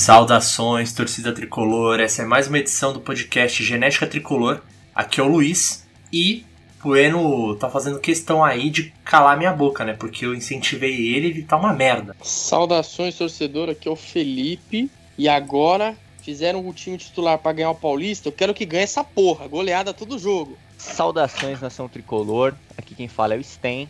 Saudações, 0.00 0.94
torcida 0.94 1.30
tricolor. 1.30 2.00
Essa 2.00 2.22
é 2.22 2.24
mais 2.24 2.48
uma 2.48 2.58
edição 2.58 2.90
do 2.90 3.00
podcast 3.02 3.62
Genética 3.62 4.06
Tricolor. 4.06 4.62
Aqui 4.94 5.20
é 5.20 5.22
o 5.22 5.28
Luiz 5.28 5.86
e 6.10 6.42
Bueno 6.82 7.54
tá 7.56 7.68
fazendo 7.68 8.00
questão 8.00 8.42
aí 8.42 8.70
de 8.70 8.94
calar 9.04 9.36
minha 9.36 9.52
boca, 9.52 9.84
né? 9.84 9.92
Porque 9.92 10.24
eu 10.24 10.34
incentivei 10.34 10.90
ele 11.14 11.26
e 11.26 11.30
ele 11.30 11.42
tá 11.42 11.58
uma 11.58 11.74
merda. 11.74 12.16
Saudações, 12.22 13.14
torcedor. 13.14 13.68
Aqui 13.68 13.88
é 13.88 13.90
o 13.90 13.94
Felipe. 13.94 14.90
E 15.18 15.28
agora 15.28 15.94
fizeram 16.22 16.66
o 16.66 16.72
time 16.72 16.96
titular 16.96 17.36
para 17.36 17.52
ganhar 17.52 17.70
o 17.70 17.74
Paulista. 17.74 18.28
Eu 18.28 18.32
quero 18.32 18.54
que 18.54 18.64
ganhe 18.64 18.84
essa 18.84 19.04
porra. 19.04 19.46
Goleada 19.48 19.92
todo 19.92 20.18
jogo. 20.18 20.56
Saudações, 20.78 21.60
nação 21.60 21.90
tricolor. 21.90 22.54
Aqui 22.78 22.94
quem 22.94 23.06
fala 23.06 23.34
é 23.34 23.38
o 23.38 23.44
Sten. 23.44 23.86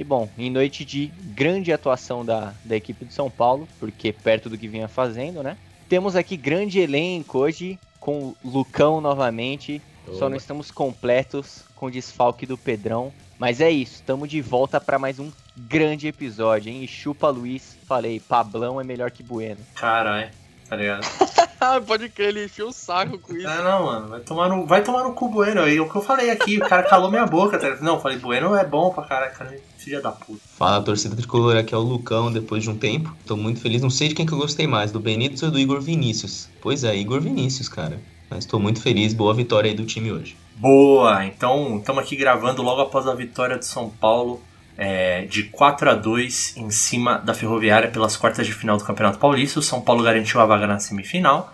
E 0.00 0.04
bom, 0.04 0.30
em 0.38 0.48
noite 0.48 0.82
de 0.82 1.08
grande 1.34 1.70
atuação 1.70 2.24
da, 2.24 2.54
da 2.64 2.74
equipe 2.74 3.04
de 3.04 3.12
São 3.12 3.30
Paulo, 3.30 3.68
porque 3.78 4.14
perto 4.14 4.48
do 4.48 4.56
que 4.56 4.66
vinha 4.66 4.88
fazendo, 4.88 5.42
né? 5.42 5.58
Temos 5.90 6.16
aqui 6.16 6.38
grande 6.38 6.80
elenco 6.80 7.40
hoje, 7.40 7.78
com 8.00 8.34
Lucão 8.42 8.98
novamente. 9.02 9.82
Só 10.14 10.30
não 10.30 10.38
estamos 10.38 10.70
completos 10.70 11.64
com 11.76 11.84
o 11.84 11.90
desfalque 11.90 12.46
do 12.46 12.56
Pedrão. 12.56 13.12
Mas 13.38 13.60
é 13.60 13.70
isso, 13.70 13.96
estamos 13.96 14.26
de 14.30 14.40
volta 14.40 14.80
para 14.80 14.98
mais 14.98 15.18
um 15.18 15.30
grande 15.54 16.08
episódio, 16.08 16.72
hein? 16.72 16.82
E 16.82 16.88
chupa 16.88 17.28
Luiz, 17.28 17.76
falei, 17.86 18.20
Pablão 18.20 18.80
é 18.80 18.84
melhor 18.84 19.10
que 19.10 19.22
Bueno. 19.22 19.60
Caralho, 19.74 20.30
tá 20.66 20.76
ligado? 20.76 21.06
Pode 21.86 22.08
crer, 22.08 22.28
ele 22.30 22.46
encheu 22.46 22.68
o 22.68 22.72
saco 22.72 23.18
com 23.18 23.36
isso. 23.36 23.46
Ah, 23.46 23.62
não, 23.62 23.84
mano, 23.84 24.08
vai 24.08 24.20
tomar 24.20 24.48
no, 24.48 24.64
vai 24.64 24.82
tomar 24.82 25.04
no 25.04 25.12
cu 25.12 25.28
Bueno 25.28 25.60
aí. 25.60 25.78
O 25.78 25.90
que 25.90 25.96
eu 25.96 26.00
falei 26.00 26.30
aqui, 26.30 26.56
o 26.56 26.66
cara 26.66 26.84
calou 26.84 27.10
minha 27.10 27.26
boca. 27.26 27.58
Tá? 27.58 27.76
Não, 27.82 28.00
falei, 28.00 28.16
Bueno 28.16 28.56
é 28.56 28.64
bom 28.64 28.90
pra 28.94 29.04
caralho, 29.04 29.34
cara, 29.34 29.60
filha 29.90 30.00
da 30.00 30.12
puta. 30.12 30.40
Fala, 30.56 30.82
torcida 30.82 31.16
tricolor, 31.16 31.56
aqui 31.56 31.74
é 31.74 31.76
o 31.76 31.80
Lucão, 31.80 32.32
depois 32.32 32.62
de 32.62 32.70
um 32.70 32.76
tempo. 32.76 33.14
Tô 33.26 33.36
muito 33.36 33.60
feliz, 33.60 33.82
não 33.82 33.90
sei 33.90 34.08
de 34.08 34.14
quem 34.14 34.24
que 34.24 34.32
eu 34.32 34.38
gostei 34.38 34.66
mais, 34.66 34.92
do 34.92 35.00
Benítez 35.00 35.42
ou 35.42 35.50
do 35.50 35.58
Igor 35.58 35.80
Vinícius. 35.80 36.48
Pois 36.60 36.84
é, 36.84 36.96
Igor 36.96 37.20
Vinícius, 37.20 37.68
cara. 37.68 38.00
Mas 38.30 38.44
tô 38.44 38.60
muito 38.60 38.80
feliz, 38.80 39.12
boa 39.12 39.34
vitória 39.34 39.68
aí 39.68 39.76
do 39.76 39.84
time 39.84 40.12
hoje. 40.12 40.36
Boa! 40.54 41.24
Então, 41.26 41.78
estamos 41.78 42.02
aqui 42.02 42.14
gravando 42.14 42.62
logo 42.62 42.80
após 42.80 43.08
a 43.08 43.14
vitória 43.14 43.58
do 43.58 43.64
São 43.64 43.90
Paulo 43.90 44.40
é, 44.78 45.24
de 45.24 45.44
4 45.44 45.90
a 45.90 45.94
2 45.94 46.56
em 46.56 46.70
cima 46.70 47.18
da 47.18 47.34
Ferroviária 47.34 47.90
pelas 47.90 48.16
quartas 48.16 48.46
de 48.46 48.52
final 48.52 48.76
do 48.76 48.84
Campeonato 48.84 49.18
Paulista. 49.18 49.58
O 49.58 49.62
São 49.62 49.80
Paulo 49.80 50.04
garantiu 50.04 50.40
a 50.40 50.46
vaga 50.46 50.68
na 50.68 50.78
semifinal. 50.78 51.52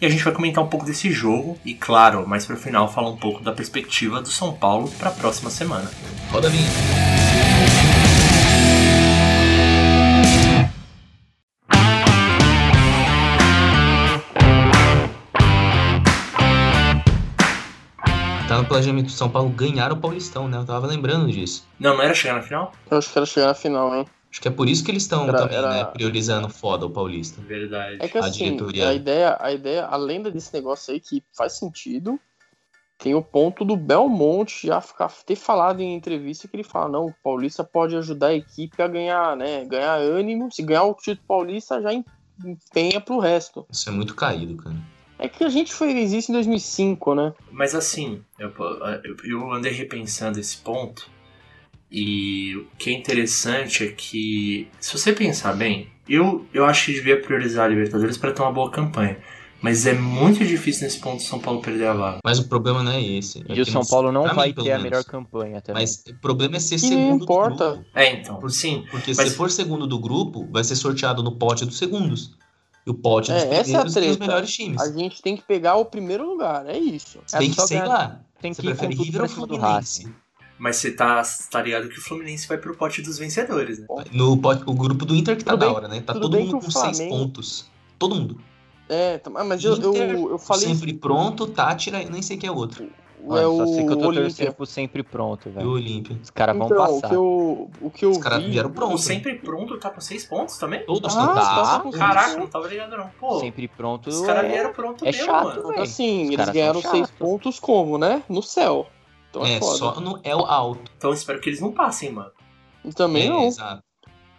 E 0.00 0.06
a 0.06 0.08
gente 0.08 0.22
vai 0.22 0.32
comentar 0.32 0.62
um 0.62 0.68
pouco 0.68 0.86
desse 0.86 1.10
jogo 1.10 1.58
e, 1.64 1.74
claro, 1.74 2.24
mais 2.26 2.46
pro 2.46 2.56
final, 2.56 2.86
falar 2.86 3.10
um 3.10 3.16
pouco 3.16 3.42
da 3.42 3.52
perspectiva 3.52 4.20
do 4.22 4.28
São 4.28 4.52
Paulo 4.52 4.88
para 4.96 5.08
a 5.08 5.12
próxima 5.12 5.50
semana. 5.50 5.90
Roda 6.30 6.46
a 6.46 6.50
vinheta. 6.50 6.72
Tá 18.46 18.58
no 18.58 18.64
planejamento 18.66 19.06
do 19.06 19.10
São 19.10 19.28
Paulo 19.28 19.50
ganhar 19.50 19.90
o 19.90 19.96
Paulistão, 19.96 20.46
né? 20.46 20.58
Eu 20.58 20.64
tava 20.64 20.86
lembrando 20.86 21.26
disso. 21.30 21.66
Não, 21.78 21.96
não 21.96 22.02
era 22.04 22.14
chegar 22.14 22.34
na 22.34 22.42
final? 22.42 22.72
Eu 22.88 22.98
acho 22.98 23.12
que 23.12 23.18
era 23.18 23.26
chegar 23.26 23.48
na 23.48 23.54
final, 23.54 23.92
hein? 23.96 24.06
Acho 24.30 24.42
que 24.42 24.48
é 24.48 24.50
por 24.50 24.68
isso 24.68 24.84
que 24.84 24.90
eles 24.90 25.02
estão 25.04 25.26
Era- 25.26 25.38
também, 25.38 25.56
era- 25.56 25.70
né, 25.70 25.84
priorizando 25.84 26.48
foda 26.48 26.84
o 26.86 26.90
Paulista. 26.90 27.40
Verdade. 27.40 27.96
É 28.00 28.08
que 28.08 28.18
A 28.18 28.24
assim, 28.24 28.44
diretoria- 28.44 28.88
a 28.88 28.94
ideia, 28.94 29.36
a 29.40 29.52
ideia, 29.52 29.86
além 29.86 30.22
desse 30.22 30.52
negócio 30.52 30.92
aí 30.92 31.00
que 31.00 31.22
faz 31.36 31.54
sentido, 31.58 32.20
tem 32.98 33.14
o 33.14 33.22
ponto 33.22 33.64
do 33.64 33.76
Belmonte 33.76 34.66
já 34.66 34.80
ficar, 34.80 35.08
ter 35.24 35.36
falado 35.36 35.80
em 35.80 35.94
entrevista 35.94 36.46
que 36.48 36.56
ele 36.56 36.64
fala, 36.64 36.88
não, 36.90 37.06
o 37.06 37.14
Paulista 37.22 37.62
pode 37.64 37.96
ajudar 37.96 38.28
a 38.28 38.34
equipe 38.34 38.82
a 38.82 38.88
ganhar, 38.88 39.36
né? 39.36 39.64
Ganhar 39.64 39.94
ânimo. 39.94 40.52
Se 40.52 40.62
ganhar 40.62 40.82
o 40.84 40.94
título 40.94 41.26
paulista, 41.26 41.80
já 41.80 41.92
em- 41.94 42.04
empenha 42.44 43.00
pro 43.00 43.18
resto. 43.18 43.64
Isso 43.70 43.88
é 43.88 43.92
muito 43.92 44.14
caído, 44.14 44.56
cara. 44.56 44.76
É 45.18 45.28
que 45.28 45.42
a 45.42 45.48
gente 45.48 45.72
fez 45.74 46.12
isso 46.12 46.30
em 46.30 46.34
2005, 46.34 47.14
né? 47.14 47.32
Mas 47.50 47.74
assim, 47.74 48.22
eu- 48.38 48.52
eu 49.24 49.52
andei 49.52 49.72
repensando 49.72 50.38
esse 50.38 50.58
ponto. 50.58 51.08
E 51.90 52.54
o 52.56 52.66
que 52.78 52.90
é 52.90 52.92
interessante 52.92 53.84
é 53.84 53.88
que, 53.88 54.68
se 54.78 54.92
você 54.96 55.12
pensar 55.12 55.54
bem, 55.54 55.88
eu, 56.08 56.46
eu 56.52 56.64
acho 56.66 56.86
que 56.86 56.92
devia 56.92 57.20
priorizar 57.20 57.64
a 57.64 57.68
Libertadores 57.68 58.16
para 58.18 58.32
ter 58.32 58.42
uma 58.42 58.52
boa 58.52 58.70
campanha. 58.70 59.18
Mas 59.60 59.86
é 59.86 59.92
muito 59.92 60.44
difícil 60.44 60.84
nesse 60.84 61.00
ponto 61.00 61.18
o 61.18 61.22
São 61.24 61.40
Paulo 61.40 61.60
perder 61.60 61.86
a 61.88 61.92
vaga. 61.94 62.18
Mas 62.24 62.38
o 62.38 62.48
problema 62.48 62.80
não 62.82 62.92
é 62.92 63.02
esse. 63.02 63.42
É 63.48 63.54
E 63.56 63.60
o 63.60 63.66
São 63.66 63.80
não- 63.82 63.88
Paulo 63.88 64.12
não 64.12 64.22
pra 64.22 64.32
vai 64.34 64.48
mim, 64.48 64.54
ter 64.54 64.60
a 64.60 64.64
menos. 64.64 64.82
melhor 64.84 65.04
campanha 65.04 65.60
também. 65.60 65.82
Mas 65.82 66.04
o 66.08 66.14
problema 66.20 66.56
é 66.58 66.60
ser 66.60 66.76
Que 66.76 66.80
segundo 66.82 67.24
importa. 67.24 67.70
do 67.70 67.74
grupo. 67.76 67.88
É, 67.94 68.12
então, 68.12 68.48
sim. 68.48 68.84
Porque 68.88 69.14
Mas- 69.16 69.30
se 69.30 69.34
for 69.34 69.50
segundo 69.50 69.84
do 69.86 69.98
grupo, 69.98 70.46
vai 70.52 70.62
ser 70.62 70.76
sorteado 70.76 71.24
no 71.24 71.32
pote 71.36 71.64
dos 71.66 71.76
segundos. 71.76 72.36
E 72.86 72.90
o 72.90 72.94
pote 72.94 73.32
dos 73.32 73.42
É, 73.42 73.46
essa 73.46 73.52
é 73.52 73.58
a 73.58 73.62
primeiros 73.62 73.94
tem 73.94 74.02
os 74.10 74.16
treta. 74.16 74.26
melhores 74.26 74.54
times. 74.54 74.80
A 74.80 74.92
gente 74.92 75.20
tem 75.20 75.36
que 75.36 75.42
pegar 75.42 75.74
o 75.74 75.84
primeiro 75.86 76.24
lugar, 76.30 76.64
é 76.66 76.78
isso. 76.78 77.18
É 77.32 77.38
tem 77.38 77.50
que 77.50 77.60
sei 77.62 77.78
ganhar- 77.78 77.88
lá. 77.88 78.20
Tem 78.40 78.54
Você 78.54 78.62
que 78.62 78.68
prefere 78.68 78.94
River 78.94 79.22
ou 79.22 79.28
Fluminense? 79.28 80.08
Mas 80.58 80.76
você 80.76 80.90
tá, 80.90 81.22
tá 81.50 81.62
ligado 81.62 81.88
que 81.88 81.98
o 81.98 82.02
Fluminense 82.02 82.48
vai 82.48 82.58
pro 82.58 82.74
pote 82.76 83.00
dos 83.00 83.16
vencedores, 83.18 83.78
né? 83.78 83.86
No 84.12 84.36
pote, 84.36 84.62
o 84.66 84.74
grupo 84.74 85.04
do 85.04 85.14
Inter 85.14 85.36
que 85.36 85.44
tá 85.44 85.52
Tudo 85.52 85.60
da 85.60 85.66
bem- 85.66 85.74
hora, 85.76 85.88
né? 85.88 86.00
Tá 86.00 86.12
todo 86.14 86.38
mundo 86.38 86.58
com 86.60 86.66
o 86.66 86.72
seis 86.72 87.00
pontos. 87.00 87.70
Todo 87.98 88.14
mundo. 88.14 88.40
É, 88.88 89.18
tá- 89.18 89.30
mas 89.30 89.62
eu, 89.62 89.76
eu, 89.76 89.90
Inter, 89.90 90.10
eu 90.16 90.38
falei 90.38 90.66
Sempre 90.68 90.92
pronto, 90.94 91.46
Tátira, 91.46 92.02
eu 92.02 92.10
nem 92.10 92.22
sei 92.22 92.36
quem 92.36 92.48
é 92.48 92.52
o 92.52 92.56
outro. 92.56 92.88
Mano, 93.24 93.40
é 93.40 93.42
só 93.42 93.64
o 93.64 93.74
sei 93.74 93.84
que 93.84 93.92
eu 93.92 93.96
tô 93.96 94.12
torcendo 94.12 94.54
pro 94.54 94.64
sempre 94.66 95.02
pronto, 95.02 95.48
E 95.48 95.50
o 95.50 95.52
velho. 95.52 95.70
Olímpia. 95.70 96.16
Os 96.22 96.30
caras 96.30 96.56
vão 96.56 96.66
Então, 96.66 96.76
o 96.78 96.80
passar. 96.94 97.08
que 97.08 97.14
eu, 97.16 97.70
o 97.80 97.90
que 97.90 98.04
eu 98.04 98.10
Os 98.10 98.18
caras 98.18 98.42
vi... 98.44 98.50
vieram 98.50 98.70
O 98.70 98.72
pronto. 98.72 98.98
sempre 98.98 99.34
pronto 99.34 99.76
tá 99.78 99.90
com 99.90 100.00
seis 100.00 100.24
pontos 100.24 100.56
também? 100.56 100.84
Todos 100.86 101.16
Ah, 101.16 101.26
não 101.26 101.34
tá. 101.34 101.80
tá. 101.80 101.98
Caraca, 101.98 102.36
não 102.38 102.46
tava 102.46 102.68
ligado 102.68 102.96
não. 102.96 103.10
Pô, 103.20 103.40
Sempre 103.40 103.66
pronto. 103.68 104.08
os 104.08 104.20
caras 104.22 104.44
é- 104.44 104.48
vieram 104.48 104.72
pronto 104.72 105.04
é 105.04 105.10
mesmo, 105.10 105.26
chato, 105.26 105.44
mano. 105.56 105.68
velho. 105.68 105.82
Assim, 105.82 106.26
Os 106.26 106.30
eles 106.30 106.48
ganharam 106.50 106.80
seis 106.80 107.10
pontos 107.10 107.58
como, 107.60 107.98
né? 107.98 108.22
No 108.28 108.40
céu. 108.42 108.86
Então 109.30 109.44
é, 109.44 109.54
É, 109.54 109.58
foda. 109.58 109.76
só 109.78 110.00
no 110.00 110.20
El 110.24 110.44
Alto. 110.46 110.90
Então 110.96 111.12
espero 111.12 111.40
que 111.40 111.48
eles 111.48 111.60
não 111.60 111.72
passem, 111.72 112.12
mano. 112.12 112.30
E 112.84 112.92
também 112.92 113.26
É, 113.26 113.28
não. 113.28 113.46
exato. 113.46 113.82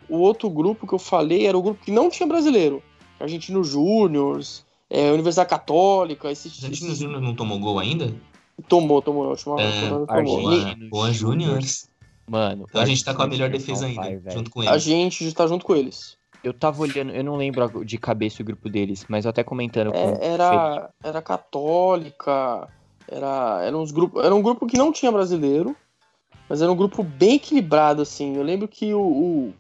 O 0.08 0.18
outro 0.18 0.50
grupo 0.50 0.88
que 0.88 0.94
eu 0.94 1.00
falei 1.00 1.46
era 1.46 1.58
o 1.58 1.62
grupo 1.62 1.84
que 1.84 1.92
não 1.92 2.10
tinha 2.10 2.26
brasileiro. 2.28 2.82
Argentino 3.20 3.64
Júnior, 3.64 4.40
é, 4.90 5.12
Universidade 5.12 5.50
Católica, 5.50 6.32
esse, 6.32 6.48
A 6.48 6.68
gente 6.68 6.84
esse- 6.86 7.06
não, 7.08 7.20
não 7.22 7.36
tomou 7.36 7.60
gol 7.60 7.78
ainda? 7.78 8.14
tomou, 8.68 9.02
tomou 9.02 9.24
na 9.24 9.30
última 9.32 9.62
É, 9.62 9.90
rodada, 9.90 10.06
tomou. 10.08 10.50
Argentino. 10.50 10.86
E 10.86 10.90
Boa 10.90 11.12
Júnior. 11.14 11.60
Mano, 12.28 12.66
Então 12.70 12.82
a 12.82 12.86
gente 12.86 13.04
tá 13.04 13.14
com 13.14 13.22
a 13.24 13.28
melhor 13.28 13.50
defesa 13.50 13.86
ainda, 13.88 14.02
vai, 14.02 14.20
junto 14.34 14.50
com 14.52 14.62
a 14.62 14.66
eles. 14.66 14.84
gente 14.84 15.28
já 15.28 15.36
tá 15.36 15.48
junto 15.48 15.66
com 15.66 15.76
eles. 15.76 16.18
Eu 16.44 16.54
tava 16.54 16.82
olhando, 16.82 17.12
eu 17.12 17.24
não 17.24 17.36
lembro 17.36 17.84
de 17.84 17.98
cabeça 17.98 18.42
o 18.42 18.46
grupo 18.46 18.70
deles, 18.70 19.06
mas 19.10 19.26
eu 19.26 19.30
até 19.30 19.44
comentando 19.44 19.92
com 19.92 19.98
É, 19.98 20.18
era, 20.28 20.90
era 21.04 21.22
católica, 21.22 22.70
era, 23.12 23.62
era, 23.64 23.78
uns 23.78 23.92
grupo, 23.92 24.20
era 24.22 24.34
um 24.34 24.42
grupo 24.42 24.66
que 24.68 24.78
não 24.78 24.92
tinha 24.92 25.12
brasileiro, 25.12 25.75
mas 26.50 26.62
era 26.62 26.72
um 26.72 26.75
grupo 26.75 27.03
bem 27.03 27.36
equilibrado, 27.36 28.02
assim. 28.02 28.36
Eu 28.36 28.44
lembro 28.44 28.68
que 28.68 28.94
o. 28.94 29.02
o- 29.02 29.53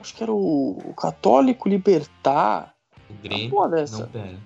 acho 0.00 0.14
que 0.14 0.22
era 0.22 0.32
o, 0.32 0.78
o 0.84 0.94
Católico 0.94 1.68
Libertar. 1.68 2.74
O 3.08 3.12
Uma 3.12 3.22
Grêmio. 3.22 3.50
porra 3.50 3.68
dessa. 3.70 3.98
Não, 4.00 4.08
pera. 4.08 4.38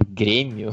O 0.00 0.04
Grêmio. 0.08 0.70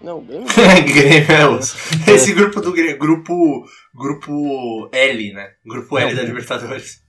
Não. 0.00 0.20
Grêmio 0.22 1.30
é 1.32 1.48
os- 1.48 1.74
Esse 2.08 2.32
grupo 2.34 2.60
do 2.60 2.72
Grêmio, 2.72 2.98
grupo, 2.98 3.64
grupo 3.94 4.88
L, 4.92 5.32
né? 5.32 5.50
Grupo 5.64 5.98
L 5.98 6.10
Não, 6.10 6.16
da 6.16 6.22
Libertadores. 6.22 7.02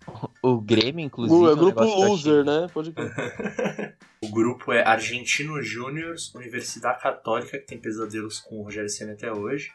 O 0.44 0.60
Grêmio, 0.60 1.06
inclusive. 1.06 1.40
Gru- 1.40 1.48
é 1.48 1.52
é 1.52 1.54
um 1.54 1.58
grupo 1.58 1.84
loser, 1.84 2.44
né? 2.44 2.68
Pode 2.74 2.92
crer. 2.92 3.96
O 4.24 4.30
grupo 4.30 4.72
é 4.72 4.82
Argentino 4.88 5.62
Júnior, 5.62 6.16
Universidade 6.34 7.02
Católica, 7.02 7.58
que 7.60 7.66
tem 7.68 7.78
pesadelos 7.78 8.40
com 8.40 8.60
o 8.60 8.64
Rogério 8.64 8.88
Senna 8.88 9.12
até 9.12 9.30
hoje. 9.34 9.70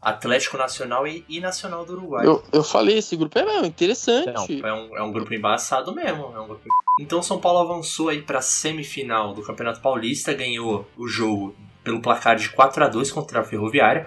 Atlético 0.00 0.56
Nacional 0.56 1.08
e, 1.08 1.24
e 1.28 1.40
Nacional 1.40 1.84
do 1.84 1.94
Uruguai. 1.94 2.24
Eu, 2.24 2.40
eu 2.52 2.62
falei, 2.62 2.98
esse 2.98 3.16
grupo 3.16 3.36
é 3.36 3.44
mesmo, 3.44 3.66
interessante. 3.66 4.60
Não, 4.62 4.68
É 4.68 4.72
um, 4.72 4.96
é 4.98 5.02
um 5.02 5.10
grupo 5.10 5.34
embaçado 5.34 5.92
mesmo. 5.92 6.32
É 6.36 6.40
um 6.40 6.46
grupo... 6.46 6.62
Então 7.00 7.20
São 7.20 7.40
Paulo 7.40 7.58
avançou 7.58 8.08
aí 8.10 8.22
para 8.22 8.40
semifinal 8.40 9.34
do 9.34 9.42
Campeonato 9.42 9.80
Paulista, 9.80 10.32
ganhou 10.32 10.86
o 10.96 11.08
jogo 11.08 11.56
pelo 11.82 12.00
placar 12.00 12.36
de 12.36 12.50
4 12.50 12.84
a 12.84 12.88
2 12.88 13.10
contra 13.10 13.40
a 13.40 13.44
Ferroviária. 13.44 14.06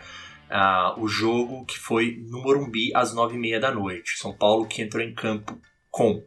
Ah, 0.54 0.96
o 0.98 1.08
jogo 1.08 1.66
que 1.66 1.80
foi 1.80 2.22
no 2.28 2.42
Morumbi 2.42 2.92
às 2.94 3.16
9h30 3.16 3.60
da 3.60 3.72
noite. 3.72 4.18
São 4.18 4.36
Paulo 4.36 4.68
que 4.68 4.82
entrou 4.82 5.02
em 5.02 5.14
campo 5.14 5.58
com 5.90 6.22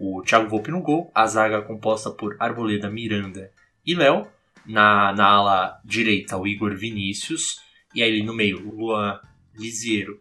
o 0.00 0.20
Thiago 0.22 0.48
Volpe 0.48 0.72
no 0.72 0.82
gol, 0.82 1.12
a 1.14 1.26
zaga 1.26 1.62
composta 1.62 2.10
por 2.10 2.36
Arboleda, 2.40 2.90
Miranda 2.90 3.52
e 3.86 3.94
Léo. 3.94 4.26
Na, 4.66 5.12
na 5.12 5.26
ala 5.26 5.80
direita, 5.84 6.36
o 6.36 6.46
Igor 6.46 6.76
Vinícius. 6.76 7.60
E 7.94 8.02
aí 8.02 8.22
no 8.22 8.34
meio, 8.34 8.68
o 8.68 8.74
Luan 8.74 9.20
Lisiero, 9.54 10.20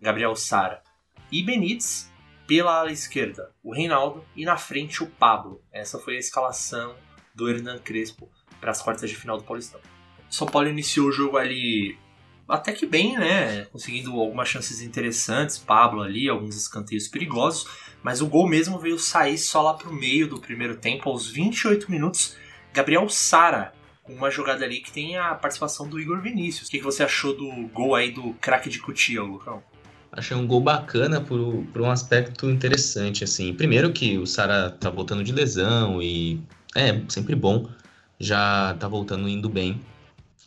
Gabriel 0.00 0.34
Sara 0.34 0.82
e 1.30 1.42
Benítez. 1.42 2.12
Pela 2.46 2.78
ala 2.78 2.92
esquerda, 2.92 3.52
o 3.62 3.72
Reinaldo. 3.72 4.24
E 4.34 4.44
na 4.44 4.56
frente, 4.56 5.02
o 5.02 5.06
Pablo. 5.06 5.62
Essa 5.72 5.98
foi 5.98 6.16
a 6.16 6.20
escalação 6.20 6.94
do 7.34 7.48
Hernan 7.48 7.78
Crespo 7.78 8.28
para 8.60 8.70
as 8.70 8.82
quartas 8.82 9.08
de 9.08 9.16
final 9.16 9.38
do 9.38 9.44
Paulistão. 9.44 9.80
São 10.28 10.46
Paulo 10.46 10.68
iniciou 10.68 11.08
o 11.08 11.12
jogo 11.12 11.36
ali 11.36 11.98
até 12.48 12.72
que 12.72 12.86
bem, 12.86 13.18
né? 13.18 13.64
Conseguindo 13.72 14.12
algumas 14.12 14.48
chances 14.48 14.80
interessantes. 14.80 15.58
Pablo 15.58 16.02
ali, 16.02 16.28
alguns 16.28 16.56
escanteios 16.56 17.08
perigosos. 17.08 17.66
Mas 18.02 18.20
o 18.20 18.26
gol 18.26 18.48
mesmo 18.48 18.78
veio 18.78 18.98
sair 18.98 19.36
só 19.36 19.62
lá 19.62 19.74
pro 19.74 19.92
meio 19.92 20.28
do 20.28 20.40
primeiro 20.40 20.76
tempo, 20.76 21.08
aos 21.08 21.28
28 21.28 21.90
minutos. 21.90 22.36
Gabriel 22.72 23.08
Sara, 23.08 23.72
com 24.02 24.12
uma 24.12 24.30
jogada 24.30 24.64
ali 24.64 24.80
que 24.80 24.92
tem 24.92 25.16
a 25.16 25.34
participação 25.34 25.88
do 25.88 25.98
Igor 25.98 26.20
Vinícius. 26.20 26.68
O 26.68 26.70
que, 26.70 26.78
que 26.78 26.84
você 26.84 27.02
achou 27.02 27.36
do 27.36 27.50
gol 27.68 27.94
aí 27.94 28.12
do 28.12 28.34
craque 28.34 28.68
de 28.68 28.78
Cutia, 28.78 29.22
Lucão? 29.22 29.62
Achei 30.12 30.36
um 30.36 30.46
gol 30.46 30.60
bacana 30.60 31.20
por, 31.20 31.64
por 31.72 31.82
um 31.82 31.90
aspecto 31.90 32.48
interessante, 32.48 33.24
assim. 33.24 33.52
Primeiro 33.52 33.92
que 33.92 34.16
o 34.16 34.26
Sara 34.26 34.70
tá 34.70 34.88
voltando 34.88 35.24
de 35.24 35.32
lesão 35.32 36.00
e 36.00 36.40
é 36.76 37.02
sempre 37.08 37.34
bom. 37.34 37.68
Já 38.18 38.74
tá 38.78 38.88
voltando 38.88 39.28
indo 39.28 39.48
bem, 39.48 39.80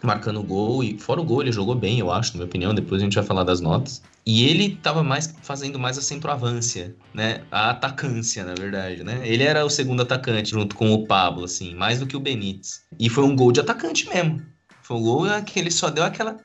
marcando 0.03 0.41
gol 0.41 0.83
e 0.83 0.97
fora 0.97 1.19
o 1.19 1.23
gol 1.23 1.41
ele 1.41 1.51
jogou 1.51 1.75
bem, 1.75 1.99
eu 1.99 2.11
acho, 2.11 2.31
na 2.33 2.37
minha 2.37 2.47
opinião, 2.47 2.73
depois 2.73 3.01
a 3.01 3.03
gente 3.03 3.15
vai 3.15 3.23
falar 3.23 3.43
das 3.43 3.59
notas. 3.59 4.01
E 4.25 4.47
ele 4.47 4.75
tava 4.75 5.03
mais 5.03 5.33
fazendo 5.41 5.79
mais 5.79 5.97
a 5.97 6.01
centroavância, 6.01 6.95
né? 7.13 7.41
A 7.51 7.71
atacância, 7.71 8.43
na 8.45 8.53
verdade, 8.53 9.03
né? 9.03 9.21
Ele 9.23 9.43
era 9.43 9.65
o 9.65 9.69
segundo 9.69 10.01
atacante 10.01 10.51
junto 10.51 10.75
com 10.75 10.93
o 10.93 11.05
Pablo, 11.07 11.45
assim, 11.45 11.73
mais 11.73 11.99
do 11.99 12.05
que 12.05 12.15
o 12.15 12.19
Benítez. 12.19 12.83
E 12.99 13.09
foi 13.09 13.23
um 13.23 13.35
gol 13.35 13.51
de 13.51 13.59
atacante 13.59 14.07
mesmo. 14.07 14.41
Foi 14.83 14.97
um 14.97 15.01
gol 15.01 15.25
que 15.45 15.59
ele 15.59 15.71
só 15.71 15.89
deu 15.89 16.03
aquela 16.03 16.37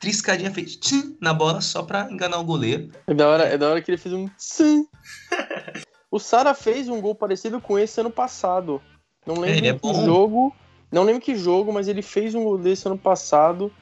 triscadinha 0.00 0.52
fez 0.52 0.76
tchim, 0.76 1.16
na 1.20 1.34
bola 1.34 1.60
só 1.60 1.82
pra 1.82 2.10
enganar 2.10 2.38
o 2.38 2.44
goleiro. 2.44 2.90
É 3.06 3.14
da 3.14 3.28
hora, 3.28 3.44
é 3.44 3.58
da 3.58 3.68
hora 3.68 3.82
que 3.82 3.90
ele 3.90 3.98
fez 3.98 4.14
um 4.14 4.28
tchim. 4.38 4.86
o 6.10 6.18
Sara 6.18 6.54
fez 6.54 6.88
um 6.88 7.00
gol 7.00 7.14
parecido 7.14 7.60
com 7.60 7.78
esse 7.78 8.00
ano 8.00 8.10
passado. 8.10 8.80
Não 9.26 9.34
lembro 9.34 9.58
Ele 9.58 9.68
é 9.68 9.72
bom. 9.72 10.04
jogo. 10.04 10.54
Não 10.90 11.02
lembro 11.04 11.20
que 11.20 11.36
jogo, 11.36 11.72
mas 11.72 11.88
ele 11.88 12.02
fez 12.02 12.34
um 12.34 12.44
gol 12.44 12.58
desse 12.58 12.86
ano 12.86 12.98
passado. 12.98 13.72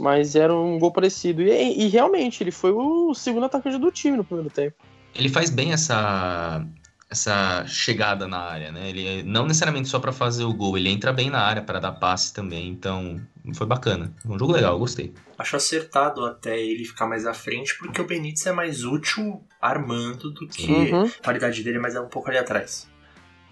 Mas 0.00 0.34
era 0.34 0.54
um 0.54 0.78
gol 0.78 0.92
parecido. 0.92 1.42
E, 1.42 1.84
e 1.84 1.88
realmente, 1.88 2.42
ele 2.42 2.50
foi 2.50 2.72
o 2.72 3.12
segundo 3.14 3.44
atacante 3.44 3.76
do 3.78 3.90
time 3.90 4.16
no 4.16 4.24
primeiro 4.24 4.48
tempo. 4.50 4.76
Ele 5.14 5.28
faz 5.28 5.50
bem 5.50 5.72
essa 5.72 6.64
essa 7.10 7.66
chegada 7.66 8.28
na 8.28 8.38
área, 8.38 8.70
né? 8.70 8.88
Ele 8.88 9.06
é 9.06 9.22
não 9.24 9.44
necessariamente 9.44 9.88
só 9.88 9.98
pra 9.98 10.12
fazer 10.12 10.44
o 10.44 10.54
gol, 10.54 10.78
ele 10.78 10.88
entra 10.88 11.12
bem 11.12 11.28
na 11.28 11.40
área 11.40 11.60
pra 11.60 11.80
dar 11.80 11.90
passe 11.90 12.32
também. 12.32 12.68
Então, 12.68 13.20
foi 13.52 13.66
bacana. 13.66 14.12
Foi 14.22 14.36
um 14.36 14.38
jogo 14.38 14.52
legal, 14.52 14.74
eu 14.74 14.78
gostei. 14.78 15.12
Acho 15.36 15.56
acertado 15.56 16.24
até 16.24 16.58
ele 16.60 16.84
ficar 16.84 17.06
mais 17.08 17.26
à 17.26 17.34
frente, 17.34 17.76
porque 17.78 18.00
o 18.00 18.06
Benítez 18.06 18.46
é 18.46 18.52
mais 18.52 18.84
útil 18.84 19.42
armando 19.60 20.30
do 20.30 20.46
que 20.46 20.70
Uhum. 20.70 21.04
a 21.06 21.24
qualidade 21.24 21.62
dele, 21.64 21.80
mas 21.80 21.96
é 21.96 22.00
um 22.00 22.08
pouco 22.08 22.28
ali 22.28 22.38
atrás. 22.38 22.88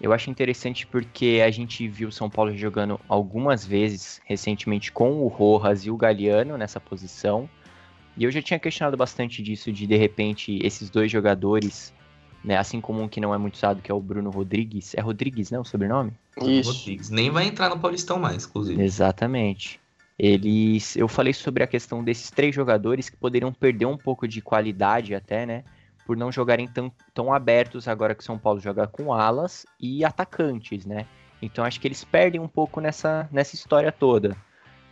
Eu 0.01 0.13
acho 0.13 0.29
interessante 0.29 0.87
porque 0.87 1.41
a 1.45 1.51
gente 1.51 1.87
viu 1.87 2.07
o 2.07 2.11
São 2.11 2.29
Paulo 2.29 2.55
jogando 2.55 2.99
algumas 3.07 3.65
vezes 3.65 4.21
recentemente 4.25 4.91
com 4.91 5.21
o 5.21 5.27
Rojas 5.27 5.85
e 5.85 5.91
o 5.91 5.97
Galeano 5.97 6.57
nessa 6.57 6.79
posição. 6.79 7.49
E 8.15 8.23
eu 8.23 8.31
já 8.31 8.41
tinha 8.41 8.59
questionado 8.59 8.95
bastante 8.95 9.43
disso, 9.43 9.71
de 9.71 9.85
de 9.85 9.95
repente 9.97 10.59
esses 10.63 10.89
dois 10.89 11.11
jogadores, 11.11 11.93
né, 12.43 12.57
assim 12.57 12.79
como 12.79 13.01
um 13.01 13.09
que 13.09 13.19
não 13.19 13.33
é 13.33 13.37
muito 13.37 13.55
usado, 13.55 13.81
que 13.81 13.91
é 13.91 13.93
o 13.93 13.99
Bruno 13.99 14.29
Rodrigues. 14.29 14.93
É 14.95 15.01
Rodrigues, 15.01 15.51
né, 15.51 15.59
o 15.59 15.65
sobrenome? 15.65 16.13
Isso. 16.41 16.71
Rodrigues 16.71 17.09
nem 17.09 17.29
vai 17.29 17.45
entrar 17.45 17.69
no 17.69 17.79
Paulistão 17.79 18.17
mais, 18.17 18.45
inclusive. 18.45 18.81
Exatamente. 18.81 19.79
Eles, 20.17 20.97
eu 20.97 21.07
falei 21.07 21.33
sobre 21.33 21.63
a 21.63 21.67
questão 21.67 22.03
desses 22.03 22.29
três 22.29 22.53
jogadores 22.53 23.09
que 23.09 23.15
poderiam 23.15 23.53
perder 23.53 23.85
um 23.85 23.97
pouco 23.97 24.27
de 24.27 24.41
qualidade 24.41 25.15
até, 25.15 25.45
né? 25.45 25.63
Por 26.09 26.17
não 26.17 26.31
jogarem 26.31 26.67
tão, 26.67 26.91
tão 27.13 27.31
abertos 27.31 27.87
agora 27.87 28.15
que 28.15 28.23
o 28.23 28.25
São 28.25 28.35
Paulo 28.35 28.59
joga 28.59 28.87
com 28.87 29.13
alas 29.13 29.63
e 29.79 30.03
atacantes, 30.03 30.83
né? 30.83 31.05
Então 31.39 31.63
acho 31.63 31.79
que 31.79 31.87
eles 31.87 32.03
perdem 32.03 32.41
um 32.41 32.47
pouco 32.47 32.81
nessa, 32.81 33.29
nessa 33.31 33.53
história 33.53 33.91
toda. 33.91 34.35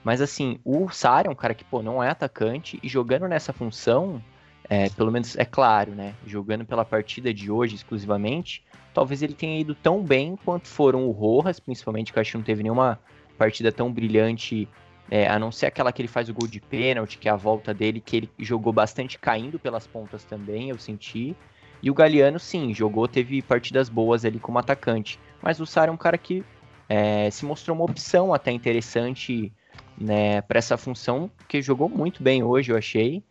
Mas 0.04 0.22
assim, 0.22 0.60
o 0.64 0.92
Sara 0.92 1.28
é 1.28 1.31
um 1.31 1.34
cara 1.34 1.56
que, 1.56 1.64
pô, 1.64 1.81
não 1.81 2.04
é 2.04 2.10
atacante 2.12 2.80
e 2.84 2.88
jogando 2.88 3.28
nessa 3.28 3.52
função, 3.52 4.24
é, 4.69 4.90
pelo 4.90 5.12
menos 5.12 5.36
é 5.36 5.44
claro, 5.44 5.96
né? 5.96 6.14
Jogando 6.24 6.64
pela 6.64 6.86
partida 6.86 7.34
de 7.34 7.50
hoje 7.50 7.74
exclusivamente, 7.74 8.63
talvez 8.94 9.24
ele 9.24 9.34
tenha 9.34 9.60
ido 9.60 9.74
tão 9.74 10.04
bem 10.04 10.36
quanto 10.46 10.68
foram 10.68 11.08
o 11.08 11.12
Rojas, 11.12 11.60
principalmente, 11.60 12.13
que 12.13 12.20
eu 12.20 12.22
acho 12.22 12.34
que 12.34 12.38
não 12.38 12.44
teve 12.44 12.62
nenhuma 12.62 13.00
partida 13.40 13.72
tão 13.72 13.92
brilhante, 13.92 14.70
é, 15.09 15.27
a 15.27 15.39
não 15.39 15.51
ser 15.51 15.68
aquela 15.68 15.92
que 15.92 16.01
ele 16.01 16.07
faz 16.07 16.30
o 16.30 16.33
gol 16.33 16.48
de 16.48 16.59
pênalti, 16.59 17.18
que 17.18 17.30
é 17.30 17.31
a 17.31 17.36
volta 17.36 17.74
dele, 17.74 18.01
que 18.01 18.18
ele 18.18 18.30
jogou 18.39 18.74
bastante 18.74 19.18
caindo 19.18 19.57
pelas 19.57 19.88
pontas 19.88 20.24
também, 20.24 20.69
eu 20.69 20.77
senti. 20.77 21.36
E 21.81 21.89
o 21.89 21.94
Galeano, 21.94 22.39
sim, 22.39 22.74
jogou, 22.74 23.07
teve 23.07 23.42
partidas 23.42 23.88
boas 23.88 24.25
ali 24.25 24.39
como 24.39 24.57
atacante. 24.57 25.19
Mas 25.42 25.59
o 25.59 25.65
Sara 25.65 25.92
é 25.92 25.94
um 25.94 25.98
cara 25.98 26.18
que 26.18 26.44
é, 26.89 27.30
se 27.30 27.45
mostrou 27.45 27.75
uma 27.75 27.86
opção 27.86 28.33
até 28.33 28.51
interessante 28.51 29.51
né, 29.98 30.42
para 30.42 30.57
essa 30.57 30.77
função, 30.77 31.30
que 31.48 31.62
jogou 31.62 31.89
muito 31.89 32.21
bem 32.21 32.44
hoje, 32.44 32.71
eu 32.71 32.77
achei. 32.77 33.24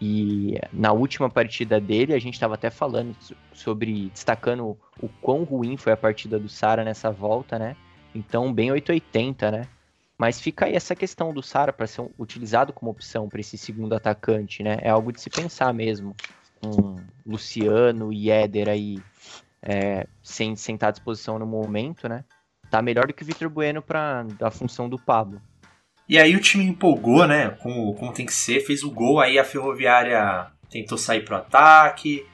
E 0.00 0.58
na 0.72 0.92
última 0.92 1.28
partida 1.28 1.80
dele, 1.80 2.14
a 2.14 2.18
gente 2.18 2.34
estava 2.34 2.54
até 2.54 2.70
falando 2.70 3.14
so- 3.20 3.36
sobre, 3.52 4.08
destacando 4.10 4.76
o 5.00 5.08
quão 5.20 5.42
ruim 5.44 5.76
foi 5.76 5.92
a 5.92 5.96
partida 5.96 6.38
do 6.38 6.48
Sara 6.48 6.84
nessa 6.84 7.10
volta, 7.10 7.58
né? 7.58 7.76
Então, 8.14 8.52
bem 8.52 8.70
880, 8.70 9.50
né? 9.50 9.62
Mas 10.20 10.38
fica 10.38 10.66
aí 10.66 10.74
essa 10.74 10.94
questão 10.94 11.32
do 11.32 11.42
Sara 11.42 11.72
para 11.72 11.86
ser 11.86 12.06
utilizado 12.18 12.74
como 12.74 12.90
opção 12.90 13.26
para 13.26 13.40
esse 13.40 13.56
segundo 13.56 13.94
atacante, 13.94 14.62
né? 14.62 14.76
É 14.82 14.90
algo 14.90 15.10
de 15.10 15.18
se 15.18 15.30
pensar 15.30 15.72
mesmo. 15.72 16.14
Um 16.62 16.96
Luciano 17.24 18.12
e 18.12 18.30
Éder 18.30 18.68
aí 18.68 18.98
é, 19.62 20.06
sem, 20.22 20.54
sem 20.56 20.74
estar 20.74 20.88
à 20.88 20.90
disposição 20.90 21.38
no 21.38 21.46
momento, 21.46 22.06
né? 22.06 22.22
Tá 22.70 22.82
melhor 22.82 23.06
do 23.06 23.14
que 23.14 23.22
o 23.22 23.26
Vitor 23.26 23.48
Bueno 23.48 23.80
para 23.80 24.26
a 24.42 24.50
função 24.50 24.90
do 24.90 24.98
Pablo. 24.98 25.40
E 26.06 26.18
aí 26.18 26.36
o 26.36 26.40
time 26.40 26.64
empolgou, 26.64 27.26
né? 27.26 27.56
Como, 27.62 27.94
como 27.94 28.12
tem 28.12 28.26
que 28.26 28.34
ser, 28.34 28.60
fez 28.60 28.84
o 28.84 28.90
gol, 28.90 29.20
aí 29.20 29.38
a 29.38 29.44
Ferroviária 29.44 30.48
tentou 30.68 30.98
sair 30.98 31.24
pro 31.24 31.36
ataque, 31.36 32.26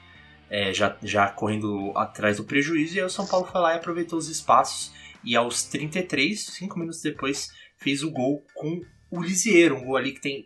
é, 0.49 0.73
já, 0.73 0.93
já 1.01 1.29
correndo 1.29 1.93
atrás 1.95 2.35
do 2.35 2.43
prejuízo, 2.43 2.97
e 2.97 2.99
aí 2.99 3.05
o 3.05 3.09
São 3.09 3.25
Paulo 3.25 3.47
foi 3.49 3.61
lá 3.61 3.71
e 3.75 3.77
aproveitou 3.77 4.19
os 4.19 4.27
espaços. 4.27 4.91
E 5.23 5.35
aos 5.35 5.63
33, 5.63 6.45
5 6.45 6.79
minutos 6.79 7.01
depois, 7.01 7.49
fez 7.77 8.03
o 8.03 8.11
gol 8.11 8.45
com 8.53 8.81
o 9.09 9.21
Lisieiro, 9.21 9.75
um 9.75 9.85
gol 9.85 9.97
ali 9.97 10.11
que 10.11 10.21
tem 10.21 10.45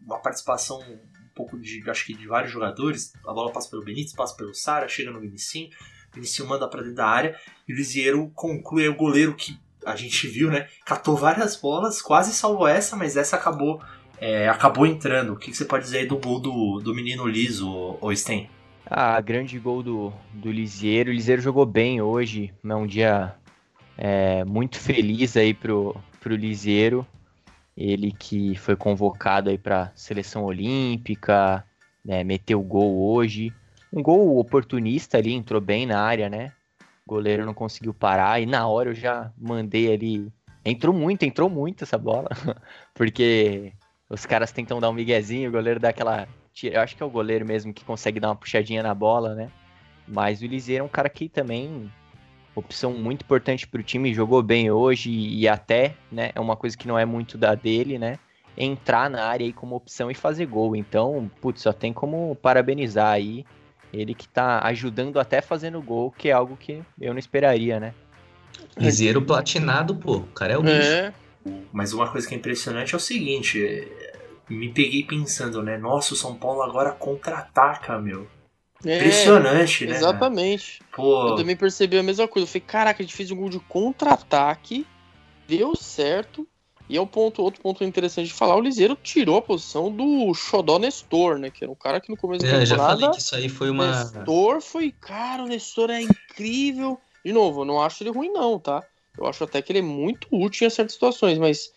uma 0.00 0.18
participação 0.18 0.78
um 0.80 0.98
pouco 1.34 1.58
de, 1.58 1.82
acho 1.90 2.06
que 2.06 2.14
de 2.14 2.26
vários 2.26 2.52
jogadores. 2.52 3.12
A 3.26 3.32
bola 3.32 3.52
passa 3.52 3.68
pelo 3.68 3.84
Benítez, 3.84 4.14
passa 4.14 4.36
pelo 4.36 4.54
Sara, 4.54 4.88
chega 4.88 5.10
no 5.10 5.20
Vinicinho, 5.20 5.70
Vinicinho 6.14 6.48
manda 6.48 6.68
pra 6.68 6.80
dentro 6.80 6.96
da 6.96 7.06
área, 7.06 7.38
e 7.68 7.72
o 7.72 7.76
Lisieiro 7.76 8.30
conclui 8.34 8.84
aí 8.84 8.88
o 8.88 8.96
goleiro 8.96 9.34
que 9.34 9.58
a 9.84 9.94
gente 9.94 10.26
viu, 10.26 10.50
né? 10.50 10.68
Catou 10.84 11.16
várias 11.16 11.56
bolas, 11.56 12.02
quase 12.02 12.32
salvou 12.32 12.66
essa, 12.66 12.96
mas 12.96 13.16
essa 13.16 13.36
acabou 13.36 13.80
é, 14.18 14.48
acabou 14.48 14.86
entrando. 14.86 15.34
O 15.34 15.36
que, 15.36 15.54
você 15.54 15.64
pode 15.64 15.84
dizer 15.84 15.98
aí 15.98 16.06
do 16.06 16.18
gol 16.18 16.40
do, 16.40 16.80
do 16.80 16.94
menino 16.94 17.26
liso, 17.26 17.98
o 18.00 18.14
Sten? 18.14 18.48
Ah, 18.86 19.20
grande 19.20 19.58
gol 19.58 19.82
do, 19.82 20.12
do 20.32 20.50
Lisieiro. 20.50 21.10
O 21.10 21.12
Lisieiro 21.12 21.42
jogou 21.42 21.66
bem 21.66 22.00
hoje. 22.00 22.52
É 22.64 22.74
um 22.74 22.86
dia 22.86 23.34
é, 23.96 24.44
muito 24.44 24.78
feliz 24.78 25.36
aí 25.36 25.52
pro, 25.52 25.94
pro 26.26 26.34
Lisieiro. 26.34 27.06
Ele 27.76 28.10
que 28.10 28.56
foi 28.56 28.74
convocado 28.74 29.48
aí 29.48 29.56
para 29.56 29.92
seleção 29.94 30.44
olímpica, 30.44 31.64
né, 32.04 32.24
meteu 32.24 32.60
gol 32.62 33.00
hoje. 33.12 33.54
Um 33.92 34.02
gol 34.02 34.36
oportunista 34.36 35.18
ali, 35.18 35.32
entrou 35.32 35.60
bem 35.60 35.86
na 35.86 36.00
área, 36.00 36.28
né? 36.28 36.52
O 37.06 37.10
goleiro 37.10 37.46
não 37.46 37.54
conseguiu 37.54 37.94
parar 37.94 38.40
e 38.40 38.46
na 38.46 38.66
hora 38.66 38.90
eu 38.90 38.94
já 38.94 39.32
mandei 39.38 39.92
ali. 39.92 40.32
Entrou 40.64 40.92
muito, 40.92 41.22
entrou 41.22 41.48
muito 41.48 41.84
essa 41.84 41.96
bola. 41.96 42.30
Porque 42.92 43.72
os 44.10 44.26
caras 44.26 44.50
tentam 44.50 44.80
dar 44.80 44.90
um 44.90 44.94
miguezinho, 44.94 45.48
o 45.48 45.52
goleiro 45.52 45.78
dá 45.78 45.90
aquela. 45.90 46.26
Eu 46.60 46.80
acho 46.80 46.96
que 46.96 47.02
é 47.04 47.06
o 47.06 47.10
goleiro 47.10 47.46
mesmo 47.46 47.72
que 47.72 47.84
consegue 47.84 48.18
dar 48.18 48.30
uma 48.30 48.36
puxadinha 48.36 48.82
na 48.82 48.94
bola, 48.94 49.32
né? 49.36 49.48
Mas 50.08 50.42
o 50.42 50.46
Liseiro 50.46 50.82
é 50.82 50.84
um 50.84 50.90
cara 50.90 51.08
que 51.08 51.28
também. 51.28 51.88
Opção 52.56 52.94
muito 52.94 53.22
importante 53.22 53.68
pro 53.68 53.82
time, 53.82 54.14
jogou 54.14 54.42
bem 54.42 54.70
hoje 54.70 55.10
e 55.10 55.46
até, 55.46 55.94
né? 56.10 56.30
É 56.34 56.40
uma 56.40 56.56
coisa 56.56 56.76
que 56.76 56.88
não 56.88 56.98
é 56.98 57.04
muito 57.04 57.36
da 57.36 57.54
dele, 57.54 57.98
né? 57.98 58.18
Entrar 58.56 59.10
na 59.10 59.24
área 59.24 59.44
aí 59.44 59.52
como 59.52 59.76
opção 59.76 60.10
e 60.10 60.14
fazer 60.14 60.46
gol. 60.46 60.74
Então, 60.74 61.30
putz, 61.40 61.60
só 61.60 61.72
tem 61.72 61.92
como 61.92 62.34
parabenizar 62.36 63.12
aí. 63.12 63.44
Ele 63.92 64.14
que 64.14 64.26
tá 64.26 64.60
ajudando 64.64 65.20
até 65.20 65.42
fazendo 65.42 65.82
gol, 65.82 66.10
que 66.10 66.30
é 66.30 66.32
algo 66.32 66.56
que 66.56 66.82
eu 66.98 67.12
não 67.12 67.18
esperaria, 67.18 67.78
né? 67.78 67.92
Liseiro 68.78 69.20
platinado, 69.22 69.94
pô. 69.94 70.16
O 70.16 70.26
cara 70.28 70.54
é 70.54 70.58
o 70.58 70.62
bicho. 70.62 70.74
É, 70.74 71.12
Mas 71.70 71.92
uma 71.92 72.10
coisa 72.10 72.26
que 72.26 72.34
é 72.34 72.38
impressionante 72.38 72.94
é 72.94 72.96
o 72.96 73.00
seguinte: 73.00 73.62
é, 73.62 74.16
me 74.48 74.72
peguei 74.72 75.04
pensando, 75.04 75.62
né? 75.62 75.76
Nossa, 75.76 76.14
o 76.14 76.16
São 76.16 76.34
Paulo 76.34 76.62
agora 76.62 76.92
contra-ataca, 76.92 77.98
meu. 77.98 78.26
É, 78.84 78.96
Impressionante, 78.96 79.86
né? 79.86 79.96
Exatamente. 79.96 80.80
Eu 80.80 80.86
Pô, 80.96 81.34
também 81.36 81.56
percebi 81.56 81.98
a 81.98 82.02
mesma 82.02 82.28
coisa. 82.28 82.44
Eu 82.44 82.48
falei, 82.48 82.64
caraca, 82.66 83.02
a 83.02 83.04
gente 83.04 83.14
fez 83.14 83.30
um 83.30 83.36
gol 83.36 83.48
de 83.48 83.58
contra-ataque, 83.60 84.86
deu 85.48 85.74
certo. 85.74 86.46
E 86.88 86.96
é 86.96 87.00
o 87.00 87.06
ponto, 87.06 87.42
outro 87.42 87.60
ponto 87.60 87.82
interessante 87.82 88.28
de 88.28 88.32
falar, 88.32 88.54
o 88.54 88.60
Liseiro 88.60 88.96
tirou 89.02 89.38
a 89.38 89.42
posição 89.42 89.90
do 89.90 90.32
Xodó 90.34 90.78
Nestor, 90.78 91.36
né? 91.36 91.50
Que 91.50 91.64
era 91.64 91.72
um 91.72 91.74
cara 91.74 92.00
que 92.00 92.10
no 92.10 92.16
começo 92.16 92.44
da 92.44 92.48
É, 92.48 92.66
já 92.66 92.76
temporada... 92.76 93.00
falei 93.00 93.10
que 93.16 93.20
isso 93.20 93.34
aí 93.34 93.48
foi 93.48 93.70
uma. 93.70 94.04
Nestor 94.04 94.60
foi, 94.60 94.92
cara, 94.92 95.42
o 95.42 95.46
Nestor 95.46 95.90
é 95.90 96.00
incrível. 96.00 97.00
De 97.24 97.32
novo, 97.32 97.62
eu 97.62 97.64
não 97.64 97.82
acho 97.82 98.04
ele 98.04 98.10
ruim, 98.10 98.32
não, 98.32 98.56
tá? 98.56 98.84
Eu 99.18 99.26
acho 99.26 99.42
até 99.42 99.60
que 99.60 99.72
ele 99.72 99.80
é 99.80 99.82
muito 99.82 100.28
útil 100.30 100.64
em 100.66 100.70
certas 100.70 100.92
situações, 100.92 101.38
mas 101.38 101.72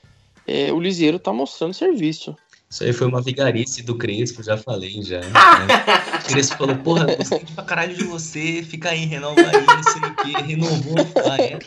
é, 0.45 0.71
o 0.71 0.79
Liseiro 0.79 1.17
tá 1.17 1.33
mostrando 1.33 1.73
serviço. 1.73 2.35
Isso 2.71 2.83
aí 2.83 2.93
foi 2.93 3.07
uma 3.07 3.19
vigarice 3.19 3.81
do 3.81 3.97
Crespo, 3.97 4.43
já 4.43 4.55
falei 4.55 5.01
já. 5.01 5.21
né? 5.21 5.27
O 6.23 6.27
Crespo 6.29 6.55
falou, 6.55 6.75
porra, 6.77 7.15
gostei 7.15 7.43
pra 7.55 7.63
caralho 7.63 7.95
de 7.95 8.03
você, 8.03 8.61
fica 8.61 8.89
aí, 8.89 9.05
renova 9.05 9.41
aí, 9.41 9.65
não 9.65 9.83
sei 9.83 10.01
o 10.03 10.15
que, 10.15 10.41
renovou, 10.43 10.95
ah, 11.27 11.41
é. 11.41 11.59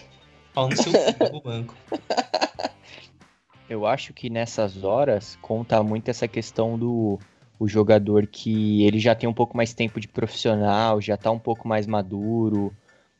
Pau 0.54 0.68
no 0.68 0.76
seu 0.76 0.92
cu, 0.92 1.40
banco. 1.42 1.74
Eu 3.68 3.84
acho 3.84 4.12
que 4.12 4.30
nessas 4.30 4.84
horas 4.84 5.36
conta 5.42 5.82
muito 5.82 6.08
essa 6.08 6.28
questão 6.28 6.78
do 6.78 7.18
o 7.58 7.66
jogador 7.66 8.26
que 8.26 8.84
ele 8.84 8.98
já 8.98 9.14
tem 9.14 9.28
um 9.28 9.34
pouco 9.34 9.56
mais 9.56 9.72
tempo 9.72 9.98
de 10.00 10.06
profissional, 10.08 11.00
já 11.00 11.16
tá 11.16 11.30
um 11.30 11.38
pouco 11.38 11.66
mais 11.66 11.86
maduro, 11.86 12.72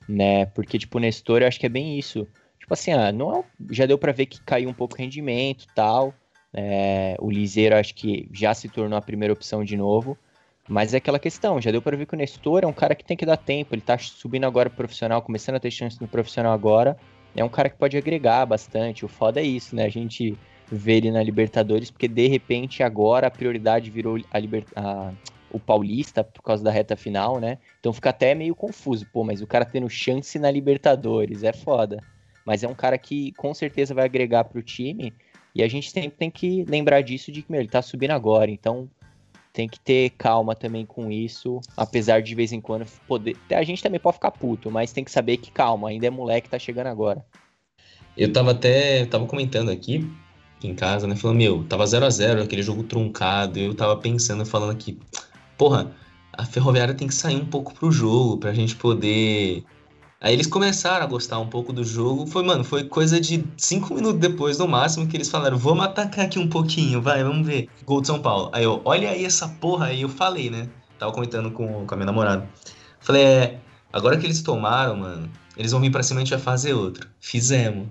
né? 0.09 0.47
Porque, 0.47 0.79
tipo, 0.79 0.99
o 0.99 1.01
Nestor, 1.01 1.43
eu 1.43 1.49
acho 1.49 1.59
que 1.59 1.67
é 1.67 1.69
bem 1.69 1.99
isso. 1.99 2.27
Tipo 2.59 2.75
assim, 2.75 2.93
ah, 2.93 3.11
não 3.13 3.39
é, 3.39 3.45
já 3.71 3.87
deu 3.87 3.97
para 3.99 4.13
ver 4.13 4.27
que 4.27 4.41
caiu 4.41 4.69
um 4.69 4.75
pouco 4.75 4.95
o 4.95 4.99
rendimento 4.99 5.67
tal. 5.75 6.15
É, 6.55 7.17
o 7.19 7.31
Liseiro 7.31 7.77
acho 7.77 7.95
que 7.95 8.29
já 8.33 8.53
se 8.55 8.69
tornou 8.69 8.99
a 8.99 9.03
primeira 9.03 9.33
opção 9.33 9.65
de 9.65 9.77
novo. 9.77 10.17
Mas 10.69 10.95
é 10.95 10.99
aquela 10.99 11.19
questão, 11.19 11.61
já 11.61 11.73
deu 11.73 11.83
para 11.83 11.97
ver 11.97 12.07
que 12.07 12.15
o 12.15 12.17
Nestor 12.17 12.63
é 12.63 12.67
um 12.67 12.73
cara 12.73 12.95
que 12.95 13.05
tem 13.05 13.17
que 13.17 13.27
dar 13.27 13.37
tempo, 13.37 13.75
ele 13.75 13.83
tá 13.83 13.99
subindo 13.99 14.45
agora 14.45 14.71
pro 14.71 14.79
profissional, 14.79 15.21
começando 15.21 15.57
a 15.57 15.61
ter 15.61 15.73
chance 15.73 16.01
no 16.01 16.07
profissional 16.07 16.53
agora. 16.53 16.97
É 17.35 17.43
um 17.43 17.49
cara 17.49 17.69
que 17.69 17.77
pode 17.77 17.97
agregar 17.97 18.47
bastante. 18.47 19.05
O 19.05 19.09
foda 19.09 19.41
é 19.41 19.45
isso, 19.45 19.75
né? 19.75 19.85
A 19.85 19.89
gente 19.89 20.39
ver 20.71 20.99
ele 20.99 21.11
na 21.11 21.23
Libertadores, 21.23 21.91
porque 21.91 22.07
de 22.07 22.29
repente 22.29 22.83
agora 22.83 23.27
a 23.27 23.31
prioridade 23.31 23.91
virou 23.91 24.19
a, 24.31 24.39
liber... 24.39 24.65
a... 24.77 25.13
o 25.51 25.59
Paulista 25.59 26.23
por 26.23 26.43
causa 26.43 26.63
da 26.63 26.71
reta 26.71 26.97
final, 26.97 27.41
né? 27.41 27.59
Então 27.81 27.93
fica 27.93 28.11
até 28.11 28.35
meio 28.35 28.55
confuso, 28.55 29.07
pô, 29.13 29.25
mas 29.25 29.43
o 29.43 29.47
cara 29.47 29.65
tendo 29.65 29.89
chance 29.89 30.39
na 30.39 30.51
Libertadores 30.51 31.43
é 31.43 31.53
foda. 31.53 31.99
Mas 32.45 32.63
é 32.63 32.69
um 32.69 32.75
cara 32.75 32.97
que 32.97 33.33
com 33.33 33.53
certeza 33.53 33.95
vai 33.95 34.05
agregar 34.05 34.45
pro 34.45 34.63
time 34.63 35.13
e 35.55 35.63
a 35.63 35.69
gente 35.69 35.91
sempre 35.91 36.17
tem 36.17 36.31
que 36.31 36.65
lembrar 36.65 37.03
disso 37.03 37.31
de 37.31 37.43
que 37.43 37.51
meu, 37.51 37.61
ele 37.61 37.69
tá 37.69 37.83
subindo 37.83 38.13
agora, 38.13 38.51
então 38.51 38.89
tem 39.53 39.69
que 39.69 39.79
ter 39.79 40.11
calma 40.11 40.55
também 40.55 40.87
com 40.87 41.11
isso, 41.11 41.61
apesar 41.77 42.21
de 42.23 42.33
de 42.33 42.35
vez 42.35 42.53
em 42.53 42.61
quando 42.61 42.87
poder, 43.07 43.37
a 43.51 43.63
gente 43.63 43.83
também 43.83 44.01
pode 44.01 44.15
ficar 44.15 44.31
puto, 44.31 44.71
mas 44.71 44.93
tem 44.93 45.05
que 45.05 45.11
saber 45.11 45.37
que 45.37 45.51
calma, 45.51 45.91
ainda 45.91 46.07
é 46.07 46.11
moleque, 46.11 46.49
tá 46.49 46.59
chegando 46.59 46.87
agora. 46.87 47.25
Eu 48.17 48.33
tava 48.33 48.53
até, 48.53 49.05
tava 49.07 49.27
comentando 49.27 49.71
aqui 49.71 50.11
em 50.63 50.75
casa, 50.75 51.07
né? 51.07 51.17
Falando, 51.17 51.39
meu, 51.39 51.65
tava 51.65 51.87
0 51.87 52.07
a 52.07 52.11
0 52.11 52.43
aquele 52.43 52.63
jogo 52.63 52.83
truncado. 52.83 53.59
Eu 53.59 53.75
tava 53.75 53.97
pensando, 53.97 54.45
falando 54.47 54.73
aqui, 54.73 54.99
porra, 55.57 55.93
a 56.33 56.45
Ferroviária 56.45 56.95
tem 56.95 57.09
que 57.09 57.15
sair 57.15 57.37
um 57.37 57.47
pouco 57.47 57.75
pro 57.75 57.91
jogo 57.91 58.39
pra 58.39 58.55
gente 58.55 58.77
poder. 58.77 59.65
Aí 60.23 60.35
eles 60.35 60.47
começaram 60.47 61.05
a 61.05 61.09
gostar 61.09 61.41
um 61.41 61.49
pouco 61.49 61.73
do 61.73 61.83
jogo. 61.83 62.27
Foi, 62.29 62.45
mano, 62.45 62.63
foi 62.63 62.85
coisa 62.85 63.21
de 63.21 63.45
cinco 63.57 63.93
minutos 63.93 64.21
depois, 64.21 64.57
no 64.57 64.69
máximo, 64.69 65.09
que 65.09 65.17
eles 65.17 65.29
falaram: 65.29 65.59
vamos 65.59 65.85
atacar 65.85 66.27
aqui 66.27 66.39
um 66.39 66.49
pouquinho, 66.49 67.03
vai, 67.03 67.25
vamos 67.25 67.45
ver. 67.45 67.69
Gol 67.85 68.01
de 68.01 68.07
São 68.07 68.23
Paulo. 68.23 68.49
Aí 68.53 68.63
eu, 68.63 68.81
olha 68.85 69.11
aí 69.11 69.25
essa 69.25 69.49
porra. 69.49 69.87
Aí 69.87 70.03
eu 70.03 70.09
falei, 70.09 70.49
né? 70.49 70.69
Tava 70.97 71.11
comentando 71.11 71.51
com, 71.51 71.85
com 71.85 71.95
a 71.95 71.97
minha 71.97 72.07
namorada. 72.07 72.49
Falei, 73.01 73.25
é, 73.25 73.59
agora 73.93 74.17
que 74.17 74.25
eles 74.25 74.41
tomaram, 74.43 74.95
mano, 74.95 75.29
eles 75.57 75.73
vão 75.73 75.81
vir 75.81 75.91
pra 75.91 76.05
cima 76.05 76.21
e 76.21 76.23
a 76.23 76.25
gente 76.25 76.35
vai 76.35 76.41
fazer 76.41 76.73
outro. 76.73 77.09
Fizemos. 77.19 77.89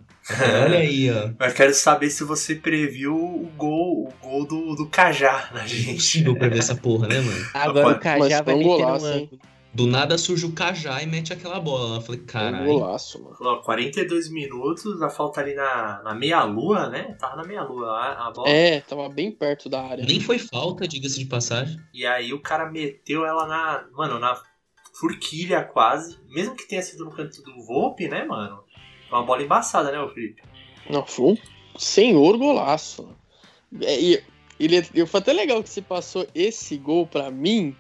Olha 0.64 0.80
aí, 0.80 1.12
ó. 1.12 1.32
Mas 1.38 1.52
quero 1.52 1.74
saber 1.74 2.10
se 2.10 2.24
você 2.24 2.56
previu 2.56 3.14
o 3.14 3.52
gol, 3.58 4.08
o 4.08 4.26
gol 4.26 4.46
do, 4.48 4.76
do 4.76 4.88
Cajá 4.88 5.50
na 5.54 5.68
gente. 5.68 5.92
Impossível 5.92 6.38
prever 6.38 6.60
essa 6.60 6.76
porra, 6.76 7.10
né, 7.10 7.20
mano? 7.20 7.46
Agora 7.54 7.98
o 7.98 8.00
Cajá 8.00 8.42
vai 8.42 8.56
meter 8.56 8.64
golaço, 8.64 9.06
no 9.06 9.12
ângulo. 9.12 9.51
Do 9.74 9.88
nada 9.88 10.18
surge 10.18 10.46
o 10.46 10.52
Cajá 10.52 11.02
e 11.02 11.08
mete 11.08 11.32
aquela 11.32 11.60
bola. 11.60 11.98
Eu 11.98 12.02
falei, 12.02 12.22
caralho. 12.22 12.64
Um 12.64 12.80
golaço, 12.80 13.24
mano. 13.24 13.38
Ó, 13.40 13.58
42 13.62 14.30
minutos, 14.30 15.02
a 15.02 15.10
falta 15.10 15.40
ali 15.40 15.54
na, 15.54 16.02
na 16.04 16.14
meia-lua, 16.14 16.90
né? 16.90 17.16
Tava 17.18 17.38
na 17.38 17.44
meia-lua 17.46 17.90
a, 17.90 18.28
a 18.28 18.32
bola. 18.32 18.50
É, 18.50 18.82
tava 18.82 19.08
bem 19.08 19.32
perto 19.32 19.70
da 19.70 19.82
área. 19.82 20.06
Nem 20.06 20.20
foi 20.20 20.40
falta, 20.40 20.86
diga-se 20.86 21.20
de 21.20 21.26
passagem. 21.26 21.78
E 21.94 22.06
aí 22.06 22.34
o 22.34 22.42
cara 22.42 22.70
meteu 22.70 23.26
ela 23.26 23.48
na. 23.48 23.86
Mano, 23.94 24.20
na 24.20 24.38
forquilha 25.00 25.64
quase. 25.64 26.20
Mesmo 26.28 26.56
que 26.56 26.68
tenha 26.68 26.82
sido 26.82 27.06
no 27.06 27.12
canto 27.12 27.42
do 27.42 27.64
Volpe, 27.66 28.10
né, 28.10 28.26
mano? 28.26 28.64
Uma 29.10 29.24
bola 29.24 29.42
embaçada, 29.42 29.90
né, 29.90 30.00
o 30.00 30.10
Felipe? 30.10 30.42
Não, 30.90 31.06
foi 31.06 31.34
um 31.34 31.38
senhor 31.78 32.38
golaço. 32.38 33.08
É, 33.82 34.00
e 34.00 34.24
ele, 34.60 35.06
foi 35.06 35.20
até 35.20 35.34
legal 35.34 35.64
que 35.64 35.70
você 35.70 35.82
passou 35.82 36.28
esse 36.36 36.78
gol 36.78 37.08
pra 37.08 37.32
mim, 37.32 37.76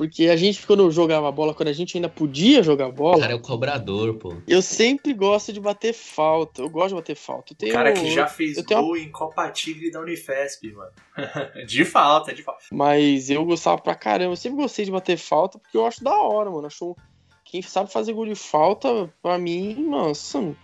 porque 0.00 0.30
a 0.30 0.36
gente, 0.36 0.66
quando 0.66 0.90
jogava 0.90 1.30
bola, 1.30 1.52
quando 1.52 1.68
a 1.68 1.74
gente 1.74 1.98
ainda 1.98 2.08
podia 2.08 2.62
jogar 2.62 2.90
bola. 2.90 3.18
O 3.18 3.20
cara 3.20 3.32
é 3.34 3.36
o 3.36 3.40
cobrador, 3.40 4.14
pô. 4.14 4.34
Eu 4.48 4.62
sempre 4.62 5.12
gosto 5.12 5.52
de 5.52 5.60
bater 5.60 5.92
falta. 5.92 6.62
Eu 6.62 6.70
gosto 6.70 6.88
de 6.88 6.94
bater 6.94 7.14
falta. 7.14 7.52
o 7.52 7.70
cara 7.70 7.92
que 7.92 8.10
já 8.10 8.26
fez 8.26 8.58
gol 8.62 8.96
em 8.96 9.10
Copa 9.10 9.46
Tigre 9.50 9.90
da 9.90 10.00
Unifesp, 10.00 10.72
mano. 10.72 10.90
de 11.68 11.84
falta, 11.84 12.32
de 12.32 12.42
falta. 12.42 12.62
Mas 12.72 13.28
eu 13.28 13.44
gostava 13.44 13.76
pra 13.76 13.94
caramba. 13.94 14.32
Eu 14.32 14.36
sempre 14.36 14.62
gostei 14.62 14.86
de 14.86 14.90
bater 14.90 15.18
falta 15.18 15.58
porque 15.58 15.76
eu 15.76 15.84
acho 15.84 16.02
da 16.02 16.16
hora, 16.18 16.50
mano. 16.50 16.66
Acho. 16.66 16.96
Quem 17.44 17.60
sabe 17.60 17.92
fazer 17.92 18.14
gol 18.14 18.24
de 18.24 18.34
falta, 18.34 19.12
pra 19.20 19.36
mim, 19.36 19.74
nossa, 19.86 20.56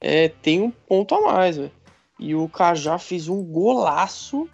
é, 0.00 0.26
tem 0.26 0.62
um 0.62 0.70
ponto 0.72 1.14
a 1.14 1.20
mais, 1.20 1.56
velho. 1.56 1.70
E 2.18 2.34
o 2.34 2.48
Cajá 2.48 2.98
fez 2.98 3.28
um 3.28 3.40
golaço. 3.40 4.48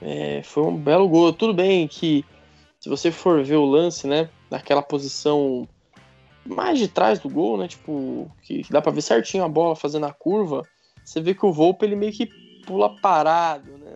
É, 0.00 0.40
foi 0.44 0.62
um 0.62 0.76
belo 0.76 1.08
gol. 1.08 1.32
Tudo 1.32 1.52
bem 1.52 1.88
que 1.88 2.24
se 2.86 2.88
você 2.88 3.10
for 3.10 3.42
ver 3.42 3.56
o 3.56 3.64
lance, 3.64 4.06
né, 4.06 4.30
naquela 4.48 4.80
posição 4.80 5.68
mais 6.44 6.78
de 6.78 6.86
trás 6.86 7.18
do 7.18 7.28
gol, 7.28 7.58
né, 7.58 7.66
tipo, 7.66 8.30
que 8.42 8.64
dá 8.70 8.80
para 8.80 8.92
ver 8.92 9.02
certinho 9.02 9.42
a 9.42 9.48
bola 9.48 9.74
fazendo 9.74 10.06
a 10.06 10.12
curva, 10.12 10.62
você 11.04 11.20
vê 11.20 11.34
que 11.34 11.44
o 11.44 11.52
Volpe 11.52 11.84
ele 11.84 11.96
meio 11.96 12.12
que 12.12 12.30
pula 12.64 12.96
parado, 13.00 13.72
né? 13.72 13.94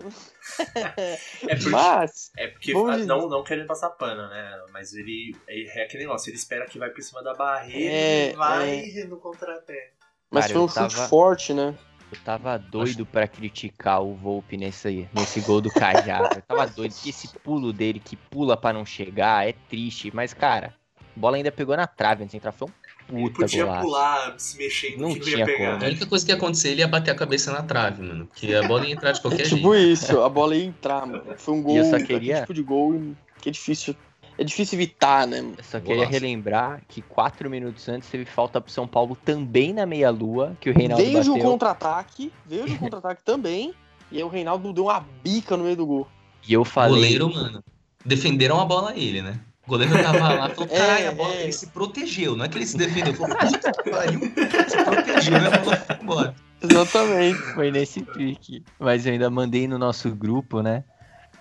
é 1.47 1.55
porque, 1.55 1.69
Mas, 1.69 2.33
é 2.37 2.49
porque 2.49 2.73
não, 3.07 3.29
não 3.29 3.45
querendo 3.45 3.69
passar 3.69 3.91
pano, 3.91 4.29
né? 4.29 4.61
Mas 4.73 4.93
ele 4.93 5.37
é, 5.47 5.83
é 5.83 5.85
aquele 5.85 6.03
negócio, 6.03 6.29
ele 6.29 6.37
espera 6.37 6.67
que 6.67 6.77
vai 6.77 6.91
por 6.91 7.01
cima 7.01 7.23
da 7.23 7.33
barreira 7.35 7.95
é, 7.95 8.33
e 8.33 8.35
vai 8.35 8.91
é. 8.91 9.05
no 9.05 9.19
contra-pé. 9.19 9.93
Mas 10.29 10.47
Cara, 10.47 10.55
foi 10.55 10.63
um 10.63 10.69
chute 10.69 10.97
tava... 10.97 11.09
forte, 11.09 11.55
né? 11.55 11.79
Eu 12.13 12.19
tava 12.25 12.59
doido 12.59 13.07
para 13.07 13.29
criticar 13.29 14.03
o 14.03 14.15
Volpe 14.15 14.57
nesse, 14.57 15.09
nesse 15.15 15.41
gol 15.41 15.61
do 15.61 15.71
Cajá. 15.71 16.29
Eu 16.35 16.43
tava 16.43 16.67
doido, 16.67 16.93
porque 16.93 17.11
esse 17.11 17.29
pulo 17.39 17.73
dele 17.73 18.01
que 18.01 18.17
pula 18.17 18.57
para 18.57 18.73
não 18.77 18.85
chegar 18.85 19.49
é 19.49 19.55
triste. 19.69 20.11
Mas, 20.13 20.35
cara, 20.35 20.75
a 21.17 21.21
bola 21.21 21.37
ainda 21.37 21.53
pegou 21.53 21.77
na 21.77 21.87
trave 21.87 22.25
antes 22.25 22.33
de 22.33 22.39
entrar. 22.39 22.51
Foi 22.51 22.69
um 23.13 23.23
puta 23.23 23.43
podia 23.43 23.65
golaço. 23.65 23.87
pular, 23.87 24.35
se 24.39 24.59
mexer, 24.59 24.97
não 24.99 25.15
que 25.15 25.21
tinha 25.21 25.39
ia 25.39 25.47
pegar. 25.47 25.73
como. 25.73 25.85
A 25.85 25.87
única 25.87 26.07
coisa 26.07 26.25
que 26.25 26.33
ia 26.33 26.37
acontecer, 26.37 26.71
ele 26.71 26.81
ia 26.81 26.89
bater 26.89 27.11
a 27.11 27.15
cabeça 27.15 27.53
na 27.53 27.63
trave, 27.63 28.03
mano. 28.03 28.27
Porque 28.27 28.55
a 28.55 28.63
bola 28.67 28.87
ia 28.87 28.93
entrar 28.93 29.13
de 29.13 29.21
qualquer 29.21 29.43
é 29.43 29.45
tipo 29.45 29.57
jeito. 29.57 29.67
Tipo 29.69 29.75
isso, 29.75 30.21
a 30.21 30.29
bola 30.29 30.57
ia 30.57 30.65
entrar, 30.65 31.07
mano. 31.07 31.23
Foi 31.37 31.55
um 31.55 31.63
gol, 31.63 31.77
eu 31.77 31.85
só 31.85 31.99
queria... 32.05 32.41
tipo 32.41 32.55
de 32.55 32.63
gol 32.63 33.15
que 33.41 33.49
é 33.49 33.53
difícil 33.53 33.95
é 34.41 34.45
difícil 34.45 34.79
evitar, 34.79 35.27
né? 35.27 35.41
Eu 35.41 35.63
só 35.63 35.79
queria 35.79 36.07
relembrar 36.07 36.81
que 36.89 37.03
quatro 37.03 37.51
minutos 37.51 37.87
antes 37.91 38.09
teve 38.09 38.25
falta 38.25 38.59
pro 38.59 38.73
São 38.73 38.89
Paulo 38.89 39.15
também 39.23 39.75
na 39.75 39.85
meia-lua, 39.85 40.57
que 40.59 40.71
o 40.71 40.73
Reinaldo 40.73 41.05
veio 41.05 41.19
bateu. 41.19 41.35
de 41.35 41.39
um 41.39 41.43
contra-ataque, 41.43 42.33
veio 42.47 42.65
de 42.65 42.73
um 42.73 42.79
contra-ataque 42.79 43.23
também, 43.23 43.75
e 44.11 44.17
aí 44.17 44.25
o 44.25 44.29
Reinaldo 44.29 44.73
deu 44.73 44.85
uma 44.85 45.05
bica 45.23 45.59
no 45.59 45.65
meio 45.65 45.77
do 45.77 45.85
gol. 45.85 46.09
E 46.49 46.55
eu 46.55 46.65
falei... 46.65 46.95
Goleiro, 46.95 47.35
mano, 47.35 47.63
defenderam 48.03 48.59
a 48.59 48.65
bola 48.65 48.93
a 48.93 48.97
ele, 48.97 49.21
né? 49.21 49.39
O 49.67 49.69
goleiro 49.69 49.93
tava 50.03 50.33
lá 50.33 50.49
e 50.49 50.55
falou, 50.55 50.69
é, 50.73 50.79
caralho, 50.79 51.09
a 51.11 51.13
bola, 51.13 51.35
é. 51.35 51.43
ele 51.43 51.53
se 51.53 51.67
protegeu, 51.67 52.35
não 52.35 52.47
é 52.47 52.49
que 52.49 52.57
ele 52.57 52.67
se 52.67 52.79
defendeu, 52.79 53.13
falou, 53.13 53.37
puta 53.37 53.73
que 53.73 53.91
pariu, 53.91 54.21
se 54.21 54.85
protegeu, 54.85 55.33
né? 55.39 55.51
Falou, 55.51 55.75
embora. 56.01 56.35
Exatamente. 56.63 57.39
Foi 57.55 57.71
nesse 57.71 58.01
pique. 58.01 58.65
Mas 58.79 59.05
eu 59.05 59.13
ainda 59.13 59.29
mandei 59.29 59.69
no 59.69 59.79
nosso 59.79 60.11
grupo, 60.15 60.63
né? 60.63 60.83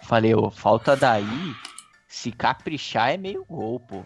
Falei, 0.01 0.35
ô, 0.35 0.49
falta 0.49 0.97
daí 0.97 1.55
se 2.09 2.31
caprichar 2.31 3.13
é 3.13 3.17
meio 3.17 3.45
gol, 3.45 3.79
pô. 3.79 4.03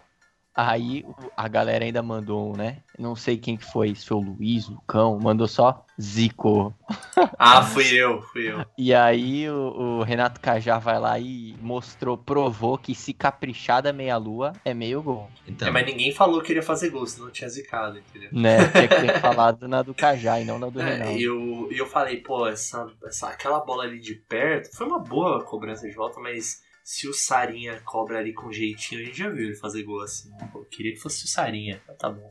Aí 0.54 1.04
a 1.36 1.48
galera 1.48 1.84
ainda 1.84 2.00
mandou, 2.00 2.56
né? 2.56 2.76
Não 2.96 3.16
sei 3.16 3.36
quem 3.36 3.56
que 3.56 3.64
foi, 3.64 3.92
se 3.92 4.06
foi 4.06 4.18
o 4.18 4.20
Luiz, 4.20 4.68
o 4.68 4.80
Cão, 4.86 5.18
mandou 5.18 5.48
só 5.48 5.84
Zico. 6.00 6.72
Ah, 7.38 7.62
fui 7.62 7.86
eu, 7.94 8.22
fui 8.22 8.50
eu. 8.50 8.64
E 8.76 8.92
aí 8.94 9.48
o, 9.48 9.98
o 10.00 10.02
Renato 10.02 10.40
Cajá 10.40 10.78
vai 10.78 10.98
lá 10.98 11.18
e 11.18 11.56
mostrou, 11.60 12.16
provou 12.16 12.76
que 12.76 12.94
se 12.94 13.12
caprichar 13.12 13.82
da 13.82 13.92
meia-lua 13.92 14.52
é 14.64 14.74
meio 14.74 15.02
gol. 15.02 15.30
Então... 15.46 15.68
É, 15.68 15.70
mas 15.70 15.86
ninguém 15.86 16.12
falou 16.12 16.40
que 16.40 16.48
queria 16.48 16.62
fazer 16.62 16.90
gol, 16.90 17.06
senão 17.06 17.30
tinha 17.30 17.48
zicado, 17.48 17.98
entendeu? 17.98 18.30
Né, 18.32 18.68
tinha 18.68 18.88
que 18.88 18.94
ter 18.96 19.20
falado 19.20 19.68
na 19.68 19.82
do 19.82 19.94
Cajá 19.94 20.40
e 20.40 20.44
não 20.44 20.58
na 20.58 20.68
do 20.68 20.80
é, 20.80 20.84
Renato. 20.84 21.12
E 21.12 21.22
eu, 21.22 21.68
eu 21.70 21.86
falei, 21.86 22.16
pô, 22.18 22.46
essa, 22.46 22.86
essa, 23.04 23.28
aquela 23.28 23.60
bola 23.60 23.84
ali 23.84 24.00
de 24.00 24.14
perto 24.14 24.74
foi 24.76 24.86
uma 24.86 24.98
boa 24.98 25.44
cobrança 25.44 25.86
de 25.86 25.94
volta, 25.94 26.20
mas 26.20 26.63
se 26.84 27.08
o 27.08 27.14
Sarinha 27.14 27.80
cobra 27.82 28.18
ali 28.18 28.34
com 28.34 28.52
jeitinho, 28.52 29.00
a 29.00 29.04
gente 29.04 29.16
já 29.16 29.30
viu 29.30 29.46
ele 29.46 29.56
fazer 29.56 29.82
gol 29.84 30.02
assim. 30.02 30.30
Eu 30.54 30.64
queria 30.66 30.92
que 30.92 30.98
fosse 30.98 31.24
o 31.24 31.28
Sarinha, 31.28 31.80
mas 31.88 31.96
tá 31.96 32.10
bom. 32.10 32.30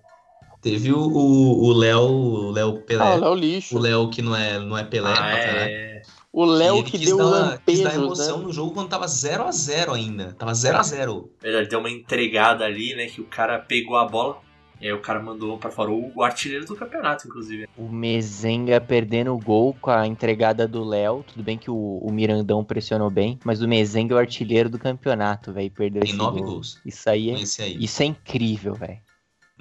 Teve 0.62 0.94
o 0.94 1.74
Léo, 1.74 2.00
o 2.00 2.52
Léo 2.52 2.82
Pelé. 2.84 3.04
Ah, 3.04 3.16
o 3.16 3.20
Léo 3.20 3.36
lixo. 3.36 3.76
O 3.76 3.80
Léo 3.80 4.10
que 4.10 4.22
não 4.22 4.34
é, 4.34 4.60
não 4.60 4.78
é 4.78 4.84
Pelé, 4.86 5.14
ah, 5.18 5.38
é... 5.38 6.02
O 6.32 6.46
Léo 6.46 6.84
que 6.84 6.98
deu 6.98 7.18
dar, 7.18 7.24
lampejos, 7.24 7.62
quis 7.66 7.82
dar 7.82 7.96
emoção 7.96 8.38
né? 8.40 8.44
no 8.46 8.54
jogo 8.54 8.74
quando 8.74 8.90
tava 8.90 9.08
0 9.08 9.44
a 9.44 9.52
0 9.52 9.94
ainda. 9.94 10.34
Tava 10.34 10.54
0 10.54 10.78
a 10.78 10.84
0 10.84 11.32
Ele 11.44 11.66
deu 11.66 11.80
uma 11.80 11.90
entregada 11.90 12.64
ali, 12.64 12.96
né, 12.96 13.08
que 13.08 13.22
o 13.22 13.26
cara 13.26 13.60
pegou 13.60 13.98
a 13.98 14.06
bola 14.06 14.42
e 14.84 14.88
aí 14.88 14.92
o 14.92 15.00
cara 15.00 15.22
mandou 15.22 15.58
para 15.58 15.72
fora 15.72 15.90
o 15.92 16.22
artilheiro 16.22 16.66
do 16.66 16.76
campeonato, 16.76 17.26
inclusive. 17.26 17.70
O 17.78 17.88
Mezenga 17.88 18.82
perdendo 18.82 19.34
o 19.34 19.40
gol 19.40 19.74
com 19.80 19.90
a 19.90 20.06
entregada 20.06 20.68
do 20.68 20.84
Léo. 20.84 21.24
Tudo 21.24 21.42
bem 21.42 21.58
que 21.58 21.72
o, 21.72 22.00
o, 22.02 22.12
Mirandão 22.12 22.66
pressionou 22.66 23.10
bem, 23.10 23.40
mas 23.46 23.62
o 23.62 23.68
Mezenga 23.68 24.14
é 24.14 24.18
o 24.18 24.20
artilheiro 24.20 24.70
do 24.70 24.78
campeonato, 24.78 25.54
velho. 25.54 25.72
Perdeu 25.72 26.02
Tem 26.02 26.10
esse 26.10 26.18
nove 26.18 26.42
gol. 26.42 26.56
gols. 26.56 26.82
Isso 26.86 27.10
aí 27.10 27.30
é, 27.30 27.36
aí. 27.36 27.78
Isso 27.82 28.04
é 28.04 28.06
incrível, 28.08 28.74
velho. 28.74 29.00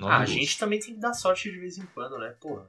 Ah, 0.01 0.19
a 0.19 0.25
gente 0.27 0.59
também 0.59 0.81
tem 0.81 0.95
que 0.95 1.01
dar 1.01 1.13
sorte 1.13 1.53
de 1.53 1.57
vez 1.57 1.79
em 1.79 1.87
quando, 1.95 2.19
né, 2.19 2.35
porra? 2.41 2.69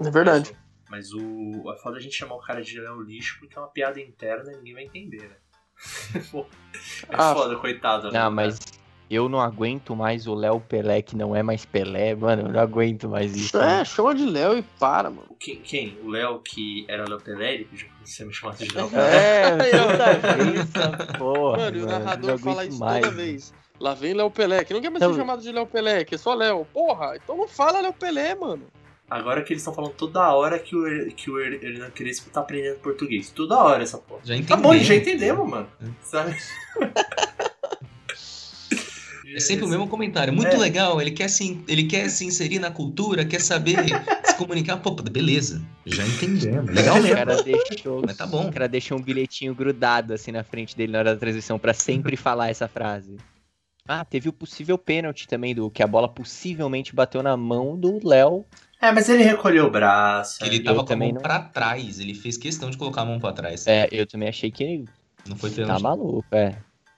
É 0.00 0.10
verdade. 0.10 0.52
Mas 0.90 1.12
o. 1.12 1.72
É 1.72 1.78
foda 1.80 1.98
a 1.98 2.00
gente 2.00 2.16
chamar 2.16 2.34
o 2.34 2.40
cara 2.40 2.60
de 2.60 2.76
Léo 2.80 3.02
lixo 3.02 3.38
porque 3.38 3.56
é 3.56 3.60
uma 3.60 3.68
piada 3.68 4.00
interna 4.00 4.52
e 4.52 4.56
ninguém 4.56 4.74
vai 4.74 4.84
entender, 4.84 5.28
né? 5.28 5.36
É 7.08 7.14
Ah, 7.16 7.34
foda, 7.34 7.54
coitado. 7.56 8.10
né, 8.10 8.18
Não, 8.18 8.32
mas 8.32 8.58
eu 9.10 9.28
não 9.28 9.40
aguento 9.40 9.94
mais 9.94 10.26
o 10.26 10.34
Léo 10.34 10.60
Pelé, 10.60 11.02
que 11.02 11.16
não 11.16 11.34
é 11.36 11.42
mais 11.42 11.64
Pelé, 11.64 12.14
mano. 12.14 12.42
Eu 12.42 12.48
não 12.52 12.60
aguento 12.60 13.08
mais 13.08 13.34
isso. 13.36 13.56
É, 13.58 13.84
chama 13.84 14.14
de 14.14 14.24
Léo 14.24 14.58
e 14.58 14.62
para, 14.62 15.10
mano. 15.10 15.28
Quem, 15.38 15.56
quem? 15.56 15.98
O 16.02 16.08
Léo 16.10 16.38
que 16.40 16.84
era 16.88 17.08
Léo 17.08 17.20
Pelé? 17.20 17.54
Ele 17.54 17.64
pediu 17.64 17.86
pra 17.88 17.96
você 18.06 18.24
me 18.24 18.32
chamar 18.32 18.54
de 18.56 18.74
Léo 18.74 18.88
Pelé. 18.88 19.46
É, 19.46 19.50
toda 19.70 20.34
vez 20.44 20.60
essa 20.60 21.18
porra. 21.18 21.56
Mano, 21.58 21.76
e 21.76 21.80
o 21.82 21.86
mano, 21.86 21.98
narrador 21.98 22.38
fala 22.38 22.64
isso 22.64 22.78
mais, 22.78 23.00
toda 23.00 23.06
mano. 23.14 23.16
vez. 23.24 23.54
Lá 23.80 23.92
vem 23.94 24.14
Léo 24.14 24.30
Pelé, 24.30 24.64
que 24.64 24.72
não 24.72 24.80
quer 24.80 24.90
mais 24.90 25.02
Então- 25.02 25.12
ser 25.14 25.20
chamado 25.20 25.42
de 25.42 25.52
Léo 25.52 25.66
Pelé, 25.66 26.04
que 26.04 26.14
é 26.14 26.18
só 26.18 26.32
Léo. 26.34 26.64
Porra, 26.72 27.16
então 27.16 27.36
não 27.36 27.48
fala 27.48 27.80
Léo 27.80 27.92
Pelé, 27.92 28.34
mano. 28.34 28.62
Agora 29.10 29.42
que 29.42 29.52
eles 29.52 29.60
estão 29.60 29.74
falando 29.74 29.92
toda 29.92 30.32
hora 30.34 30.58
que 30.58 30.74
o, 30.74 31.12
que 31.14 31.30
o 31.30 31.38
Her- 31.38 31.62
Hernan 31.62 31.90
Crespo 31.90 32.30
tá 32.30 32.40
aprendendo 32.40 32.78
português. 32.78 33.30
Toda 33.30 33.58
hora 33.58 33.82
essa 33.82 33.98
porra. 33.98 34.20
Já 34.24 34.34
Tá 34.34 34.40
entendeu. 34.40 34.56
bom, 34.62 34.74
já 34.78 34.94
entendemos, 34.94 35.48
mano. 35.50 35.68
Sabe? 36.02 36.34
É 39.34 39.40
sempre 39.40 39.64
o 39.64 39.68
mesmo 39.68 39.88
comentário. 39.88 40.32
Muito 40.32 40.54
É. 40.54 40.56
legal, 40.56 41.00
ele 41.00 41.10
quer, 41.10 41.28
se, 41.28 41.60
ele 41.66 41.84
quer 41.84 42.08
se 42.08 42.24
inserir 42.24 42.58
na 42.60 42.70
cultura, 42.70 43.24
quer 43.24 43.40
saber 43.40 43.76
se 44.24 44.36
comunicar. 44.36 44.76
Pô, 44.76 44.90
beleza. 44.92 45.60
Já 45.86 46.06
entendemos. 46.06 46.72
Legal 46.72 46.98
O 46.98 47.02
mesmo. 47.02 47.16
cara 47.16 47.42
deixou, 47.42 48.02
Mas 48.06 48.16
tá 48.16 48.26
bom. 48.26 48.48
o 48.48 48.52
cara 48.52 48.68
deixou 48.68 48.96
um 48.98 49.02
bilhetinho 49.02 49.54
grudado 49.54 50.12
assim 50.14 50.30
na 50.32 50.44
frente 50.44 50.76
dele 50.76 50.92
na 50.92 50.98
hora 51.00 51.14
da 51.14 51.20
transmissão 51.20 51.58
pra 51.58 51.74
sempre 51.74 52.16
falar 52.16 52.48
essa 52.50 52.68
frase. 52.68 53.16
Ah, 53.86 54.04
teve 54.04 54.28
o 54.28 54.32
possível 54.32 54.78
pênalti 54.78 55.28
também 55.28 55.54
do 55.54 55.70
que 55.70 55.82
a 55.82 55.86
bola 55.86 56.08
possivelmente 56.08 56.94
bateu 56.94 57.22
na 57.22 57.36
mão 57.36 57.76
do 57.78 58.00
Léo. 58.06 58.44
É, 58.80 58.90
mas 58.92 59.08
ele 59.08 59.22
recolheu 59.22 59.66
o 59.66 59.70
braço. 59.70 60.42
Ele 60.44 60.56
é. 60.56 60.62
tava 60.62 60.78
com 60.78 60.84
a 60.84 60.86
também 60.86 61.08
mão 61.08 61.16
não- 61.16 61.22
pra 61.22 61.40
trás. 61.40 61.98
Ele 62.00 62.14
fez 62.14 62.36
questão 62.36 62.70
de 62.70 62.76
colocar 62.78 63.02
a 63.02 63.04
mão 63.04 63.18
pra 63.18 63.32
trás. 63.32 63.66
É, 63.66 63.88
eu 63.92 64.06
também 64.06 64.28
achei 64.28 64.50
que 64.50 64.84
Não 65.28 65.36
foi 65.36 65.50
tá 65.50 65.56
pênalti. 65.56 65.82
maluco, 65.82 66.24
é. 66.32 66.56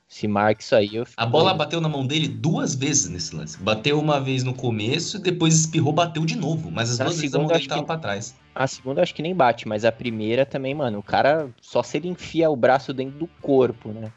Se 0.09 0.29
marca 0.29 0.63
isso 0.63 0.75
aí, 0.75 0.95
eu 0.95 1.05
fico... 1.05 1.21
A 1.21 1.27
bola 1.27 1.53
bateu 1.53 1.81
na 1.81 1.89
mão 1.89 2.07
dele 2.07 2.29
duas 2.29 2.75
vezes 2.77 3.09
nesse 3.09 3.35
lance. 3.35 3.59
Bateu 3.59 3.99
uma 4.01 4.21
vez 4.21 4.45
no 4.45 4.55
começo, 4.55 5.19
depois 5.19 5.55
espirrou, 5.55 5.93
bateu 5.93 6.25
de 6.25 6.37
novo. 6.37 6.71
Mas 6.71 6.91
as 6.93 6.99
Na 6.99 7.07
duas 7.07 7.17
vezes 7.21 7.35
a 7.35 7.39
mão 7.39 7.47
segunda, 7.49 7.59
dele 7.59 7.69
tava 7.69 7.81
que- 7.83 7.87
pra 7.87 7.99
trás. 7.99 8.35
A 8.55 8.67
segunda 8.67 9.01
eu 9.01 9.03
acho 9.03 9.15
que 9.15 9.21
nem 9.23 9.35
bate, 9.35 9.67
mas 9.67 9.85
a 9.85 9.91
primeira 9.93 10.47
também, 10.47 10.75
mano, 10.75 10.99
o 10.99 11.03
cara 11.03 11.51
só 11.61 11.83
se 11.83 11.97
ele 11.97 12.09
enfia 12.09 12.49
o 12.49 12.57
braço 12.57 12.95
dentro 12.95 13.19
do 13.19 13.27
corpo, 13.43 13.91
né? 13.91 14.13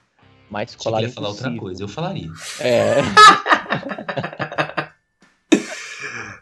Mais 0.50 0.76
colado 0.76 1.02
ele 1.02 1.10
ia 1.10 1.14
falar 1.14 1.30
outra 1.30 1.52
coisa. 1.56 1.84
Eu 1.84 1.88
falaria. 1.88 2.30
É, 2.62 2.96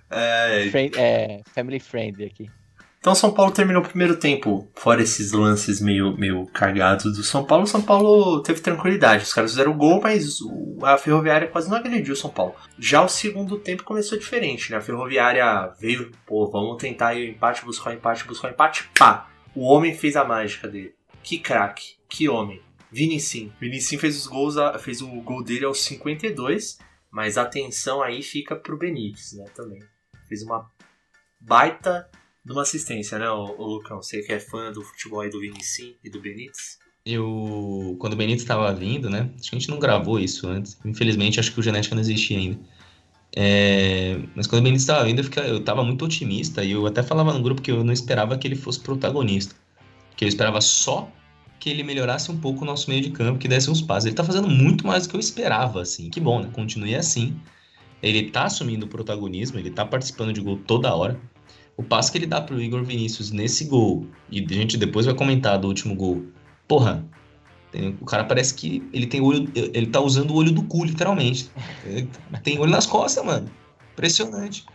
É, 0.10 0.70
friend- 0.72 0.96
é, 0.98 1.42
family 1.54 1.80
friendly 1.80 2.26
aqui. 2.26 2.50
Então 3.00 3.16
São 3.16 3.32
Paulo 3.32 3.52
terminou 3.52 3.82
o 3.82 3.88
primeiro 3.88 4.18
tempo, 4.18 4.68
fora 4.76 5.02
esses 5.02 5.32
lances 5.32 5.80
meio, 5.80 6.18
meio 6.18 6.46
cagados 6.48 7.16
do 7.16 7.24
São 7.24 7.46
Paulo, 7.46 7.68
São 7.68 7.82
Paulo 7.82 8.42
teve 8.42 8.60
tranquilidade. 8.60 9.24
Os 9.24 9.34
caras 9.34 9.52
fizeram 9.52 9.78
gol, 9.78 10.02
mas 10.02 10.40
a 10.84 10.98
Ferroviária 10.98 11.48
quase 11.48 11.70
não 11.70 11.78
agrediu 11.78 12.14
o 12.14 12.18
São 12.18 12.30
Paulo. 12.30 12.56
Já 12.78 13.04
o 13.04 13.08
segundo 13.08 13.58
tempo 13.58 13.84
começou 13.84 14.18
diferente, 14.18 14.72
né? 14.72 14.78
A 14.78 14.82
Ferroviária 14.82 15.72
veio, 15.80 16.12
pô, 16.26 16.50
vamos 16.50 16.78
tentar 16.78 17.14
ir 17.14 17.30
o 17.30 17.32
empate, 17.32 17.64
buscar 17.64 17.92
o 17.92 17.94
empate, 17.94 18.26
buscar 18.26 18.50
o 18.50 18.52
empate, 18.52 18.90
pá! 18.98 19.30
O 19.56 19.66
homem 19.66 19.96
fez 19.96 20.16
a 20.16 20.24
mágica 20.24 20.68
dele. 20.68 20.94
Que 21.24 21.40
craque, 21.40 21.96
que 22.10 22.28
homem. 22.28 22.62
Vinicim. 22.92 23.52
Vinicim 23.60 23.98
fez 23.98 24.18
os 24.18 24.28
gols, 24.28 24.56
fez 24.80 25.02
o 25.02 25.08
gol 25.22 25.44
dele 25.44 25.66
aos 25.66 25.82
52, 25.84 26.78
mas 27.12 27.38
a 27.38 27.44
atenção 27.44 28.02
aí 28.02 28.22
fica 28.22 28.56
pro 28.56 28.78
Benítez, 28.78 29.34
né, 29.34 29.46
também. 29.56 29.80
Fez 30.28 30.44
uma 30.44 30.70
baita 31.40 32.10
de 32.48 32.54
uma 32.54 32.62
assistência, 32.62 33.20
né, 33.20 33.30
o, 33.30 33.44
Lucão? 33.62 34.02
Você 34.02 34.22
que 34.22 34.32
é 34.32 34.40
fã 34.40 34.72
do 34.72 34.82
futebol 34.82 35.20
aí 35.20 35.30
do 35.30 35.40
Vinicim 35.42 35.98
e 36.02 36.10
do 36.10 36.22
Benítez? 36.22 36.80
Eu, 37.06 37.98
quando 38.00 38.14
o 38.14 38.16
Benítez 38.16 38.42
estava 38.42 38.74
vindo, 38.74 39.10
né? 39.10 39.30
Acho 39.38 39.50
que 39.50 39.56
a 39.58 39.60
gente 39.60 39.70
não 39.70 39.80
gravou 39.80 40.18
isso 40.18 40.48
antes. 40.48 40.78
Infelizmente, 40.86 41.42
acho 41.42 41.54
que 41.54 41.60
o 41.60 41.64
Genética 41.64 41.94
não 41.94 42.02
existia 42.02 42.38
ainda. 42.38 42.58
É, 43.36 44.18
mas 44.34 44.48
quando 44.48 44.62
o 44.62 44.64
Benítez 44.64 44.84
estava 44.84 45.04
vindo, 45.04 45.20
eu, 45.20 45.24
fica- 45.26 45.42
eu 45.42 45.60
tava 45.62 45.84
muito 45.84 46.06
otimista 46.06 46.64
e 46.64 46.72
eu 46.72 46.86
até 46.88 47.04
falava 47.04 47.34
no 47.34 47.42
grupo 47.42 47.62
que 47.62 47.70
eu 47.72 47.84
não 47.84 47.92
esperava 47.92 48.38
que 48.38 48.48
ele 48.48 48.56
fosse 48.56 48.80
protagonista. 48.80 49.54
Que 50.16 50.24
eu 50.24 50.30
esperava 50.30 50.62
só 50.62 51.12
que 51.60 51.70
ele 51.70 51.84
melhorasse 51.84 52.32
um 52.32 52.38
pouco 52.40 52.62
o 52.64 52.66
nosso 52.66 52.90
meio 52.90 53.02
de 53.02 53.10
campo, 53.10 53.40
que 53.40 53.48
desse 53.48 53.70
uns 53.70 53.82
passos. 53.82 54.06
Ele 54.06 54.16
tá 54.16 54.24
fazendo 54.24 54.48
muito 54.50 54.88
mais 54.88 55.06
do 55.06 55.10
que 55.10 55.16
eu 55.18 55.20
esperava, 55.20 55.82
assim. 55.82 56.10
Que 56.10 56.20
bom, 56.22 56.40
né? 56.42 56.50
Continue 56.54 56.96
assim. 56.96 57.38
Ele 58.02 58.32
tá 58.32 58.46
assumindo 58.46 58.86
o 58.86 58.90
protagonismo, 58.90 59.60
ele 59.60 59.70
tá 59.72 59.86
participando 59.86 60.32
de 60.32 60.40
gol 60.40 60.58
toda 60.66 60.96
hora. 60.96 61.20
O 61.78 61.84
passo 61.84 62.12
que 62.12 62.18
ele 62.18 62.26
dá 62.26 62.42
pro 62.42 62.60
Igor 62.60 62.84
Vinícius 62.84 63.32
nesse 63.32 63.66
gol, 63.66 64.08
e 64.32 64.44
a 64.44 64.54
gente 64.54 64.78
depois 64.78 65.06
vai 65.06 65.14
comentar 65.14 65.60
do 65.60 65.68
último 65.68 65.96
gol. 65.96 66.26
Porra, 66.68 67.06
o 68.02 68.06
cara 68.06 68.24
parece 68.24 68.56
que 68.56 68.84
ele 68.92 69.06
tem 69.06 69.22
olho. 69.22 69.50
Ele 69.56 69.86
tá 69.86 70.02
usando 70.02 70.32
o 70.32 70.36
olho 70.36 70.52
do 70.52 70.64
cu, 70.64 70.84
literalmente. 70.84 71.52
Ele 71.86 72.10
tem 72.44 72.60
olho 72.60 72.72
nas 72.72 72.88
costas, 72.88 73.24
mano. 73.24 73.50
Impressionante. 73.94 74.66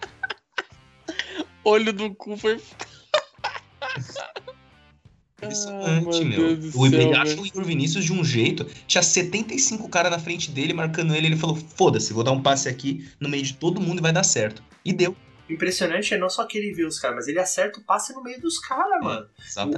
Olho 1.65 1.93
do 1.93 2.15
cu 2.15 2.37
foi. 2.37 2.61
Impressionante, 5.43 6.21
Ah, 6.21 6.25
meu 6.25 6.57
O, 6.75 7.21
acha 7.21 7.41
o 7.41 7.45
Igor 7.45 7.65
Vinícius 7.65 8.05
de 8.05 8.13
um 8.13 8.25
jeito. 8.25 8.65
Tinha 8.87 9.03
75 9.03 9.89
caras 9.89 10.13
na 10.13 10.19
frente 10.19 10.53
dele 10.53 10.73
marcando 10.73 11.15
ele. 11.15 11.27
Ele 11.27 11.37
falou: 11.37 11.57
foda-se, 11.57 12.13
vou 12.13 12.23
dar 12.23 12.31
um 12.31 12.41
passe 12.41 12.69
aqui 12.69 13.09
no 13.19 13.29
meio 13.29 13.43
de 13.43 13.55
todo 13.55 13.81
mundo 13.81 13.99
e 13.99 14.03
vai 14.03 14.13
dar 14.13 14.23
certo. 14.23 14.63
E 14.85 14.93
deu. 14.93 15.17
Impressionante 15.49 16.15
é 16.15 16.19
não 16.19 16.31
só 16.31 16.47
que 16.47 16.57
ele 16.57 16.73
vê 16.73 16.85
os 16.85 16.99
caras, 16.99 17.17
mas 17.17 17.29
ele 17.29 17.39
acerta 17.39 17.81
o 17.81 17.85
passe 17.85 18.15
no 18.15 18.23
meio 18.23 18.41
dos 18.41 18.59
caras, 18.59 19.03
mano. 19.03 19.29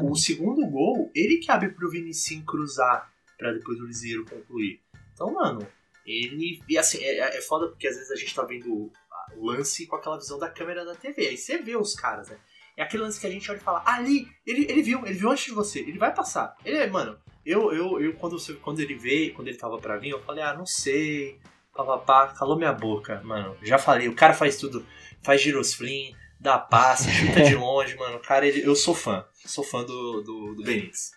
O, 0.03 0.13
o 0.13 0.17
segundo 0.17 0.67
gol, 0.67 1.11
ele 1.15 1.39
que 1.39 1.51
abre 1.51 1.71
pro 1.71 1.91
Vinicim 1.91 2.43
cruzar 2.43 3.13
pra 3.39 3.53
depois 3.53 3.81
o 3.81 3.87
Liseiro 3.87 4.25
concluir. 4.25 4.81
Então, 5.13 5.33
mano, 5.33 5.67
ele. 6.07 6.63
E 6.69 6.79
assim, 6.79 6.99
é, 7.03 7.39
é 7.39 7.41
foda 7.41 7.69
porque 7.69 7.89
às 7.89 7.97
vezes 7.97 8.11
a 8.11 8.17
gente 8.17 8.35
tá 8.35 8.45
vendo 8.45 8.93
o 9.37 9.47
lance 9.47 9.87
com 9.87 9.97
aquela 9.97 10.19
visão 10.19 10.39
da 10.39 10.49
câmera 10.49 10.85
da 10.85 10.95
TV. 10.95 11.29
Aí 11.29 11.37
você 11.37 11.59
vê 11.59 11.77
os 11.77 11.95
caras, 11.95 12.29
né? 12.29 12.39
É 12.77 12.83
aquele 12.83 13.05
lance 13.05 13.21
que 13.21 13.27
a 13.27 13.31
gente 13.31 13.49
olha 13.51 13.59
e 13.59 13.61
fala, 13.61 13.83
ali, 13.87 14.29
ele, 14.45 14.67
ele 14.69 14.83
viu, 14.83 15.07
ele 15.07 15.15
viu 15.15 15.31
antes 15.31 15.45
de 15.45 15.53
você, 15.53 15.79
ele 15.81 15.99
vai 15.99 16.13
passar. 16.13 16.57
Ele 16.65 16.77
é, 16.77 16.87
mano, 16.89 17.17
eu, 17.47 17.73
eu, 17.73 18.01
eu 18.01 18.15
quando, 18.15 18.37
quando 18.61 18.81
ele 18.81 18.97
veio, 18.97 19.33
quando 19.33 19.47
ele 19.47 19.57
tava 19.57 19.79
pra 19.79 19.97
vir, 19.97 20.11
eu 20.11 20.21
falei, 20.21 20.43
ah, 20.43 20.55
não 20.55 20.67
sei. 20.67 21.39
Papapá, 21.75 22.29
calou 22.29 22.57
minha 22.57 22.73
boca, 22.73 23.21
mano. 23.25 23.57
Já 23.63 23.79
falei, 23.79 24.09
o 24.09 24.15
cara 24.15 24.33
faz 24.33 24.57
tudo, 24.57 24.87
faz 25.23 25.41
girosflim, 25.43 26.15
dá 26.39 26.57
passe, 26.59 27.11
chuta 27.11 27.43
de 27.43 27.55
longe, 27.57 27.97
mano. 27.97 28.17
O 28.17 28.21
cara, 28.21 28.47
ele, 28.47 28.65
eu 28.65 28.77
sou 28.77 28.95
fã. 28.95 29.25
Sou 29.45 29.65
fã 29.65 29.83
do, 29.83 30.23
do, 30.23 30.55
do 30.55 30.63
Benítez. 30.63 31.13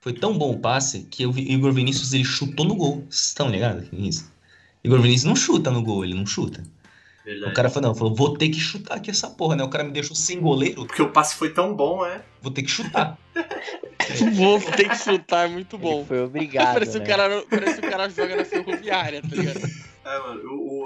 Foi 0.00 0.12
tão 0.12 0.36
bom 0.36 0.52
o 0.52 0.58
passe 0.58 1.04
que 1.04 1.26
o 1.26 1.38
Igor 1.38 1.72
Vinícius 1.72 2.12
ele 2.12 2.24
chutou 2.24 2.66
no 2.66 2.74
gol. 2.74 3.06
Vocês 3.08 3.28
estão 3.28 3.50
ligados 3.50 3.90
nisso? 3.90 4.30
Igor 4.82 5.00
Vinícius 5.00 5.24
não 5.24 5.36
chuta 5.36 5.70
no 5.70 5.82
gol, 5.82 6.04
ele 6.04 6.14
não 6.14 6.26
chuta. 6.26 6.62
Verdade. 7.30 7.52
O 7.52 7.54
cara 7.54 7.70
falou, 7.70 7.88
não, 7.90 7.94
falou, 7.94 8.14
vou 8.14 8.36
ter 8.36 8.48
que 8.48 8.58
chutar 8.58 8.96
aqui 8.96 9.10
essa 9.10 9.30
porra, 9.30 9.54
né? 9.54 9.62
O 9.62 9.68
cara 9.68 9.84
me 9.84 9.92
deixou 9.92 10.16
sem 10.16 10.40
goleiro, 10.40 10.84
Porque 10.86 11.00
o 11.02 11.10
passe 11.10 11.36
foi 11.36 11.50
tão 11.50 11.74
bom, 11.74 12.04
é. 12.04 12.22
vou 12.42 12.50
ter 12.52 12.62
que 12.62 12.70
chutar. 12.70 13.16
Vou 14.34 14.60
ter 14.60 14.88
que 14.88 14.96
chutar, 14.96 15.44
é 15.48 15.48
muito 15.48 15.78
bom. 15.78 15.98
Ele 15.98 16.06
foi 16.06 16.20
obrigado, 16.22 16.72
parece, 16.72 16.98
né? 16.98 17.04
o 17.04 17.06
cara, 17.06 17.44
parece 17.48 17.78
o 17.78 17.82
cara 17.82 18.08
joga 18.08 18.34
na 18.34 18.44
ferroviária, 18.44 19.22
tá 19.22 19.28
ligado? 19.36 19.60
É, 20.04 20.18
mano, 20.18 20.40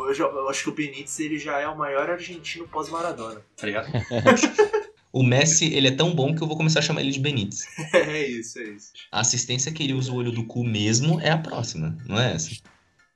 eu, 0.06 0.14
já- 0.14 0.24
eu 0.24 0.46
acho 0.50 0.62
que 0.64 0.68
o 0.68 0.74
Benítez 0.74 1.18
ele 1.20 1.38
já 1.38 1.58
é 1.58 1.66
o 1.66 1.78
maior 1.78 2.10
argentino 2.10 2.68
pós-Maradona, 2.68 3.40
tá 3.56 3.66
ligado? 3.66 3.88
O 5.10 5.22
Messi, 5.22 5.72
ele 5.72 5.86
é 5.86 5.92
tão 5.92 6.12
bom 6.12 6.34
que 6.34 6.42
eu 6.42 6.46
vou 6.48 6.56
começar 6.56 6.80
a 6.80 6.82
chamar 6.82 7.00
ele 7.00 7.12
de 7.12 7.20
Benítez. 7.20 7.60
é 7.94 8.26
isso, 8.26 8.58
é 8.58 8.64
isso. 8.64 8.90
A 9.12 9.20
assistência 9.20 9.70
que 9.72 9.84
ele 9.84 9.92
usa 9.94 10.10
o 10.10 10.16
olho 10.16 10.32
do 10.32 10.44
cu 10.44 10.64
mesmo 10.64 11.20
é 11.20 11.30
a 11.30 11.38
próxima, 11.38 11.96
não 12.08 12.18
é 12.20 12.32
essa? 12.34 12.50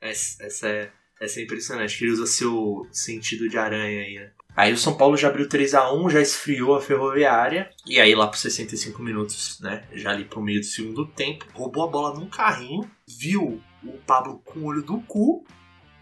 Essa, 0.00 0.42
essa 0.44 0.68
é, 0.68 0.90
essa 1.20 1.40
é 1.40 1.42
impressionante, 1.44 1.96
que 1.98 2.04
ele 2.04 2.12
usa 2.12 2.26
seu 2.26 2.86
sentido 2.92 3.48
de 3.48 3.58
aranha 3.58 4.02
aí, 4.02 4.14
né? 4.14 4.30
Aí 4.56 4.72
o 4.72 4.76
São 4.76 4.96
Paulo 4.96 5.16
já 5.16 5.28
abriu 5.28 5.48
3 5.48 5.72
a 5.74 5.92
1 5.94 6.10
já 6.10 6.20
esfriou 6.20 6.74
a 6.74 6.80
ferroviária. 6.80 7.70
E 7.86 8.00
aí 8.00 8.12
lá 8.14 8.26
por 8.26 8.36
65 8.36 9.00
minutos, 9.02 9.60
né? 9.60 9.84
Já 9.92 10.10
ali 10.10 10.24
pro 10.24 10.42
meio 10.42 10.58
do 10.60 10.66
segundo 10.66 11.06
tempo, 11.06 11.46
roubou 11.54 11.84
a 11.84 11.86
bola 11.86 12.18
num 12.18 12.28
carrinho, 12.28 12.88
viu 13.06 13.60
o 13.84 13.92
Pablo 14.04 14.40
com 14.44 14.60
o 14.60 14.64
olho 14.66 14.82
do 14.82 15.00
cu 15.02 15.44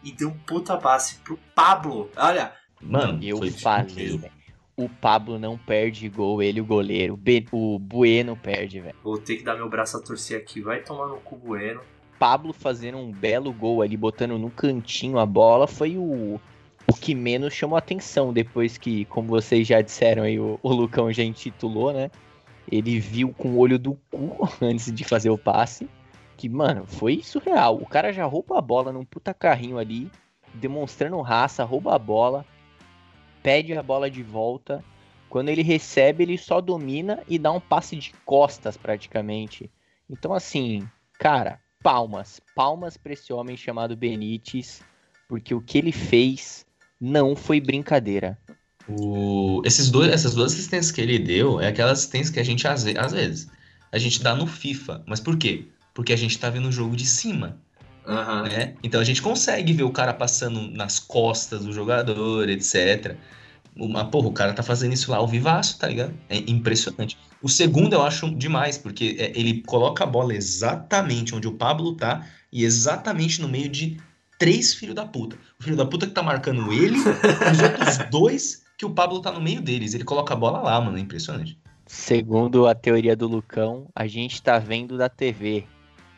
e 0.03 0.11
deu 0.11 0.29
um 0.29 0.39
puta 0.39 0.77
passe 0.79 1.17
pro 1.17 1.39
Pablo. 1.55 2.11
Olha, 2.17 2.53
Mano, 2.81 3.23
Eu 3.23 3.39
foi 3.39 3.51
falei, 3.51 4.17
velho. 4.17 4.33
O 4.77 4.89
Pablo 4.89 5.39
não 5.39 5.57
perde 5.57 6.09
gol, 6.09 6.43
ele 6.43 6.61
o 6.61 6.65
goleiro. 6.65 7.19
O 7.53 7.79
Bueno 7.79 8.37
perde, 8.37 8.81
velho. 8.81 8.97
vou 9.03 9.19
ter 9.19 9.37
que 9.37 9.43
dar 9.43 9.57
meu 9.57 9.69
braço 9.69 9.97
a 9.97 10.03
torcer 10.03 10.39
aqui. 10.39 10.61
Vai 10.61 10.83
tomar 10.83 11.09
no 11.09 11.17
cu 11.17 11.37
bueno. 11.37 11.81
Pablo 12.19 12.53
fazendo 12.53 12.99
um 12.99 13.11
belo 13.13 13.53
gol 13.53 13.83
ali, 13.83 13.97
botando 13.97 14.39
no 14.39 14.51
cantinho 14.51 15.19
a 15.19 15.27
bola, 15.27 15.67
foi 15.67 15.97
o, 15.97 16.41
o 16.87 16.93
que 16.95 17.15
menos 17.15 17.53
chamou 17.53 17.77
atenção 17.77 18.33
depois 18.33 18.79
que, 18.79 19.05
como 19.07 19.29
vocês 19.29 19.67
já 19.67 19.81
disseram 19.81 20.23
aí, 20.23 20.39
o, 20.39 20.59
o 20.63 20.73
Lucão 20.73 21.13
já 21.13 21.23
intitulou, 21.23 21.93
né? 21.93 22.11
Ele 22.71 22.99
viu 22.99 23.33
com 23.33 23.51
o 23.51 23.59
olho 23.59 23.79
do 23.79 23.95
cu 24.11 24.49
antes 24.61 24.93
de 24.93 25.05
fazer 25.05 25.31
o 25.31 25.39
passe. 25.39 25.89
Que, 26.37 26.49
mano, 26.49 26.85
foi 26.87 27.23
surreal. 27.23 27.77
O 27.77 27.87
cara 27.87 28.13
já 28.13 28.25
rouba 28.27 28.59
a 28.59 28.63
bola 28.63 28.93
num 28.93 29.05
puta 29.05 29.33
carrinho 29.33 29.79
ali, 29.79 30.11
demonstrando 30.55 31.21
raça, 31.21 31.65
rouba 31.65 31.95
a 31.95 31.99
bola, 31.99 32.45
pede 33.43 33.77
a 33.77 33.83
bola 33.83 34.11
de 34.11 34.23
volta, 34.23 34.85
Quando 35.29 35.49
ele 35.49 35.63
recebe, 35.63 36.23
ele 36.23 36.39
só 36.39 36.61
domina 36.61 37.23
e 37.29 37.39
dá 37.39 37.51
um 37.51 37.61
passe 37.61 37.97
de 37.97 38.13
costas 38.25 38.77
praticamente. 38.77 39.71
Então, 40.09 40.33
assim, 40.33 40.89
cara, 41.19 41.61
palmas. 41.87 42.41
Palmas 42.53 42.97
pra 42.97 43.13
esse 43.13 43.33
homem 43.33 43.57
chamado 43.57 43.97
Benítez, 43.97 44.83
porque 45.29 45.55
o 45.55 45.61
que 45.61 45.79
ele 45.79 45.93
fez 45.93 46.67
não 47.01 47.37
foi 47.37 47.61
brincadeira. 47.61 48.37
O... 48.89 49.63
Esses 49.65 49.89
dois, 49.89 50.13
essas 50.13 50.35
duas 50.35 50.53
assistências 50.53 50.91
que 50.91 51.01
ele 51.01 51.17
deu 51.17 51.61
é 51.61 51.69
aquela 51.69 51.93
assistência 51.93 52.35
que 52.35 52.41
a 52.41 52.45
gente, 52.45 52.67
às 52.67 52.83
ve- 52.83 52.99
às 52.99 53.13
vezes, 53.13 53.49
a 53.93 53.99
gente 53.99 54.21
dá 54.21 54.35
no 54.35 54.49
FIFA. 54.49 55.05
Mas 55.07 55.21
por 55.21 55.37
quê? 55.39 55.69
Porque 55.95 56.13
a 56.13 56.17
gente 56.17 56.37
tá 56.41 56.51
vendo 56.51 56.67
o 56.67 56.73
jogo 56.73 56.97
de 56.97 57.07
cima, 57.07 57.57
Aham. 58.05 58.49
né? 58.49 58.75
Então 58.83 59.01
a 59.01 59.05
gente 59.05 59.23
consegue 59.23 59.73
ver 59.73 59.85
o 59.85 59.93
cara 59.93 60.13
passando 60.13 60.69
nas 60.73 60.99
costas 60.99 61.65
do 61.65 61.73
jogador, 61.73 62.49
etc. 62.49 63.17
Uma, 63.77 64.07
porra, 64.07 64.29
o 64.29 64.33
cara 64.33 64.53
tá 64.55 64.63
fazendo 64.63 64.95
isso 64.95 65.11
lá 65.11 65.19
ao 65.19 65.29
vivaço, 65.29 65.79
tá 65.79 65.87
ligado? 65.87 66.15
É 66.29 66.39
impressionante. 66.51 67.19
O 67.43 67.49
segundo 67.49 67.93
eu 67.93 68.03
acho 68.03 68.35
demais, 68.35 68.79
porque 68.79 69.17
é, 69.19 69.39
ele 69.39 69.63
coloca 69.63 70.03
a 70.03 70.07
bola 70.07 70.35
exatamente 70.35 71.35
onde 71.35 71.47
o 71.47 71.53
Pablo 71.53 71.95
tá 71.95 72.27
e 72.51 72.65
exatamente 72.65 73.41
no 73.41 73.49
meio 73.49 73.69
de 73.69 73.99
três 74.39 74.75
filhos 74.75 74.95
da 74.95 75.05
puta. 75.05 75.37
O 75.61 75.63
filho 75.63 75.77
da 75.77 75.85
puta 75.85 76.07
que 76.07 76.13
tá 76.13 76.23
marcando 76.23 76.73
ele 76.73 76.97
e 76.97 77.53
os 77.53 77.61
outros 77.61 77.99
dois 78.11 78.65
que 78.79 78.87
o 78.87 78.91
Pablo 78.91 79.21
tá 79.21 79.31
no 79.31 79.41
meio 79.41 79.61
deles. 79.61 79.95
Ele 79.95 80.05
coloca 80.05 80.35
a 80.35 80.37
bola 80.37 80.61
lá, 80.61 80.81
mano. 80.81 80.97
É 80.97 81.01
impressionante. 81.01 81.59
Segundo 81.87 82.67
a 82.67 82.75
teoria 82.75 83.15
do 83.15 83.29
Lucão, 83.29 83.89
a 83.95 84.07
gente 84.07 84.43
tá 84.43 84.59
vendo 84.59 84.99
da 84.99 85.09
TV. 85.09 85.65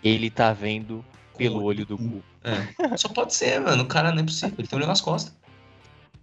Ele 0.03 0.31
tá 0.31 0.53
vendo 0.53 1.05
pelo 1.37 1.63
olho 1.63 1.85
do 1.85 1.97
cu. 1.97 2.23
É. 2.43 2.97
Só 2.97 3.09
pode 3.09 3.35
ser, 3.35 3.61
mano. 3.61 3.83
O 3.83 3.87
cara 3.87 4.13
não 4.13 4.23
é 4.23 4.25
possível. 4.25 4.55
Ele 4.59 4.67
tem 4.67 4.79
olho 4.79 4.89
nas 4.89 5.01
costas. 5.01 5.37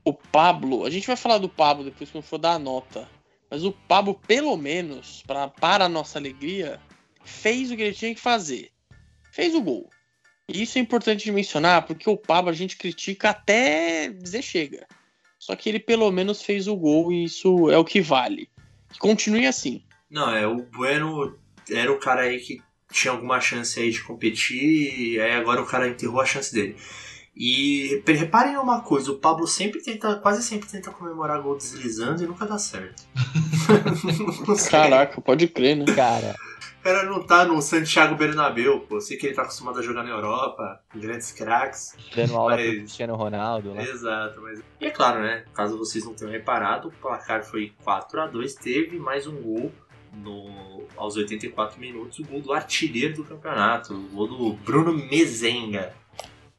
O 0.05 0.13
Pablo, 0.13 0.85
a 0.85 0.89
gente 0.89 1.07
vai 1.07 1.15
falar 1.15 1.39
do 1.39 1.49
Pablo 1.49 1.83
depois 1.83 2.11
que 2.11 2.15
eu 2.15 2.21
for 2.21 2.37
dar 2.37 2.53
a 2.53 2.59
nota. 2.59 3.09
Mas 3.49 3.63
o 3.63 3.71
Pablo, 3.71 4.13
pelo 4.13 4.55
menos, 4.55 5.23
pra, 5.25 5.47
para 5.47 5.85
a 5.85 5.89
nossa 5.89 6.19
alegria, 6.19 6.79
fez 7.23 7.71
o 7.71 7.75
que 7.75 7.81
ele 7.81 7.95
tinha 7.95 8.13
que 8.13 8.21
fazer. 8.21 8.71
Fez 9.31 9.55
o 9.55 9.61
gol. 9.61 9.89
E 10.47 10.61
isso 10.61 10.77
é 10.77 10.81
importante 10.81 11.23
de 11.23 11.31
mencionar, 11.31 11.87
porque 11.87 12.07
o 12.07 12.15
Pablo 12.15 12.51
a 12.51 12.53
gente 12.53 12.77
critica 12.77 13.31
até 13.31 14.09
dizer 14.09 14.43
chega. 14.43 14.87
Só 15.39 15.55
que 15.55 15.69
ele 15.69 15.79
pelo 15.79 16.11
menos 16.11 16.41
fez 16.41 16.67
o 16.67 16.75
gol 16.75 17.11
e 17.11 17.23
isso 17.25 17.69
é 17.71 17.77
o 17.77 17.85
que 17.85 17.99
vale. 17.99 18.47
Que 18.91 18.99
continue 18.99 19.47
assim. 19.47 19.83
Não, 20.09 20.33
é, 20.35 20.45
o 20.47 20.63
Bueno 20.63 21.37
era 21.69 21.91
o 21.91 21.99
cara 21.99 22.21
aí 22.21 22.39
que 22.39 22.61
tinha 22.91 23.11
alguma 23.11 23.41
chance 23.41 23.79
aí 23.79 23.91
de 23.91 24.03
competir, 24.03 25.13
e 25.13 25.19
aí 25.19 25.31
agora 25.31 25.61
o 25.61 25.65
cara 25.65 25.87
enterrou 25.87 26.21
a 26.21 26.25
chance 26.25 26.53
dele. 26.53 26.75
E 27.35 28.01
re- 28.07 28.13
reparem 28.13 28.55
uma 28.57 28.79
coisa, 28.81 29.11
o 29.11 29.17
Pablo 29.17 29.45
sempre 29.45 29.81
tenta, 29.81 30.15
quase 30.15 30.41
sempre 30.41 30.69
tenta 30.69 30.89
comemorar 30.91 31.41
gol 31.41 31.57
deslizando 31.57 32.23
e 32.23 32.27
nunca 32.27 32.45
dá 32.45 32.57
certo. 32.57 33.03
Caraca, 34.69 35.19
pode 35.21 35.47
crer, 35.47 35.75
né? 35.75 35.85
Cara, 35.93 36.35
O 36.79 36.83
cara 36.83 37.03
não 37.03 37.23
tá 37.25 37.43
no 37.45 37.61
Santiago 37.61 38.15
Bernabéu, 38.15 38.79
pô. 38.81 39.01
Sei 39.01 39.17
que 39.17 39.25
ele 39.27 39.35
tá 39.35 39.41
acostumado 39.41 39.79
a 39.79 39.81
jogar 39.81 40.03
na 40.03 40.11
Europa, 40.11 40.79
em 40.95 40.99
grandes 40.99 41.31
craques. 41.31 41.93
dando 42.15 42.35
aula 42.37 42.55
pro 42.55 42.65
Mas- 42.65 42.75
Cristiano 42.77 43.15
Ronaldo 43.15 43.73
lá. 43.73 43.81
Exato, 43.83 44.41
mas. 44.41 44.61
E 44.79 44.85
é 44.85 44.89
claro, 44.89 45.21
né? 45.21 45.43
Caso 45.53 45.77
vocês 45.77 46.05
não 46.05 46.13
tenham 46.13 46.31
reparado, 46.31 46.87
o 46.87 46.91
placar 46.91 47.43
foi 47.43 47.73
4 47.83 48.21
a 48.21 48.27
2 48.27 48.55
teve 48.55 48.97
mais 48.99 49.25
um 49.27 49.35
gol 49.41 49.71
no, 50.13 50.83
aos 50.95 51.17
84 51.17 51.77
minutos, 51.79 52.19
o 52.19 52.23
gol 52.23 52.39
do 52.39 52.53
artilheiro 52.53 53.15
do 53.15 53.23
campeonato, 53.25 53.93
o 53.93 54.01
gol 54.15 54.27
do 54.27 54.53
Bruno 54.53 54.93
Mezenga. 54.93 55.93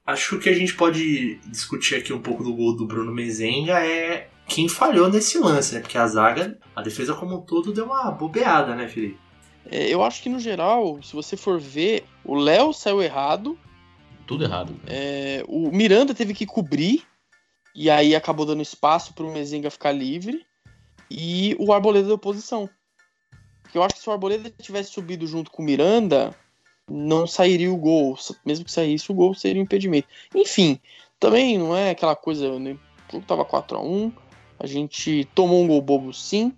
Acho 0.07 0.31
que 0.31 0.35
o 0.37 0.41
que 0.41 0.49
a 0.49 0.55
gente 0.55 0.75
pode 0.75 1.41
discutir 1.47 1.97
aqui 1.97 2.13
um 2.13 2.23
pouco 2.23 2.45
do 2.45 2.55
gol 2.55 2.77
do 2.77 2.87
Bruno 2.87 3.13
Mezenga 3.13 3.85
é 3.85 4.29
quem 4.47 4.69
falhou 4.69 5.11
nesse 5.11 5.39
lance, 5.39 5.75
né? 5.75 5.81
Porque 5.81 5.99
a 5.99 6.07
zaga, 6.07 6.57
a 6.75 6.81
defesa 6.81 7.15
como 7.15 7.37
um 7.37 7.41
todo 7.41 7.73
deu 7.73 7.87
uma 7.87 8.11
bobeada, 8.13 8.77
né, 8.77 8.87
Felipe? 8.87 9.19
É, 9.69 9.89
eu 9.89 10.05
acho 10.05 10.23
que 10.23 10.29
no 10.29 10.39
geral, 10.39 11.03
se 11.03 11.13
você 11.13 11.37
for 11.37 11.59
ver, 11.59 12.05
o 12.25 12.37
Léo 12.37 12.73
saiu 12.73 13.03
errado, 13.03 13.59
Tudo 14.27 14.45
errado. 14.45 14.75
É, 14.87 15.45
o 15.49 15.71
Miranda 15.71 16.15
teve 16.15 16.35
que 16.35 16.47
cobrir, 16.47 17.03
e 17.75 17.91
aí 17.91 18.15
acabou 18.15 18.47
dando 18.47 18.63
espaço 18.63 19.13
para 19.13 19.25
o 19.25 19.33
Mezenga 19.33 19.71
ficar 19.71 19.93
livre, 19.93 20.47
e 21.11 21.57
o 21.59 21.73
Arboleda 21.73 22.07
deu 22.07 22.19
posição. 22.19 22.69
Porque 23.63 23.77
eu 23.77 23.83
acho 23.83 23.97
que 23.97 24.01
se 24.01 24.09
o 24.09 24.13
Arboleda 24.13 24.51
tivesse 24.51 24.93
subido 24.93 25.27
junto 25.27 25.51
com 25.51 25.63
o 25.63 25.65
Miranda, 25.65 26.33
não 26.91 27.27
sairia 27.27 27.73
o 27.73 27.77
gol. 27.77 28.17
Mesmo 28.45 28.65
que 28.65 28.73
saísse 28.73 29.11
o 29.11 29.15
gol, 29.15 29.35
seria 29.35 29.61
um 29.61 29.65
impedimento. 29.65 30.09
Enfim, 30.35 30.79
também 31.19 31.59
não 31.59 31.77
é 31.77 31.91
aquela 31.91 32.17
coisa. 32.17 32.59
Né? 32.59 32.77
O 33.09 33.13
jogo 33.13 33.27
tava 33.27 33.45
4x1, 33.45 34.13
a 34.59 34.67
gente 34.67 35.29
tomou 35.35 35.63
um 35.63 35.67
gol 35.67 35.83
bobo 35.83 36.13
sim. 36.13 36.53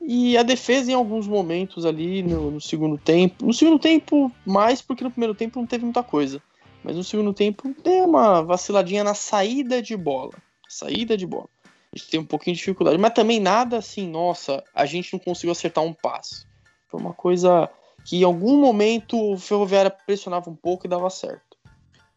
E 0.00 0.38
a 0.38 0.42
defesa, 0.42 0.90
em 0.90 0.94
alguns 0.94 1.26
momentos 1.26 1.84
ali 1.84 2.22
no, 2.22 2.52
no 2.52 2.60
segundo 2.60 2.96
tempo. 2.96 3.44
No 3.44 3.52
segundo 3.52 3.78
tempo, 3.78 4.32
mais 4.46 4.80
porque 4.80 5.04
no 5.04 5.10
primeiro 5.10 5.34
tempo 5.34 5.58
não 5.58 5.66
teve 5.66 5.84
muita 5.84 6.02
coisa. 6.02 6.42
Mas 6.82 6.96
no 6.96 7.04
segundo 7.04 7.34
tempo 7.34 7.74
deu 7.82 8.04
uma 8.04 8.42
vaciladinha 8.42 9.02
na 9.02 9.14
saída 9.14 9.82
de 9.82 9.96
bola. 9.96 10.32
Saída 10.68 11.16
de 11.16 11.26
bola. 11.26 11.48
A 11.92 11.98
gente 11.98 12.10
tem 12.10 12.20
um 12.20 12.24
pouquinho 12.24 12.54
de 12.54 12.60
dificuldade. 12.60 12.96
Mas 12.96 13.12
também 13.12 13.40
nada 13.40 13.78
assim, 13.78 14.08
nossa, 14.08 14.62
a 14.74 14.86
gente 14.86 15.12
não 15.12 15.18
conseguiu 15.18 15.52
acertar 15.52 15.82
um 15.82 15.92
passe. 15.92 16.46
Foi 16.86 17.00
uma 17.00 17.12
coisa 17.12 17.68
que 18.08 18.16
em 18.16 18.24
algum 18.24 18.58
momento 18.58 19.20
o 19.20 19.36
Ferroviária 19.36 19.90
pressionava 19.90 20.48
um 20.48 20.56
pouco 20.56 20.86
e 20.86 20.88
dava 20.88 21.10
certo. 21.10 21.58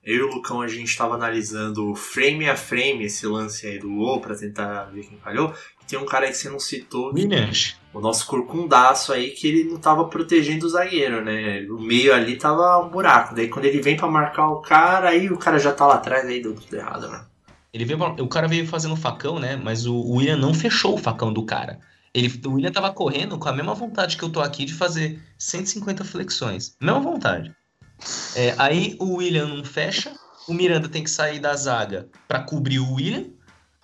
Eu 0.01 0.15
e 0.15 0.21
o 0.21 0.35
Lucão, 0.35 0.61
a 0.61 0.67
gente 0.67 0.87
estava 0.87 1.15
analisando 1.15 1.93
frame 1.93 2.49
a 2.49 2.55
frame 2.55 3.03
esse 3.03 3.27
lance 3.27 3.67
aí 3.67 3.77
do 3.77 3.89
gol 3.89 4.21
pra 4.21 4.33
tentar 4.33 4.85
ver 4.85 5.05
quem 5.05 5.17
falhou. 5.17 5.53
E 5.81 5.85
tem 5.85 5.99
um 5.99 6.05
cara 6.05 6.25
aí 6.25 6.31
que 6.31 6.37
você 6.37 6.49
não 6.49 6.61
citou, 6.61 7.13
Williams. 7.13 7.75
o 7.93 7.99
nosso 7.99 8.25
corcundaço 8.25 9.11
aí, 9.11 9.31
que 9.31 9.45
ele 9.49 9.65
não 9.65 9.79
tava 9.79 10.05
protegendo 10.05 10.65
o 10.65 10.69
zagueiro, 10.69 11.25
né? 11.25 11.67
O 11.69 11.77
meio 11.77 12.13
ali 12.13 12.37
tava 12.37 12.79
um 12.79 12.89
buraco. 12.89 13.35
Daí 13.35 13.49
quando 13.49 13.65
ele 13.65 13.81
vem 13.81 13.97
pra 13.97 14.07
marcar 14.07 14.47
o 14.47 14.61
cara, 14.61 15.09
aí 15.09 15.29
o 15.29 15.37
cara 15.37 15.59
já 15.59 15.73
tá 15.73 15.85
lá 15.85 15.95
atrás, 15.95 16.25
aí 16.25 16.41
deu 16.41 16.55
tudo 16.55 16.73
errado, 16.73 17.09
né? 17.09 17.25
Ele 17.73 17.83
veio, 17.83 17.99
o 18.01 18.29
cara 18.29 18.47
veio 18.47 18.65
fazendo 18.65 18.95
facão, 18.95 19.39
né? 19.39 19.57
Mas 19.57 19.85
o 19.85 19.93
o 19.93 20.15
William 20.15 20.37
não 20.37 20.53
fechou 20.53 20.93
o 20.93 20.97
facão 20.97 21.33
do 21.33 21.45
cara. 21.45 21.81
Ele, 22.13 22.41
o 22.45 22.51
William 22.51 22.71
tava 22.71 22.91
correndo 22.91 23.37
com 23.37 23.47
a 23.47 23.53
mesma 23.53 23.73
vontade 23.73 24.17
que 24.17 24.23
eu 24.23 24.29
tô 24.29 24.41
aqui 24.41 24.65
de 24.65 24.73
fazer 24.73 25.21
150 25.37 26.03
flexões. 26.03 26.75
Mesma 26.81 26.99
vontade. 26.99 27.55
É, 28.35 28.55
aí 28.57 28.95
o 28.99 29.17
William 29.17 29.47
não 29.47 29.63
fecha, 29.63 30.13
o 30.47 30.53
Miranda 30.53 30.89
tem 30.89 31.03
que 31.03 31.09
sair 31.09 31.39
da 31.39 31.55
zaga 31.55 32.09
pra 32.27 32.41
cobrir 32.41 32.79
o 32.79 32.93
William, 32.93 33.27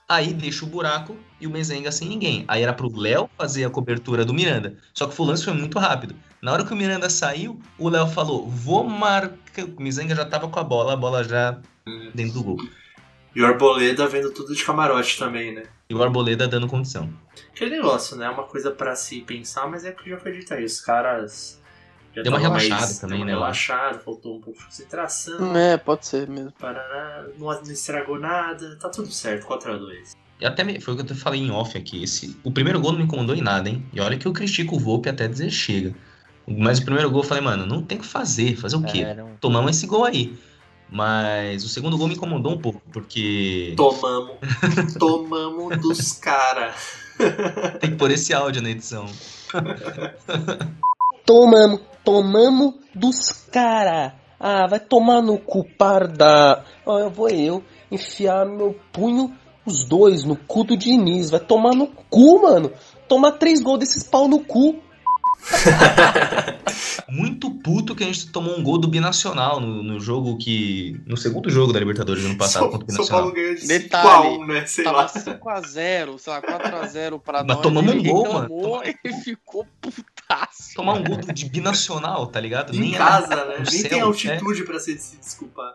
aí 0.10 0.34
deixa 0.34 0.66
o 0.66 0.68
buraco 0.68 1.16
e 1.40 1.48
o 1.48 1.50
Mezenga 1.50 1.92
sem 1.92 2.10
ninguém. 2.10 2.44
Aí 2.48 2.64
era 2.64 2.74
pro 2.74 2.94
Léo 2.94 3.30
fazer 3.38 3.64
a 3.66 3.70
cobertura 3.70 4.26
do 4.26 4.34
Miranda. 4.34 4.76
Só 4.94 5.08
que 5.08 5.22
o 5.22 5.26
lance 5.26 5.46
foi 5.46 5.54
muito 5.54 5.78
rápido. 5.78 6.16
Na 6.42 6.52
hora 6.52 6.66
que 6.66 6.74
o 6.74 6.76
Miranda 6.76 7.10
saiu, 7.10 7.60
o 7.78 7.90
Léo 7.90 8.08
falou: 8.08 8.50
vou 8.50 8.84
marcar. 8.84 9.38
O 9.78 9.82
Mezenga 9.82 10.16
já 10.16 10.26
tava 10.26 10.48
com 10.48 10.60
a 10.60 10.64
bola, 10.64 10.94
a 10.94 10.98
bola 10.98 11.24
já 11.24 11.60
dentro 12.14 12.34
do 12.34 12.44
gol. 12.44 12.58
E 13.36 13.42
o 13.42 13.46
Arboleda 13.46 14.08
vendo 14.08 14.32
tudo 14.32 14.56
de 14.56 14.64
camarote 14.64 15.18
também, 15.18 15.54
né? 15.54 15.64
E 15.90 15.94
o 15.96 16.04
Arboleda 16.04 16.48
dando 16.48 16.68
condição. 16.68 17.10
Aquele 17.54 17.72
negócio, 17.78 18.16
né? 18.18 18.26
É 18.26 18.30
uma 18.30 18.44
coisa 18.44 18.72
pra 18.72 18.96
se 18.96 19.22
pensar, 19.22 19.68
mas 19.68 19.86
é 19.86 19.92
que 19.92 20.10
já 20.10 20.18
foi 20.18 20.34
dito 20.34 20.54
aí. 20.54 20.66
Os 20.66 20.82
caras. 20.82 21.62
Já 22.14 22.24
Deu 22.24 22.32
uma 22.32 22.40
relaxada 22.40 22.94
também, 23.00 23.18
deu 23.20 23.20
uma 23.20 23.26
né, 23.26 23.32
Relaxada, 23.34 24.00
faltou 24.00 24.38
um 24.38 24.42
pouco 24.42 24.60
de 24.60 24.66
concentração. 24.66 25.56
É, 25.56 25.78
pode 25.78 26.06
ser 26.08 26.28
mesmo. 26.28 26.52
Paraná, 26.60 27.26
não, 27.38 27.46
não 27.48 27.62
estragou 27.72 28.20
nada, 28.20 28.76
tá 28.78 28.90
tudo 28.90 29.12
certo, 29.12 29.46
4x2. 29.48 30.14
E 30.40 30.46
até 30.46 30.64
me- 30.64 30.82
foi 30.82 30.96
o 30.96 30.98
que 31.06 31.12
eu 31.12 31.16
falei 31.16 31.40
em 31.42 31.52
off 31.52 31.78
aqui. 31.78 32.04
Esse, 32.04 32.36
o 32.44 32.52
primeiro 32.52 32.80
gol 32.82 32.92
não 32.92 33.00
me 33.00 33.06
incomodou 33.06 33.36
em 33.36 33.42
nada, 33.42 33.70
hein? 33.70 33.86
E 33.94 34.00
olha 34.02 34.18
que 34.18 34.28
eu 34.28 34.34
critico 34.34 34.76
o 34.76 34.80
Volpe 34.80 35.08
até 35.10 35.28
dizer 35.28 35.50
chega. 35.52 35.94
Mas 36.48 36.80
o 36.80 36.86
primeiro 36.86 37.10
gol 37.12 37.22
eu 37.22 37.28
falei, 37.28 37.44
mano, 37.44 37.66
não 37.66 37.84
tem 37.84 37.98
o 37.98 38.02
que 38.02 38.08
fazer. 38.08 38.56
Fazer 38.56 38.78
o 38.78 38.84
quê? 38.84 39.02
É, 39.02 39.14
não- 39.14 39.36
Tomamos 39.40 39.76
esse 39.78 39.86
gol 39.86 40.04
aí. 40.06 40.36
Mas 40.90 41.64
o 41.64 41.70
segundo 41.70 41.98
gol 41.98 42.08
me 42.08 42.16
incomodou 42.16 42.54
um 42.54 42.58
pouco, 42.58 42.82
porque 42.94 43.74
Tomamos, 43.76 44.38
tomamos 44.98 45.78
dos 45.80 46.14
caras. 46.14 46.76
tem 47.82 47.92
que 47.92 47.98
pôr 47.98 48.12
esse 48.12 48.34
áudio 48.34 48.62
na 48.62 48.70
edição. 48.70 49.06
Tomamos, 51.26 51.82
tomamos 52.04 52.76
dos 52.96 53.32
cara. 53.52 54.16
Ah, 54.40 54.68
vai 54.68 54.80
tomar 54.80 55.22
no 55.22 55.38
cu, 55.38 55.66
parda. 55.78 56.64
Ó, 56.86 57.00
eu 57.00 57.10
vou 57.10 57.30
eu 57.30 57.64
enfiar 57.92 58.46
meu 58.46 58.80
punho, 58.94 59.36
os 59.66 59.84
dois, 59.84 60.24
no 60.24 60.36
cu 60.36 60.64
do 60.64 60.78
Diniz. 60.78 61.30
Vai 61.30 61.40
tomar 61.40 61.74
no 61.74 61.88
cu, 61.88 62.44
mano. 62.44 62.72
Tomar 63.08 63.34
três 63.34 63.62
gols 63.62 63.80
desses 63.80 64.04
pau 64.04 64.28
no 64.28 64.40
cu. 64.40 64.80
Muito 67.10 67.50
puto 67.50 67.96
que 67.96 68.04
a 68.04 68.08
gente 68.08 68.30
tomou 68.32 68.58
um 68.58 68.64
gol 68.64 68.78
do 68.78 68.88
Binacional 68.88 69.60
no, 69.60 69.82
no 69.82 70.00
jogo 70.00 70.38
que. 70.38 71.00
No 71.06 71.16
segundo 71.18 71.50
jogo 71.50 71.72
da 71.72 71.80
Libertadores 71.80 72.22
do 72.22 72.30
ano 72.30 72.38
passado 72.38 72.64
São, 72.64 72.72
contra 72.72 72.86
o 72.86 72.92
São 72.92 72.98
Binacional. 72.98 73.22
Paulo 73.22 73.36
ganhou 73.36 73.56
de 73.56 73.68
Detalhe, 73.68 74.28
5x1, 74.28 74.48
né? 74.48 74.66
Sei 74.66 74.84
Tava 74.84 74.98
lá. 74.98 75.08
5x0, 75.10 76.20
sei 76.20 76.34
lá, 76.34 76.42
4x0 76.42 77.22
pra 77.22 77.38
Mas 77.40 77.48
nós. 77.48 77.62
tomamos 77.62 77.92
ele 77.92 78.10
um 78.10 78.14
gol, 78.14 78.34
mano. 78.34 78.82
E 79.04 79.14
ficou 79.24 79.66
putaço. 79.80 80.76
Tomar 80.76 80.94
um 80.94 81.04
gol 81.04 81.18
de 81.18 81.50
Binacional, 81.50 82.28
tá 82.28 82.40
ligado? 82.40 82.76
Em 82.76 82.94
era 82.94 83.06
casa, 83.06 83.36
né? 83.36 83.58
no 83.60 83.64
Nem 83.64 83.66
céu, 83.66 83.90
tem 83.90 84.00
é. 84.00 84.02
altitude 84.02 84.64
pra 84.64 84.80
se, 84.80 84.98
se 84.98 85.18
desculpar. 85.18 85.74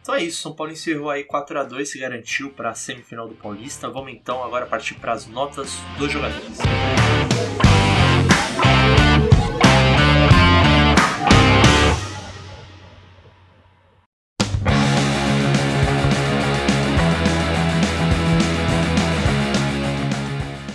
Então 0.00 0.14
é 0.14 0.22
isso, 0.22 0.40
São 0.40 0.54
Paulo 0.54 0.72
encerrou 0.72 1.10
aí 1.10 1.24
4 1.24 1.60
a 1.60 1.64
2 1.64 1.90
se 1.90 1.98
garantiu 1.98 2.50
para 2.50 2.70
a 2.70 2.74
semifinal 2.74 3.28
do 3.28 3.34
Paulista. 3.34 3.90
Vamos 3.90 4.12
então 4.12 4.42
agora 4.42 4.64
partir 4.64 4.94
para 4.94 5.12
as 5.12 5.26
notas 5.26 5.74
dos 5.98 6.10
jogadores. 6.10 6.58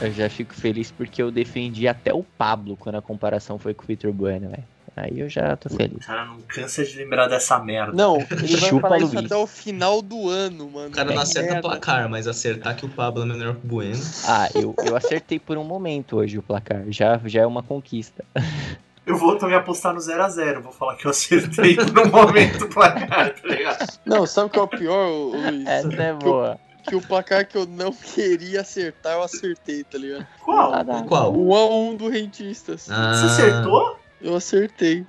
Eu 0.03 0.11
já 0.11 0.29
fico 0.29 0.53
feliz 0.53 0.91
porque 0.91 1.21
eu 1.21 1.31
defendi 1.31 1.87
até 1.87 2.13
o 2.13 2.23
Pablo 2.23 2.75
quando 2.77 2.95
a 2.95 3.01
comparação 3.01 3.57
foi 3.57 3.73
com 3.73 3.83
o 3.83 3.87
Vitor 3.87 4.11
Bueno, 4.11 4.49
velho. 4.49 4.63
Aí 4.95 5.19
eu 5.19 5.27
já 5.27 5.55
tô 5.55 5.69
O 5.73 5.75
feliz. 5.75 6.05
cara 6.05 6.25
não 6.25 6.39
cansa 6.41 6.85
de 6.85 6.95
lembrar 6.97 7.27
dessa 7.27 7.57
merda. 7.57 7.93
Não, 7.93 8.17
ele 8.29 8.57
vai 8.57 8.69
Chupa, 8.69 8.81
falar 8.89 8.97
isso 8.99 9.17
até 9.17 9.35
o 9.35 9.47
final 9.47 10.01
do 10.03 10.29
ano, 10.29 10.69
mano. 10.69 10.89
O 10.89 10.91
cara 10.91 11.07
não 11.07 11.15
Que 11.15 11.21
acerta 11.23 11.49
o 11.49 11.53
merda. 11.53 11.67
placar, 11.69 12.09
mas 12.09 12.27
acertar 12.27 12.75
que 12.75 12.85
o 12.85 12.89
Pablo 12.89 13.23
é 13.23 13.25
melhor 13.25 13.55
que 13.55 13.65
o 13.65 13.67
Bueno. 13.69 13.99
Ah, 14.27 14.49
eu, 14.53 14.75
eu 14.85 14.95
acertei 14.95 15.39
por 15.39 15.57
um 15.57 15.63
momento 15.63 16.17
hoje 16.17 16.37
o 16.37 16.43
placar. 16.43 16.83
Já, 16.89 17.19
já 17.25 17.41
é 17.41 17.45
uma 17.45 17.63
conquista. 17.63 18.23
Eu 19.05 19.17
vou 19.17 19.37
também 19.37 19.57
apostar 19.57 19.93
no 19.93 19.99
0x0. 19.99 20.61
Vou 20.61 20.71
falar 20.71 20.95
que 20.95 21.03
eu 21.05 21.11
acertei 21.11 21.75
no 21.75 22.09
momento 22.09 22.63
o 22.63 22.69
placar, 22.69 23.33
tá 23.33 23.47
ligado? 23.49 23.85
Não, 24.05 24.25
sabe 24.25 24.47
o 24.47 24.49
que 24.49 24.57
é 24.57 24.61
o 24.61 24.67
pior, 24.69 25.09
Luiz? 25.09 25.67
Essa 25.67 25.93
é 26.03 26.13
boa. 26.13 26.57
Que 26.87 26.95
o 26.95 27.01
placar 27.01 27.47
que 27.47 27.55
eu 27.57 27.65
não 27.65 27.91
queria 28.13 28.61
acertar, 28.61 29.13
eu 29.13 29.23
acertei, 29.23 29.83
tá 29.83 29.97
ligado? 29.97 30.27
Qual? 30.43 30.73
Ah. 30.73 31.03
Qual? 31.07 31.33
O 31.33 31.47
1x1 31.49 31.97
do 31.97 32.09
Rentistas. 32.09 32.89
Ah, 32.91 33.13
Você 33.13 33.25
acertou? 33.43 33.99
Eu 34.21 34.35
acertei. 34.35 35.05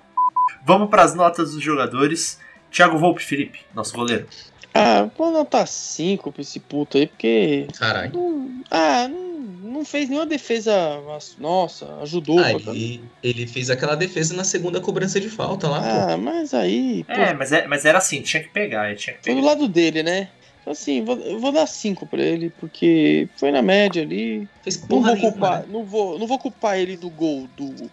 Vamos 0.67 0.89
para 0.89 1.03
as 1.03 1.15
notas 1.15 1.53
dos 1.53 1.63
jogadores. 1.63 2.39
Thiago 2.71 2.99
Volpe, 2.99 3.23
Felipe, 3.23 3.61
nosso 3.75 3.95
goleiro. 3.95 4.27
Ah, 4.73 5.09
vou 5.17 5.29
anotar 5.29 5.67
5 5.67 6.33
pra 6.33 6.43
esse 6.43 6.59
puto 6.59 6.99
aí, 6.99 7.07
porque. 7.07 7.69
Caralho. 7.79 8.13
não- 8.13 8.63
ah, 8.71 9.07
não, 9.07 9.71
não 9.73 9.85
fez 9.85 10.09
nenhuma 10.09 10.27
defesa. 10.27 10.73
mas, 11.07 11.37
Nossa, 11.39 11.87
ajudou. 12.03 12.39
Ah, 12.41 12.43
pra 12.43 12.51
caramba. 12.53 12.71
ele, 12.73 13.05
ele 13.23 13.47
fez 13.47 13.71
aquela 13.71 13.95
defesa 13.95 14.35
na 14.35 14.43
segunda 14.43 14.81
cobrança 14.81 15.21
de 15.21 15.29
falta 15.31 15.69
lá, 15.69 15.81
pô. 15.81 16.13
Ah, 16.13 16.17
mas 16.17 16.53
aí. 16.53 17.05
Pô, 17.05 17.13
É, 17.13 17.33
mas, 17.35 17.53
é, 17.53 17.67
mas 17.69 17.85
era 17.85 17.99
assim, 17.99 18.21
tinha 18.23 18.43
que 18.43 18.49
pegar, 18.49 18.97
tinha 18.97 19.15
que 19.17 19.23
foi 19.23 19.35
do 19.35 19.41
pegar. 19.41 19.47
lado 19.55 19.69
dele, 19.69 20.03
né? 20.03 20.29
Então, 20.64 20.72
assim, 20.72 21.05
vou, 21.05 21.18
eu 21.18 21.38
vou 21.38 21.53
dar 21.53 21.66
5 21.66 22.07
pra 22.07 22.22
ele, 22.22 22.48
porque 22.48 23.29
foi 23.37 23.53
na 23.53 23.61
média 23.61 24.00
ali. 24.03 24.48
Fez 24.62 24.81
Não 24.81 24.88
porra 24.88 25.09
vou 25.09 25.14
nenhuma, 25.16 25.33
culpar, 25.33 25.61
né? 25.61 25.66
não 25.68 25.85
vou, 25.85 26.18
não 26.18 26.27
vou 26.27 26.38
culpar 26.38 26.79
ele 26.79 26.96
do 26.96 27.11
gol 27.11 27.46
do, 27.55 27.90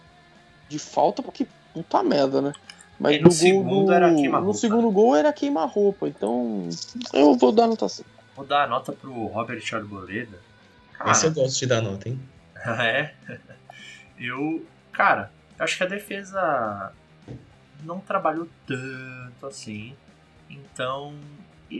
de 0.70 0.78
falta, 0.78 1.22
porque 1.22 1.46
puta 1.74 2.02
merda, 2.02 2.40
né? 2.40 2.52
Mas 2.98 3.16
E 3.16 3.18
no 3.18 3.24
do 3.24 3.28
gol 3.28 3.32
segundo 3.32 3.86
do, 3.86 3.92
era 3.92 4.14
queima-roupa. 4.14 4.46
No 4.46 4.54
segundo 4.54 4.90
gol 4.90 5.14
era 5.14 5.32
queima-roupa, 5.34 6.08
então 6.08 6.66
eu 7.12 7.34
vou 7.34 7.52
dar 7.52 7.66
nota 7.66 7.86
5. 7.90 8.08
Vou 8.34 8.46
dar 8.46 8.64
a 8.64 8.66
nota 8.66 8.92
pro 8.92 9.26
Robert 9.26 9.62
Arboleda. 9.74 10.38
Cara, 10.94 11.10
Esse 11.10 11.26
eu 11.26 11.32
gosto 11.34 11.58
de 11.58 11.66
dar 11.66 11.82
nota, 11.82 12.08
hein? 12.08 12.18
é. 12.56 13.12
Eu, 14.18 14.64
cara, 14.92 15.30
acho 15.58 15.76
que 15.76 15.82
a 15.82 15.86
defesa 15.86 16.90
não 17.84 18.00
trabalhou 18.00 18.48
tanto 18.66 19.46
assim. 19.46 19.94
Então, 20.48 21.12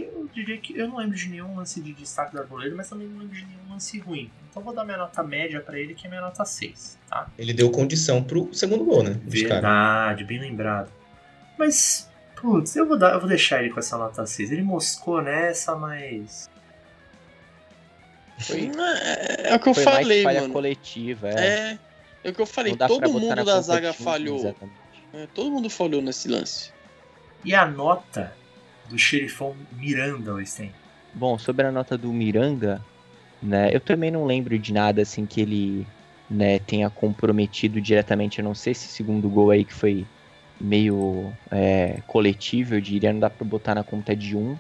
eu 0.01 0.29
diria 0.33 0.57
que 0.59 0.77
eu 0.79 0.89
não 0.89 0.97
lembro 0.97 1.17
de 1.17 1.29
nenhum 1.29 1.57
lance 1.57 1.81
de 1.81 1.93
destaque 1.93 2.33
do 2.33 2.41
Arboleda, 2.41 2.75
mas 2.75 2.89
também 2.89 3.07
não 3.07 3.19
lembro 3.19 3.35
de 3.35 3.45
nenhum 3.45 3.71
lance 3.71 3.99
ruim. 3.99 4.31
Então 4.49 4.63
vou 4.63 4.75
dar 4.75 4.85
minha 4.85 4.97
nota 4.97 5.23
média 5.23 5.61
pra 5.61 5.79
ele, 5.79 5.95
que 5.95 6.07
é 6.07 6.11
minha 6.11 6.21
nota 6.21 6.45
6, 6.45 6.99
tá? 7.09 7.27
Ele 7.39 7.53
deu 7.53 7.71
condição 7.71 8.23
pro 8.23 8.53
segundo 8.53 8.85
gol, 8.85 9.03
né? 9.03 9.19
Verdade, 9.25 10.25
bem 10.25 10.39
lembrado. 10.39 10.91
Mas, 11.59 12.11
putz, 12.37 12.77
eu 12.77 12.87
vou, 12.87 12.99
dar, 12.99 13.13
eu 13.13 13.21
vou 13.21 13.29
deixar 13.29 13.63
ele 13.63 13.73
com 13.73 13.81
essa 13.81 13.97
nota 13.99 14.27
6. 14.27 14.53
Ele 14.53 14.63
moscou 14.63 15.21
nessa, 15.23 15.75
mas. 15.75 16.51
Foi, 18.41 18.71
é, 18.71 19.53
é 19.53 19.57
o 19.57 19.61
que 19.61 19.69
eu 19.69 19.75
Foi 19.75 19.85
falei, 19.85 20.23
falha 20.23 20.41
mano. 20.43 20.53
coletiva, 20.53 21.29
é. 21.29 21.47
É, 21.47 21.79
é 22.25 22.31
o 22.31 22.35
que 22.35 22.41
eu 22.41 22.47
falei, 22.47 22.77
todo 22.77 23.11
mundo 23.11 23.29
na 23.29 23.43
da 23.43 23.61
zaga 23.61 23.93
falhou. 23.93 24.39
Exatamente. 24.39 24.79
É, 25.13 25.27
todo 25.35 25.51
mundo 25.51 25.69
falhou 25.69 26.01
nesse 26.03 26.29
lance. 26.29 26.73
E 27.45 27.55
a 27.55 27.67
nota 27.67 28.33
do 28.93 28.99
xerifão 28.99 29.57
Miranda, 29.73 30.35
Westem? 30.35 30.71
Bom, 31.15 31.39
sobre 31.39 31.67
a 31.67 31.73
nota 31.73 31.97
do 31.97 32.13
Miranda, 32.13 32.81
né, 33.43 33.71
eu 33.73 33.81
também 33.81 34.11
não 34.11 34.27
lembro 34.27 34.59
de 34.59 34.73
nada 34.73 35.03
assim 35.03 35.25
que 35.25 35.41
ele 35.41 35.87
né, 36.29 36.59
tenha 36.59 36.89
comprometido 36.91 37.81
diretamente, 37.81 38.41
a 38.41 38.45
não 38.45 38.55
ser 38.55 38.71
esse 38.71 38.87
segundo 38.89 39.29
gol 39.29 39.51
aí 39.51 39.65
que 39.65 39.73
foi 39.73 40.07
meio 40.61 41.33
é, 41.51 42.01
coletivo, 42.07 42.75
eu 42.75 42.81
diria, 42.81 43.13
não 43.13 43.21
dá 43.21 43.31
pra 43.31 43.47
botar 43.47 43.75
na 43.75 43.83
conta 43.83 44.15
de 44.15 44.37
um 44.37 44.57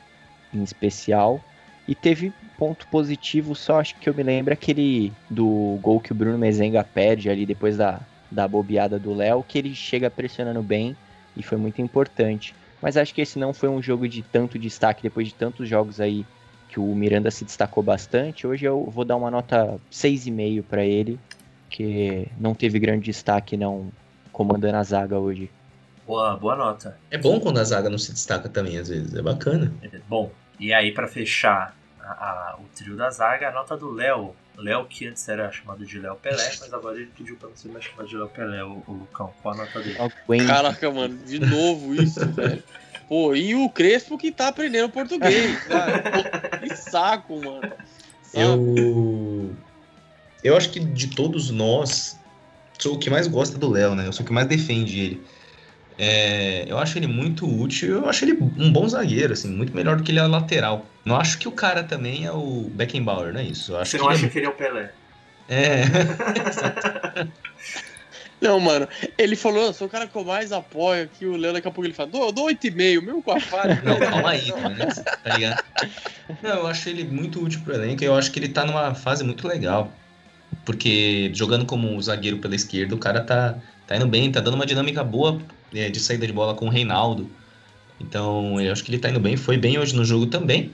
em 0.53 0.63
especial. 0.63 1.41
E 1.87 1.95
teve 1.95 2.33
ponto 2.57 2.87
positivo, 2.89 3.55
só 3.55 3.81
acho 3.81 3.97
que 3.97 4.09
eu 4.09 4.15
me 4.15 4.23
lembro 4.23 4.53
aquele 4.53 5.13
do 5.29 5.79
gol 5.83 6.01
que 6.01 6.13
o 6.13 6.15
Bruno 6.15 6.39
Mezenga 6.39 6.83
perde 6.83 7.29
ali 7.29 7.45
depois 7.45 7.77
da, 7.77 8.01
da 8.31 8.49
bobeada 8.49 8.99
do 8.99 9.13
Léo, 9.13 9.45
que 9.47 9.59
ele 9.59 9.75
chega 9.75 10.11
pressionando 10.11 10.63
bem 10.63 10.97
e 11.37 11.43
foi 11.43 11.59
muito 11.59 11.81
importante. 11.83 12.55
Mas 12.83 12.97
acho 12.97 13.15
que 13.15 13.21
esse 13.21 13.39
não 13.39 13.55
foi 13.55 13.69
um 13.69 13.81
jogo 13.81 14.09
de 14.09 14.23
tanto 14.23 14.59
destaque 14.59 15.03
depois 15.03 15.29
de 15.29 15.35
tantos 15.35 15.69
jogos 15.69 16.01
aí 16.01 16.27
que 16.69 16.81
o 16.81 16.95
Miranda 16.95 17.31
se 17.31 17.45
destacou 17.45 17.83
bastante. 17.83 18.47
Hoje 18.47 18.65
eu 18.65 18.85
vou 18.91 19.05
dar 19.05 19.17
uma 19.17 19.31
nota 19.31 19.79
6,5 19.91 20.63
para 20.65 20.85
ele, 20.85 21.21
que 21.71 22.27
não 22.41 22.55
teve 22.55 22.81
grande 22.81 23.05
destaque 23.05 23.57
não 23.57 23.93
comandando 24.33 24.79
a 24.79 24.83
zaga 24.83 25.19
hoje. 25.19 25.49
Boa, 26.07 26.37
boa 26.37 26.57
nota. 26.57 26.99
É 27.11 27.17
bom 27.17 27.39
quando 27.39 27.59
a 27.59 27.65
zaga 27.65 27.89
não 27.89 27.99
se 27.99 28.13
destaca 28.13 28.49
também, 28.49 28.77
às 28.77 28.89
vezes. 28.89 29.15
É 29.15 29.23
bacana. 29.23 29.73
Bom, 30.09 30.33
e 30.59 30.73
aí 30.73 30.91
pra 30.93 31.07
fechar 31.07 31.77
a- 32.05 32.53
a- 32.53 32.57
o 32.59 32.65
trio 32.77 32.97
da 32.97 33.11
zaga, 33.11 33.49
a 33.49 33.53
nota 33.53 33.77
do 33.77 33.91
Léo. 33.91 34.35
Léo, 34.57 34.85
que 34.85 35.07
antes 35.07 35.27
era 35.29 35.51
chamado 35.51 35.85
de 35.87 35.99
Léo 35.99 36.15
Pelé, 36.17 36.53
mas 36.61 36.73
agora 36.75 36.97
ele 36.97 37.11
pediu 37.17 37.37
pra 37.37 37.49
não 37.49 37.57
ser 37.57 37.69
mais 37.69 37.85
chamado 37.85 38.07
de 38.07 38.17
Léo 38.17 38.29
Pelé, 38.29 38.63
o, 38.63 38.83
o 38.87 38.93
Lucão. 38.93 39.33
Qual 39.43 39.55
a 39.55 39.57
nota 39.57 39.81
dele? 39.81 39.97
Caraca, 40.47 40.91
mano, 40.91 41.17
de 41.25 41.39
novo 41.39 41.95
isso, 41.95 42.21
velho. 42.33 42.63
Pô, 43.09 43.35
e 43.35 43.55
o 43.55 43.69
Crespo 43.71 44.19
que 44.19 44.31
tá 44.31 44.49
aprendendo 44.49 44.91
português, 44.91 45.59
cara. 45.65 46.03
Que 46.61 46.77
saco, 46.77 47.41
mano. 47.43 47.73
Eu. 48.35 49.55
Eu 50.45 50.57
acho 50.57 50.71
que 50.71 50.81
de 50.81 51.09
todos 51.09 51.51
nós, 51.51 52.19
sou 52.79 52.95
o 52.97 52.99
que 52.99 53.09
mais 53.09 53.27
gosta 53.29 53.57
do 53.59 53.71
Léo, 53.71 53.95
né? 53.95 54.07
Eu 54.07 54.13
sou 54.13 54.23
o 54.25 54.27
que 54.27 54.33
mais 54.33 54.47
defende 54.47 55.01
ele. 55.01 55.27
É, 55.99 56.65
eu 56.67 56.79
acho 56.79 56.99
ele 56.99 57.07
muito 57.07 57.47
útil, 57.47 57.97
eu 58.01 58.09
acho 58.09 58.25
ele 58.25 58.33
um 58.59 58.73
bom 58.73 58.89
zagueiro, 58.89 59.33
assim, 59.33 59.49
muito 59.49 59.75
melhor 59.75 59.97
do 59.97 60.03
que 60.03 60.11
ele 60.11 60.19
é 60.19 60.27
lateral. 60.27 60.85
Não 61.05 61.17
acho 61.17 61.39
que 61.39 61.49
o 61.49 61.53
cara 61.53 61.83
também 61.83 62.27
é 62.27 62.33
o 62.33 62.71
Beckenbauer, 62.73 63.33
não 63.33 63.41
é 63.41 63.45
isso? 63.45 63.73
Eu 63.73 63.79
acho 63.79 63.91
Você 63.91 63.99
que 63.99 64.05
não 64.05 64.11
ele 64.11 64.19
acha 64.19 64.29
que 64.29 64.39
ele 64.39 64.47
é 64.47 64.49
o 64.49 64.55
Pelé? 64.55 64.93
é... 65.49 65.83
Não, 68.43 68.59
mano, 68.59 68.89
ele 69.17 69.37
falou, 69.37 69.67
eu 69.67 69.73
sou 69.73 69.87
o 69.87 69.91
cara 69.91 70.09
que 70.09 70.17
eu 70.17 70.25
mais 70.25 70.51
apoio 70.51 71.05
aqui, 71.05 71.25
o 71.25 71.37
Léo 71.37 71.53
daqui 71.53 71.69
a 71.69 71.71
pouco 71.71 71.87
ele 71.87 71.95
fala, 71.95 72.11
dou, 72.11 72.33
dou 72.33 72.49
8,5, 72.49 73.01
mesmo 73.01 73.23
com 73.23 73.31
a 73.31 73.39
falha. 73.39 73.81
Não, 73.85 73.97
calma 74.01 74.31
aí, 74.31 74.51
né? 74.51 74.89
Tá 75.23 75.37
ligado? 75.37 75.65
Não, 76.43 76.51
eu 76.51 76.67
acho 76.67 76.89
ele 76.89 77.05
muito 77.05 77.41
útil 77.41 77.61
pro 77.61 77.75
elenco 77.75 78.03
e 78.03 78.07
eu 78.07 78.17
acho 78.17 78.33
que 78.33 78.41
ele 78.41 78.49
tá 78.49 78.65
numa 78.65 78.97
fase 78.97 79.23
muito 79.23 79.47
legal. 79.47 79.93
Porque 80.65 81.31
jogando 81.33 81.65
como 81.65 82.03
zagueiro 82.03 82.39
pela 82.39 82.57
esquerda, 82.57 82.97
o 82.97 82.99
cara 82.99 83.21
tá, 83.21 83.55
tá 83.87 83.95
indo 83.95 84.09
bem, 84.09 84.33
tá 84.33 84.41
dando 84.41 84.55
uma 84.55 84.67
dinâmica 84.67 85.05
boa 85.05 85.41
é, 85.73 85.89
de 85.89 86.01
saída 86.01 86.27
de 86.27 86.33
bola 86.33 86.55
com 86.55 86.67
o 86.67 86.69
Reinaldo. 86.69 87.31
Então, 88.01 88.61
eu 88.61 88.73
acho 88.73 88.83
que 88.83 88.91
ele 88.91 88.99
tá 88.99 89.09
indo 89.09 89.21
bem, 89.21 89.37
foi 89.37 89.57
bem 89.57 89.79
hoje 89.79 89.95
no 89.95 90.05
jogo 90.05 90.27
também. 90.27 90.73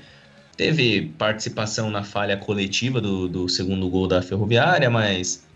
Teve 0.59 1.15
participação 1.17 1.89
na 1.89 2.03
falha 2.03 2.37
coletiva 2.37 3.01
do, 3.01 3.29
do 3.29 3.49
segundo 3.49 3.89
gol 3.89 4.09
da 4.09 4.21
Ferroviária, 4.21 4.91
mas 4.91 5.47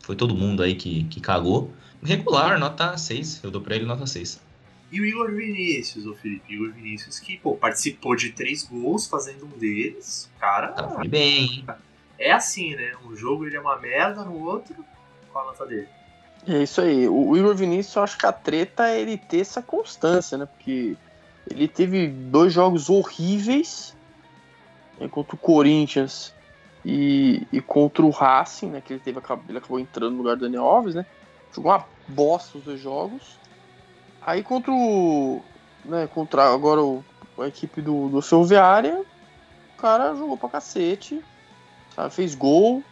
foi 0.00 0.16
todo 0.16 0.34
mundo 0.34 0.62
aí 0.62 0.74
que, 0.74 1.04
que 1.04 1.20
cagou. 1.20 1.70
Regular, 2.02 2.58
nota 2.58 2.96
6. 2.96 3.44
Eu 3.44 3.50
dou 3.50 3.60
pra 3.60 3.76
ele 3.76 3.84
nota 3.84 4.06
6. 4.06 4.40
E 4.90 4.98
o 4.98 5.04
Igor 5.04 5.30
Vinícius, 5.30 6.06
o 6.06 6.14
Felipe 6.14 6.54
Igor 6.54 6.72
Vinícius, 6.72 7.20
que 7.20 7.36
pô, 7.36 7.54
participou 7.54 8.16
de 8.16 8.30
três 8.30 8.62
gols, 8.62 9.06
fazendo 9.06 9.44
um 9.44 9.58
deles. 9.58 10.30
Cara, 10.40 10.68
Tá, 10.68 10.88
foi 10.88 11.06
bem, 11.06 11.66
é 12.18 12.32
assim, 12.32 12.74
né? 12.74 12.92
Um 13.06 13.14
jogo 13.14 13.44
ele 13.44 13.56
é 13.56 13.60
uma 13.60 13.76
merda, 13.78 14.24
no 14.24 14.42
outro, 14.42 14.74
qual 15.32 15.44
a 15.44 15.46
nota 15.48 15.66
dele? 15.66 15.88
É 16.48 16.62
isso 16.62 16.80
aí. 16.80 17.06
O 17.06 17.28
o 17.28 17.36
Igor 17.36 17.54
Vinícius, 17.54 17.94
eu 17.94 18.02
acho 18.04 18.16
que 18.16 18.24
a 18.24 18.32
treta 18.32 18.88
é 18.88 19.02
ele 19.02 19.18
ter 19.18 19.40
essa 19.40 19.60
constância, 19.60 20.38
né? 20.38 20.46
Porque 20.46 20.96
ele 21.50 21.68
teve 21.68 22.08
dois 22.08 22.54
jogos 22.54 22.88
horríveis 22.88 23.95
né, 24.98 25.08
contra 25.08 25.34
o 25.34 25.38
Corinthians 25.38 26.34
e, 26.84 27.46
e 27.52 27.60
contra 27.60 28.04
o 28.04 28.10
Racing, 28.10 28.70
né? 28.70 28.80
Que 28.80 28.94
ele, 28.94 29.00
teve, 29.00 29.20
ele 29.48 29.58
acabou 29.58 29.80
entrando 29.80 30.12
no 30.12 30.18
lugar 30.18 30.36
do 30.36 30.42
Daniel 30.42 30.64
Alves, 30.64 30.94
né? 30.94 31.04
Jogou 31.54 31.72
uma 31.72 31.84
bosta 32.08 32.58
os 32.58 32.64
dois 32.64 32.80
jogos. 32.80 33.38
Aí 34.20 34.42
contra 34.42 34.72
o. 34.72 35.40
Né, 35.84 36.06
contra 36.08 36.52
agora 36.52 36.82
o, 36.82 37.04
a 37.38 37.46
equipe 37.46 37.80
do, 37.80 38.08
do 38.08 38.22
Ferroviária, 38.22 39.00
o 39.74 39.80
cara 39.80 40.14
jogou 40.14 40.36
pra 40.36 40.48
cacete. 40.48 41.22
sabe? 41.94 42.12
Fez 42.12 42.34
gol, 42.34 42.82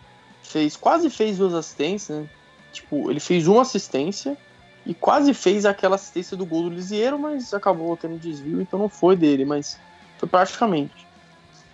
fez, 0.42 0.76
quase 0.76 1.10
fez 1.10 1.38
duas 1.38 1.54
assistências, 1.54 2.18
né? 2.18 2.28
Tipo, 2.72 3.10
ele 3.10 3.20
fez 3.20 3.46
uma 3.46 3.62
assistência 3.62 4.36
e 4.84 4.92
quase 4.92 5.32
fez 5.32 5.64
aquela 5.64 5.94
assistência 5.94 6.36
do 6.36 6.44
gol 6.44 6.64
do 6.64 6.70
Lisieiro, 6.70 7.18
mas 7.18 7.54
acabou 7.54 7.96
tendo 7.96 8.18
desvio, 8.18 8.60
então 8.60 8.78
não 8.78 8.88
foi 8.88 9.16
dele. 9.16 9.44
Mas 9.44 9.78
Foi 10.18 10.28
praticamente. 10.28 11.03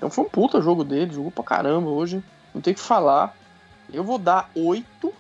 Então 0.01 0.09
foi 0.09 0.25
um 0.25 0.29
puta 0.29 0.63
jogo 0.63 0.83
dele, 0.83 1.13
jogou 1.13 1.31
pra 1.31 1.45
caramba 1.45 1.91
hoje. 1.91 2.25
Não 2.55 2.63
tem 2.63 2.73
o 2.73 2.75
que 2.75 2.81
falar. 2.81 3.37
Eu 3.93 4.03
vou 4.03 4.17
dar 4.17 4.51
8, 4.57 5.13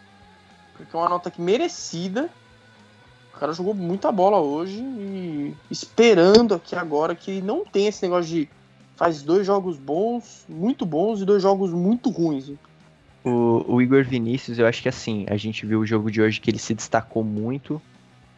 porque 0.74 0.96
é 0.96 0.98
uma 0.98 1.10
nota 1.10 1.30
que 1.30 1.38
merecida. 1.38 2.30
O 3.34 3.38
cara 3.38 3.52
jogou 3.52 3.74
muita 3.74 4.10
bola 4.10 4.38
hoje 4.38 4.80
e 4.80 5.54
esperando 5.70 6.54
aqui 6.54 6.74
agora 6.74 7.14
que 7.14 7.42
não 7.42 7.62
tem 7.62 7.88
esse 7.88 8.02
negócio 8.02 8.30
de 8.30 8.48
faz 8.96 9.22
dois 9.22 9.46
jogos 9.46 9.76
bons, 9.76 10.46
muito 10.48 10.86
bons 10.86 11.20
e 11.20 11.26
dois 11.26 11.42
jogos 11.42 11.72
muito 11.72 12.08
ruins. 12.08 12.50
O, 13.22 13.74
o, 13.74 13.82
Igor 13.82 14.02
Vinícius, 14.02 14.58
eu 14.58 14.66
acho 14.66 14.80
que 14.80 14.88
assim, 14.88 15.26
a 15.28 15.36
gente 15.36 15.66
viu 15.66 15.80
o 15.80 15.86
jogo 15.86 16.10
de 16.10 16.22
hoje 16.22 16.40
que 16.40 16.50
ele 16.50 16.58
se 16.58 16.74
destacou 16.74 17.22
muito. 17.22 17.82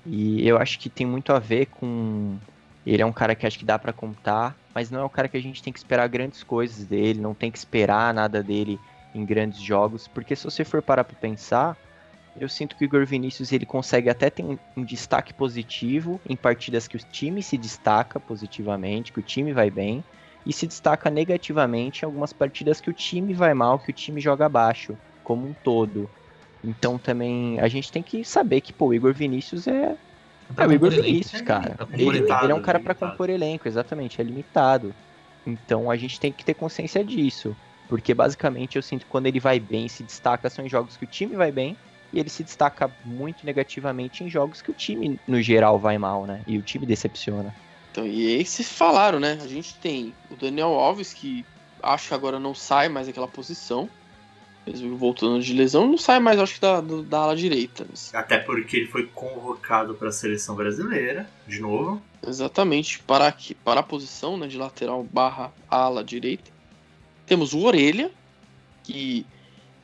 E 0.04 0.44
eu 0.46 0.58
acho 0.58 0.80
que 0.80 0.90
tem 0.90 1.06
muito 1.06 1.32
a 1.32 1.38
ver 1.38 1.66
com. 1.66 2.36
Ele 2.84 3.02
é 3.02 3.06
um 3.06 3.12
cara 3.12 3.34
que 3.34 3.46
acho 3.46 3.58
que 3.58 3.64
dá 3.64 3.78
para 3.78 3.92
contar, 3.92 4.56
mas 4.74 4.90
não 4.90 5.00
é 5.00 5.04
um 5.04 5.08
cara 5.08 5.28
que 5.28 5.36
a 5.36 5.42
gente 5.42 5.62
tem 5.62 5.72
que 5.72 5.78
esperar 5.78 6.08
grandes 6.08 6.42
coisas 6.42 6.84
dele, 6.84 7.20
não 7.20 7.34
tem 7.34 7.50
que 7.50 7.58
esperar 7.58 8.12
nada 8.12 8.42
dele 8.42 8.78
em 9.14 9.24
grandes 9.24 9.60
jogos, 9.60 10.08
porque 10.08 10.34
se 10.34 10.44
você 10.44 10.64
for 10.64 10.82
parar 10.82 11.04
pra 11.04 11.16
pensar, 11.16 11.76
eu 12.36 12.48
sinto 12.48 12.74
que 12.76 12.84
o 12.84 12.86
Igor 12.86 13.06
Vinícius 13.06 13.52
ele 13.52 13.66
consegue 13.66 14.08
até 14.08 14.30
ter 14.30 14.42
um, 14.42 14.58
um 14.76 14.84
destaque 14.84 15.34
positivo 15.34 16.20
em 16.28 16.36
partidas 16.36 16.88
que 16.88 16.96
o 16.96 17.00
time 17.10 17.42
se 17.42 17.58
destaca 17.58 18.18
positivamente, 18.18 19.12
que 19.12 19.20
o 19.20 19.22
time 19.22 19.52
vai 19.52 19.70
bem, 19.70 20.02
e 20.44 20.52
se 20.52 20.66
destaca 20.66 21.10
negativamente 21.10 22.02
em 22.02 22.06
algumas 22.06 22.32
partidas 22.32 22.80
que 22.80 22.90
o 22.90 22.92
time 22.92 23.32
vai 23.34 23.54
mal, 23.54 23.78
que 23.78 23.90
o 23.90 23.94
time 23.94 24.20
joga 24.20 24.46
abaixo, 24.46 24.98
como 25.22 25.46
um 25.46 25.54
todo. 25.54 26.10
Então 26.64 26.98
também 26.98 27.60
a 27.60 27.68
gente 27.68 27.92
tem 27.92 28.02
que 28.02 28.24
saber 28.24 28.60
que 28.60 28.72
pô, 28.72 28.86
o 28.86 28.94
Igor 28.94 29.12
Vinícius 29.12 29.66
é, 29.66 29.96
é 30.56 30.66
o 30.66 30.72
Igor 30.72 30.90
Vinícius, 30.90 31.34
elenco, 31.34 31.46
cara. 31.46 31.76
É 31.92 32.00
ele, 32.00 32.18
ele, 32.18 32.52
é 32.52 32.54
um 32.54 32.62
cara 32.62 32.80
para 32.80 32.94
compor 32.94 33.30
elenco, 33.30 33.68
exatamente, 33.68 34.20
é 34.20 34.24
limitado. 34.24 34.94
Então 35.46 35.90
a 35.90 35.96
gente 35.96 36.18
tem 36.20 36.32
que 36.32 36.44
ter 36.44 36.54
consciência 36.54 37.04
disso. 37.04 37.56
Porque 37.88 38.14
basicamente 38.14 38.76
eu 38.76 38.82
sinto 38.82 39.04
que 39.04 39.10
quando 39.10 39.26
ele 39.26 39.38
vai 39.38 39.60
bem, 39.60 39.88
se 39.88 40.02
destaca, 40.02 40.48
são 40.48 40.64
em 40.64 40.68
jogos 40.68 40.96
que 40.96 41.04
o 41.04 41.06
time 41.06 41.36
vai 41.36 41.52
bem, 41.52 41.76
e 42.12 42.18
ele 42.18 42.30
se 42.30 42.42
destaca 42.42 42.90
muito 43.04 43.44
negativamente 43.44 44.22
em 44.22 44.30
jogos 44.30 44.62
que 44.62 44.70
o 44.70 44.74
time, 44.74 45.18
no 45.26 45.40
geral, 45.42 45.78
vai 45.78 45.98
mal, 45.98 46.26
né? 46.26 46.42
E 46.46 46.58
o 46.58 46.62
time 46.62 46.86
decepciona. 46.86 47.54
Então, 47.90 48.06
e 48.06 48.36
aí 48.36 48.44
vocês 48.44 48.70
falaram, 48.70 49.20
né? 49.20 49.38
A 49.42 49.46
gente 49.46 49.74
tem 49.74 50.14
o 50.30 50.36
Daniel 50.36 50.68
Alves, 50.68 51.12
que 51.12 51.44
acho 51.82 52.08
que 52.08 52.14
agora 52.14 52.38
não 52.38 52.54
sai 52.54 52.88
mais 52.88 53.06
daquela 53.06 53.28
posição. 53.28 53.88
Mesmo 54.66 54.96
voltando 54.96 55.42
de 55.42 55.52
lesão, 55.52 55.88
não 55.88 55.98
sai 55.98 56.20
mais, 56.20 56.38
acho 56.38 56.54
que 56.54 56.60
da, 56.60 56.80
da 56.80 57.18
ala 57.18 57.36
direita. 57.36 57.84
Até 58.12 58.38
porque 58.38 58.76
ele 58.76 58.86
foi 58.86 59.06
convocado 59.06 59.94
para 59.94 60.08
a 60.08 60.12
seleção 60.12 60.54
brasileira, 60.54 61.28
de 61.48 61.60
novo. 61.60 62.00
Exatamente, 62.24 63.00
para, 63.00 63.26
aqui, 63.26 63.54
para 63.54 63.80
a 63.80 63.82
posição 63.82 64.36
né, 64.36 64.46
de 64.46 64.56
lateral 64.56 65.02
barra 65.02 65.52
ala 65.68 66.04
direita. 66.04 66.50
Temos 67.26 67.52
o 67.52 67.60
Orelha, 67.64 68.10
que 68.84 69.26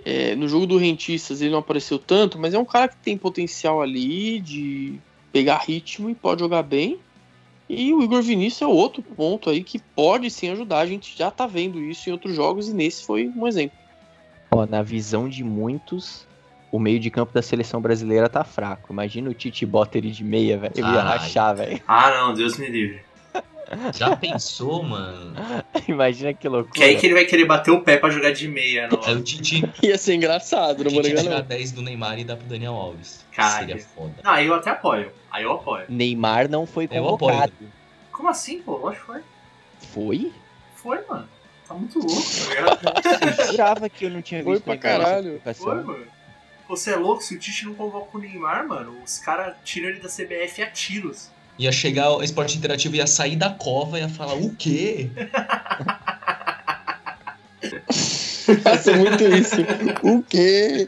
é, 0.04 0.36
no 0.36 0.48
jogo 0.48 0.66
do 0.66 0.78
Rentistas 0.78 1.40
ele 1.40 1.50
não 1.50 1.58
apareceu 1.58 1.98
tanto, 1.98 2.38
mas 2.38 2.54
é 2.54 2.58
um 2.58 2.64
cara 2.64 2.88
que 2.88 2.96
tem 2.98 3.18
potencial 3.18 3.82
ali 3.82 4.38
de 4.38 4.98
pegar 5.32 5.58
ritmo 5.58 6.08
e 6.08 6.14
pode 6.14 6.40
jogar 6.40 6.62
bem. 6.62 6.98
E 7.68 7.92
o 7.92 8.02
Igor 8.02 8.22
Vinícius 8.22 8.62
é 8.62 8.66
outro 8.66 9.02
ponto 9.02 9.50
aí 9.50 9.62
que 9.62 9.78
pode 9.78 10.30
sim 10.30 10.48
ajudar. 10.50 10.78
A 10.78 10.86
gente 10.86 11.16
já 11.16 11.30
tá 11.30 11.46
vendo 11.46 11.82
isso 11.82 12.08
em 12.08 12.12
outros 12.12 12.34
jogos 12.34 12.68
e 12.68 12.72
nesse 12.72 13.04
foi 13.04 13.28
um 13.28 13.46
exemplo. 13.46 13.76
Ó, 14.50 14.66
na 14.66 14.82
visão 14.82 15.28
de 15.28 15.44
muitos, 15.44 16.26
o 16.72 16.78
meio 16.78 16.98
de 16.98 17.10
campo 17.10 17.32
da 17.32 17.42
seleção 17.42 17.80
brasileira 17.80 18.28
tá 18.28 18.44
fraco. 18.44 18.92
Imagina 18.92 19.30
o 19.30 19.34
Tite 19.34 19.64
bota 19.66 19.98
ele 19.98 20.10
de 20.10 20.24
meia, 20.24 20.58
velho. 20.58 20.72
Eu 20.76 20.86
ia 20.86 21.02
rachar, 21.02 21.56
velho. 21.56 21.80
Ah, 21.86 22.10
não, 22.10 22.34
Deus 22.34 22.56
me 22.56 22.68
livre. 22.68 23.02
Já 23.94 24.16
pensou, 24.16 24.82
mano? 24.82 25.34
Imagina 25.86 26.32
que 26.32 26.48
loucura. 26.48 26.72
Que 26.74 26.84
aí 26.84 26.96
que 26.96 27.06
ele 27.06 27.14
vai 27.14 27.26
querer 27.26 27.44
bater 27.44 27.70
o 27.70 27.82
pé 27.82 27.98
pra 27.98 28.08
jogar 28.08 28.32
de 28.32 28.48
meia. 28.48 28.88
Não? 28.88 29.00
Aí 29.04 29.14
o 29.14 29.22
Tite. 29.22 29.62
Ia 29.82 29.98
ser 29.98 30.14
engraçado, 30.14 30.84
não 30.84 30.90
vou 30.90 31.02
negar. 31.02 31.22
tirar 31.22 31.42
10 31.42 31.72
do 31.72 31.82
Neymar 31.82 32.18
e 32.18 32.24
dar 32.24 32.36
pro 32.36 32.46
Daniel 32.46 32.74
Alves. 32.74 33.24
Cara, 33.32 33.58
Seria 33.66 33.78
foda. 33.78 34.14
Não, 34.24 34.30
aí 34.32 34.46
eu 34.46 34.54
até 34.54 34.70
apoio. 34.70 35.12
Aí 35.30 35.44
eu 35.44 35.52
apoio. 35.52 35.84
Neymar 35.88 36.48
não 36.48 36.66
foi 36.66 36.88
convocado. 36.88 37.52
Como 38.10 38.28
assim, 38.28 38.60
pô? 38.62 38.78
Eu 38.78 38.88
acho 38.88 39.00
que 39.00 39.06
foi. 39.06 39.20
Foi? 39.92 40.32
Foi, 40.74 40.98
mano. 41.08 41.28
Tá 41.68 41.74
muito 41.74 41.98
louco, 41.98 42.22
tá 42.22 42.48
ligado? 42.48 42.80
Eu 43.38 43.46
jurava 43.46 43.88
que 43.90 44.06
eu 44.06 44.10
não 44.10 44.22
tinha 44.22 44.42
visto. 44.42 44.64
Foi 44.64 44.76
pra 44.76 44.78
caralho. 44.78 45.40
Foi, 45.54 45.82
mano. 45.82 46.06
Você 46.66 46.92
é 46.92 46.96
louco? 46.96 47.22
Se 47.22 47.34
o 47.34 47.38
Tite 47.38 47.66
não 47.66 47.74
convoca 47.74 48.16
o 48.16 48.20
Neymar, 48.20 48.66
mano, 48.66 49.02
os 49.04 49.18
caras 49.18 49.54
tiram 49.64 49.88
ele 49.88 50.00
da 50.00 50.08
CBF 50.08 50.62
a 50.62 50.70
tiros. 50.70 51.30
Ia 51.58 51.72
chegar 51.72 52.10
o 52.10 52.22
esporte 52.22 52.56
interativo, 52.56 52.96
ia 52.96 53.06
sair 53.06 53.36
da 53.36 53.50
cova 53.50 53.98
e 53.98 54.02
ia 54.02 54.08
falar, 54.08 54.34
o 54.34 54.54
quê? 54.54 55.10
Faça 58.62 58.96
muito 58.96 59.24
isso. 59.24 59.56
O 60.02 60.22
quê? 60.22 60.86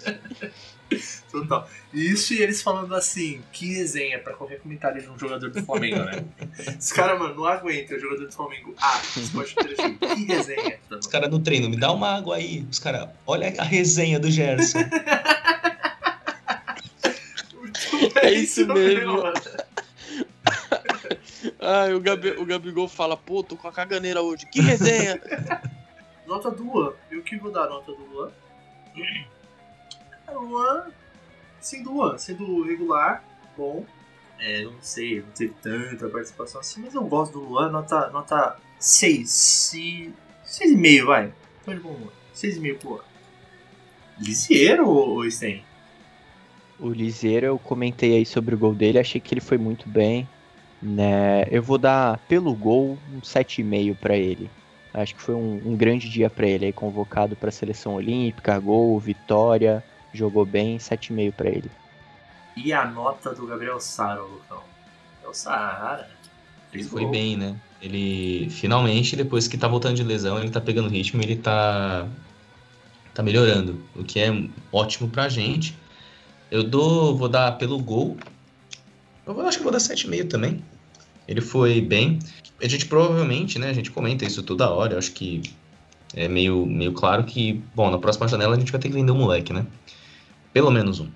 Total. 1.30 1.68
Isso 1.92 2.34
e 2.34 2.42
eles 2.42 2.60
falando 2.60 2.94
assim, 2.94 3.40
que 3.52 3.74
resenha 3.74 4.18
pra 4.18 4.34
qualquer 4.34 4.60
comentário 4.60 5.00
de 5.00 5.08
um 5.08 5.18
jogador 5.18 5.50
do 5.50 5.62
Flamengo, 5.62 5.98
né? 5.98 6.24
Os 6.78 6.92
caras, 6.92 7.18
mano, 7.18 7.34
não 7.34 7.46
aguentam 7.46 7.96
o 7.96 8.00
jogador 8.00 8.26
do 8.26 8.32
Flamengo. 8.32 8.74
Ah, 8.80 9.00
esporte 9.16 9.52
interativo. 9.52 9.98
Que 9.98 10.24
resenha. 10.24 10.78
Os 10.90 11.06
caras 11.06 11.30
no 11.30 11.38
treino, 11.38 11.68
me 11.68 11.76
dá 11.76 11.92
uma 11.92 12.16
água 12.16 12.36
aí. 12.36 12.66
Os 12.70 12.78
caras, 12.78 13.08
olha 13.26 13.54
a 13.58 13.64
resenha 13.64 14.18
do 14.18 14.30
Gerson. 14.30 14.80
é 18.22 18.32
isso 18.32 18.66
mesmo. 18.66 19.22
Ah, 21.58 21.94
o, 21.94 22.00
Gabi, 22.00 22.30
o 22.30 22.46
Gabigol 22.46 22.88
fala, 22.88 23.16
pô, 23.16 23.42
tô 23.42 23.56
com 23.56 23.68
a 23.68 23.72
caganeira 23.72 24.22
hoje. 24.22 24.46
Que 24.46 24.60
resenha! 24.60 25.20
nota 26.26 26.50
do 26.50 26.64
Luan. 26.64 26.92
Eu 27.10 27.22
que 27.22 27.36
vou 27.36 27.50
dar 27.50 27.64
a 27.64 27.68
nota 27.68 27.92
do 27.92 28.04
Luan. 28.06 28.30
Luan, 30.32 30.86
sendo 31.60 31.92
Luan, 31.92 32.18
sendo 32.18 32.62
regular, 32.62 33.24
bom. 33.56 33.84
É, 34.38 34.64
não 34.64 34.80
sei, 34.80 35.20
não 35.20 35.30
teve 35.32 35.52
tanta 35.62 36.08
participação 36.08 36.60
assim, 36.60 36.80
mas 36.80 36.94
eu 36.94 37.04
gosto 37.04 37.32
do 37.32 37.44
Luan, 37.44 37.70
nota, 37.70 38.08
nota 38.10 38.56
6. 38.78 39.74
E... 39.74 40.14
6,5, 40.46 41.04
vai. 41.04 41.32
Tô 41.64 41.74
de 41.74 41.80
bom 41.80 41.90
Luan. 41.90 42.10
6,5 42.34 42.78
pro 42.78 42.90
Luan. 42.90 43.00
Lisieiro 44.18 44.88
ou 44.88 45.30
Sten? 45.30 45.62
O 46.78 46.90
Liseiro, 46.90 47.46
eu 47.46 47.58
comentei 47.58 48.16
aí 48.16 48.24
sobre 48.24 48.54
o 48.54 48.58
gol 48.58 48.74
dele, 48.74 48.98
achei 48.98 49.20
que 49.20 49.34
ele 49.34 49.40
foi 49.40 49.58
muito 49.58 49.88
bem. 49.88 50.26
Né? 50.80 51.44
Eu 51.50 51.62
vou 51.62 51.76
dar 51.76 52.18
pelo 52.26 52.54
gol 52.54 52.98
um 53.12 53.20
7,5 53.20 53.96
para 53.96 54.16
ele. 54.16 54.50
Acho 54.92 55.14
que 55.14 55.22
foi 55.22 55.34
um, 55.34 55.60
um 55.64 55.76
grande 55.76 56.08
dia 56.08 56.28
para 56.28 56.48
ele, 56.48 56.66
aí, 56.66 56.72
convocado 56.72 57.36
para 57.36 57.50
a 57.50 57.52
seleção 57.52 57.94
olímpica, 57.94 58.58
gol, 58.58 58.98
vitória, 58.98 59.84
jogou 60.12 60.44
bem, 60.44 60.78
7,5 60.78 61.32
para 61.32 61.48
ele. 61.48 61.70
E 62.56 62.72
a 62.72 62.84
nota 62.84 63.34
do 63.34 63.46
Gabriel 63.46 63.80
Sara, 63.80 64.22
Lucão? 64.22 64.62
Gabriel 65.14 65.34
Sara. 65.34 66.10
Ele 66.72 66.84
foi 66.84 67.02
gol. 67.02 67.10
bem, 67.10 67.36
né? 67.36 67.56
Ele 67.80 68.48
finalmente, 68.50 69.16
depois 69.16 69.48
que 69.48 69.56
tá 69.56 69.66
voltando 69.66 69.96
de 69.96 70.04
lesão, 70.04 70.38
ele 70.38 70.50
tá 70.50 70.60
pegando 70.60 70.88
ritmo, 70.88 71.22
ele 71.22 71.36
tá 71.36 72.06
tá 73.14 73.22
melhorando, 73.22 73.82
o 73.96 74.04
que 74.04 74.20
é 74.20 74.32
ótimo 74.72 75.08
pra 75.08 75.28
gente. 75.28 75.76
Eu 76.50 76.62
dou, 76.62 77.16
vou 77.16 77.28
dar 77.28 77.52
pelo 77.58 77.78
gol. 77.78 78.16
Eu 79.26 79.40
acho 79.46 79.58
que 79.58 79.62
vou 79.64 79.72
dar 79.72 79.78
7,5 79.78 80.28
também. 80.28 80.62
Ele 81.26 81.40
foi 81.40 81.80
bem. 81.80 82.18
A 82.62 82.68
gente 82.68 82.86
provavelmente, 82.86 83.58
né, 83.58 83.70
a 83.70 83.72
gente 83.72 83.90
comenta 83.90 84.24
isso 84.24 84.42
toda 84.42 84.70
hora, 84.70 84.94
eu 84.94 84.98
acho 84.98 85.12
que 85.12 85.42
é 86.14 86.28
meio, 86.28 86.66
meio 86.66 86.92
claro 86.92 87.24
que, 87.24 87.62
bom, 87.74 87.90
na 87.90 87.98
próxima 87.98 88.26
janela 88.26 88.56
a 88.56 88.58
gente 88.58 88.72
vai 88.72 88.80
ter 88.80 88.88
que 88.88 88.94
vender 88.94 89.12
um 89.12 89.18
moleque, 89.18 89.52
né? 89.52 89.64
Pelo 90.52 90.70
menos 90.70 91.01
um. 91.01 91.09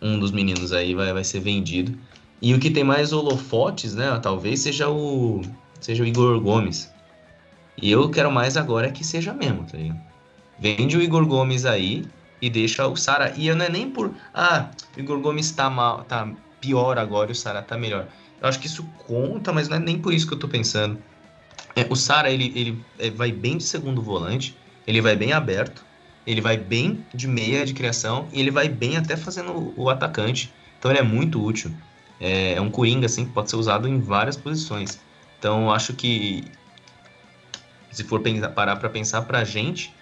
Um 0.00 0.18
dos 0.18 0.30
meninos 0.30 0.72
aí 0.72 0.94
vai, 0.94 1.12
vai 1.12 1.24
ser 1.24 1.40
vendido. 1.40 1.98
E 2.40 2.54
o 2.54 2.58
que 2.58 2.70
tem 2.70 2.84
mais 2.84 3.12
holofotes, 3.12 3.94
né, 3.94 4.18
talvez 4.22 4.60
seja 4.60 4.88
o 4.88 5.42
seja 5.80 6.02
o 6.02 6.06
Igor 6.06 6.40
Gomes. 6.40 6.92
E 7.80 7.90
eu 7.90 8.08
quero 8.10 8.30
mais 8.30 8.56
agora 8.56 8.90
que 8.90 9.04
seja 9.04 9.32
mesmo, 9.32 9.64
tá 9.64 9.76
ligado? 9.76 10.00
Vende 10.58 10.96
o 10.96 11.02
Igor 11.02 11.24
Gomes 11.26 11.64
aí 11.64 12.04
e 12.42 12.50
deixa 12.50 12.86
o 12.86 12.96
Sara. 12.96 13.32
E 13.36 13.52
não 13.54 13.64
é 13.64 13.68
nem 13.68 13.90
por. 13.90 14.12
Ah, 14.34 14.70
o 14.96 15.00
Igor 15.00 15.20
Gomes 15.20 15.50
tá 15.52 15.70
mal, 15.70 16.02
tá 16.04 16.28
pior 16.60 16.98
agora 16.98 17.30
e 17.30 17.32
o 17.32 17.36
Sara 17.36 17.62
tá 17.62 17.78
melhor. 17.78 18.08
Eu 18.40 18.48
acho 18.48 18.58
que 18.58 18.66
isso 18.66 18.84
conta, 19.06 19.52
mas 19.52 19.68
não 19.68 19.76
é 19.76 19.80
nem 19.80 19.98
por 19.98 20.12
isso 20.12 20.26
que 20.26 20.34
eu 20.34 20.38
tô 20.38 20.48
pensando. 20.48 20.98
É, 21.74 21.86
o 21.88 21.94
Sara, 21.94 22.30
ele, 22.30 22.52
ele 22.56 22.84
é, 22.98 23.10
vai 23.10 23.30
bem 23.30 23.56
de 23.56 23.64
segundo 23.64 24.02
volante, 24.02 24.56
ele 24.86 25.00
vai 25.00 25.14
bem 25.14 25.32
aberto, 25.32 25.84
ele 26.28 26.42
vai 26.42 26.58
bem 26.58 27.02
de 27.14 27.26
meia 27.26 27.64
de 27.64 27.72
criação 27.72 28.28
e 28.34 28.40
ele 28.40 28.50
vai 28.50 28.68
bem 28.68 28.98
até 28.98 29.16
fazendo 29.16 29.50
o, 29.50 29.84
o 29.84 29.90
atacante. 29.90 30.52
Então 30.78 30.90
ele 30.90 31.00
é 31.00 31.02
muito 31.02 31.42
útil. 31.42 31.72
É, 32.20 32.52
é, 32.52 32.60
um 32.60 32.70
coringa, 32.70 33.06
assim, 33.06 33.24
que 33.24 33.32
pode 33.32 33.48
ser 33.48 33.56
usado 33.56 33.88
em 33.88 33.98
várias 33.98 34.36
posições. 34.36 35.00
Então 35.38 35.72
acho 35.72 35.94
que 35.94 36.44
se 37.90 38.04
for 38.04 38.20
pensar, 38.20 38.50
parar 38.50 38.76
para 38.76 38.90
pensar 38.90 39.22
pra 39.22 39.42
gente, 39.42 39.94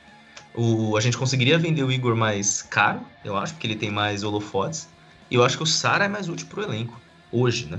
o, 0.53 0.97
a 0.97 1.01
gente 1.01 1.17
conseguiria 1.17 1.59
vender 1.59 1.85
o 1.85 1.93
Igor 1.93 2.17
mais 2.17 2.61
caro, 2.61 3.01
eu 3.25 3.37
acho, 3.37 3.53
porque 3.55 3.69
ele 3.69 3.77
tem 3.77 3.93
mais 3.93 4.25
holofotes. 4.25 4.89
E 5.31 5.37
eu 5.37 5.45
acho 5.45 5.57
que 5.57 5.63
o 5.63 5.67
Sara 5.67 6.07
é 6.07 6.09
mais 6.09 6.29
útil 6.29 6.49
pro 6.49 6.63
elenco, 6.63 7.01
hoje, 7.31 7.67
né? 7.67 7.79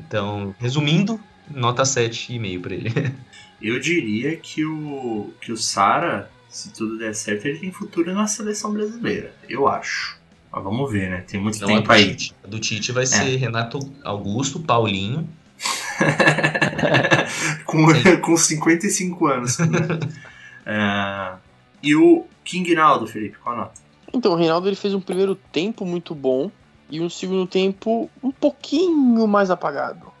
Então, 0.00 0.54
resumindo, 0.58 1.20
nota 1.50 1.82
7,5 1.82 2.60
pra 2.62 2.74
ele. 2.74 2.90
Eu 3.60 3.78
diria 3.78 4.36
que 4.36 4.64
o, 4.64 5.32
que 5.40 5.52
o 5.52 5.56
Sara, 5.56 6.28
se 6.52 6.70
tudo 6.70 6.98
der 6.98 7.14
certo, 7.14 7.46
ele 7.46 7.58
tem 7.58 7.72
futuro 7.72 8.14
na 8.14 8.26
seleção 8.26 8.72
brasileira. 8.72 9.34
Eu 9.48 9.66
acho. 9.66 10.20
Mas 10.52 10.62
vamos 10.62 10.92
ver, 10.92 11.08
né? 11.10 11.24
Tem 11.26 11.40
muito 11.40 11.58
Não, 11.60 11.66
tempo 11.66 11.90
a 11.90 11.94
do 11.96 11.98
aí. 11.98 12.14
Tite. 12.14 12.34
A 12.44 12.46
do 12.46 12.60
Tite 12.60 12.92
vai 12.92 13.06
ser 13.06 13.36
Renato 13.36 13.78
Augusto, 14.04 14.60
Paulinho. 14.60 15.26
com, 17.64 17.86
com 18.20 18.36
55 18.36 19.26
anos. 19.26 19.58
né? 19.58 19.68
É, 20.64 21.32
e 21.82 21.96
o 21.96 22.24
King 22.44 22.72
Naldo, 22.76 23.08
Felipe, 23.08 23.36
qual 23.38 23.56
a 23.56 23.58
nota? 23.62 23.80
Então, 24.14 24.30
o 24.30 24.36
Reinaldo 24.36 24.68
ele 24.68 24.76
fez 24.76 24.94
um 24.94 25.00
primeiro 25.00 25.34
tempo 25.34 25.84
muito 25.84 26.14
bom 26.14 26.52
e 26.88 27.00
um 27.00 27.10
segundo 27.10 27.48
tempo 27.48 28.08
um 28.22 28.30
pouquinho 28.30 29.26
mais 29.26 29.50
apagado. 29.50 30.12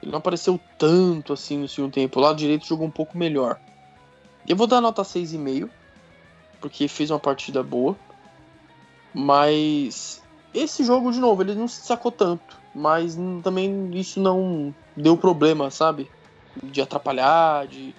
Ele 0.00 0.12
não 0.12 0.20
apareceu 0.20 0.60
tanto 0.78 1.32
assim 1.32 1.58
no 1.58 1.66
segundo 1.66 1.94
tempo. 1.94 2.20
O 2.20 2.22
lado 2.22 2.36
direito 2.38 2.64
jogou 2.64 2.86
um 2.86 2.92
pouco 2.92 3.18
melhor. 3.18 3.58
Eu 4.46 4.54
vou 4.54 4.68
dar 4.68 4.80
nota 4.80 5.02
6,5, 5.02 5.68
porque 6.60 6.88
fez 6.88 7.10
uma 7.10 7.18
partida 7.18 7.62
boa. 7.62 7.96
Mas 9.14 10.22
esse 10.54 10.84
jogo, 10.84 11.12
de 11.12 11.18
novo, 11.18 11.42
ele 11.42 11.54
não 11.54 11.68
se 11.68 11.84
sacou 11.84 12.12
tanto. 12.12 12.58
Mas 12.74 13.18
também 13.42 13.90
isso 13.94 14.20
não 14.20 14.74
deu 14.96 15.16
problema, 15.16 15.70
sabe? 15.70 16.10
De 16.62 16.80
atrapalhar, 16.80 17.66
de 17.66 17.94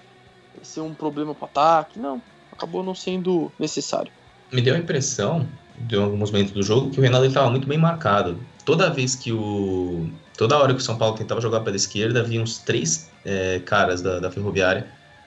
ser 0.62 0.80
um 0.80 0.94
problema 0.94 1.34
pro 1.34 1.44
ataque. 1.44 1.98
Não, 1.98 2.20
acabou 2.52 2.82
não 2.82 2.94
sendo 2.94 3.50
necessário. 3.58 4.12
Me 4.52 4.60
deu 4.60 4.74
a 4.74 4.78
impressão, 4.78 5.46
de 5.78 5.96
alguns 5.96 6.30
momentos 6.30 6.52
do 6.52 6.62
jogo, 6.62 6.90
que 6.90 6.98
o 6.98 7.02
Reinaldo 7.02 7.26
estava 7.26 7.50
muito 7.50 7.68
bem 7.68 7.78
marcado. 7.78 8.38
Toda 8.64 8.90
vez 8.90 9.14
que 9.14 9.32
o. 9.32 10.08
Toda 10.36 10.58
hora 10.58 10.72
que 10.72 10.80
o 10.80 10.82
São 10.82 10.96
Paulo 10.96 11.16
tentava 11.16 11.40
jogar 11.40 11.60
pela 11.60 11.76
esquerda, 11.76 12.20
havia 12.20 12.40
uns 12.40 12.58
três 12.58 13.10
é, 13.24 13.60
caras 13.60 14.00
da, 14.00 14.18
da 14.18 14.30
ferroviária 14.30 14.86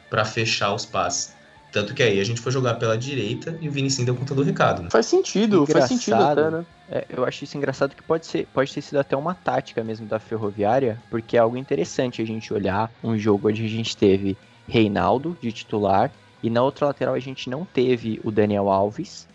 para 0.09 0.25
fechar 0.25 0.73
os 0.73 0.85
passes. 0.85 1.35
Tanto 1.73 1.95
que 1.95 2.03
aí 2.03 2.19
a 2.19 2.23
gente 2.23 2.39
foi 2.39 2.51
jogar 2.51 2.75
pela 2.75 2.95
direita 2.95 3.57
e 3.59 3.67
o 3.67 3.71
Vinicius 3.71 4.05
deu 4.05 4.15
conta 4.15 4.35
do 4.35 4.43
recado. 4.43 4.83
Né? 4.83 4.89
Faz 4.91 5.07
sentido, 5.07 5.65
faz 5.65 5.85
sentido 5.85 6.13
Engraçado. 6.13 6.39
até, 6.39 6.51
né? 6.51 6.65
É, 6.87 7.05
eu 7.09 7.25
acho 7.25 7.43
isso 7.43 7.57
engraçado 7.57 7.95
que 7.95 8.03
pode, 8.03 8.27
ser, 8.27 8.47
pode 8.53 8.71
ter 8.71 8.81
sido 8.81 8.99
até 8.99 9.17
uma 9.17 9.33
tática 9.33 9.83
mesmo 9.83 10.05
da 10.05 10.19
Ferroviária, 10.19 11.01
porque 11.09 11.35
é 11.35 11.39
algo 11.39 11.57
interessante 11.57 12.21
a 12.21 12.25
gente 12.25 12.53
olhar 12.53 12.91
um 13.03 13.17
jogo 13.17 13.49
onde 13.49 13.65
a 13.65 13.67
gente 13.67 13.97
teve 13.97 14.37
Reinaldo 14.67 15.35
de 15.41 15.51
titular 15.51 16.11
e 16.43 16.49
na 16.49 16.61
outra 16.61 16.85
lateral 16.85 17.15
a 17.15 17.19
gente 17.19 17.49
não 17.49 17.65
teve 17.65 18.21
o 18.23 18.29
Daniel 18.29 18.69
Alves 18.69 19.27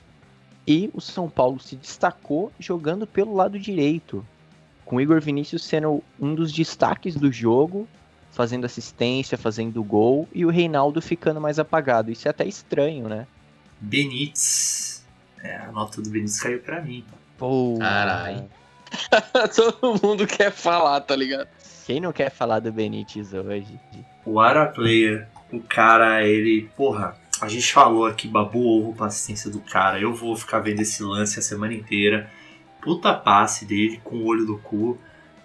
e 0.65 0.89
o 0.95 1.01
São 1.01 1.29
Paulo 1.29 1.59
se 1.59 1.75
destacou 1.75 2.53
jogando 2.61 3.05
pelo 3.05 3.35
lado 3.35 3.59
direito, 3.59 4.25
com 4.85 4.97
o 4.97 5.01
Igor 5.01 5.21
Vinícius 5.21 5.65
sendo 5.65 6.05
um 6.21 6.37
dos 6.37 6.53
destaques 6.53 7.17
do 7.17 7.33
jogo, 7.33 7.89
fazendo 8.39 8.67
assistência, 8.67 9.37
fazendo 9.37 9.83
gol 9.83 10.29
e 10.33 10.47
o 10.47 10.49
Reinaldo 10.49 11.03
ficando 11.03 11.41
mais 11.41 11.59
apagado. 11.59 12.13
Isso 12.13 12.29
é 12.29 12.31
até 12.31 12.47
estranho, 12.47 13.09
né? 13.09 13.27
Benítez. 13.81 15.05
É, 15.43 15.57
a 15.57 15.73
nota 15.73 16.01
do 16.01 16.09
Benítez 16.09 16.41
caiu 16.41 16.61
pra 16.61 16.81
mim. 16.81 17.05
Pô, 17.37 17.77
Carai. 17.81 18.45
Todo 19.57 20.01
mundo 20.01 20.25
quer 20.25 20.53
falar, 20.53 21.01
tá 21.01 21.17
ligado? 21.17 21.49
Quem 21.85 21.99
não 21.99 22.13
quer 22.13 22.31
falar 22.31 22.61
do 22.61 22.71
Benítez 22.71 23.35
hoje? 23.35 23.77
O 24.25 24.39
Ara 24.39 24.67
Player, 24.67 25.27
o 25.53 25.59
cara, 25.59 26.25
ele. 26.25 26.71
Porra, 26.77 27.17
a 27.41 27.49
gente 27.49 27.73
falou 27.73 28.07
aqui, 28.07 28.29
babu 28.29 28.65
ovo 28.65 28.95
pra 28.95 29.07
assistência 29.07 29.51
do 29.51 29.59
cara. 29.59 29.99
Eu 29.99 30.15
vou 30.15 30.37
ficar 30.37 30.61
vendo 30.61 30.79
esse 30.79 31.03
lance 31.03 31.41
a 31.41 31.43
semana 31.43 31.75
inteira. 31.75 32.31
Puta 32.81 33.13
passe 33.13 33.65
dele 33.65 34.01
com 34.05 34.19
o 34.19 34.27
olho 34.27 34.47
do 34.47 34.59
cu. 34.59 34.97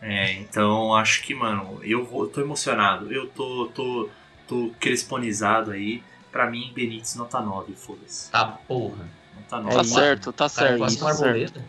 É, 0.06 0.34
então 0.34 0.93
acho 0.95 1.24
que, 1.24 1.34
mano, 1.34 1.80
eu 1.82 2.04
vou, 2.06 2.28
tô 2.28 2.41
emocionado. 2.41 3.10
Eu 3.12 3.28
tô, 3.30 3.68
tô, 3.74 4.10
tô 4.47 4.72
cresponizado 4.80 5.72
aí. 5.72 6.04
Pra 6.30 6.49
mim, 6.49 6.72
Benítez 6.76 7.16
nota 7.16 7.39
9, 7.39 7.74
foda-se. 7.74 8.30
Tá 8.32 8.45
porra. 8.68 9.08
Nota 9.36 9.56
É 9.56 9.60
9. 9.62 9.76
Tá 9.76 9.82
isso. 9.82 9.93
certo, 9.93 10.34
tá 10.34 10.49
certo. 10.49 10.78
Tá 10.80 10.84
uma 10.84 10.89
certo, 10.89 11.24
arboleda. 11.24 11.66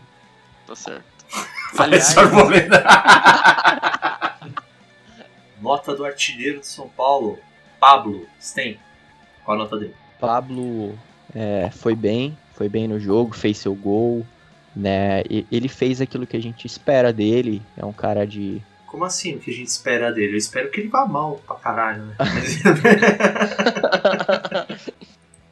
tá 0.67 0.75
certo. 0.75 1.05
Parece 1.77 2.19
Aliás- 2.19 2.19
arboleda. 2.19 2.85
nota 5.61 5.95
do 5.95 6.05
artilheiro 6.05 6.61
de 6.61 6.67
São 6.67 6.89
Paulo, 6.89 7.39
Pablo 7.81 8.27
Sten. 8.41 8.79
Qual 9.45 9.57
a 9.57 9.61
nota 9.63 9.77
dele? 9.79 9.95
Pablo 10.19 10.99
é, 11.35 11.71
foi 11.71 11.95
bem, 11.95 12.37
foi 12.55 12.69
bem 12.69 12.89
no 12.89 12.99
jogo, 12.99 13.35
fez 13.35 13.59
seu 13.59 13.75
gol, 13.75 14.27
né? 14.77 15.23
E- 15.31 15.47
Ele 15.51 15.69
fez 15.69 16.01
aquilo 16.01 16.27
que 16.27 16.37
a 16.37 16.43
gente 16.43 16.67
espera 16.67 17.13
dele. 17.13 17.63
É 17.77 17.85
um 17.85 17.93
cara 17.93 18.27
de 18.27 18.61
Como 18.87 19.05
assim? 19.05 19.37
O 19.37 19.39
que 19.39 19.51
a 19.51 19.55
gente 19.55 19.69
espera 19.69 20.13
dele? 20.13 20.35
Eu 20.35 20.39
espero 20.39 20.71
que 20.71 20.81
ele 20.81 20.89
vá 20.89 21.07
mal 21.07 21.41
pra 21.47 21.57
caralho, 21.57 22.05
né? 22.07 22.15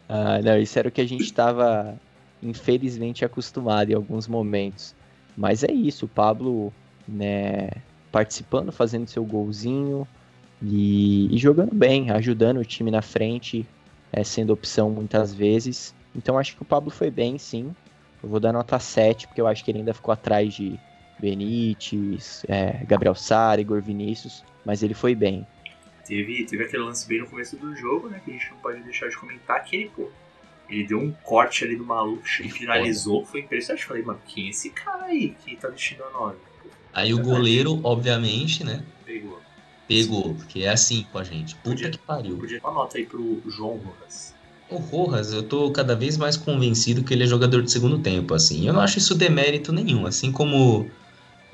Ah, 0.09 0.41
não, 0.43 0.59
isso 0.59 0.79
era 0.79 0.89
o 0.89 0.93
que 0.93 1.01
a 1.01 1.07
gente 1.09 1.25
estava, 1.25 1.99
infelizmente, 2.43 3.25
acostumado 3.25 3.91
em 3.91 3.95
alguns 3.95 4.29
momentos. 4.29 4.95
Mas 5.37 5.64
é 5.64 5.73
isso, 5.73 6.05
o 6.05 6.09
Pablo, 6.09 6.73
né, 7.09 7.70
participando, 8.11 8.70
fazendo 8.70 9.09
seu 9.09 9.25
golzinho 9.25 10.07
e, 10.61 11.35
e 11.35 11.39
jogando 11.39 11.75
bem, 11.75 12.11
ajudando 12.11 12.59
o 12.59 12.64
time 12.64 12.91
na 12.91 13.01
frente, 13.01 13.66
é, 14.12 14.23
sendo 14.23 14.53
opção 14.53 14.91
muitas 14.91 15.33
vezes. 15.33 15.95
Então 16.14 16.39
acho 16.39 16.55
que 16.57 16.62
o 16.62 16.66
Pablo 16.66 16.91
foi 16.91 17.11
bem, 17.11 17.39
sim. 17.39 17.75
Eu 18.23 18.29
vou 18.29 18.39
dar 18.41 18.53
nota 18.53 18.79
7, 18.79 19.27
porque 19.27 19.41
eu 19.41 19.47
acho 19.47 19.64
que 19.64 19.70
ele 19.70 19.79
ainda 19.79 19.93
ficou 19.93 20.12
atrás 20.12 20.55
de 20.55 20.79
Benítez, 21.18 22.45
é, 22.49 22.85
Gabriel 22.85 23.14
Sara, 23.14 23.61
Igor 23.61 23.81
Vinícius, 23.83 24.45
mas 24.64 24.83
ele 24.83 24.95
foi 24.95 25.14
bem. 25.14 25.47
teve, 26.07 26.45
teve 26.45 26.64
aquele 26.64 26.83
lance 26.83 27.07
bem 27.07 27.20
no 27.20 27.27
começo 27.27 27.57
do 27.57 27.75
jogo, 27.75 28.09
né? 28.09 28.20
Que 28.25 28.31
a 28.31 28.35
gente 28.35 28.51
não 28.51 28.59
pode 28.59 28.81
deixar 28.83 29.09
de 29.09 29.16
comentar 29.16 29.62
que 29.64 29.77
ele, 29.77 29.91
pô, 29.95 30.09
ele 30.68 30.85
deu 30.85 30.99
um 30.99 31.12
corte 31.23 31.64
ali 31.64 31.77
do 31.77 31.85
maluco 31.85 32.25
e 32.41 32.51
finalizou. 32.51 33.25
Foi 33.25 33.41
impressionante. 33.41 33.85
Falei, 33.85 34.03
mano, 34.03 34.20
quem 34.27 34.47
é 34.47 34.51
esse 34.51 34.70
cara 34.70 35.05
aí 35.05 35.37
que 35.45 35.57
tá 35.57 35.68
vestindo 35.68 36.03
a 36.05 36.11
9? 36.11 36.37
Aí 36.93 37.14
o 37.14 37.20
goleiro, 37.23 37.81
obviamente, 37.85 38.64
né? 38.64 38.85
Pegou. 39.05 39.41
Pegou, 39.89 40.35
porque 40.35 40.61
é 40.61 40.68
assim 40.68 41.07
com 41.11 41.18
a 41.18 41.25
gente. 41.25 41.55
Puta 41.57 41.70
Podia- 41.70 41.91
que 41.91 41.99
pariu. 41.99 42.37
Podia 42.39 42.61
dar 42.61 42.68
uma 42.68 42.75
nota 42.81 42.99
aí 42.99 43.07
pro 43.07 43.43
João 43.47 43.77
Rojas. 43.79 44.32
O 44.73 44.79
Rojas, 44.79 45.33
eu 45.33 45.43
tô 45.43 45.70
cada 45.70 45.95
vez 45.95 46.16
mais 46.16 46.37
convencido 46.37 47.05
que 47.05 47.12
ele 47.12 47.25
é 47.25 47.27
jogador 47.27 47.62
de 47.62 47.70
segundo 47.70 47.99
tempo, 47.99 48.33
assim. 48.33 48.66
Eu 48.66 48.73
não 48.73 48.81
acho 48.81 48.99
isso 48.99 49.14
demérito 49.14 49.73
nenhum. 49.73 50.07
Assim 50.07 50.33
como 50.33 50.91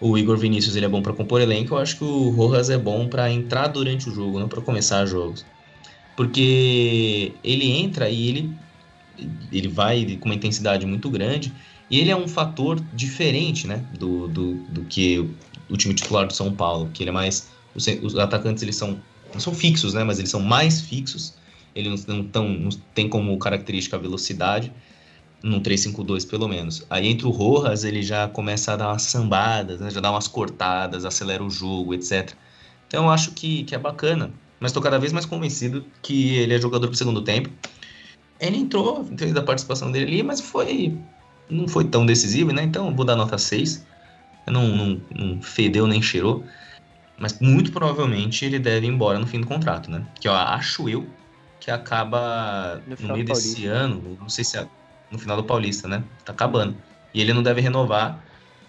o 0.01 0.17
Igor 0.17 0.37
Vinícius 0.37 0.77
ele 0.77 0.87
é 0.87 0.89
bom 0.89 1.03
pra 1.03 1.13
compor 1.13 1.41
elenco, 1.41 1.75
eu 1.75 1.79
acho 1.79 1.97
que 1.99 2.05
o 2.05 2.31
Rojas 2.31 2.71
é 2.71 2.79
bom 2.79 3.09
pra 3.09 3.31
entrar 3.31 3.67
durante 3.67 4.09
o 4.09 4.15
jogo, 4.15 4.39
não 4.39 4.49
pra 4.49 4.61
começar 4.61 5.05
jogos. 5.07 5.45
Porque 6.17 7.33
ele 7.43 7.71
entra 7.73 8.09
e 8.09 8.29
ele 8.29 8.55
ele 9.51 9.67
vai 9.67 10.17
com 10.21 10.27
uma 10.27 10.35
intensidade 10.35 10.87
muito 10.87 11.11
grande 11.11 11.53
e 11.91 11.99
ele 11.99 12.11
é 12.11 12.17
um 12.17 12.29
fator 12.29 12.81
diferente, 12.95 13.67
né, 13.67 13.85
do, 13.99 14.29
do, 14.29 14.55
do 14.69 14.83
que 14.85 15.29
o 15.69 15.77
time 15.77 15.93
titular 15.93 16.25
do 16.25 16.33
São 16.33 16.53
Paulo, 16.53 16.89
que 16.95 17.03
ele 17.03 17.11
é 17.11 17.13
mais 17.13 17.49
os, 17.75 17.85
os 18.03 18.17
atacantes 18.17 18.63
eles 18.63 18.77
são 18.77 19.01
não 19.33 19.41
são 19.41 19.53
fixos, 19.53 19.93
né, 19.95 20.05
mas 20.05 20.19
eles 20.19 20.31
são 20.31 20.41
mais 20.41 20.81
fixos 20.81 21.35
ele 21.79 21.95
não, 22.07 22.25
tão, 22.25 22.49
não 22.49 22.71
tem 22.95 23.09
como 23.09 23.39
característica 23.39 23.97
a 23.97 23.99
velocidade, 23.99 24.73
num 25.43 25.61
352 25.61 26.25
pelo 26.25 26.49
menos. 26.49 26.85
Aí 26.91 27.07
entre 27.07 27.27
o 27.27 27.31
Rojas, 27.31 27.85
ele 27.85 28.03
já 28.03 28.27
começa 28.29 28.73
a 28.73 28.77
dar 28.77 28.89
umas 28.89 29.03
sambadas, 29.03 29.81
né? 29.81 29.91
já 29.91 30.01
dá 30.01 30.11
umas 30.11 30.27
cortadas, 30.27 31.05
acelera 31.05 31.43
o 31.43 31.51
jogo, 31.51 31.95
etc. 31.95 32.33
Então 32.89 33.05
eu 33.05 33.11
acho 33.11 33.33
que, 33.33 33.63
que 33.63 33.75
é 33.75 33.79
bacana, 33.79 34.33
mas 34.59 34.71
estou 34.71 34.83
cada 34.83 34.99
vez 34.99 35.13
mais 35.13 35.25
convencido 35.25 35.85
que 36.03 36.35
ele 36.37 36.55
é 36.55 36.61
jogador 36.61 36.89
pro 36.89 36.97
segundo 36.97 37.23
tempo. 37.23 37.49
Ele 38.41 38.57
entrou, 38.57 39.05
fez 39.17 39.37
a 39.37 39.43
participação 39.43 39.93
dele 39.93 40.07
ali, 40.07 40.23
mas 40.23 40.41
foi 40.41 40.99
não 41.51 41.67
foi 41.67 41.85
tão 41.85 42.05
decisivo, 42.05 42.53
né? 42.53 42.63
Então 42.63 42.95
vou 42.95 43.05
dar 43.05 43.17
nota 43.17 43.39
6. 43.39 43.87
Não, 44.47 44.67
não, 44.69 45.01
não 45.15 45.43
fedeu 45.43 45.87
nem 45.87 46.03
cheirou. 46.03 46.45
Mas 47.19 47.39
muito 47.41 47.73
provavelmente 47.73 48.45
ele 48.45 48.59
deve 48.59 48.87
ir 48.87 48.91
embora 48.91 49.19
no 49.19 49.27
fim 49.27 49.41
do 49.41 49.47
contrato, 49.47 49.91
né? 49.91 50.07
Que 50.21 50.29
eu 50.29 50.33
acho 50.33 50.89
eu 50.89 51.07
que 51.69 51.71
acaba 51.71 52.81
No 52.87 52.97
no, 52.99 53.13
meio 53.13 53.27
desse 53.27 53.53
Paulista. 53.53 53.71
ano, 53.71 54.17
não 54.19 54.29
sei 54.31 54.43
se 54.43 54.57
é 54.57 54.67
no 55.11 55.19
final 55.19 55.37
do 55.37 55.45
Paulista, 55.45 55.87
né? 55.87 56.03
Tá 56.25 56.33
acabando. 56.33 56.75
E 57.13 57.21
ele 57.21 57.35
não 57.35 57.43
deve 57.43 57.61
renovar. 57.61 58.25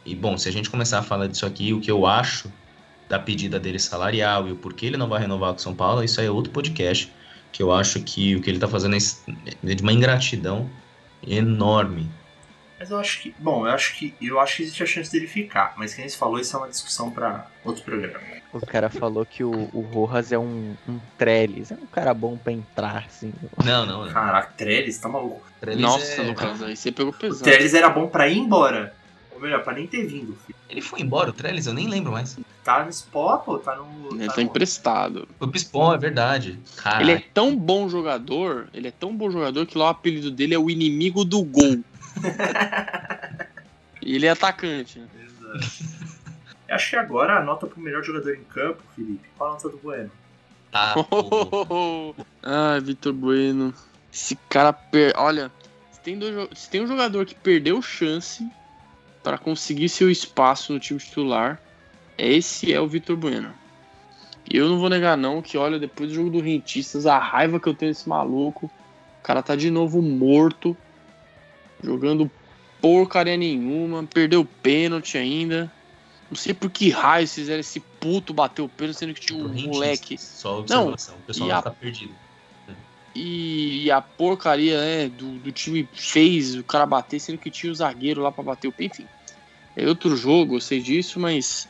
E 0.06 0.14
bom, 0.14 0.38
se 0.38 0.50
a 0.50 0.52
gente 0.52 0.70
começar 0.70 1.00
a 1.00 1.02
falar 1.02 1.28
disso 1.28 1.46
aqui, 1.46 1.72
o 1.74 1.80
que 1.80 1.90
eu 1.90 2.06
acho 2.06 2.52
da 3.08 3.18
pedida 3.18 3.58
dele 3.58 3.80
salarial 3.80 4.50
e 4.50 4.52
o 4.52 4.56
porquê 4.58 4.88
ele 4.88 4.98
não 4.98 5.08
vai 5.08 5.22
renovar 5.22 5.52
com 5.52 5.60
o 5.60 5.62
São 5.62 5.74
Paulo, 5.74 6.04
isso 6.04 6.20
aí 6.20 6.28
é 6.28 6.32
outro 6.32 6.52
podcast. 6.52 7.10
Que 7.54 7.64
eu 7.64 7.72
acho 7.72 8.02
que 8.02 8.36
o 8.36 8.42
que 8.42 8.50
ele 8.50 8.60
tá 8.60 8.68
fazendo 8.68 8.98
é 8.98 9.76
de 9.76 9.82
uma 9.82 9.94
ingratidão 9.94 10.70
enorme. 11.26 12.10
Mas 12.80 12.90
eu 12.90 12.98
acho 12.98 13.22
que. 13.22 13.36
Bom, 13.38 13.68
eu 13.68 13.74
acho 13.74 13.96
que. 13.98 14.14
Eu 14.22 14.40
acho 14.40 14.58
que 14.58 14.64
existe 14.64 14.82
a 14.84 14.86
chance 14.86 15.12
dele 15.12 15.28
ficar. 15.28 15.74
Mas 15.78 15.94
quem 15.94 16.08
falou, 16.10 16.40
isso 16.40 16.56
é 16.56 16.60
uma 16.60 16.70
discussão 16.70 17.12
pra 17.12 17.48
outro 17.64 17.84
programa. 17.84 18.20
O 18.52 18.66
cara 18.66 18.90
falou 18.90 19.26
que 19.26 19.44
o, 19.44 19.70
o 19.74 19.82
Rojas 19.82 20.32
é 20.32 20.40
um, 20.40 20.76
um 20.88 21.00
Trellis, 21.18 21.72
é 21.72 21.76
um 21.76 21.86
cara 21.86 22.14
bom 22.16 22.36
pra 22.36 22.52
entrar, 22.52 23.06
assim. 23.08 23.32
Não, 23.64 23.86
não, 23.86 24.06
não. 24.06 24.12
Caraca, 24.12 24.52
Trellis, 24.58 24.98
tá 24.98 25.08
maluco. 25.08 25.46
Trellis 25.60 25.82
Nossa, 25.82 26.22
é- 26.22 26.28
Lucas, 26.28 26.64
aí 26.64 26.76
você 26.76 26.92
pegou 26.92 27.12
O 27.12 27.16
pesado. 27.16 27.44
Trellis 27.44 27.74
era 27.76 27.90
bom 27.90 28.08
pra 28.08 28.28
ir 28.28 28.38
embora. 28.40 28.96
Ou 29.32 29.40
melhor, 29.40 29.64
pra 29.64 29.74
nem 29.74 29.86
ter 29.86 30.04
vindo, 30.06 30.36
filho. 30.46 30.58
Ele 30.68 30.82
foi 30.82 31.02
embora, 31.02 31.30
o 31.30 31.34
Trellis, 31.34 31.68
eu 31.68 31.74
nem 31.74 31.88
lembro 31.88 32.12
mais. 32.12 32.38
Tá 32.64 32.84
no 32.84 32.90
Sport, 32.90 33.46
pô, 33.46 33.58
tá 33.60 33.76
no. 33.76 34.10
Ele 34.16 34.26
tá 34.28 34.34
tá 34.34 34.42
no- 34.42 34.48
emprestado. 34.48 35.28
Foi 35.38 35.48
pro 35.48 35.60
Spawn, 35.60 35.94
é 35.94 35.98
verdade. 35.98 36.60
Caralho. 36.76 37.04
Ele 37.04 37.12
é 37.14 37.24
tão 37.34 37.56
bom 37.56 37.88
jogador, 37.88 38.68
ele 38.74 38.88
é 38.88 38.92
tão 38.92 39.16
bom 39.16 39.30
jogador 39.30 39.66
que 39.66 39.78
lá 39.78 39.86
o 39.86 39.90
apelido 39.90 40.30
dele 40.32 40.56
é 40.56 40.60
o 40.60 40.70
inimigo 40.70 41.24
do 41.24 41.44
gol. 41.44 41.80
e 44.02 44.16
ele 44.16 44.26
é 44.26 44.30
atacante. 44.30 45.00
né? 45.00 45.08
Exato. 45.24 46.00
Eu 46.68 46.76
Acho 46.76 46.90
que 46.92 46.96
agora 46.96 47.38
a 47.38 47.44
nota 47.44 47.66
pro 47.66 47.80
melhor 47.80 48.04
jogador 48.04 48.36
em 48.36 48.44
campo, 48.44 48.82
Felipe. 48.96 49.28
Qual 49.38 49.50
a 49.50 49.54
nota 49.54 49.70
do 49.70 49.78
Bueno? 49.78 50.12
Tá, 50.72 50.94
pô. 51.04 52.16
Ai, 52.44 52.80
Vitor 52.80 53.14
Bueno. 53.14 53.74
Esse 54.14 54.36
cara 54.50 54.72
per... 54.72 55.14
Olha, 55.18 55.52
se 55.92 56.00
tem, 56.02 56.18
dois 56.18 56.50
se 56.54 56.70
tem 56.70 56.82
um 56.82 56.88
jogador 56.88 57.26
que 57.26 57.36
perdeu 57.36 57.82
chance 57.82 58.48
para 59.24 59.38
conseguir 59.38 59.90
seu 59.90 60.10
espaço 60.10 60.74
no 60.74 60.80
time 60.80 61.00
titular, 61.00 61.60
esse 62.18 62.74
é 62.74 62.80
o 62.80 62.88
Vitor 62.88 63.16
Bueno. 63.18 63.54
E 64.50 64.58
eu 64.58 64.68
não 64.68 64.80
vou 64.80 64.90
negar 64.90 65.18
não 65.18 65.42
que, 65.42 65.58
olha, 65.58 65.78
depois 65.78 66.10
do 66.10 66.16
jogo 66.16 66.30
do 66.30 66.40
Rentistas, 66.40 67.06
a 67.06 67.18
raiva 67.20 67.60
que 67.60 67.68
eu 67.68 67.74
tenho 67.74 67.92
desse 67.92 68.08
maluco, 68.10 68.66
o 69.20 69.24
cara 69.24 69.44
tá 69.44 69.56
de 69.56 69.70
novo 69.70 70.02
morto, 70.02 70.76
jogando 71.84 72.30
porcaria 72.82 73.38
nenhuma, 73.38 74.04
perdeu 74.04 74.46
pênalti 74.46 75.18
ainda. 75.18 75.72
Não 76.30 76.36
sei 76.38 76.54
por 76.54 76.70
que 76.70 76.90
raio 76.90 77.28
fizeram 77.28 77.60
esse 77.60 77.80
puto 78.00 78.34
bater 78.34 78.62
o 78.62 78.70
pênalti, 78.70 78.98
sendo 78.98 79.14
que 79.14 79.22
tinha 79.22 79.38
um 79.40 79.50
moleque 79.64 80.18
Só 80.18 80.60
observação. 80.60 81.16
o 81.16 81.22
pessoal 81.22 81.50
não 81.50 81.56
a- 81.56 81.60
fica 81.60 81.72
perdido. 81.72 82.14
e, 83.16 83.84
e 83.86 83.92
a 83.92 84.00
porcaria 84.02 84.80
né, 84.80 85.10
do, 85.10 85.40
do 85.40 85.52
time 85.52 85.88
fez 85.92 86.56
o 86.56 86.64
cara 86.64 86.86
bater, 86.86 87.20
sendo 87.20 87.40
que 87.40 87.50
tinha 87.50 87.72
o 87.72 87.76
zagueiro 87.76 88.22
lá 88.22 88.32
pra 88.32 88.44
bater 88.44 88.68
o 88.68 88.72
pé. 88.72 88.86
Enfim, 88.86 89.08
é 89.76 89.88
outro 89.88 90.16
jogo, 90.16 90.58
eu 90.58 90.62
sei 90.62 90.80
disso, 90.82 91.20
mas 91.20 91.68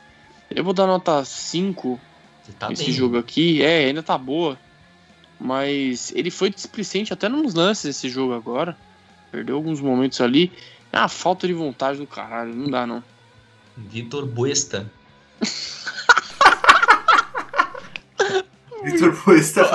eu 0.51 0.64
vou 0.64 0.74
dar 0.74 0.86
nota 0.86 1.24
5 1.24 1.99
Você 2.43 2.51
tá 2.53 2.70
nesse 2.70 2.86
bem. 2.86 2.93
jogo 2.93 3.18
aqui. 3.18 3.62
É, 3.64 3.86
ainda 3.86 4.03
tá 4.03 4.18
boa. 4.18 4.57
Mas 5.39 6.12
ele 6.14 6.30
foi 6.30 6.49
displicente 6.49 7.14
até 7.14 7.30
nos 7.30 7.53
lances 7.53 7.86
desse 7.86 8.10
jogo 8.10 8.34
agora. 8.34 8.78
Perdeu 9.32 9.56
alguns 9.56 9.80
momentos 9.80 10.20
ali. 10.22 10.52
É 10.92 10.98
uma 10.98 11.08
falta 11.08 11.46
de 11.48 11.54
vontade 11.54 12.00
do 12.00 12.08
caralho, 12.08 12.54
não 12.56 12.68
dá 12.70 12.88
não. 12.88 13.04
Vitor 13.78 14.26
Buesta. 14.26 14.92
Vitor 18.84 19.16
Puesta. 19.24 19.64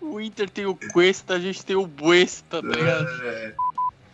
O 0.00 0.20
Inter 0.20 0.48
tem 0.48 0.64
o 0.66 0.74
Cuesta, 0.74 1.34
a 1.34 1.38
gente 1.38 1.62
tem 1.64 1.76
o 1.76 1.86
Buesta, 1.86 2.62
tá 2.62 2.68
ligado? 2.68 3.06
É. 3.22 3.52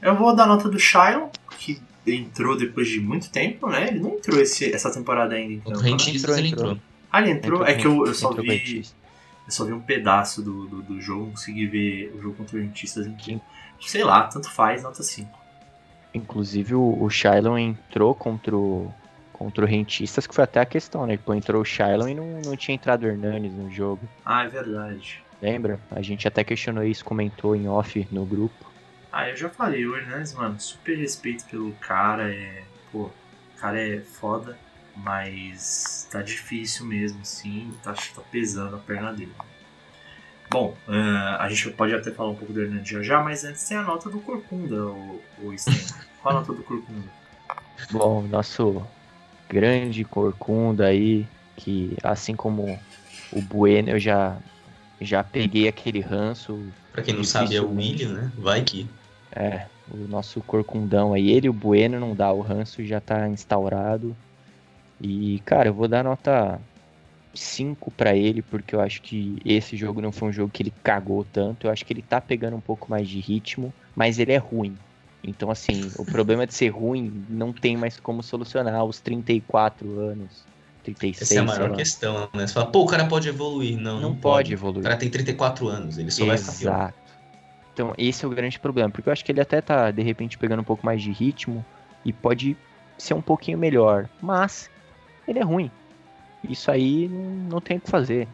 Eu 0.03 0.17
vou 0.17 0.35
dar 0.35 0.47
nota 0.47 0.69
do 0.69 0.79
Shylon, 0.79 1.29
que 1.59 1.81
entrou 2.07 2.59
depois 2.59 2.89
de 2.89 3.01
muito 3.01 3.31
tempo, 3.31 3.71
né? 3.71 3.89
Ele 3.89 4.01
não 4.01 4.11
entrou 4.11 4.39
esse, 4.41 4.75
essa 4.75 4.93
temporada 4.93 5.35
ainda, 5.35 5.55
então. 5.55 5.73
O? 5.73 5.79
Rentistas 5.79 6.23
Entrou, 6.23 6.39
ele 6.39 6.49
entrou. 6.49 6.71
entrou. 6.73 6.83
Ah, 7.11 7.21
ele 7.23 7.31
entrou? 7.31 7.65
é 7.65 7.75
que 7.75 7.87
eu, 7.87 8.07
eu 8.07 8.13
só 8.13 8.33
Entrou 8.33 8.45
vi. 8.45 8.85
Eu 9.47 9.53
só 9.53 9.65
vi 9.65 9.73
um 9.73 9.81
pedaço 9.81 10.43
do, 10.43 10.67
do, 10.67 10.83
do 10.83 11.01
jogo, 11.01 11.25
não 11.25 11.31
consegui 11.33 11.67
ver 11.67 12.15
o 12.15 12.23
jogo 12.23 12.37
contra 12.37 12.57
o 12.57 12.61
Rentistas 12.61 13.07
inteiro. 13.07 13.41
Sei 13.81 14.03
lá, 14.03 14.23
tanto 14.25 14.51
faz, 14.51 14.83
nota 14.83 15.03
5. 15.03 15.39
Inclusive 16.15 16.75
o, 16.75 17.03
o 17.03 17.59
entrou 17.59 18.15
contra 18.15 18.57
o, 18.57 18.91
contra 19.33 19.65
o 19.65 19.69
Rentistas, 19.69 20.27
que 20.27 20.35
foi 20.35 20.45
até 20.45 20.61
a 20.61 20.65
questão, 20.65 21.07
né? 21.07 21.19
Pô, 21.19 21.35
entrou 21.35 21.61
o 21.61 21.65
Shylon 21.65 22.09
e 22.09 22.15
não, 22.15 22.41
não 22.43 22.57
tinha 22.57 22.75
entrado 22.75 23.03
o 23.03 23.07
Hernanes 23.07 23.53
no 23.53 23.71
jogo. 23.71 24.09
Ah, 24.25 24.45
é 24.45 24.49
verdade. 24.49 25.23
Lembra? 25.43 25.79
A 25.91 26.01
gente 26.01 26.27
até 26.27 26.43
questionou 26.43 26.85
isso, 26.85 27.05
comentou 27.05 27.55
em 27.55 27.69
off 27.69 28.09
no 28.11 28.25
grupo. 28.25 28.73
Ah, 29.13 29.29
eu 29.29 29.37
já 29.37 29.51
falei, 29.51 29.85
o 29.87 29.97
Hernandes, 29.97 30.33
mano, 30.33 30.59
super 30.59 30.97
respeito 30.97 31.45
pelo 31.45 31.73
cara, 31.73 32.33
é. 32.33 32.65
Pô, 32.91 33.03
o 33.05 33.61
cara 33.61 33.81
é 33.81 34.01
foda, 34.01 34.59
mas 34.97 36.09
tá 36.11 36.23
difícil 36.23 36.87
mesmo, 36.87 37.25
sim, 37.25 37.73
tá, 37.83 37.93
tá 37.93 38.23
pesando 38.31 38.77
a 38.77 38.79
perna 38.79 39.13
dele. 39.13 39.33
Bom, 40.51 40.77
ah, 40.87 41.39
a 41.41 41.49
gente 41.49 41.71
pode 41.71 41.95
até 41.95 42.11
falar 42.11 42.31
um 42.31 42.37
pouco 42.37 42.53
do 42.53 42.63
Hernandes 42.63 42.89
já 42.89 43.03
já, 43.03 43.23
mas 43.23 43.45
antes 43.45 43.67
tem 43.67 43.77
a 43.77 43.83
nota 43.83 44.09
do 44.09 44.21
Corcunda, 44.21 44.87
o, 44.87 45.21
o 45.43 45.59
Sten. 45.59 45.75
Qual 46.23 46.37
a 46.37 46.41
nota 46.41 46.53
do 46.53 46.63
Corcunda? 46.63 47.09
Bom, 47.91 48.23
nosso 48.23 48.87
grande 49.49 50.05
corcunda 50.05 50.87
aí, 50.87 51.27
que 51.57 51.97
assim 52.03 52.35
como 52.35 52.79
o 53.33 53.43
Bueno, 53.43 53.91
eu 53.91 53.99
já, 53.99 54.37
já 55.01 55.25
peguei 55.25 55.69
aquele 55.69 56.01
ranço. 56.01 56.61
Pra 56.93 57.03
quem 57.03 57.15
não 57.15 57.25
sabe, 57.25 57.57
é 57.57 57.61
o. 57.61 57.75
William, 57.75 58.13
né? 58.13 58.33
Vai 58.39 58.63
que. 58.63 58.89
É, 59.33 59.67
o 59.91 59.97
nosso 60.09 60.41
corcundão 60.41 61.13
aí, 61.13 61.31
ele 61.31 61.49
e 61.49 61.51
o 61.51 61.53
Bueno 61.53 61.99
não 61.99 62.15
dá, 62.15 62.33
o 62.33 62.41
ranço 62.41 62.85
já 62.85 63.01
tá 63.01 63.29
instaurado. 63.29 64.17
E, 65.01 65.41
cara, 65.45 65.69
eu 65.69 65.75
vou 65.75 65.89
dar 65.89 66.05
nota 66.05 66.61
5 67.35 67.91
pra 67.91 68.15
ele, 68.15 68.43
porque 68.43 68.75
eu 68.75 68.81
acho 68.81 69.03
que 69.03 69.37
esse 69.45 69.77
jogo 69.77 70.01
não 70.01 70.13
foi 70.13 70.29
um 70.29 70.33
jogo 70.33 70.51
que 70.53 70.63
ele 70.63 70.73
cagou 70.83 71.25
tanto. 71.25 71.67
Eu 71.67 71.71
acho 71.71 71.85
que 71.85 71.93
ele 71.93 72.03
tá 72.03 72.21
pegando 72.21 72.57
um 72.57 72.61
pouco 72.61 72.91
mais 72.91 73.09
de 73.09 73.21
ritmo, 73.21 73.73
mas 73.97 74.19
ele 74.19 74.33
é 74.33 74.37
ruim. 74.37 74.75
Então, 75.23 75.51
assim, 75.51 75.91
o 75.99 76.05
problema 76.07 76.47
de 76.47 76.55
ser 76.55 76.69
ruim 76.69 77.25
não 77.29 77.53
tem 77.53 77.77
mais 77.77 77.99
como 77.99 78.23
solucionar 78.23 78.75
aos 78.75 79.01
34 79.01 79.99
anos, 79.99 80.45
36, 80.85 81.23
Essa 81.23 81.35
é 81.35 81.39
a 81.39 81.43
maior 81.43 81.77
questão, 81.77 82.29
né? 82.35 82.47
Você 82.47 82.55
fala, 82.55 82.67
pô, 82.67 82.83
o 82.83 82.87
cara 82.87 83.07
pode 83.07 83.29
evoluir. 83.29 83.77
Não, 83.79 84.01
Não, 84.01 84.11
não, 84.11 84.17
pode 84.17 84.53
O 84.53 84.55
evoluir. 84.55 84.83
cara 84.85 84.97
tem 84.97 85.11
34 85.11 85.67
anos, 85.69 85.99
ele 85.99 86.11
só 86.11 86.25
vai 86.27 86.37
ficar. 86.37 86.51
Exato. 86.53 86.95
Então, 87.73 87.93
esse 87.99 88.25
é 88.25 88.29
o 88.29 88.31
grande 88.31 88.61
problema, 88.61 88.89
porque 88.89 89.09
eu 89.09 89.13
acho 89.13 89.25
que 89.25 89.33
ele 89.33 89.41
até 89.41 89.61
tá, 89.61 89.91
de 89.91 90.03
repente, 90.03 90.39
pegando 90.39 90.61
um 90.61 90.65
pouco 90.65 90.87
mais 90.87 91.03
de 91.03 91.11
ritmo 91.11 91.65
e 92.05 92.13
pode 92.13 92.57
ser 92.97 93.15
um 93.15 93.23
pouquinho 93.23 93.59
melhor, 93.59 94.09
mas 94.23 94.71
ele 95.27 95.39
é 95.39 95.43
ruim. 95.43 95.71
Isso 96.43 96.71
aí 96.71 97.09
não, 97.09 97.61
tem 97.61 97.79
o 97.79 97.81
que 97.81 97.91
fazer. 97.91 98.29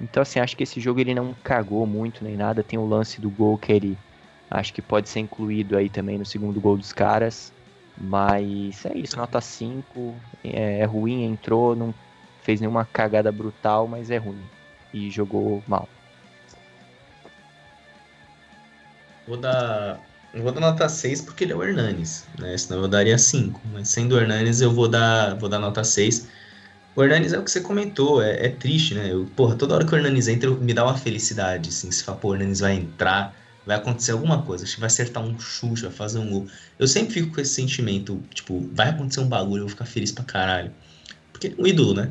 Então, 0.00 0.22
assim, 0.22 0.38
acho 0.38 0.56
que 0.56 0.62
esse 0.62 0.80
jogo 0.80 1.00
ele 1.00 1.14
não 1.14 1.34
cagou 1.42 1.86
muito 1.86 2.22
nem 2.22 2.36
nada. 2.36 2.62
Tem 2.62 2.78
o 2.78 2.86
lance 2.86 3.20
do 3.20 3.30
gol 3.30 3.58
que 3.58 3.72
ele 3.72 3.98
acho 4.50 4.72
que 4.72 4.82
pode 4.82 5.08
ser 5.08 5.20
incluído 5.20 5.76
aí 5.76 5.88
também 5.88 6.18
no 6.18 6.24
segundo 6.24 6.60
gol 6.60 6.76
dos 6.76 6.92
caras. 6.92 7.52
Mas 7.96 8.84
é 8.86 8.96
isso, 8.96 9.16
nota 9.16 9.40
5. 9.40 10.14
É, 10.42 10.80
é 10.80 10.84
ruim, 10.84 11.24
entrou, 11.24 11.74
não 11.74 11.94
fez 12.42 12.60
nenhuma 12.60 12.84
cagada 12.84 13.32
brutal, 13.32 13.88
mas 13.88 14.10
é 14.10 14.16
ruim. 14.16 14.42
E 14.92 15.10
jogou 15.10 15.62
mal. 15.66 15.88
Vou 19.26 19.36
dar. 19.36 19.98
Eu 20.34 20.42
vou 20.42 20.50
dar 20.50 20.60
nota 20.60 20.88
6 20.88 21.20
porque 21.20 21.44
ele 21.44 21.52
é 21.52 21.56
o 21.56 21.62
Hernanes, 21.62 22.24
né? 22.40 22.58
Senão 22.58 22.82
eu 22.82 22.88
daria 22.88 23.16
5. 23.16 23.60
Mas 23.72 23.88
sendo 23.88 24.16
o 24.16 24.18
Hernanes, 24.18 24.60
eu 24.60 24.72
vou 24.72 24.88
dar, 24.88 25.36
vou 25.38 25.48
dar 25.48 25.60
nota 25.60 25.84
6. 25.84 26.26
O 26.96 27.02
Hernanes 27.04 27.32
é 27.32 27.38
o 27.38 27.44
que 27.44 27.50
você 27.50 27.60
comentou, 27.60 28.20
é, 28.20 28.46
é 28.46 28.48
triste, 28.48 28.94
né? 28.94 29.12
Eu, 29.12 29.26
porra, 29.36 29.54
toda 29.54 29.74
hora 29.76 29.86
que 29.86 29.94
o 29.94 29.96
Hernanes 29.96 30.26
entra, 30.26 30.50
me 30.50 30.74
dá 30.74 30.84
uma 30.84 30.96
felicidade, 30.96 31.68
assim. 31.68 31.88
Se 31.90 32.02
fala, 32.02 32.18
pô, 32.18 32.30
o 32.30 32.34
Hernanes 32.34 32.58
vai 32.58 32.74
entrar, 32.74 33.32
vai 33.64 33.76
acontecer 33.76 34.10
alguma 34.10 34.42
coisa, 34.42 34.66
vai 34.78 34.88
acertar 34.88 35.22
um 35.22 35.38
chute, 35.38 35.82
vai 35.82 35.92
fazer 35.92 36.18
um 36.18 36.28
gol. 36.28 36.48
Eu 36.80 36.88
sempre 36.88 37.14
fico 37.14 37.32
com 37.32 37.40
esse 37.40 37.54
sentimento, 37.54 38.20
tipo, 38.34 38.68
vai 38.72 38.90
acontecer 38.90 39.20
um 39.20 39.28
bagulho, 39.28 39.60
eu 39.60 39.66
vou 39.66 39.70
ficar 39.70 39.86
feliz 39.86 40.10
pra 40.10 40.24
caralho. 40.24 40.72
Porque 41.32 41.48
é 41.48 41.54
um 41.62 41.66
ídolo, 41.66 41.94
né? 41.94 42.10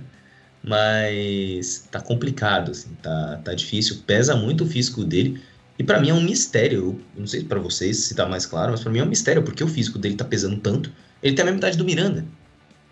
Mas 0.64 1.88
tá 1.92 2.00
complicado, 2.00 2.72
assim, 2.72 2.96
tá, 3.02 3.42
tá 3.44 3.54
difícil, 3.54 3.98
pesa 4.08 4.34
muito 4.34 4.64
o 4.64 4.68
físico 4.68 5.04
dele. 5.04 5.42
E 5.78 5.84
pra 5.84 6.00
mim 6.00 6.10
é 6.10 6.14
um 6.14 6.22
mistério, 6.22 6.80
eu 7.16 7.20
não 7.22 7.28
sei 7.28 7.44
pra 7.44 7.60
vocês 7.60 7.98
se 7.98 8.16
tá 8.16 8.26
mais 8.28 8.46
claro, 8.46 8.72
mas 8.72 8.82
pra 8.82 8.92
mim 8.92 9.00
é 9.00 9.04
um 9.04 9.08
mistério 9.08 9.42
porque 9.44 9.64
o 9.64 9.68
físico 9.68 9.98
dele 9.98 10.16
tá 10.16 10.24
pesando 10.26 10.58
tanto. 10.58 10.92
Ele 11.22 11.36
tem 11.36 11.42
a 11.44 11.46
mesma 11.46 11.58
idade 11.58 11.78
do 11.78 11.86
Miranda. 11.86 12.26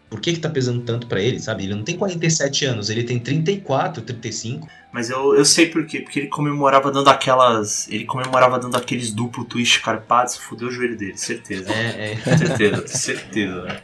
Por 0.09 0.19
que 0.19 0.33
que 0.33 0.39
tá 0.39 0.49
pesando 0.49 0.81
tanto 0.81 1.07
pra 1.07 1.21
ele, 1.21 1.39
sabe? 1.39 1.63
Ele 1.63 1.73
não 1.73 1.83
tem 1.83 1.95
47 1.95 2.65
anos, 2.65 2.89
ele 2.89 3.03
tem 3.03 3.17
34, 3.17 4.01
35. 4.01 4.67
Mas 4.91 5.09
eu, 5.09 5.35
eu 5.35 5.45
sei 5.45 5.67
por 5.67 5.85
quê, 5.85 6.01
porque 6.01 6.19
ele 6.19 6.27
comemorava 6.27 6.91
dando 6.91 7.09
aquelas. 7.09 7.87
Ele 7.87 8.03
comemorava 8.03 8.59
dando 8.59 8.75
aqueles 8.75 9.13
duplo 9.13 9.45
twist 9.45 9.79
carpados, 9.81 10.35
fudeu 10.35 10.67
o 10.67 10.71
joelho 10.71 10.97
dele, 10.97 11.15
certeza. 11.17 11.71
É, 11.71 12.13
é. 12.25 12.37
Certeza, 12.37 12.87
certeza, 12.87 13.61
né? 13.63 13.81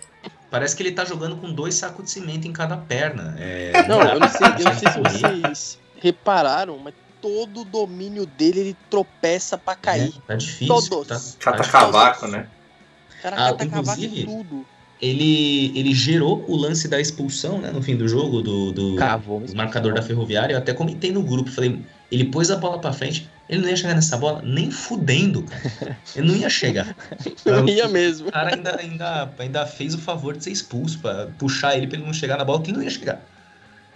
Parece 0.51 0.75
que 0.75 0.83
ele 0.83 0.91
tá 0.91 1.05
jogando 1.05 1.37
com 1.37 1.53
dois 1.53 1.75
sacos 1.75 2.03
de 2.05 2.11
cimento 2.11 2.45
em 2.47 2.51
cada 2.51 2.75
perna. 2.75 3.35
É, 3.37 3.87
Não, 3.87 4.01
eu 4.01 4.19
não 4.19 4.27
sei, 4.29 4.47
eu 4.47 4.63
não 4.65 4.73
sei 4.73 4.91
se 4.91 4.99
correr. 4.99 5.41
vocês 5.41 5.79
repararam, 6.01 6.77
mas 6.77 6.93
todo 7.21 7.61
o 7.61 7.65
domínio 7.65 8.25
dele 8.25 8.59
ele 8.59 8.77
tropeça 8.89 9.57
pra 9.57 9.75
cair. 9.75 10.13
É, 10.17 10.27
tá 10.27 10.35
difícil. 10.35 10.67
Todos. 10.67 11.07
Tá, 11.07 11.51
Cata 11.51 11.63
tá 11.63 11.69
cavaco, 11.69 12.27
né? 12.27 12.47
O 13.19 13.21
cara 13.21 13.35
Ah, 13.35 13.51
cata 13.51 13.67
cavaco 13.67 14.01
em 14.01 14.05
inclusive- 14.05 14.25
tudo. 14.25 14.65
Ele, 14.99 15.77
ele 15.77 15.93
gerou 15.93 16.43
o 16.47 16.55
lance 16.55 16.87
da 16.87 16.99
expulsão, 16.99 17.59
né, 17.59 17.69
no 17.71 17.83
fim 17.83 17.95
do 17.95 18.07
jogo, 18.07 18.41
do, 18.41 18.71
do, 18.71 18.95
Cavou. 18.95 19.43
marcador 19.55 19.93
da 19.93 20.01
Ferroviária. 20.01 20.53
Eu 20.55 20.57
até 20.57 20.73
comentei 20.73 21.11
no 21.11 21.21
grupo, 21.21 21.51
falei, 21.51 21.79
ele 22.11 22.25
pôs 22.25 22.49
a 22.49 22.55
bola 22.55 22.79
pra 22.79 22.91
frente, 22.91 23.29
ele 23.47 23.61
não 23.61 23.69
ia 23.69 23.75
chegar 23.75 23.93
nessa 23.93 24.17
bola 24.17 24.41
nem 24.43 24.71
fudendo, 24.71 25.43
cara. 25.43 25.95
Ele 26.15 26.27
não 26.27 26.35
ia 26.35 26.49
chegar. 26.49 26.95
Não 27.45 27.67
ia 27.69 27.87
mesmo. 27.87 28.29
O 28.29 28.31
cara 28.31 28.55
ainda, 28.55 28.75
ainda, 28.81 29.31
ainda 29.37 29.65
fez 29.67 29.93
o 29.93 29.99
favor 29.99 30.35
de 30.35 30.43
ser 30.45 30.49
expulso, 30.51 30.97
pra 30.97 31.27
puxar 31.37 31.77
ele 31.77 31.85
pra 31.85 31.97
ele 31.97 32.05
não 32.07 32.11
chegar 32.13 32.35
na 32.39 32.43
bola, 32.43 32.59
que 32.63 32.71
ele 32.71 32.77
não 32.77 32.83
ia 32.83 32.89
chegar. 32.89 33.23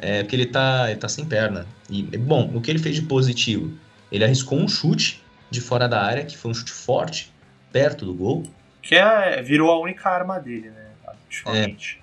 É, 0.01 0.23
porque 0.23 0.35
ele 0.35 0.47
tá, 0.47 0.89
ele 0.89 0.99
tá 0.99 1.07
sem 1.07 1.23
perna. 1.23 1.67
E, 1.89 2.01
bom, 2.17 2.51
o 2.55 2.59
que 2.59 2.71
ele 2.71 2.79
fez 2.79 2.95
de 2.95 3.03
positivo? 3.03 3.71
Ele 4.11 4.23
arriscou 4.23 4.57
um 4.57 4.67
chute 4.67 5.23
de 5.49 5.61
fora 5.61 5.87
da 5.87 6.01
área, 6.01 6.25
que 6.25 6.35
foi 6.35 6.49
um 6.49 6.53
chute 6.53 6.71
forte, 6.71 7.31
perto 7.71 8.05
do 8.05 8.13
gol. 8.13 8.43
Que 8.81 8.95
é, 8.95 9.41
virou 9.41 9.69
a 9.71 9.79
única 9.79 10.09
arma 10.09 10.39
dele, 10.39 10.71
né? 10.71 10.87
Ultimamente. 11.25 12.01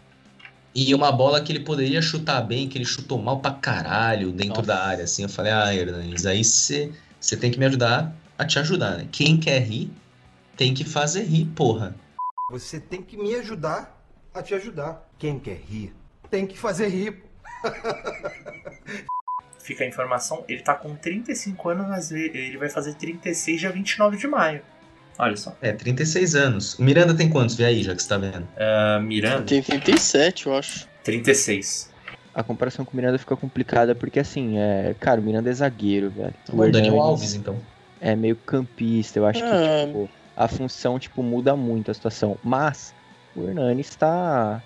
E 0.75 0.95
uma 0.95 1.11
bola 1.11 1.41
que 1.41 1.51
ele 1.51 1.61
poderia 1.61 2.01
chutar 2.01 2.41
bem, 2.41 2.69
que 2.69 2.79
ele 2.79 2.85
chutou 2.85 3.21
mal 3.21 3.41
pra 3.41 3.51
caralho 3.51 4.31
dentro 4.31 4.63
da 4.63 4.81
área, 4.83 5.05
assim. 5.05 5.23
Eu 5.23 5.29
falei, 5.29 5.51
ah, 5.51 5.75
Hernanes, 5.75 6.25
aí 6.25 6.45
você 6.45 7.37
tem 7.39 7.51
que 7.51 7.59
me 7.59 7.67
ajudar 7.67 8.15
a 8.39 8.45
te 8.47 8.59
ajudar, 8.61 8.99
né? 8.99 9.09
Quem 9.11 9.37
quer 9.39 9.61
rir, 9.61 9.91
tem 10.57 10.73
que 10.73 10.85
fazer 10.85 11.25
rir, 11.25 11.47
porra. 11.47 11.97
Você 12.51 12.79
tem 12.79 13.03
que 13.03 13.17
me 13.17 13.35
ajudar 13.35 14.01
a 14.33 14.41
te 14.41 14.55
ajudar. 14.55 15.11
Quem 15.19 15.39
quer 15.39 15.57
rir, 15.57 15.93
tem 16.31 16.47
que 16.47 16.57
fazer 16.57 16.89
rir. 16.89 17.25
Fica 19.61 19.85
a 19.85 19.87
informação, 19.87 20.45
ele 20.49 20.63
tá 20.63 20.75
com 20.75 20.97
35 20.97 21.69
anos, 21.69 21.89
mas 21.89 22.11
ele 22.11 22.57
vai 22.57 22.71
fazer 22.71 22.95
36 22.95 23.61
dia 23.61 23.71
29 23.71 24.17
de 24.17 24.27
maio. 24.27 24.63
Olha 25.19 25.37
só. 25.37 25.55
É, 25.61 25.73
36 25.73 26.35
anos. 26.37 26.79
O 26.79 26.83
Miranda 26.83 27.13
tem 27.13 27.29
quantos? 27.29 27.57
Vê 27.57 27.65
aí, 27.65 27.83
já 27.83 27.95
que 27.95 28.03
você 28.03 28.09
tá 28.09 28.17
vendo. 28.17 28.47
Uh, 28.57 29.03
Miranda? 29.03 29.43
Tem 29.43 29.61
37, 29.61 30.47
eu 30.47 30.57
acho. 30.57 30.89
36. 31.03 31.91
A 32.33 32.43
comparação 32.45 32.85
com 32.85 32.93
o 32.93 32.97
Miranda 32.97 33.19
fica 33.19 33.37
complicada 33.37 33.97
porque, 33.97 34.21
assim, 34.21 34.59
é... 34.59 34.95
cara, 35.01 35.21
o 35.21 35.25
Miranda 35.25 35.51
é 35.51 35.53
zagueiro, 35.53 36.09
velho. 36.11 36.35
O, 36.53 36.63
o 36.63 36.71
Daniel 36.71 37.01
Alves, 37.01 37.35
então. 37.35 37.61
É 38.01 38.15
meio 38.15 38.37
campista, 38.37 39.19
eu 39.19 39.27
acho 39.27 39.43
que, 39.43 39.49
é. 39.51 39.87
tipo, 39.87 40.09
a 40.37 40.47
função, 40.47 41.01
tipo, 41.01 41.21
muda 41.21 41.57
muito 41.57 41.91
a 41.91 41.95
situação. 41.95 42.39
Mas 42.45 42.95
o 43.35 43.43
Hernanes 43.43 43.97
tá... 43.97 44.63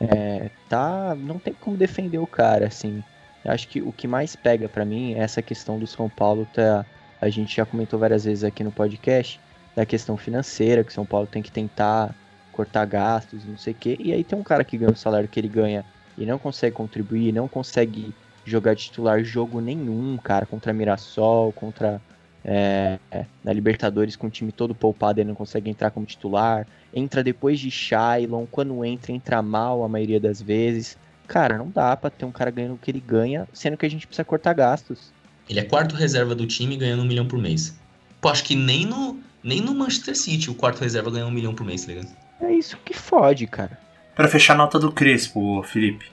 É, 0.00 0.50
tá... 0.68 1.14
Não 1.14 1.38
tem 1.38 1.54
como 1.54 1.76
defender 1.76 2.18
o 2.18 2.26
cara, 2.26 2.66
assim. 2.66 3.02
Eu 3.44 3.52
acho 3.52 3.68
que 3.68 3.80
o 3.80 3.92
que 3.92 4.06
mais 4.06 4.36
pega 4.36 4.68
para 4.68 4.84
mim 4.84 5.14
é 5.14 5.18
essa 5.18 5.42
questão 5.42 5.78
do 5.78 5.86
São 5.86 6.08
Paulo 6.08 6.46
tá... 6.52 6.84
A 7.20 7.28
gente 7.28 7.56
já 7.56 7.66
comentou 7.66 7.98
várias 7.98 8.24
vezes 8.24 8.44
aqui 8.44 8.62
no 8.62 8.70
podcast 8.70 9.40
da 9.74 9.84
questão 9.84 10.16
financeira, 10.16 10.84
que 10.84 10.92
São 10.92 11.04
Paulo 11.04 11.26
tem 11.26 11.42
que 11.42 11.50
tentar 11.50 12.14
cortar 12.52 12.84
gastos, 12.84 13.44
não 13.44 13.56
sei 13.56 13.72
o 13.72 13.76
quê. 13.76 13.96
E 14.00 14.12
aí 14.12 14.24
tem 14.24 14.38
um 14.38 14.42
cara 14.42 14.64
que 14.64 14.76
ganha 14.76 14.92
o 14.92 14.96
salário 14.96 15.28
que 15.28 15.38
ele 15.38 15.48
ganha 15.48 15.84
e 16.16 16.26
não 16.26 16.38
consegue 16.38 16.74
contribuir, 16.74 17.32
não 17.32 17.46
consegue 17.46 18.12
jogar 18.44 18.74
titular 18.74 19.22
jogo 19.22 19.60
nenhum, 19.60 20.16
cara, 20.16 20.46
contra 20.46 20.72
Mirassol, 20.72 21.52
contra 21.52 22.00
é, 22.44 22.98
na 23.42 23.52
Libertadores 23.52 24.16
com 24.16 24.26
o 24.26 24.30
time 24.30 24.52
todo 24.52 24.74
poupado, 24.74 25.20
ele 25.20 25.28
não 25.28 25.34
consegue 25.34 25.70
entrar 25.70 25.90
como 25.90 26.06
titular. 26.06 26.66
Entra 26.94 27.22
depois 27.22 27.58
de 27.60 27.70
Shailon, 27.70 28.46
quando 28.50 28.84
entra, 28.84 29.12
entra 29.12 29.42
mal 29.42 29.84
a 29.84 29.88
maioria 29.88 30.20
das 30.20 30.40
vezes. 30.40 30.96
Cara, 31.26 31.58
não 31.58 31.68
dá 31.68 31.96
pra 31.96 32.08
ter 32.08 32.24
um 32.24 32.32
cara 32.32 32.50
ganhando 32.50 32.74
o 32.74 32.78
que 32.78 32.90
ele 32.90 33.00
ganha, 33.00 33.46
sendo 33.52 33.76
que 33.76 33.84
a 33.84 33.90
gente 33.90 34.06
precisa 34.06 34.24
cortar 34.24 34.54
gastos. 34.54 35.12
Ele 35.48 35.60
é 35.60 35.64
quarto 35.64 35.94
reserva 35.94 36.34
do 36.34 36.46
time 36.46 36.76
ganhando 36.76 37.02
um 37.02 37.06
milhão 37.06 37.26
por 37.26 37.38
mês. 37.38 37.78
Pô, 38.20 38.28
acho 38.28 38.44
que 38.44 38.56
nem 38.56 38.86
no, 38.86 39.18
nem 39.42 39.60
no 39.60 39.74
Manchester 39.74 40.16
City 40.16 40.50
o 40.50 40.54
quarto 40.54 40.80
reserva 40.80 41.10
ganha 41.10 41.26
um 41.26 41.30
milhão 41.30 41.54
por 41.54 41.64
mês, 41.64 41.84
tá 41.84 41.92
ligado? 41.92 42.08
É 42.40 42.52
isso 42.52 42.76
que 42.84 42.94
fode, 42.94 43.46
cara. 43.46 43.78
Para 44.14 44.28
fechar 44.28 44.54
a 44.54 44.56
nota 44.56 44.78
do 44.78 44.90
Crespo, 44.90 45.62
Felipe. 45.62 46.06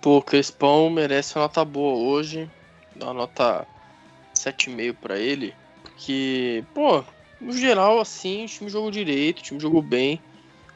Pô, 0.00 0.20
Crespão 0.22 0.90
merece 0.90 1.36
uma 1.36 1.42
nota 1.42 1.64
boa 1.64 1.96
hoje. 1.96 2.50
Dá 2.94 3.06
uma 3.06 3.14
nota 3.14 3.66
7,5 4.34 4.94
para 5.00 5.18
ele. 5.18 5.54
Porque, 5.96 6.62
pô, 6.74 7.02
no 7.40 7.52
geral, 7.52 7.98
assim, 7.98 8.44
o 8.44 8.48
time 8.48 8.68
jogou 8.68 8.90
direito, 8.90 9.38
o 9.38 9.42
time 9.42 9.58
jogou 9.58 9.80
bem. 9.80 10.22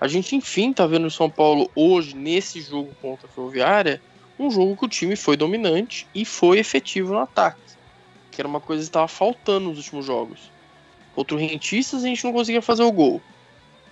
A 0.00 0.08
gente, 0.08 0.34
enfim, 0.34 0.72
tá 0.72 0.86
vendo 0.86 1.06
o 1.06 1.10
São 1.10 1.30
Paulo 1.30 1.70
hoje, 1.76 2.16
nesse 2.16 2.62
jogo 2.62 2.96
contra 3.02 3.28
a 3.28 3.30
Ferroviária, 3.30 4.02
um 4.38 4.50
jogo 4.50 4.78
que 4.78 4.86
o 4.86 4.88
time 4.88 5.14
foi 5.16 5.36
dominante 5.36 6.08
e 6.14 6.24
foi 6.24 6.58
efetivo 6.58 7.12
no 7.12 7.18
ataque. 7.18 7.60
Que 8.30 8.40
era 8.40 8.48
uma 8.48 8.62
coisa 8.62 8.80
que 8.82 8.88
estava 8.88 9.06
faltando 9.06 9.68
nos 9.68 9.76
últimos 9.76 10.06
jogos. 10.06 10.54
Contra 11.12 11.36
o 11.36 11.38
Rentistas 11.38 12.02
a 12.02 12.06
gente 12.06 12.24
não 12.24 12.32
conseguia 12.32 12.62
fazer 12.62 12.82
o 12.82 12.92
gol. 12.92 13.22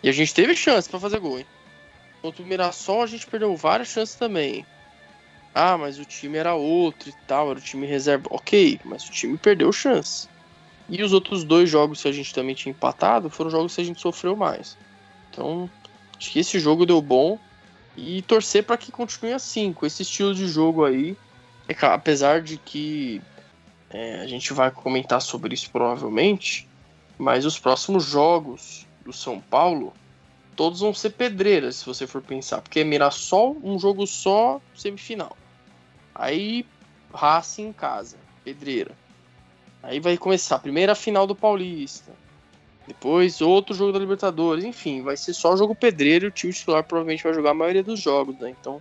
E 0.03 0.09
a 0.09 0.13
gente 0.13 0.33
teve 0.33 0.57
chance 0.57 0.89
para 0.89 0.99
fazer 0.99 1.21
gol, 1.21 1.39
hein? 1.39 1.47
Contra 2.23 2.43
o 2.43 2.47
Mirassol 2.47 3.03
a 3.03 3.07
gente 3.07 3.27
perdeu 3.27 3.55
várias 3.55 3.89
chances 3.89 4.17
também. 4.17 4.67
Ah, 5.53 5.77
mas 5.77 5.99
o 5.99 6.07
time 6.07 6.39
era 6.39 6.55
outro 6.55 7.11
e 7.11 7.15
tal, 7.27 7.51
era 7.51 7.59
o 7.59 7.63
time 7.63 7.87
reserva. 7.87 8.25
Ok, 8.31 8.79
mas 8.83 9.05
o 9.05 9.11
time 9.11 9.37
perdeu 9.37 9.71
chance. 9.71 10.27
E 10.89 11.03
os 11.03 11.13
outros 11.13 11.45
dois 11.45 11.69
jogos 11.69 12.01
que 12.03 12.09
a 12.09 12.13
gente 12.13 12.33
também 12.33 12.55
tinha 12.55 12.71
empatado 12.71 13.29
foram 13.29 13.51
jogos 13.51 13.75
que 13.75 13.81
a 13.81 13.85
gente 13.85 14.01
sofreu 14.01 14.35
mais. 14.35 14.77
Então, 15.31 15.69
acho 16.17 16.31
que 16.31 16.39
esse 16.39 16.59
jogo 16.59 16.87
deu 16.87 17.03
bom. 17.03 17.39
E 17.97 18.23
torcer 18.23 18.65
para 18.65 18.77
que 18.77 18.93
continue 18.93 19.33
assim, 19.33 19.73
com 19.73 19.85
esse 19.85 20.03
estilo 20.03 20.35
de 20.35 20.47
jogo 20.47 20.85
aí. 20.85 21.17
É, 21.69 21.75
apesar 21.87 22.41
de 22.41 22.57
que 22.57 23.21
é, 23.91 24.21
a 24.21 24.27
gente 24.27 24.53
vai 24.53 24.71
comentar 24.71 25.21
sobre 25.21 25.55
isso 25.55 25.71
provavelmente. 25.71 26.67
Mas 27.19 27.45
os 27.45 27.59
próximos 27.59 28.05
jogos 28.05 28.87
do 29.05 29.13
São 29.13 29.41
Paulo, 29.41 29.93
todos 30.55 30.81
vão 30.81 30.95
ser 30.95 31.11
pedreiras, 31.11 31.77
se 31.77 31.87
você 31.87 32.07
for 32.07 32.23
pensar. 32.23 32.63
Porque 32.63 32.81
é 32.81 32.85
Mirassol, 32.85 33.59
um 33.63 33.79
jogo 33.79 34.07
só, 34.07 34.61
semifinal. 34.75 35.37
Aí, 36.15 36.65
Racing 37.13 37.69
em 37.69 37.73
casa, 37.73 38.17
pedreira. 38.45 38.95
Aí 39.83 40.01
vai 40.01 40.17
começar 40.17 40.57
a 40.57 40.61
primeira 40.61 40.95
final 40.95 41.27
do 41.27 41.35
Paulista. 41.35 42.13
Depois 42.87 43.41
outro 43.41 43.75
jogo 43.75 43.93
da 43.93 43.99
Libertadores. 43.99 44.65
Enfim, 44.65 45.03
vai 45.03 45.17
ser 45.17 45.35
só 45.35 45.57
jogo 45.57 45.75
pedreiro 45.75 46.29
o 46.29 46.31
time 46.31 46.53
titular 46.53 46.83
provavelmente 46.83 47.23
vai 47.23 47.35
jogar 47.35 47.51
a 47.51 47.55
maioria 47.55 47.83
dos 47.83 48.01
jogos, 48.01 48.37
né? 48.39 48.55
Então 48.59 48.81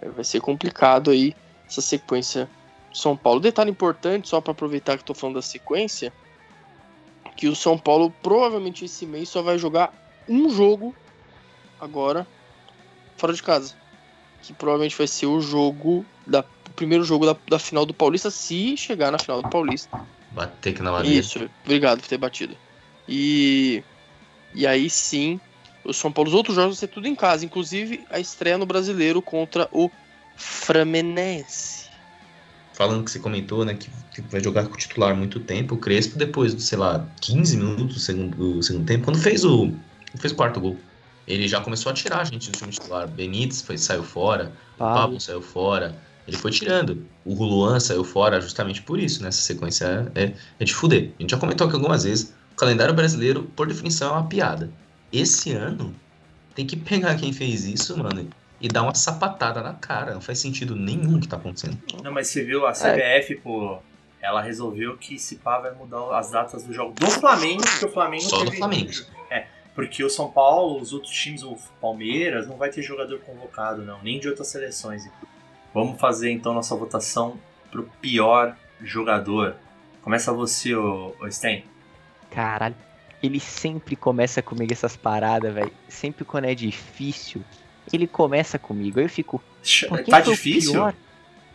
é, 0.00 0.08
vai 0.08 0.24
ser 0.24 0.40
complicado 0.40 1.10
aí 1.10 1.34
essa 1.66 1.80
sequência 1.80 2.48
do 2.90 2.98
São 2.98 3.16
Paulo. 3.16 3.40
Detalhe 3.40 3.70
importante, 3.70 4.28
só 4.28 4.40
para 4.40 4.52
aproveitar 4.52 4.96
que 4.96 5.02
estou 5.02 5.14
falando 5.14 5.36
da 5.36 5.42
sequência 5.42 6.12
que 7.36 7.48
o 7.48 7.56
São 7.56 7.78
Paulo 7.78 8.12
provavelmente 8.22 8.84
esse 8.84 9.06
mês 9.06 9.28
só 9.28 9.42
vai 9.42 9.58
jogar 9.58 9.92
um 10.28 10.48
jogo 10.50 10.94
agora 11.80 12.26
fora 13.16 13.32
de 13.32 13.42
casa. 13.42 13.74
Que 14.42 14.52
provavelmente 14.52 14.96
vai 14.96 15.06
ser 15.06 15.26
o 15.26 15.40
jogo 15.40 16.04
da 16.26 16.44
primeiro 16.76 17.04
jogo 17.04 17.26
da, 17.26 17.36
da 17.48 17.58
final 17.58 17.86
do 17.86 17.94
Paulista, 17.94 18.30
se 18.30 18.76
chegar 18.76 19.10
na 19.10 19.18
final 19.18 19.42
do 19.42 19.48
Paulista. 19.48 20.00
Bater 20.30 20.74
que 20.74 20.82
na 20.82 20.92
madeira. 20.92 21.16
Isso, 21.16 21.48
obrigado 21.64 22.00
por 22.00 22.08
ter 22.08 22.18
batido. 22.18 22.56
E 23.08 23.82
e 24.54 24.66
aí 24.66 24.88
sim, 24.88 25.40
o 25.84 25.92
São 25.92 26.12
Paulo, 26.12 26.28
os 26.28 26.34
outros 26.34 26.54
jogos 26.54 26.76
vão 26.76 26.78
ser 26.78 26.88
tudo 26.88 27.08
em 27.08 27.14
casa, 27.14 27.44
inclusive 27.44 28.04
a 28.10 28.20
estreia 28.20 28.56
no 28.56 28.66
Brasileiro 28.66 29.20
contra 29.20 29.68
o 29.72 29.90
Fluminense 30.36 31.84
falando 32.74 33.04
que 33.04 33.10
você 33.10 33.18
comentou, 33.18 33.64
né, 33.64 33.74
que, 33.74 33.88
que, 34.12 34.20
vai 34.22 34.42
jogar 34.42 34.66
com 34.66 34.74
o 34.74 34.76
titular 34.76 35.16
muito 35.16 35.40
tempo, 35.40 35.76
o 35.76 35.78
Crespo, 35.78 36.18
depois 36.18 36.54
de, 36.54 36.62
sei 36.62 36.76
lá, 36.76 37.08
15 37.20 37.56
minutos 37.56 37.94
do 37.94 38.00
segundo, 38.00 38.36
do 38.36 38.62
segundo 38.62 38.84
tempo, 38.84 39.04
quando 39.04 39.18
fez 39.18 39.44
o, 39.44 39.72
fez 40.16 40.32
o 40.32 40.36
quarto 40.36 40.60
gol, 40.60 40.76
ele 41.26 41.48
já 41.48 41.60
começou 41.60 41.90
a 41.90 41.94
tirar 41.94 42.20
a 42.20 42.24
gente 42.24 42.50
do 42.50 42.58
time 42.58 42.70
titular. 42.70 43.08
Benítez 43.08 43.62
foi, 43.62 43.78
saiu 43.78 44.02
fora, 44.02 44.52
Pablo. 44.76 44.94
Pablo 44.94 45.20
saiu 45.20 45.40
fora, 45.40 45.96
ele 46.26 46.36
foi 46.36 46.50
tirando. 46.50 47.06
O 47.24 47.34
Luan 47.44 47.78
saiu 47.80 48.04
fora 48.04 48.40
justamente 48.40 48.82
por 48.82 48.98
isso, 48.98 49.22
né? 49.22 49.28
Essa 49.28 49.42
sequência 49.42 50.10
é, 50.14 50.32
é 50.58 50.64
de 50.64 50.74
fuder. 50.74 51.12
A 51.18 51.22
gente 51.22 51.30
já 51.30 51.38
comentou 51.38 51.66
aqui 51.66 51.76
algumas 51.76 52.04
vezes, 52.04 52.34
o 52.52 52.56
calendário 52.56 52.94
brasileiro, 52.94 53.44
por 53.56 53.66
definição, 53.66 54.10
é 54.10 54.12
uma 54.12 54.28
piada. 54.28 54.70
Esse 55.12 55.52
ano, 55.52 55.94
tem 56.54 56.66
que 56.66 56.76
pegar 56.76 57.16
quem 57.16 57.32
fez 57.32 57.64
isso, 57.64 57.96
mano, 57.98 58.28
e 58.60 58.68
dar 58.68 58.82
uma 58.82 58.94
sapatada 58.94 59.60
na 59.60 59.74
cara. 59.74 60.14
Não 60.14 60.20
faz 60.20 60.38
sentido 60.38 60.74
nenhum 60.74 61.20
que 61.20 61.28
tá 61.28 61.36
acontecendo. 61.36 61.78
Não, 62.02 62.12
mas 62.12 62.28
você 62.28 62.42
viu 62.42 62.66
a 62.66 62.72
CBF, 62.72 63.34
é. 63.34 63.36
pô, 63.42 63.78
ela 64.22 64.40
resolveu 64.40 64.96
que 64.96 65.18
se 65.18 65.36
pá 65.36 65.58
vai 65.58 65.74
mudar 65.74 66.18
as 66.18 66.30
datas 66.30 66.62
do 66.62 66.72
jogo 66.72 66.94
do 66.94 67.10
Flamengo, 67.10 67.62
porque 67.62 67.84
o 67.84 67.92
Flamengo 67.92 68.22
Só 68.22 68.38
teve... 68.38 68.50
do 68.52 68.56
Flamengo. 68.56 68.90
É, 69.30 69.46
porque 69.74 70.02
o 70.02 70.08
São 70.08 70.30
Paulo, 70.30 70.80
os 70.80 70.92
outros 70.92 71.12
times, 71.12 71.42
o 71.42 71.56
Palmeiras, 71.80 72.48
não 72.48 72.56
vai 72.56 72.70
ter 72.70 72.80
jogador 72.80 73.18
convocado, 73.20 73.82
não, 73.82 74.02
nem 74.02 74.18
de 74.18 74.28
outras 74.28 74.48
seleções. 74.48 75.06
Vamos 75.74 76.00
fazer 76.00 76.30
então 76.30 76.54
nossa 76.54 76.76
votação 76.76 77.36
pro 77.70 77.82
pior 78.00 78.56
jogador. 78.80 79.56
Começa 80.02 80.32
você, 80.32 80.74
ô, 80.74 81.12
ô 81.20 81.30
Sten. 81.30 81.64
Caralho, 82.30 82.76
ele 83.20 83.40
sempre 83.40 83.96
começa 83.96 84.40
comigo 84.40 84.72
essas 84.72 84.96
paradas, 84.96 85.52
velho. 85.52 85.72
Sempre 85.88 86.24
quando 86.24 86.44
é 86.44 86.54
difícil, 86.54 87.42
ele 87.92 88.06
começa 88.06 88.58
comigo. 88.58 89.00
Aí 89.00 89.04
eu 89.06 89.08
fico. 89.08 89.42
Tá 90.08 90.20
difícil? 90.20 90.70
O 90.70 90.74
pior? 90.74 90.94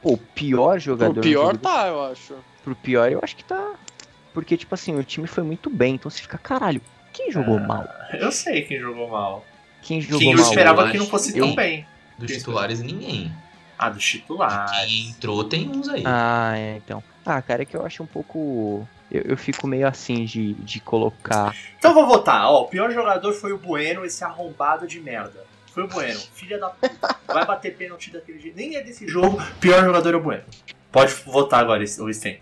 Pô, 0.01 0.13
o 0.13 0.17
pior 0.17 0.79
jogador. 0.79 1.13
Pro 1.13 1.21
pior 1.21 1.57
tá, 1.57 1.87
eu 1.87 2.03
acho. 2.03 2.35
Pro 2.63 2.75
pior 2.75 3.09
eu 3.09 3.19
acho 3.23 3.37
que 3.37 3.43
tá. 3.45 3.75
Porque, 4.33 4.57
tipo 4.57 4.75
assim, 4.75 4.95
o 4.97 5.03
time 5.03 5.27
foi 5.27 5.43
muito 5.43 5.69
bem. 5.69 5.95
Então 5.95 6.09
você 6.09 6.21
fica, 6.21 6.37
caralho, 6.37 6.81
quem 7.13 7.31
jogou 7.31 7.57
ah, 7.57 7.67
mal? 7.67 7.89
Eu 8.13 8.31
sei 8.31 8.63
quem 8.63 8.79
jogou 8.79 9.09
mal. 9.09 9.45
Quem 9.81 10.01
jogou 10.01 10.19
quem 10.19 10.33
mal? 10.33 10.43
eu 10.43 10.49
esperava 10.49 10.91
que 10.91 10.97
não 10.97 11.05
fosse 11.05 11.37
eu... 11.37 11.45
tão 11.45 11.55
bem. 11.55 11.87
Dos 12.17 12.31
titulares, 12.31 12.81
ninguém. 12.81 13.31
Ah, 13.79 13.89
dos 13.89 14.03
titulares. 14.03 14.71
Quem 14.71 15.09
entrou 15.11 15.41
tem 15.45 15.69
uns 15.69 15.87
aí. 15.87 16.03
Ah, 16.05 16.51
é, 16.57 16.75
então. 16.75 17.01
Ah, 17.25 17.41
cara, 17.41 17.61
é 17.61 17.65
que 17.65 17.77
eu 17.77 17.85
acho 17.85 18.03
um 18.03 18.05
pouco. 18.05 18.85
Eu, 19.09 19.21
eu, 19.21 19.37
fico 19.37 19.65
meio 19.65 19.87
assim 19.87 20.25
de, 20.25 20.53
de 20.55 20.81
colocar. 20.81 21.55
Então 21.77 21.93
vou 21.93 22.05
votar. 22.05 22.45
Ó, 22.47 22.63
o 22.63 22.65
pior 22.65 22.91
jogador 22.91 23.31
foi 23.31 23.53
o 23.53 23.57
Bueno, 23.57 24.03
esse 24.03 24.21
arrombado 24.21 24.85
de 24.85 24.99
merda. 24.99 25.45
Foi 25.73 25.83
o 25.83 25.87
Bueno. 25.87 26.19
Filha 26.33 26.59
da 26.59 26.69
puta. 26.69 27.15
Vai 27.25 27.45
bater 27.45 27.73
pênalti 27.77 28.11
daquele 28.11 28.39
jeito. 28.39 28.57
Nem 28.57 28.75
é 28.75 28.81
desse 28.81 29.07
jogo. 29.07 29.41
Pior 29.61 29.81
jogador 29.85 30.13
é 30.13 30.17
o 30.17 30.21
Bueno. 30.21 30.43
Pode 30.91 31.13
votar 31.25 31.61
agora, 31.61 31.81
o 31.81 32.13
Sten. 32.13 32.39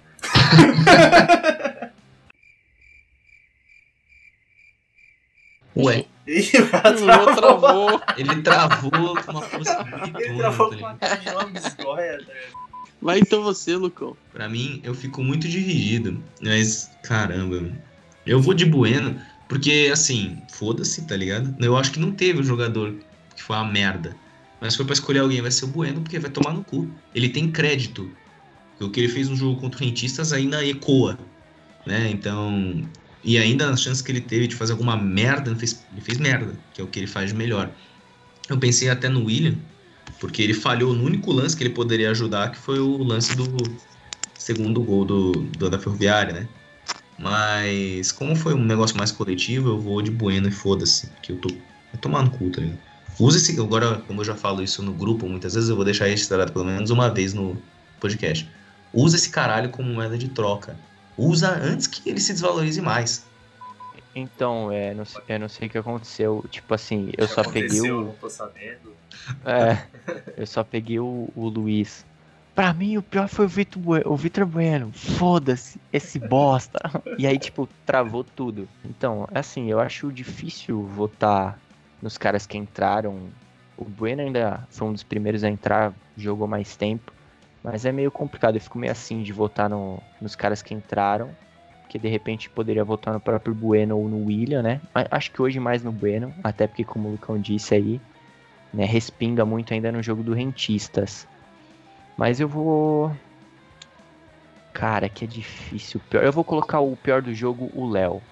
Ué, 5.77 6.05
Ih, 6.27 6.43
travou. 6.69 7.35
travou. 7.35 8.01
ele 8.17 8.41
travou 8.41 9.15
com 9.15 9.31
uma 9.31 9.41
força 9.41 9.83
muito 9.83 10.19
Ele 10.19 10.37
travou 10.37 10.69
tá 10.75 11.17
com 11.17 11.29
uma 11.29 11.43
lambisgoia, 11.43 12.17
tá? 12.25 12.33
Vai 13.01 13.19
então 13.19 13.43
você, 13.43 13.75
Lucão. 13.75 14.17
Pra 14.33 14.49
mim, 14.49 14.81
eu 14.83 14.93
fico 14.93 15.23
muito 15.23 15.47
dividido. 15.47 16.21
Mas, 16.41 16.89
caramba, 17.03 17.71
eu 18.25 18.41
vou 18.41 18.53
de 18.53 18.65
Bueno, 18.65 19.21
porque, 19.47 19.89
assim, 19.93 20.41
foda-se, 20.51 21.05
tá 21.05 21.15
ligado? 21.15 21.55
Eu 21.63 21.77
acho 21.77 21.91
que 21.91 21.99
não 21.99 22.11
teve 22.11 22.39
um 22.39 22.43
jogador 22.43 22.95
que 23.35 23.43
foi 23.43 23.55
uma 23.55 23.65
merda. 23.65 24.15
Mas 24.59 24.73
se 24.73 24.77
for 24.77 24.85
pra 24.85 24.93
escolher 24.93 25.19
alguém, 25.19 25.41
vai 25.41 25.51
ser 25.51 25.65
o 25.65 25.67
Bueno, 25.67 26.01
porque 26.01 26.17
vai 26.17 26.31
tomar 26.31 26.53
no 26.53 26.63
cu. 26.63 26.89
Ele 27.13 27.29
tem 27.29 27.51
crédito. 27.51 28.09
Porque 28.71 28.83
O 28.83 28.89
que 28.89 28.99
ele 29.01 29.09
fez 29.09 29.29
no 29.29 29.35
jogo 29.35 29.61
contra 29.61 29.79
o 29.79 29.85
Rentistas 29.85 30.33
ainda 30.33 30.65
ecoa, 30.65 31.17
né? 31.85 32.09
Então... 32.09 32.83
E 33.23 33.37
ainda 33.37 33.69
as 33.69 33.81
chances 33.81 34.01
que 34.01 34.11
ele 34.11 34.21
teve 34.21 34.47
de 34.47 34.55
fazer 34.55 34.73
alguma 34.73 34.95
merda, 34.95 35.49
ele 35.49 35.59
fez, 35.59 35.85
ele 35.91 36.01
fez 36.01 36.17
merda, 36.17 36.53
que 36.73 36.81
é 36.81 36.83
o 36.83 36.87
que 36.87 36.99
ele 36.99 37.07
faz 37.07 37.31
de 37.31 37.35
melhor. 37.35 37.69
Eu 38.49 38.57
pensei 38.57 38.89
até 38.89 39.09
no 39.09 39.25
William, 39.25 39.55
porque 40.19 40.41
ele 40.41 40.53
falhou 40.53 40.93
no 40.93 41.03
único 41.03 41.31
lance 41.31 41.55
que 41.55 41.63
ele 41.63 41.73
poderia 41.73 42.11
ajudar, 42.11 42.51
que 42.51 42.57
foi 42.57 42.79
o 42.79 43.03
lance 43.03 43.35
do 43.35 43.45
segundo 44.37 44.81
gol 44.81 45.03
do, 45.03 45.31
do 45.31 45.69
da 45.69 45.77
Ferroviária, 45.77 46.33
né? 46.33 46.47
Mas 47.19 48.11
como 48.11 48.35
foi 48.35 48.53
um 48.53 48.63
negócio 48.63 48.95
mais 48.95 49.11
coletivo, 49.11 49.69
eu 49.69 49.79
vou 49.79 50.01
de 50.01 50.11
Bueno 50.11 50.47
e 50.47 50.51
foda-se, 50.51 51.09
que 51.21 51.31
eu 51.31 51.37
tô 51.37 51.49
vai 51.49 51.99
tomar 51.99 52.23
no 52.23 52.29
cu, 52.31 52.49
tá 52.49 52.61
ligado? 52.61 52.79
Usa 53.19 53.37
esse, 53.37 53.59
agora, 53.59 53.95
como 54.07 54.21
eu 54.21 54.25
já 54.25 54.35
falo 54.35 54.61
isso 54.61 54.83
no 54.83 54.93
grupo, 54.93 55.27
muitas 55.27 55.55
vezes 55.55 55.69
eu 55.69 55.75
vou 55.75 55.83
deixar 55.83 56.05
registrado 56.05 56.51
pelo 56.51 56.65
menos 56.65 56.91
uma 56.91 57.09
vez 57.09 57.33
no 57.33 57.57
podcast. 57.99 58.47
Usa 58.93 59.15
esse 59.15 59.29
caralho 59.29 59.69
como 59.69 59.91
moeda 59.91 60.17
de 60.17 60.27
troca. 60.27 60.77
Usa 61.17 61.49
antes 61.49 61.87
que 61.87 62.09
ele 62.09 62.19
se 62.19 62.33
desvalorize 62.33 62.81
mais. 62.81 63.25
Então, 64.15 64.71
é, 64.71 64.93
não 64.93 65.05
sei, 65.05 65.21
eu 65.27 65.39
não 65.39 65.49
sei 65.49 65.67
o 65.67 65.71
que 65.71 65.77
aconteceu. 65.77 66.45
Tipo 66.49 66.73
assim, 66.73 67.11
eu 67.17 67.27
só 67.27 67.43
peguei 67.43 67.65
Aconteceu, 67.65 67.99
o. 67.99 68.05
Não 68.05 68.13
tô 68.13 68.29
sabendo. 68.29 68.95
É, 69.45 69.85
eu 70.37 70.47
só 70.47 70.63
peguei 70.63 70.99
o, 70.99 71.29
o 71.35 71.47
Luiz. 71.47 72.05
Pra 72.55 72.73
mim, 72.73 72.97
o 72.97 73.03
pior 73.03 73.27
foi 73.27 73.45
o 73.45 73.47
Vitor 73.47 73.79
Bueno. 73.79 74.11
O 74.11 74.15
Vitor 74.15 74.45
Bueno. 74.45 74.91
Foda-se, 74.91 75.79
esse 75.93 76.17
bosta. 76.17 76.79
E 77.19 77.27
aí, 77.27 77.37
tipo, 77.37 77.69
travou 77.85 78.23
tudo. 78.23 78.67
Então, 78.83 79.27
assim, 79.31 79.69
eu 79.69 79.79
acho 79.79 80.11
difícil 80.11 80.81
votar 80.83 81.59
nos 82.01 82.17
caras 82.17 82.47
que 82.47 82.57
entraram. 82.57 83.29
O 83.77 83.85
Bueno 83.85 84.23
ainda 84.23 84.65
foi 84.71 84.87
um 84.87 84.93
dos 84.93 85.03
primeiros 85.03 85.43
a 85.43 85.49
entrar, 85.49 85.93
jogou 86.17 86.47
mais 86.47 86.75
tempo. 86.75 87.13
Mas 87.63 87.85
é 87.85 87.91
meio 87.91 88.11
complicado, 88.11 88.55
eu 88.55 88.61
fico 88.61 88.77
meio 88.77 88.91
assim 88.91 89.21
de 89.23 89.33
votar 89.33 89.69
no- 89.69 90.03
nos 90.19 90.35
caras 90.35 90.61
que 90.61 90.73
entraram. 90.73 91.37
Porque 91.81 91.99
de 91.99 92.09
repente 92.09 92.49
poderia 92.49 92.83
votar 92.83 93.13
no 93.13 93.19
próprio 93.21 93.55
Bueno 93.55 93.97
ou 93.97 94.09
no 94.09 94.23
William, 94.25 94.61
né? 94.61 94.81
Acho 95.11 95.31
que 95.31 95.41
hoje 95.41 95.59
mais 95.59 95.83
no 95.83 95.91
Bueno, 95.91 96.35
até 96.43 96.67
porque, 96.67 96.83
como 96.85 97.07
o 97.07 97.11
Lucão 97.13 97.39
disse 97.39 97.73
aí, 97.75 98.03
né, 98.73 98.85
respinga 98.85 99.45
muito 99.45 99.73
ainda 99.73 99.91
no 99.91 100.03
jogo 100.03 100.23
do 100.23 100.33
Rentistas. 100.33 101.27
Mas 102.17 102.39
eu 102.41 102.49
vou. 102.49 103.11
Cara, 104.73 105.09
que 105.09 105.25
é 105.25 105.27
difícil. 105.27 106.01
Eu 106.13 106.31
vou 106.31 106.45
colocar 106.45 106.79
o 106.79 106.95
pior 106.95 107.21
do 107.21 107.33
jogo, 107.33 107.69
o 107.73 107.85
Léo. 107.89 108.25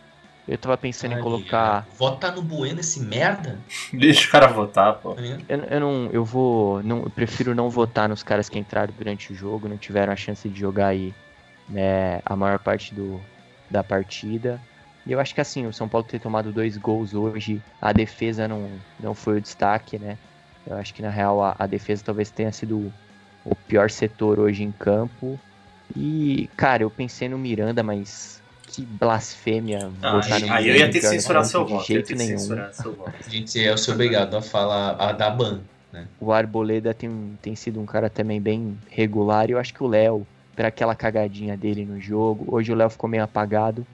Eu 0.48 0.58
tava 0.58 0.78
pensando 0.78 1.14
em 1.14 1.16
Aí, 1.16 1.22
colocar. 1.24 1.88
é, 1.92 1.98
Vota 1.98 2.32
no 2.32 2.42
Bueno 2.42 2.80
esse 2.80 3.00
merda. 3.00 3.60
Deixa 3.92 4.28
o 4.28 4.32
cara 4.32 4.48
votar, 4.48 4.96
pô. 4.96 5.14
ligado? 5.14 5.44
Eu, 5.50 5.60
eu 5.60 5.80
não. 5.80 6.10
Eu 6.12 6.24
vou. 6.24 6.84
Não, 6.84 7.00
eu 7.04 7.10
prefiro 7.10 7.56
não 7.56 7.70
votar 7.70 8.08
nos 8.08 8.22
caras 8.22 8.48
que 8.48 8.60
entraram 8.60 8.94
durante 8.96 9.32
o 9.32 9.36
jogo, 9.36 9.68
não 9.68 9.78
tiveram 9.78 10.14
a 10.14 10.16
chance 10.16 10.48
de 10.48 10.60
jogar 10.60 10.88
aí 10.88 11.14
né, 11.68 12.22
a 12.26 12.36
maior 12.36 12.60
parte 12.60 12.94
do, 12.94 13.20
da 13.70 13.84
partida. 13.84 14.60
E 15.06 15.12
eu 15.12 15.20
acho 15.20 15.34
que 15.34 15.42
assim, 15.42 15.66
o 15.66 15.74
São 15.74 15.88
Paulo 15.88 16.06
ter 16.08 16.20
tomado 16.20 16.52
dois 16.52 16.78
gols 16.78 17.14
hoje, 17.14 17.62
a 17.82 17.92
defesa 17.94 18.48
não, 18.48 18.70
não 19.00 19.14
foi 19.14 19.38
o 19.38 19.42
destaque, 19.42 20.00
né? 20.00 20.18
Eu 20.66 20.78
acho 20.78 20.94
que 20.94 21.02
na 21.02 21.10
real 21.10 21.44
a, 21.44 21.56
a 21.60 21.68
defesa 21.68 22.04
talvez 22.04 22.32
tenha 22.32 22.52
sido 22.52 22.92
o 23.44 23.56
pior 23.68 23.90
setor 23.90 24.40
hoje 24.40 24.64
em 24.64 24.72
campo. 24.72 25.40
E, 25.96 26.50
cara, 26.58 26.82
eu 26.82 26.90
pensei 26.90 27.30
no 27.30 27.38
Miranda, 27.38 27.84
mas 27.84 28.42
que 28.76 28.82
blasfêmia 28.82 29.90
Ah, 30.02 30.20
votar 30.20 30.42
no 30.42 30.52
aí, 30.52 30.70
eu 30.70 30.76
ia 30.76 30.92
ter 30.92 31.00
que 31.00 31.08
censurar 31.08 31.46
seu 31.46 31.64
de 31.64 31.72
voto. 31.72 31.82
Ia 31.82 31.96
jeito 31.96 32.16
nenhum. 32.16 32.38
seu. 32.38 33.06
A 33.06 33.30
gente 33.30 33.64
é 33.64 33.76
ser 33.78 33.92
obrigado 33.92 34.36
a 34.36 34.42
falar 34.42 34.92
a 35.00 35.12
da 35.14 35.30
ban. 35.30 35.62
O 36.20 36.34
Arboleda 36.34 36.94
tem, 36.94 37.38
tem 37.42 37.56
sido 37.56 37.80
um 37.80 37.86
cara 37.86 38.10
também 38.10 38.42
bem 38.42 38.78
regular. 38.90 39.50
E 39.50 39.54
eu 39.54 39.58
acho 39.58 39.74
que 39.74 39.82
o 39.82 39.88
Léo, 39.88 40.28
para 40.54 40.68
aquela 40.68 40.94
cagadinha 40.94 41.56
dele 41.56 41.86
no 41.86 42.02
jogo, 42.02 42.54
hoje 42.54 42.70
o 42.74 42.76
Léo 42.76 42.90
ficou 42.90 43.10
meio 43.10 43.24
apagado. 43.24 43.88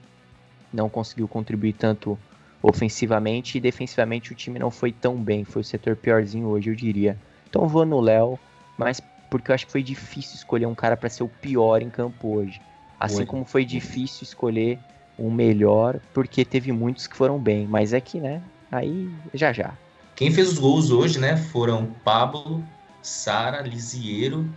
Não 0.72 0.88
conseguiu 0.88 1.28
contribuir 1.28 1.74
tanto 1.74 2.18
ofensivamente 2.60 3.58
e 3.58 3.60
defensivamente 3.60 4.32
o 4.32 4.34
time 4.34 4.58
não 4.58 4.70
foi 4.70 4.90
tão 4.90 5.16
bem. 5.16 5.44
Foi 5.44 5.62
o 5.62 5.64
setor 5.64 5.94
piorzinho 5.94 6.48
hoje, 6.48 6.70
eu 6.70 6.74
diria. 6.74 7.16
Então 7.48 7.68
vou 7.68 7.86
no 7.86 8.00
Léo, 8.00 8.36
mas 8.76 9.00
porque 9.30 9.52
eu 9.52 9.54
acho 9.54 9.66
que 9.66 9.72
foi 9.72 9.82
difícil 9.82 10.34
escolher 10.34 10.66
um 10.66 10.74
cara 10.74 10.96
para 10.96 11.08
ser 11.08 11.22
o 11.22 11.28
pior 11.28 11.82
em 11.82 11.88
campo 11.88 12.36
hoje. 12.36 12.60
Assim 13.02 13.16
Foi. 13.16 13.26
como 13.26 13.44
foi 13.44 13.64
difícil 13.64 14.22
escolher 14.22 14.78
um 15.18 15.28
melhor, 15.28 15.98
porque 16.14 16.44
teve 16.44 16.70
muitos 16.70 17.08
que 17.08 17.16
foram 17.16 17.36
bem. 17.36 17.66
Mas 17.66 17.92
é 17.92 18.00
que, 18.00 18.20
né? 18.20 18.40
Aí 18.70 19.10
já 19.34 19.52
já. 19.52 19.76
Quem 20.14 20.30
fez 20.30 20.52
os 20.52 20.58
gols 20.60 20.92
hoje, 20.92 21.18
né, 21.18 21.36
foram 21.36 21.86
Pablo, 22.04 22.62
Sara, 23.02 23.60
Lisiero 23.62 24.48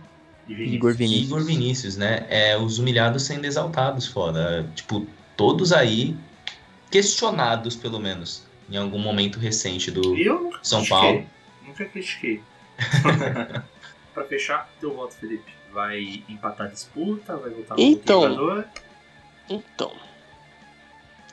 E 0.46 0.52
Igor 0.76 0.94
Vinícius. 0.94 1.26
Igor 1.26 1.44
Vinícius, 1.44 1.96
né? 1.96 2.24
É, 2.30 2.56
os 2.56 2.78
humilhados 2.78 3.24
sendo 3.24 3.46
exaltados, 3.46 4.06
foda. 4.06 4.64
Tipo, 4.76 5.04
todos 5.36 5.72
aí 5.72 6.16
questionados, 6.88 7.74
pelo 7.74 7.98
menos, 7.98 8.44
em 8.70 8.76
algum 8.76 9.00
momento 9.00 9.40
recente 9.40 9.90
do 9.90 10.16
eu 10.16 10.52
São 10.62 10.84
critiquei. 10.84 11.00
Paulo. 11.00 11.26
Nunca 11.66 11.84
critiquei. 11.86 12.40
pra 14.14 14.24
fechar, 14.24 14.70
teu 14.78 14.94
voto, 14.94 15.16
Felipe. 15.16 15.55
Vai 15.76 16.24
empatar 16.26 16.68
a 16.68 16.70
disputa? 16.70 17.36
Vai 17.36 17.50
votar 17.50 17.76
no 17.76 17.84
Então. 17.84 18.20
outro 18.22 18.34
jogador? 18.34 18.68
Então. 19.50 19.92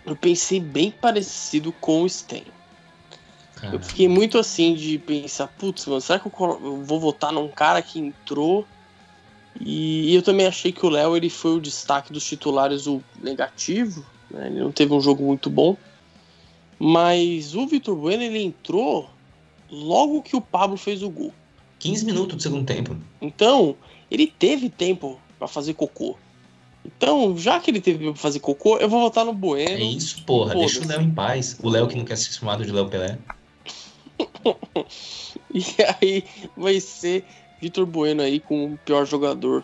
Eu 0.05 0.17
pensei 0.17 0.59
bem 0.59 0.91
parecido 0.91 1.71
com 1.71 2.03
o 2.03 2.09
Sten. 2.09 2.43
Eu 3.71 3.79
fiquei 3.79 4.09
muito 4.09 4.37
assim 4.37 4.75
de 4.75 4.99
pensar, 4.99 5.47
putz, 5.47 5.85
mano, 5.85 6.01
será 6.01 6.19
que 6.19 6.27
eu, 6.27 6.83
vou 6.83 6.99
votar 6.99 7.31
num 7.31 7.47
cara 7.47 7.81
que 7.81 7.97
entrou? 7.97 8.67
E, 9.61 10.11
e 10.11 10.15
eu 10.15 10.21
também 10.21 10.45
achei 10.45 10.73
que 10.73 10.85
o 10.85 10.89
Léo 10.89 11.15
ele 11.15 11.29
foi 11.29 11.55
o 11.55 11.61
destaque 11.61 12.11
dos 12.11 12.25
titulares, 12.25 12.85
o 12.85 13.01
negativo. 13.21 14.05
né? 14.29 14.47
Ele 14.47 14.59
não 14.59 14.73
teve 14.73 14.93
um 14.93 14.99
jogo 14.99 15.23
muito 15.23 15.49
bom. 15.49 15.77
Mas 16.77 17.55
o 17.55 17.65
Vitor 17.65 17.95
Bueno 17.95 18.23
ele 18.23 18.43
entrou 18.43 19.09
logo 19.71 20.21
que 20.21 20.35
o 20.35 20.41
Pablo 20.41 20.75
fez 20.75 21.01
o 21.01 21.09
gol. 21.09 21.33
15 21.79 22.03
minutos 22.03 22.35
do 22.35 22.41
segundo 22.43 22.65
tempo. 22.65 22.97
Então, 23.21 23.77
ele 24.13 24.27
teve 24.27 24.69
tempo 24.69 25.19
pra 25.39 25.47
fazer 25.47 25.73
cocô. 25.73 26.15
Então, 26.85 27.35
já 27.37 27.59
que 27.59 27.71
ele 27.71 27.81
teve 27.81 27.97
tempo 27.97 28.13
pra 28.13 28.21
fazer 28.21 28.39
cocô, 28.39 28.77
eu 28.77 28.87
vou 28.87 29.01
votar 29.01 29.25
no 29.25 29.33
Bueno. 29.33 29.71
É 29.71 29.81
isso, 29.81 30.23
porra. 30.23 30.53
Deixa 30.53 30.81
o 30.81 30.87
Léo 30.87 31.01
em 31.01 31.11
paz. 31.11 31.57
O 31.63 31.69
Léo 31.69 31.87
que 31.87 31.97
não 31.97 32.05
quer 32.05 32.17
ser 32.17 32.31
chamado 32.31 32.63
de 32.63 32.71
Léo 32.71 32.87
Pelé. 32.87 33.17
E 35.55 35.63
aí 36.01 36.23
vai 36.57 36.79
ser 36.79 37.23
Vitor 37.61 37.85
Bueno 37.85 38.23
aí 38.23 38.39
como 38.39 38.73
o 38.73 38.77
pior 38.79 39.05
jogador 39.05 39.63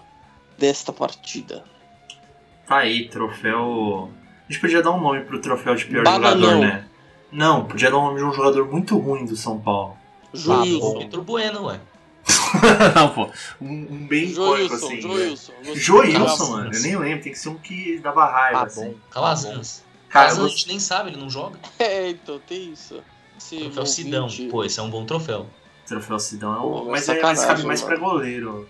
desta 0.55 0.93
partida. 0.93 1.65
Tá 2.67 2.77
aí, 2.77 3.09
troféu. 3.09 4.11
A 4.47 4.51
gente 4.51 4.61
podia 4.61 4.83
dar 4.83 4.91
um 4.91 5.01
nome 5.01 5.21
pro 5.21 5.41
troféu 5.41 5.73
de 5.73 5.85
pior 5.85 6.03
Bananão. 6.03 6.39
jogador, 6.39 6.59
né? 6.59 6.85
Não, 7.31 7.65
podia 7.65 7.89
dar 7.89 7.97
um 7.97 8.03
nome 8.03 8.19
de 8.19 8.23
um 8.23 8.31
jogador 8.31 8.71
muito 8.71 8.95
ruim 8.99 9.25
do 9.25 9.35
São 9.35 9.59
Paulo. 9.59 9.97
Joilson. 10.31 10.99
Vitor 10.99 11.23
Bueno, 11.23 11.65
ué. 11.65 11.79
Não, 12.95 13.09
pô. 13.13 13.29
Um, 13.61 13.71
um 13.91 14.07
bem 14.07 14.25
icônico, 14.25 14.69
Joilson, 14.69 14.85
assim. 14.87 15.01
Joilson. 15.01 15.51
né? 15.63 15.75
Joilson, 15.75 16.13
Calazans. 16.19 16.49
mano. 16.49 16.73
Eu 16.73 16.81
nem 16.81 16.95
lembro. 16.97 17.23
Tem 17.23 17.31
que 17.31 17.39
ser 17.39 17.49
um 17.49 17.55
que 17.55 17.99
dava 17.99 18.25
raiva, 18.25 18.59
Ah, 18.59 18.63
assim. 18.63 18.85
bom. 18.89 18.95
Calazans. 19.11 19.83
Calazans 20.09 20.45
a 20.45 20.49
gente 20.49 20.67
nem 20.67 20.79
sabe, 20.79 21.09
ele 21.11 21.17
não 21.17 21.29
joga. 21.29 21.59
É, 21.79 22.09
então 22.09 22.39
tem 22.47 22.71
isso. 22.73 23.01
Esse 23.37 23.57
Troféu 23.59 23.85
Sidão. 23.85 24.27
Pô, 24.49 24.63
esse 24.63 24.79
é 24.79 24.83
um 24.83 24.89
bom 24.89 25.05
troféu. 25.05 25.47
Troféu 25.87 26.19
Sidão 26.19 26.53
é 26.53 26.57
o. 26.59 26.61
Pô, 26.61 26.85
mas, 26.85 27.07
é, 27.07 27.21
mas 27.21 27.45
cabe 27.45 27.63
mais 27.63 27.81
pra 27.81 27.95
goleiro. 27.97 28.67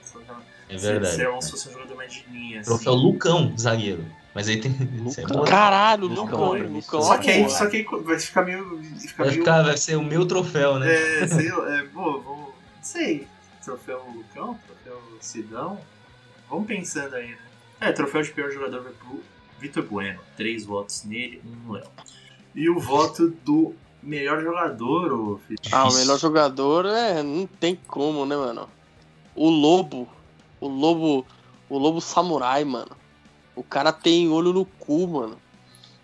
É 0.69 0.77
Se- 0.77 0.85
verdade. 0.85 1.15
Se, 1.15 1.21
é, 1.25 1.41
se 1.41 1.51
fosse 1.51 1.69
um 1.69 1.71
jogador 1.73 1.95
mais 1.95 2.13
de 2.13 2.25
linha. 2.31 2.59
Assim. 2.59 2.69
Troféu 2.69 2.93
Lucão, 2.93 3.53
zagueiro. 3.57 4.05
Mas 4.35 4.47
aí 4.47 4.61
tem. 4.61 4.71
é 4.79 5.01
Lucão. 5.01 5.37
bom. 5.39 5.43
Caralho, 5.45 6.05
Lucão, 6.07 6.53
Lucão, 6.53 6.71
Lucão. 6.73 7.01
Só 7.01 7.17
que 7.17 7.29
aí, 7.31 7.49
só 7.49 7.65
que 7.67 7.77
aí 7.77 7.85
vai 8.03 8.19
ficar 8.19 8.43
meio. 8.43 8.79
Fica 8.99 9.23
Vai 9.23 9.27
meio 9.31 9.39
ficar, 9.39 9.63
vai 9.63 9.75
ser 9.77 9.95
o 9.95 10.03
meu 10.03 10.25
troféu, 10.27 10.77
né? 10.77 10.93
É, 11.23 11.27
sei 11.27 11.49
lá, 11.51 11.77
é, 11.79 11.81
pô, 11.83 12.21
vou. 12.21 12.37
Não 12.37 12.83
sei. 12.83 13.27
Troféu 13.69 14.03
Lucão, 14.15 14.59
troféu 14.65 14.99
Sidão. 15.19 15.79
Vamos 16.49 16.65
pensando 16.65 17.13
aí, 17.13 17.27
né? 17.27 17.37
É, 17.79 17.91
troféu 17.91 18.23
de 18.23 18.31
pior 18.31 18.49
jogador 18.49 18.81
vai 18.81 18.93
pro 18.93 19.21
Vitor 19.59 19.83
Bueno. 19.83 20.19
Três 20.35 20.65
votos 20.65 21.03
nele, 21.03 21.39
um 21.45 21.67
no 21.67 21.73
Léo. 21.73 21.85
E 22.55 22.67
o 22.67 22.79
voto 22.79 23.29
do 23.45 23.75
melhor 24.01 24.41
jogador, 24.41 25.13
ô 25.13 25.37
Felipe. 25.37 25.69
Ah, 25.71 25.87
o 25.87 25.93
melhor 25.93 26.17
jogador 26.17 26.87
é. 26.87 27.21
Não 27.21 27.45
tem 27.45 27.79
como, 27.87 28.25
né, 28.25 28.35
mano? 28.35 28.67
O 29.35 29.51
Lobo. 29.51 30.09
O 30.59 30.67
Lobo. 30.67 31.23
O 31.69 31.77
Lobo 31.77 32.01
Samurai, 32.01 32.63
mano. 32.63 32.97
O 33.55 33.61
cara 33.61 33.93
tem 33.93 34.29
olho 34.29 34.51
no 34.51 34.65
cu, 34.65 35.07
mano. 35.07 35.37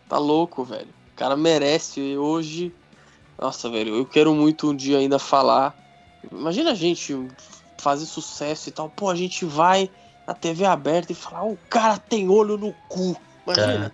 Tá 0.08 0.20
louco, 0.20 0.64
velho. 0.64 0.94
O 1.14 1.16
cara 1.16 1.36
merece. 1.36 2.16
Hoje 2.16 2.72
Nossa, 3.40 3.72
velho, 3.72 3.96
eu 3.96 4.06
quero 4.06 4.36
muito 4.36 4.70
um 4.70 4.76
dia 4.76 5.00
ainda 5.00 5.18
falar. 5.18 5.76
Imagina 6.32 6.72
a 6.72 6.76
gente 6.76 7.28
fazer 7.86 8.08
sucesso 8.08 8.68
e 8.68 8.72
tal. 8.72 8.90
Pô, 8.90 9.12
a 9.12 9.16
gente 9.16 9.46
vai 9.46 9.92
na 10.28 10.34
TV 10.34 10.66
aberta 10.66 11.12
e 11.12 11.16
falar, 11.16 11.46
o 11.46 11.56
cara 11.70 12.00
tem 12.00 12.28
olho 12.28 12.58
no 12.58 12.74
cu. 12.90 13.16
Imagina. 13.46 13.92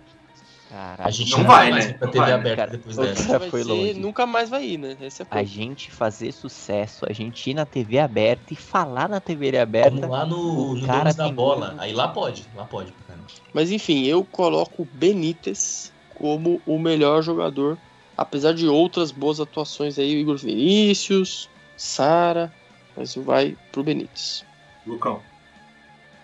Caraca. 0.69 1.03
A 1.05 1.11
gente 1.11 1.31
Não 1.31 1.39
não 1.39 1.45
vai, 1.47 1.69
né? 1.73 1.91
pra 1.91 2.07
TV 2.07 2.19
vai, 2.19 2.31
aberta 2.31 2.55
cara? 2.55 2.71
depois 2.71 2.95
dessa. 2.95 3.37
Vai 3.39 3.49
foi 3.49 3.63
ser- 3.63 3.67
longe. 3.69 3.93
Nunca 3.95 4.25
mais 4.25 4.49
vai 4.49 4.63
ir, 4.65 4.77
né? 4.77 4.95
Esse 5.01 5.23
é 5.23 5.25
A 5.29 5.43
gente 5.43 5.91
fazer 5.91 6.31
sucesso, 6.31 7.05
a 7.09 7.11
gente 7.11 7.49
ir 7.49 7.53
na 7.53 7.65
TV 7.65 7.99
aberta 7.99 8.53
e 8.53 8.55
falar 8.55 9.09
na 9.09 9.19
TV 9.19 9.57
aberta. 9.59 9.89
Vamos 9.91 10.09
lá 10.09 10.25
no, 10.25 10.75
no 10.75 10.87
cara 10.87 11.13
da 11.13 11.27
Bola. 11.27 11.71
olho. 11.71 11.81
Aí 11.81 11.91
lá 11.91 12.07
pode, 12.07 12.45
lá 12.55 12.63
pode. 12.63 12.93
cara. 13.05 13.19
Mas 13.53 13.69
enfim, 13.73 14.05
eu 14.05 14.23
coloco 14.23 14.83
o 14.83 14.87
Benítez 14.93 15.91
como 16.15 16.61
o 16.65 16.79
melhor 16.79 17.21
jogador, 17.21 17.77
apesar 18.17 18.53
de 18.53 18.65
outras 18.69 19.11
boas 19.11 19.41
atuações 19.41 19.99
aí, 19.99 20.15
o 20.15 20.19
Igor 20.19 20.37
Vinícius, 20.37 21.49
Sara, 21.75 22.53
mas 23.01 23.15
vai 23.15 23.57
pro 23.71 23.83
Benítez. 23.83 24.45
Lucão. 24.85 25.21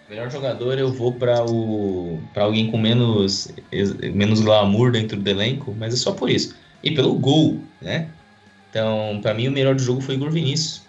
Melhor 0.07 0.31
jogador 0.31 0.77
eu 0.77 0.93
vou 0.93 1.11
pra 1.11 1.43
o 1.43 2.21
para 2.33 2.43
alguém 2.43 2.71
com 2.71 2.77
menos 2.77 3.51
menos 4.13 4.39
glamour 4.39 4.91
dentro 4.91 5.17
do 5.17 5.29
elenco, 5.29 5.75
mas 5.77 5.93
é 5.93 5.97
só 5.97 6.13
por 6.13 6.29
isso. 6.29 6.55
E 6.81 6.91
pelo 6.91 7.13
gol, 7.15 7.59
né? 7.81 8.09
Então, 8.69 9.19
pra 9.21 9.33
mim 9.33 9.47
o 9.47 9.51
melhor 9.51 9.75
do 9.75 9.81
jogo 9.81 9.99
foi 9.99 10.15
o 10.15 10.17
Igor 10.17 10.31
Vinícius. 10.31 10.83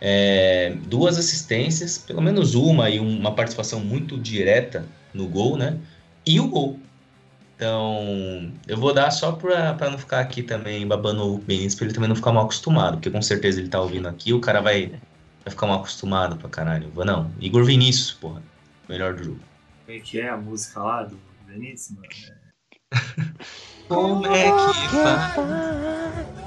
É, 0.00 0.76
duas 0.86 1.16
assistências, 1.16 1.96
pelo 1.96 2.20
menos 2.20 2.54
uma 2.54 2.90
e 2.90 2.98
uma 2.98 3.34
participação 3.34 3.80
muito 3.80 4.18
direta 4.18 4.84
no 5.14 5.26
gol, 5.26 5.56
né? 5.56 5.78
E 6.26 6.38
o 6.40 6.48
gol. 6.48 6.78
Então, 7.64 8.52
eu 8.68 8.76
vou 8.76 8.92
dar 8.92 9.10
só 9.10 9.32
pra, 9.32 9.72
pra 9.72 9.88
não 9.88 9.96
ficar 9.96 10.20
aqui 10.20 10.42
também 10.42 10.86
babando 10.86 11.34
o 11.34 11.38
Benítez, 11.38 11.74
pra 11.74 11.86
ele 11.86 11.94
também 11.94 12.10
não 12.10 12.14
ficar 12.14 12.30
mal 12.30 12.44
acostumado, 12.44 12.98
porque 12.98 13.10
com 13.10 13.22
certeza 13.22 13.58
ele 13.58 13.70
tá 13.70 13.80
ouvindo 13.80 14.06
aqui, 14.06 14.34
o 14.34 14.40
cara 14.40 14.60
vai, 14.60 14.88
vai 14.88 15.48
ficar 15.48 15.66
mal 15.66 15.78
acostumado 15.78 16.36
pra 16.36 16.50
caralho. 16.50 16.90
Vou, 16.90 17.06
não, 17.06 17.32
Igor 17.40 17.64
Vinícius, 17.64 18.12
porra, 18.12 18.42
melhor 18.86 19.14
do 19.14 19.24
jogo. 19.24 19.40
Como 19.86 19.96
é 19.96 20.00
que 20.00 20.20
é 20.20 20.28
a 20.28 20.36
música 20.36 20.78
lá 20.80 21.04
do 21.04 21.18
Benítez, 21.46 21.90
mano? 21.92 22.06
Como 23.88 24.26
é 24.26 24.52
que 24.52 24.88
faz? 24.90 25.34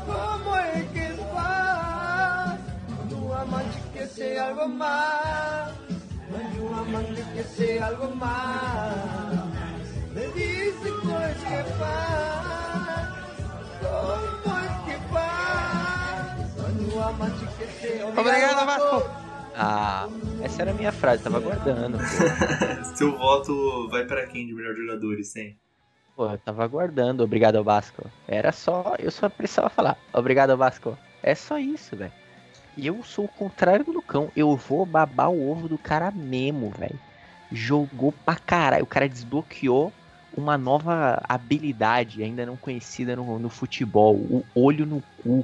¿Cómo 0.05 0.55
es 0.55 0.91
que 0.91 1.13
faz? 1.33 2.59
Tu 3.09 3.33
amante 3.33 3.79
que 3.91 4.05
sea 4.05 4.47
algo 4.49 4.67
más, 4.67 5.71
tu 6.55 6.75
amante 6.75 7.23
que 7.33 7.43
sea 7.43 7.87
algo 7.87 8.15
más. 8.15 9.46
Obrigado, 18.17 18.65
Vasco! 18.65 19.27
Ah, 19.55 20.07
essa 20.41 20.61
era 20.61 20.71
a 20.71 20.73
minha 20.73 20.91
frase, 20.91 21.23
tava 21.23 21.37
aguardando. 21.37 21.97
Seu 22.95 23.17
voto 23.17 23.87
vai 23.89 24.05
pra 24.05 24.27
quem 24.27 24.45
de 24.45 24.53
melhor 24.53 24.75
jogadores, 24.75 25.33
tem? 25.33 25.57
Pô, 26.15 26.29
eu 26.29 26.37
tava 26.37 26.63
aguardando. 26.63 27.23
Obrigado, 27.23 27.63
Vasco. 27.63 28.09
Era 28.27 28.51
só. 28.51 28.95
Eu 28.97 29.11
só 29.11 29.29
precisava 29.29 29.69
falar. 29.69 29.97
Obrigado, 30.11 30.57
Vasco. 30.57 30.97
É 31.21 31.35
só 31.35 31.59
isso, 31.59 31.95
velho. 31.95 32.11
E 32.75 32.87
eu 32.87 33.03
sou 33.03 33.25
o 33.25 33.29
contrário 33.29 33.85
do 33.85 33.91
Lucão. 33.91 34.31
Eu 34.35 34.55
vou 34.55 34.85
babar 34.85 35.31
o 35.31 35.51
ovo 35.51 35.67
do 35.67 35.77
cara 35.77 36.11
mesmo, 36.11 36.71
velho. 36.71 36.99
Jogou 37.51 38.11
pra 38.25 38.35
caralho. 38.35 38.83
O 38.83 38.87
cara 38.87 39.07
desbloqueou 39.07 39.93
uma 40.37 40.57
nova 40.57 41.21
habilidade 41.27 42.23
ainda 42.23 42.45
não 42.45 42.55
conhecida 42.55 43.15
no, 43.15 43.39
no 43.39 43.49
futebol. 43.49 44.15
O 44.15 44.45
olho 44.55 44.85
no 44.85 45.03
cu. 45.21 45.43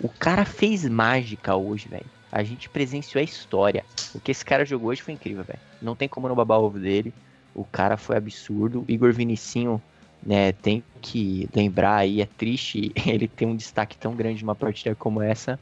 O 0.00 0.08
cara 0.08 0.44
fez 0.44 0.88
mágica 0.88 1.56
hoje, 1.56 1.88
velho. 1.88 2.06
A 2.30 2.42
gente 2.44 2.68
presenciou 2.68 3.20
a 3.20 3.24
história. 3.24 3.84
O 4.14 4.20
que 4.20 4.30
esse 4.30 4.44
cara 4.44 4.64
jogou 4.64 4.90
hoje 4.90 5.02
foi 5.02 5.14
incrível, 5.14 5.42
velho. 5.42 5.58
Não 5.82 5.96
tem 5.96 6.08
como 6.08 6.28
não 6.28 6.36
babar 6.36 6.60
o 6.60 6.64
ovo 6.64 6.78
dele. 6.78 7.12
O 7.54 7.64
cara 7.64 7.96
foi 7.96 8.16
absurdo. 8.16 8.84
Igor 8.86 9.12
Vinicinho, 9.12 9.82
né, 10.22 10.52
tem 10.52 10.82
que 11.00 11.48
lembrar 11.54 11.96
aí, 11.96 12.20
é 12.20 12.26
triste 12.26 12.92
ele 13.06 13.26
ter 13.26 13.46
um 13.46 13.56
destaque 13.56 13.96
tão 13.96 14.14
grande 14.14 14.44
numa 14.44 14.54
partida 14.54 14.94
como 14.94 15.22
essa, 15.22 15.58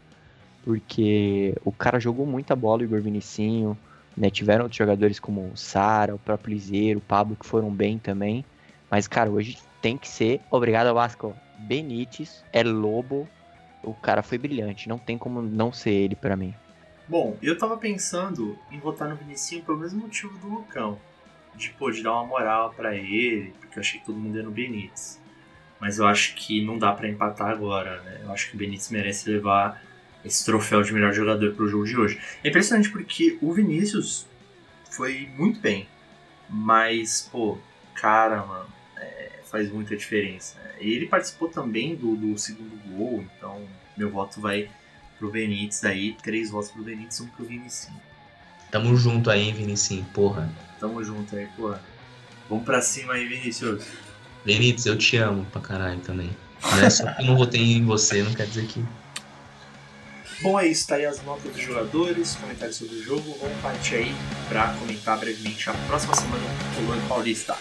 porque 0.65 1.55
o 1.65 1.73
cara 1.73 1.99
jogou 1.99 2.27
muita 2.27 2.55
bola, 2.55 2.83
o 2.83 2.85
Igor 2.85 3.01
Vinicinho, 3.01 3.79
né, 4.17 4.31
tiveram 4.31 4.65
outros 4.65 4.77
jogadores 4.77 5.19
como 5.21 5.51
o 5.53 5.57
Sara, 5.57 6.15
o 6.15 6.19
próprio 6.19 6.53
Liseiro, 6.53 6.99
o 6.99 7.03
Pablo, 7.03 7.37
que 7.37 7.47
foram 7.47 7.71
bem 7.71 7.99
também, 7.99 8.45
mas, 8.91 9.07
cara, 9.07 9.31
hoje 9.31 9.59
tem 9.81 9.97
que 9.97 10.09
ser, 10.09 10.41
obrigado 10.51 10.93
Vasco, 10.95 11.35
Benítez, 11.59 12.45
é 12.53 12.63
Lobo, 12.63 13.29
o 13.83 13.95
cara 13.95 14.23
foi 14.23 14.39
brilhante, 14.39 14.89
não 14.89 14.99
tem 14.99 15.17
como 15.17 15.41
não 15.43 15.73
ser 15.73 15.91
ele 15.91 16.17
pra 16.17 16.37
mim. 16.37 16.55
Bom, 17.07 17.37
eu 17.43 17.57
tava 17.57 17.77
pensando 17.77 18.59
em 18.71 18.79
votar 18.79 19.09
no 19.09 19.17
Vinicinho 19.17 19.65
pelo 19.65 19.79
mesmo 19.79 20.01
motivo 20.01 20.37
do 20.39 20.49
Lucão. 20.49 20.99
De, 21.55 21.71
pô, 21.71 21.91
de 21.91 22.03
dar 22.03 22.13
uma 22.13 22.27
moral 22.27 22.73
pra 22.75 22.95
ele, 22.95 23.55
porque 23.59 23.79
eu 23.79 23.81
achei 23.81 23.99
que 23.99 24.07
todo 24.07 24.19
mundo 24.19 24.37
ia 24.37 24.43
no 24.43 24.51
Benítez. 24.51 25.19
Mas 25.81 25.99
eu 25.99 26.07
acho 26.07 26.35
que 26.35 26.65
não 26.65 26.79
dá 26.79 26.93
pra 26.93 27.09
empatar 27.09 27.49
agora, 27.49 28.01
né? 28.03 28.21
Eu 28.23 28.33
acho 28.33 28.51
que 28.51 28.57
o 28.57 28.59
Benítez 28.59 28.91
merece 28.91 29.31
levar 29.31 29.83
esse 30.25 30.45
troféu 30.45 30.83
de 30.83 30.93
melhor 30.93 31.13
jogador 31.13 31.55
pro 31.55 31.69
jogo 31.69 31.85
de 31.85 31.97
hoje. 31.97 32.21
É 32.45 32.49
impressionante 32.49 32.91
porque 32.91 33.39
o 33.41 33.53
Vinícius 33.53 34.27
foi 34.91 35.31
muito 35.37 35.61
bem. 35.61 35.89
Mas, 36.49 37.29
pô, 37.33 37.59
cara, 37.95 38.45
mano, 38.45 38.67
faz 39.51 39.71
muita 39.71 39.97
diferença. 39.97 40.57
Ele 40.79 41.07
participou 41.07 41.49
também 41.49 41.97
do, 41.97 42.15
do 42.17 42.39
segundo 42.39 42.77
gol, 42.97 43.25
então 43.37 43.63
meu 43.97 44.11
voto 44.11 44.41
vai 44.41 44.71
pro 45.19 45.31
Benítez 45.31 45.85
aí. 45.85 46.17
Três 46.23 46.51
votos 46.51 46.71
pro 46.71 46.83
Benítez, 46.83 47.21
um 47.21 47.27
pro 47.29 47.45
Vinicinho. 47.45 48.01
Tamo 48.71 48.95
junto 48.97 49.31
aí, 49.31 49.49
hein, 49.49 49.55
Vinicinho, 49.55 50.05
porra. 50.13 50.51
Tamo 50.79 51.03
junto 51.03 51.35
aí, 51.35 51.49
pô. 51.57 51.75
Vamos 52.49 52.65
pra 52.65 52.81
cima 52.81 53.15
aí, 53.15 53.27
Vinícius. 53.27 53.85
Benítez, 54.45 54.87
eu 54.87 54.97
te 54.97 55.17
amo 55.17 55.45
pra 55.47 55.61
caralho 55.61 56.01
também. 56.01 56.31
Não 56.63 56.81
é 56.81 56.91
só 56.91 57.13
que 57.13 57.23
eu 57.23 57.27
não 57.27 57.37
votei 57.37 57.61
em 57.61 57.85
você, 57.85 58.23
não 58.23 58.33
quer 58.33 58.47
dizer 58.47 58.67
que. 58.67 58.85
Bom, 60.41 60.59
é 60.59 60.69
isso, 60.69 60.87
tá 60.87 60.95
aí 60.95 61.05
as 61.05 61.23
notas 61.25 61.53
dos 61.53 61.61
jogadores, 61.61 62.37
comentários 62.37 62.77
sobre 62.77 62.97
o 62.97 63.03
jogo. 63.03 63.37
Vamos 63.41 63.59
partir 63.61 63.97
aí 63.97 64.15
pra 64.49 64.73
comentar 64.75 65.19
brevemente 65.19 65.69
a 65.69 65.75
próxima 65.89 66.15
semana 66.15 66.45
do 66.77 67.09
Paulista. 67.09 67.57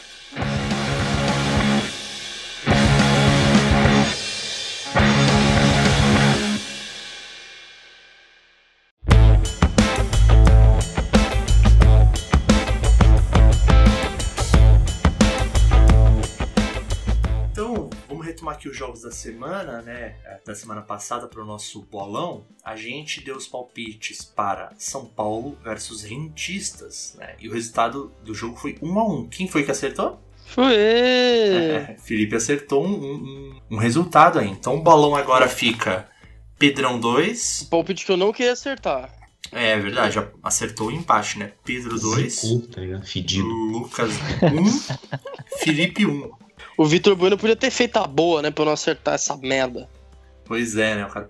Aqui 18.68 18.70
os 18.70 18.78
jogos 18.78 19.01
da 19.01 19.11
semana, 19.11 19.82
né? 19.82 20.15
Da 20.45 20.53
semana 20.53 20.82
passada 20.82 21.28
para 21.28 21.41
o 21.41 21.45
nosso 21.45 21.82
bolão. 21.84 22.45
A 22.63 22.76
gente 22.76 23.22
deu 23.24 23.36
os 23.38 23.47
palpites 23.47 24.24
para 24.24 24.72
São 24.78 25.05
Paulo 25.05 25.57
versus 25.63 26.03
Rentistas, 26.03 27.15
né? 27.18 27.36
E 27.39 27.47
o 27.49 27.53
resultado 27.53 28.11
do 28.24 28.34
jogo 28.34 28.57
foi 28.57 28.78
1 28.82 28.99
a 28.99 29.05
1 29.07 29.28
Quem 29.30 29.47
foi 29.47 29.63
que 29.63 29.72
acertou? 29.72 30.20
Foi! 30.47 30.74
É, 30.76 31.97
Felipe 32.03 32.36
acertou 32.36 32.86
um, 32.86 32.89
um- 32.93 33.61
um 33.72 33.78
resultado 33.78 34.39
aí. 34.39 34.47
Então 34.49 34.76
o 34.76 34.82
bolão 34.82 35.15
agora 35.15 35.47
fica 35.47 36.07
Pedrão 36.59 36.99
2. 36.99 37.68
Palpite 37.70 38.05
que 38.05 38.11
eu 38.11 38.18
não 38.18 38.32
queria 38.32 38.53
acertar. 38.53 39.13
É, 39.51 39.72
é 39.72 39.80
verdade, 39.80 40.15
já 40.15 40.28
acertou 40.43 40.88
o 40.88 40.91
empate, 40.91 41.39
né? 41.39 41.53
Pedro 41.63 41.97
2. 41.99 42.34
Zicu, 42.41 42.68
tá? 42.68 42.82
Fedido. 43.05 43.47
Lucas 43.47 44.11
1. 44.41 44.97
Felipe 45.63 46.05
1. 46.05 46.30
O 46.78 46.86
Vitor 46.86 47.15
Bueno 47.15 47.38
podia 47.38 47.55
ter 47.55 47.71
feito 47.71 47.97
a 47.97 48.05
boa, 48.05 48.41
né? 48.41 48.51
Pra 48.51 48.61
eu 48.61 48.65
não 48.67 48.73
acertar 48.73 49.15
essa 49.15 49.36
merda. 49.36 49.89
Pois 50.45 50.78
é, 50.78 50.95
né? 50.95 51.05
O 51.05 51.09
cara 51.09 51.30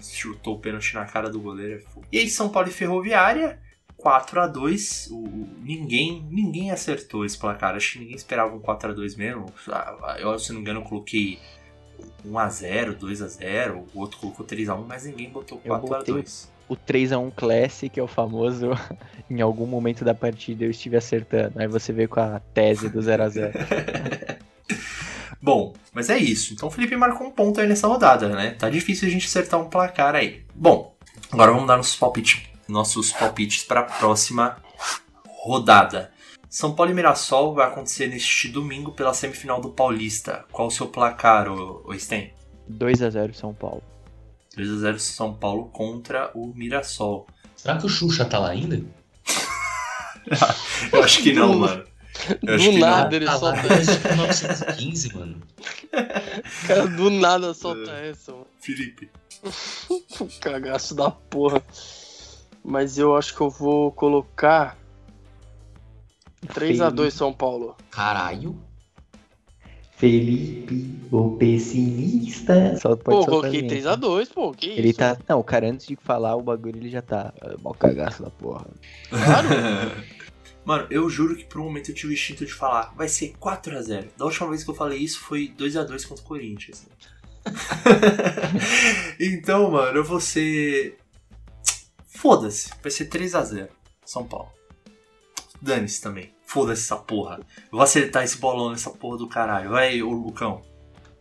chutou 0.00 0.54
o 0.54 0.58
pênalti 0.58 0.94
na 0.94 1.04
cara 1.04 1.28
do 1.28 1.40
goleiro. 1.40 1.82
é. 1.96 2.00
E 2.12 2.18
aí, 2.18 2.28
São 2.28 2.48
Paulo 2.48 2.68
e 2.68 2.72
Ferroviária, 2.72 3.58
4 3.96 4.40
a 4.40 4.46
2 4.46 5.08
o, 5.10 5.16
o- 5.16 5.48
ninguém, 5.62 6.24
ninguém 6.30 6.70
acertou 6.70 7.24
esse 7.24 7.36
placar. 7.36 7.74
Acho 7.74 7.94
que 7.94 7.98
ninguém 8.00 8.14
esperava 8.16 8.54
um 8.54 8.60
4 8.60 8.90
a 8.90 8.94
2 8.94 9.16
mesmo. 9.16 9.46
Ah, 9.68 10.16
Eu, 10.18 10.38
se 10.38 10.50
não 10.50 10.56
me 10.56 10.62
engano, 10.62 10.80
eu 10.80 10.84
coloquei 10.84 11.38
1 12.24 12.38
a 12.38 12.48
0 12.48 12.94
2 12.94 13.20
a 13.22 13.26
0 13.28 13.86
O 13.94 14.00
outro 14.00 14.18
colocou 14.18 14.44
3 14.46 14.68
a 14.68 14.74
1 14.74 14.84
mas 14.86 15.04
ninguém 15.06 15.28
botou 15.30 15.60
Eu 15.64 15.70
4 15.78 15.94
a 15.94 15.98
botei 15.98 16.14
2 16.14 16.50
O 16.68 16.76
3x1 16.76 17.30
Classic, 17.34 17.98
é 17.98 18.02
o 18.02 18.06
famoso, 18.06 18.70
em 19.30 19.40
algum 19.40 19.66
momento 19.66 20.04
da 20.04 20.14
partida 20.14 20.64
eu 20.64 20.70
estive 20.70 20.96
acertando. 20.96 21.58
Aí 21.60 21.66
você 21.68 21.92
vê 21.92 22.06
com 22.06 22.20
a 22.20 22.40
tese 22.52 22.88
do 22.88 23.00
0x0. 23.00 23.52
Bom, 25.44 25.74
mas 25.92 26.08
é 26.08 26.16
isso. 26.16 26.54
Então 26.54 26.68
o 26.68 26.70
Felipe 26.70 26.96
marcou 26.96 27.26
um 27.26 27.30
ponto 27.30 27.60
aí 27.60 27.66
nessa 27.66 27.86
rodada, 27.86 28.30
né? 28.30 28.52
Tá 28.52 28.70
difícil 28.70 29.06
a 29.06 29.10
gente 29.10 29.26
acertar 29.26 29.60
um 29.60 29.68
placar 29.68 30.14
aí. 30.14 30.42
Bom, 30.54 30.96
agora 31.30 31.52
vamos 31.52 31.66
dar 31.66 31.76
nossos 31.76 31.96
palpites, 31.96 32.44
nossos 32.66 33.12
palpites 33.12 33.62
para 33.62 33.80
a 33.80 33.82
próxima 33.82 34.56
rodada. 35.28 36.10
São 36.48 36.74
Paulo 36.74 36.92
e 36.92 36.94
Mirassol 36.94 37.52
vai 37.52 37.66
acontecer 37.66 38.06
neste 38.06 38.48
domingo 38.48 38.92
pela 38.92 39.12
semifinal 39.12 39.60
do 39.60 39.68
Paulista. 39.68 40.46
Qual 40.50 40.68
o 40.68 40.70
seu 40.70 40.86
placar, 40.86 41.46
ô 41.52 41.92
Sten? 41.98 42.32
2x0 42.72 43.34
São 43.34 43.52
Paulo. 43.52 43.82
2x0 44.56 44.98
São 44.98 45.34
Paulo 45.34 45.66
contra 45.66 46.30
o 46.34 46.54
Mirassol. 46.54 47.26
Será 47.54 47.76
que 47.76 47.84
o 47.84 47.90
Xuxa 47.90 48.24
tá 48.24 48.38
lá 48.38 48.48
ainda? 48.48 48.82
Eu 50.90 51.04
acho 51.04 51.22
que 51.22 51.34
não, 51.34 51.58
mano. 51.58 51.84
Do 52.40 52.78
nada 52.78 53.10
não. 53.10 53.16
ele 53.16 53.24
lá 53.24 53.38
solta 53.38 53.62
1915, 53.62 55.16
mano. 55.16 55.42
Cara, 56.66 56.86
do 56.86 57.10
nada 57.10 57.52
solta 57.54 57.90
essa, 57.92 58.32
mano. 58.32 58.46
Felipe. 58.60 59.10
Cagaço 60.40 60.94
da 60.94 61.10
porra. 61.10 61.62
Mas 62.62 62.96
eu 62.96 63.14
acho 63.16 63.34
que 63.34 63.40
eu 63.40 63.50
vou 63.50 63.92
colocar 63.92 64.78
3x2 66.46 67.10
São 67.10 67.32
Paulo. 67.32 67.76
Caralho. 67.90 68.58
Felipe, 69.96 70.98
o 71.10 71.36
pessimista. 71.36 72.76
Só 72.76 72.96
pode 72.96 73.04
Pô, 73.04 73.12
soltar 73.12 73.50
coloquei 73.50 73.60
a 73.60 73.62
gente. 73.62 73.82
3x2, 73.82 74.28
pô, 74.32 74.52
que 74.52 74.66
isso? 74.70 74.78
Ele 74.78 74.92
tá. 74.92 75.16
Não, 75.28 75.38
o 75.40 75.44
cara, 75.44 75.68
antes 75.68 75.86
de 75.86 75.96
falar 75.96 76.34
o 76.36 76.42
bagulho, 76.42 76.76
ele 76.78 76.90
já 76.90 77.00
tá. 77.00 77.32
ah, 77.40 77.54
Mal 77.62 77.74
cagaço 77.74 78.22
da 78.22 78.30
porra. 78.30 78.66
Claro. 79.10 79.48
Mano, 80.64 80.86
eu 80.90 81.08
juro 81.10 81.36
que 81.36 81.44
por 81.44 81.60
um 81.60 81.64
momento 81.64 81.90
eu 81.90 81.94
tive 81.94 82.12
o 82.12 82.14
instinto 82.14 82.46
de 82.46 82.54
falar, 82.54 82.94
vai 82.96 83.06
ser 83.06 83.34
4x0. 83.38 84.08
Da 84.16 84.24
última 84.24 84.48
vez 84.48 84.64
que 84.64 84.70
eu 84.70 84.74
falei 84.74 84.98
isso 84.98 85.20
foi 85.20 85.52
2x2 85.56 86.06
contra 86.06 86.24
o 86.24 86.26
Corinthians. 86.26 86.86
então, 89.20 89.70
mano, 89.70 89.98
eu 89.98 90.04
vou 90.04 90.20
ser. 90.20 90.96
Foda-se, 92.06 92.70
vai 92.82 92.90
ser 92.90 93.10
3x0. 93.10 93.68
São 94.04 94.26
Paulo. 94.26 94.50
Dane-se 95.60 96.00
também. 96.00 96.32
Foda-se 96.46 96.84
essa 96.84 96.96
porra. 96.96 97.40
Eu 97.56 97.72
vou 97.72 97.82
acertar 97.82 98.24
esse 98.24 98.38
bolão 98.38 98.70
nessa 98.70 98.88
porra 98.90 99.18
do 99.18 99.28
caralho. 99.28 99.70
Vai, 99.70 100.02
ô 100.02 100.10
Lucão. 100.10 100.62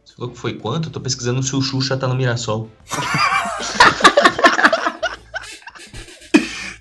Você 0.06 0.16
falou 0.16 0.32
que 0.32 0.38
foi 0.38 0.54
quanto? 0.54 0.88
Eu 0.90 0.94
tô 0.94 1.02
pesquisando 1.02 1.44
se 1.44 1.56
o 1.56 1.62
Xuxa 1.62 1.98
tá 1.98 2.08
no 2.08 2.16
Mirassol. 2.16 2.70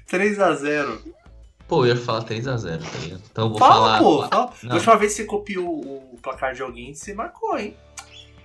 3x0. 0.08 1.21
Pô, 1.68 1.86
eu 1.86 1.94
ia 1.94 1.96
falar 1.96 2.24
3x0, 2.24 2.62
tá 2.80 2.98
ligado? 2.98 3.22
Então 3.30 3.44
eu 3.46 3.50
vou 3.50 3.58
Fala, 3.58 3.74
falar. 3.74 3.98
pô. 3.98 4.28
Fala. 4.28 4.46
Da 4.46 4.68
Não. 4.68 4.76
última 4.76 4.96
vez 4.96 5.12
que 5.12 5.22
você 5.22 5.24
copiou 5.24 5.68
o 6.12 6.18
placar 6.22 6.54
de 6.54 6.62
alguém, 6.62 6.94
você 6.94 7.14
marcou, 7.14 7.58
hein? 7.58 7.76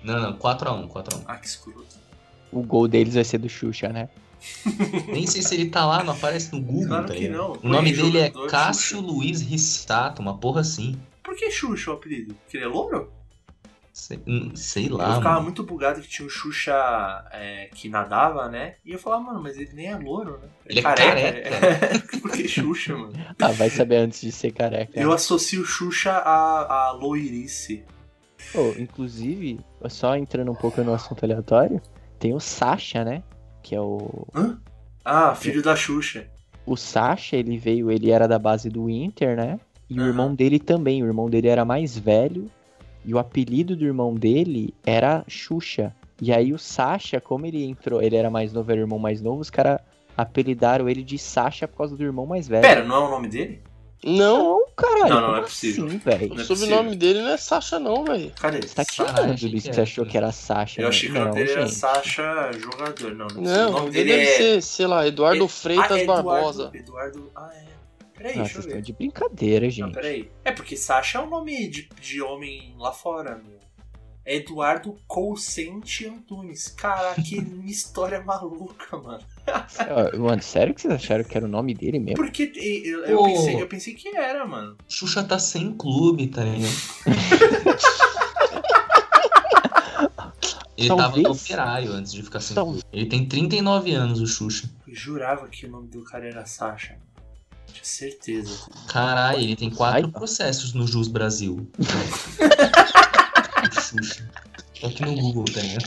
Não, 0.04 0.20
não, 0.22 0.34
4x1, 0.38 0.88
4x1. 0.88 1.22
Ah, 1.28 1.36
que 1.38 1.48
escroto. 1.48 1.86
O 2.52 2.62
gol 2.64 2.88
deles 2.88 3.16
vai 3.16 3.24
ser 3.24 3.40
do 3.40 3.50
Xuxa, 3.50 3.90
né? 3.90 4.08
Nem 5.12 5.26
sei 5.28 5.42
se 5.42 5.56
ele 5.56 5.70
tá 5.70 5.86
lá, 5.86 6.04
não 6.04 6.14
aparece 6.14 6.54
no 6.54 6.62
Google, 6.62 6.88
Claro 6.88 7.08
tá 7.08 7.14
que 7.14 7.20
ligado? 7.22 7.38
não. 7.38 7.52
O 7.64 7.68
nome 7.68 7.94
Põe 7.94 8.04
dele 8.04 8.18
é 8.20 8.30
Cássio 8.48 8.98
Xuxa. 9.00 9.12
Luiz 9.12 9.42
Rissato, 9.42 10.22
uma 10.22 10.38
porra 10.38 10.62
assim. 10.62 10.98
Por 11.24 11.36
que 11.36 11.52
Xuxa 11.52 11.92
o 11.92 11.94
apelido? 11.96 12.34
Porque 12.36 12.56
ele 12.58 12.64
é 12.66 12.68
louro? 12.68 13.12
Sei, 13.98 14.20
hum, 14.28 14.56
sei 14.56 14.90
eu 14.90 14.96
lá, 14.96 15.16
ficava 15.16 15.34
mano. 15.34 15.46
muito 15.46 15.64
bugado 15.64 16.00
que 16.02 16.08
tinha 16.08 16.26
um 16.26 16.30
Xuxa 16.30 16.72
é, 17.32 17.68
que 17.74 17.90
nadava, 17.90 18.48
né? 18.48 18.76
E 18.86 18.92
eu 18.92 19.00
falava, 19.00 19.24
mano, 19.24 19.42
mas 19.42 19.58
ele 19.58 19.74
nem 19.74 19.88
é 19.88 19.98
louro, 19.98 20.38
né? 20.38 20.48
Ele 20.68 20.80
é 20.80 20.84
careca. 20.84 21.20
É. 21.20 21.98
Por 22.22 22.32
que 22.32 22.48
Xuxa, 22.48 22.96
mano? 22.96 23.14
Ah, 23.42 23.52
vai 23.54 23.72
saber 23.72 23.96
antes 23.96 24.22
de 24.22 24.32
ser 24.32 24.52
careca. 24.52 24.98
Eu 24.98 25.12
associo 25.12 25.66
Xuxa 25.66 26.12
a, 26.12 26.90
a 26.90 26.92
loirice. 26.92 27.84
Pô, 28.54 28.76
inclusive, 28.78 29.60
só 29.90 30.16
entrando 30.16 30.52
um 30.52 30.56
pouco 30.56 30.84
no 30.84 30.94
assunto 30.94 31.24
aleatório, 31.24 31.82
tem 32.20 32.36
o 32.36 32.40
Sasha, 32.40 33.04
né? 33.04 33.24
Que 33.64 33.74
é 33.74 33.82
o. 33.82 34.28
Ah, 35.04 35.34
filho 35.34 35.64
da 35.64 35.76
Xuxa. 35.76 36.28
O 36.68 36.78
Sasha, 36.78 37.36
ele 37.36 37.58
veio, 37.58 37.90
ele 37.90 38.12
era 38.12 38.28
da 38.28 38.38
base 38.38 38.70
do 38.70 38.92
Inter, 38.92 39.36
né? 39.36 39.60
E 39.90 39.98
o 39.98 40.02
Aham. 40.02 40.10
irmão 40.10 40.36
dele 40.36 40.60
também. 40.60 41.02
O 41.02 41.08
irmão 41.08 41.28
dele 41.28 41.48
era 41.48 41.66
mais 41.66 41.98
velho. 41.98 42.48
E 43.08 43.14
o 43.14 43.18
apelido 43.20 43.74
do 43.74 43.86
irmão 43.86 44.14
dele 44.14 44.74
era 44.86 45.24
Xuxa. 45.30 45.96
E 46.22 46.34
aí 46.34 46.52
o 46.52 46.60
Sasha, 46.60 47.22
como 47.22 47.46
ele 47.46 47.64
entrou, 47.64 48.02
ele 48.02 48.18
era 48.18 48.30
mais 48.30 48.52
novo, 48.52 48.70
era 48.70 48.82
o 48.82 48.84
irmão 48.84 49.00
mais 49.00 49.22
novo, 49.22 49.40
os 49.40 49.50
caras 49.50 49.80
apelidaram 50.18 50.90
ele 50.90 51.04
de 51.04 51.18
Sasha 51.18 51.68
por 51.70 51.78
causa 51.78 51.96
do 51.96 52.04
irmão 52.04 52.26
mais 52.26 52.48
velho. 52.50 52.64
Pera, 52.64 52.84
não 52.84 52.96
é 52.96 53.08
o 53.08 53.10
nome 53.12 53.30
dele? 53.30 53.62
Não, 54.04 54.60
Não, 54.60 54.66
caralho. 54.76 55.10
Não, 55.10 55.22
não, 55.22 55.26
como 55.28 55.38
é 55.38 55.42
possível. 55.42 55.86
Assim, 55.88 55.98
velho. 55.98 56.30
Não 56.30 56.38
é 56.38 56.42
o 56.42 56.46
sobrenome 56.46 56.96
dele 56.96 57.22
não 57.22 57.30
é 57.30 57.38
Sasha, 57.38 57.80
não, 57.80 58.04
velho. 58.04 58.32
Cadê? 58.40 58.62
Você 58.62 58.76
tá 58.76 58.82
Ah, 58.84 58.86
tirando, 58.86 59.28
Luiz, 59.28 59.40
que 59.42 59.62
você 59.62 59.70
era. 59.72 59.82
achou 59.84 60.06
que 60.06 60.18
era 60.18 60.32
Sasha. 60.32 60.82
Eu 60.82 60.84
né? 60.84 60.90
achei 60.90 61.10
que 61.10 61.16
o 61.16 61.20
não, 61.20 61.28
nome 61.30 61.36
dele 61.40 61.52
era. 61.52 61.68
Sasha 61.68 62.52
Jogador. 62.60 63.16
Não, 63.16 63.28
não. 63.28 63.42
Não, 63.42 63.70
o 63.70 63.72
nome 63.74 63.88
ele 63.88 64.04
dele 64.04 64.10
deve 64.12 64.24
é. 64.24 64.36
ser, 64.38 64.62
sei 64.62 64.86
lá, 64.88 65.08
Eduardo 65.08 65.46
é- 65.46 65.48
Freitas 65.48 65.92
ah, 65.92 65.98
é 66.00 66.04
Eduardo- 66.04 66.30
Barbosa. 66.30 66.72
Eduardo. 66.74 67.32
Ah, 67.36 67.50
é. 67.56 67.67
Peraí, 68.18 68.34
Ah, 68.40 68.44
deixa 68.44 68.58
eu 68.60 68.64
ver. 68.64 68.82
de 68.82 68.94
brincadeira, 68.94 69.66
Não, 69.66 69.72
gente. 69.72 69.94
peraí. 69.94 70.32
É 70.44 70.52
porque 70.52 70.76
Sasha 70.76 71.20
é 71.20 71.22
um 71.22 71.30
nome 71.30 71.68
de, 71.68 71.88
de 72.02 72.22
homem 72.22 72.74
lá 72.78 72.92
fora, 72.92 73.36
meu. 73.38 73.58
É 74.26 74.36
Eduardo 74.38 74.98
Colsente 75.08 76.06
Antunes. 76.06 76.68
Cara, 76.68 77.14
que 77.16 77.38
história 77.66 78.20
maluca, 78.22 78.98
mano. 78.98 79.24
Mano, 80.20 80.42
sério 80.42 80.74
que 80.74 80.82
vocês 80.82 80.94
acharam 80.94 81.24
que 81.24 81.38
era 81.38 81.46
o 81.46 81.50
nome 81.50 81.74
dele 81.74 81.98
mesmo? 82.00 82.18
Porque 82.18 82.52
eu, 82.84 83.06
eu 83.06 83.24
pensei, 83.24 83.62
eu 83.62 83.68
pensei 83.68 83.94
que 83.94 84.10
era, 84.18 84.46
mano. 84.46 84.76
Xuxa 84.90 85.24
tá 85.24 85.40
sem 85.40 85.72
clube, 85.78 86.28
tá 86.28 86.44
ligado? 86.44 86.74
Ele 90.76 90.90
tava 90.90 91.02
Talvez- 91.04 91.24
no 91.24 91.32
operário 91.32 91.92
antes 91.94 92.12
de 92.12 92.22
ficar 92.22 92.40
sem 92.40 92.54
Tal- 92.56 92.66
clube. 92.66 92.84
Ele 92.94 93.06
tem 93.08 93.26
39 93.28 93.92
anos, 93.94 94.22
o 94.22 94.28
Xuxa. 94.28 94.70
Eu 94.88 94.94
jurava 94.94 95.48
que 95.48 95.66
o 95.66 95.70
nome 95.70 95.88
do 95.88 96.04
cara 96.04 96.28
era 96.28 96.46
Sasha. 96.46 97.00
Certeza. 97.86 98.58
Caralho, 98.88 99.40
ele 99.40 99.56
tem 99.56 99.70
quatro 99.70 100.06
Ai. 100.06 100.12
processos 100.12 100.74
no 100.74 100.88
Jus 100.88 101.08
Brasil. 101.08 101.70
O 101.78 101.84
Xuxa. 103.82 104.28
Tô 104.80 104.88
aqui 104.88 105.04
no 105.04 105.16
Google, 105.16 105.46
tá 105.46 105.62
ligado? 105.62 105.86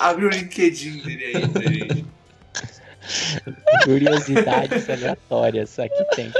Abre 0.00 0.26
o 0.26 0.30
LinkedIn 0.30 1.02
dele 1.02 1.24
aí. 1.26 2.04
Curiosidades 3.84 4.88
aleatórias, 4.88 5.70
só 5.70 5.88
que 5.88 6.04
tem. 6.16 6.32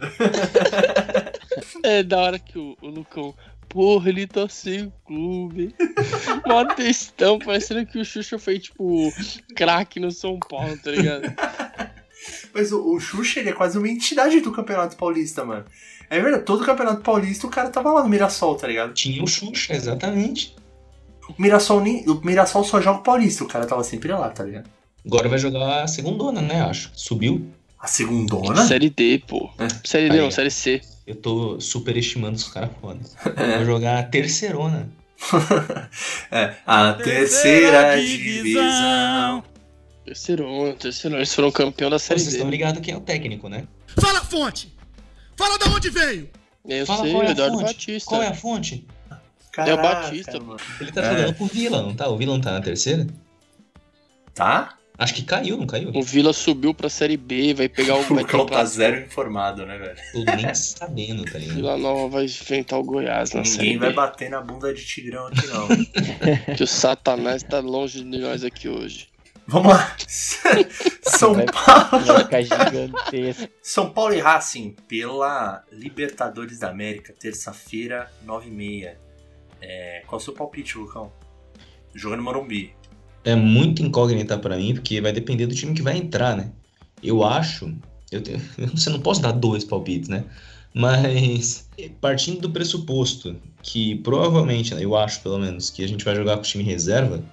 É 1.82 2.02
da 2.02 2.18
hora 2.18 2.38
que 2.38 2.58
o, 2.58 2.76
o 2.82 2.88
Lucão. 2.88 3.34
Porra, 3.68 4.08
ele 4.08 4.26
tá 4.26 4.48
sem 4.48 4.92
clube. 5.04 5.74
Mó 6.46 6.64
textão, 6.74 7.38
parecendo 7.38 7.86
que 7.86 7.98
o 7.98 8.04
Xuxa 8.04 8.38
foi, 8.38 8.58
tipo, 8.58 9.12
craque 9.54 9.98
no 9.98 10.10
São 10.10 10.38
Paulo, 10.38 10.76
tá 10.78 10.90
ligado? 10.90 11.32
Mas 12.54 12.72
o, 12.72 12.94
o 12.94 13.00
Xuxa, 13.00 13.40
ele 13.40 13.50
é 13.50 13.52
quase 13.52 13.76
uma 13.78 13.88
entidade 13.88 14.40
do 14.40 14.52
Campeonato 14.52 14.96
Paulista, 14.96 15.44
mano. 15.44 15.64
É 16.08 16.20
verdade, 16.20 16.44
todo 16.44 16.62
o 16.62 16.66
Campeonato 16.66 17.02
Paulista 17.02 17.46
o 17.46 17.50
cara 17.50 17.68
tava 17.68 17.92
lá 17.92 18.02
no 18.02 18.08
Mirassol, 18.08 18.54
tá 18.54 18.66
ligado? 18.66 18.94
Tinha 18.94 19.22
o 19.22 19.26
Xuxa, 19.26 19.74
exatamente. 19.74 20.54
O 21.28 21.40
Mirassol, 21.40 21.80
nem, 21.80 22.08
o 22.08 22.20
Mirassol 22.24 22.62
só 22.64 22.80
joga 22.80 23.00
o 23.00 23.02
Paulista, 23.02 23.42
o 23.42 23.48
cara 23.48 23.66
tava 23.66 23.82
sempre 23.82 24.12
lá, 24.12 24.28
tá 24.28 24.44
ligado? 24.44 24.70
Agora 25.04 25.28
vai 25.28 25.38
jogar 25.38 25.82
a 25.82 25.86
segundona, 25.86 26.40
né? 26.40 26.62
Acho. 26.62 26.90
Subiu. 26.94 27.46
A 27.78 27.86
segundona? 27.86 28.64
Série 28.64 28.90
D, 28.90 29.22
pô. 29.26 29.50
É. 29.58 29.68
Série 29.84 30.08
D 30.08 30.16
Aí, 30.16 30.20
não, 30.20 30.30
série 30.30 30.50
C. 30.50 30.80
Eu 31.06 31.14
tô 31.14 31.60
superestimando 31.60 32.36
os 32.36 32.48
caras 32.48 32.70
foda. 32.80 33.00
É. 33.36 33.56
Vai 33.56 33.64
jogar 33.64 33.98
a 33.98 34.02
terceirona. 34.02 34.88
é, 36.30 36.54
a 36.66 36.92
terceira 36.94 37.96
divisão. 38.00 39.44
Terceirão, 40.06 40.74
terceirão. 40.78 41.18
Eles 41.18 41.34
foram 41.34 41.50
campeão 41.50 41.90
da 41.90 41.98
série 41.98 42.20
Vocês 42.20 42.34
estão 42.34 42.48
ligados 42.48 42.80
quem 42.80 42.94
é 42.94 42.96
o 42.96 43.00
técnico, 43.00 43.48
né? 43.48 43.66
Fala 44.00 44.20
a 44.20 44.24
fonte! 44.24 44.72
Fala 45.36 45.58
da 45.58 45.66
onde 45.66 45.90
veio! 45.90 46.30
Eu 46.64 46.86
Fala 46.86 47.02
sei, 47.02 47.12
qual 47.12 47.22
é 47.24 47.30
Eduardo 47.30 47.58
fonte. 47.58 47.66
Batista. 47.74 48.08
Qual 48.08 48.22
é 48.22 48.28
a 48.28 48.34
fonte? 48.34 48.86
Caraca, 49.52 49.82
Batista. 49.82 50.40
mano. 50.40 50.60
Ele 50.80 50.92
tá 50.92 51.02
É. 51.02 51.10
jogando 51.10 51.34
pro 51.34 51.46
Vila, 51.46 51.82
não 51.82 51.94
tá? 51.94 52.08
O 52.08 52.16
Vila 52.16 52.34
não 52.34 52.40
tá 52.40 52.52
na 52.52 52.60
terceira? 52.60 53.06
Tá? 54.34 54.76
Acho 54.98 55.12
que 55.14 55.22
caiu, 55.24 55.58
não 55.58 55.66
caiu? 55.66 55.90
O 55.94 56.02
Vila 56.02 56.32
subiu 56.32 56.72
pra 56.72 56.88
série 56.88 57.16
B, 57.18 57.52
vai 57.52 57.68
pegar 57.68 57.96
o. 57.96 58.00
O 58.10 58.14
Lucão 58.14 58.46
tá 58.46 58.64
zero 58.64 58.98
informado, 59.04 59.66
né, 59.66 59.76
velho? 59.76 59.96
Tô 60.12 60.36
nem 60.36 60.52
sabendo, 60.54 61.24
tá 61.24 61.38
ligado? 61.38 61.56
Vila 61.56 61.76
Nova 61.76 62.08
vai 62.08 62.24
enfrentar 62.24 62.78
o 62.78 62.82
Goiás 62.84 63.32
na 63.32 63.44
série 63.44 63.62
Ninguém 63.62 63.78
vai 63.78 63.88
B. 63.90 63.94
bater 63.96 64.30
na 64.30 64.40
bunda 64.40 64.72
de 64.72 64.84
Tigrão 64.86 65.26
aqui, 65.26 65.46
não. 65.48 65.68
Que 66.56 66.62
o 66.62 66.66
Satanás 66.66 67.42
tá 67.42 67.58
longe 67.60 68.02
de 68.04 68.18
nós 68.18 68.42
aqui 68.44 68.68
hoje. 68.68 69.08
Vamos 69.48 69.72
lá. 69.72 69.96
São 71.02 71.34
Paulo. 71.34 72.04
São 73.62 73.90
Paulo 73.90 74.14
e 74.14 74.18
Racing 74.18 74.74
pela 74.88 75.62
Libertadores 75.70 76.58
da 76.58 76.70
América, 76.70 77.14
terça-feira, 77.18 78.10
9h30. 78.26 78.94
É, 79.60 80.02
qual 80.06 80.18
é 80.18 80.22
o 80.22 80.24
seu 80.24 80.34
palpite, 80.34 80.76
Lucão? 80.76 81.12
Jogando 81.94 82.22
Morumbi. 82.22 82.72
É 83.24 83.34
muito 83.34 83.82
incógnita 83.82 84.38
pra 84.38 84.56
mim, 84.56 84.74
porque 84.74 85.00
vai 85.00 85.12
depender 85.12 85.46
do 85.46 85.54
time 85.54 85.74
que 85.74 85.82
vai 85.82 85.96
entrar, 85.96 86.36
né? 86.36 86.52
Eu 87.02 87.24
acho. 87.24 87.74
Eu 88.10 88.22
tenho, 88.22 88.40
você 88.74 88.90
não 88.90 89.00
posso 89.00 89.20
dar 89.20 89.32
dois 89.32 89.64
palpites, 89.64 90.08
né? 90.08 90.24
Mas 90.74 91.68
partindo 92.00 92.40
do 92.40 92.50
pressuposto 92.50 93.36
que 93.62 93.96
provavelmente, 93.96 94.74
né, 94.74 94.84
eu 94.84 94.94
acho 94.94 95.22
pelo 95.22 95.38
menos, 95.38 95.70
que 95.70 95.82
a 95.82 95.88
gente 95.88 96.04
vai 96.04 96.14
jogar 96.14 96.36
com 96.36 96.42
o 96.42 96.44
time 96.44 96.62
reserva, 96.62 97.24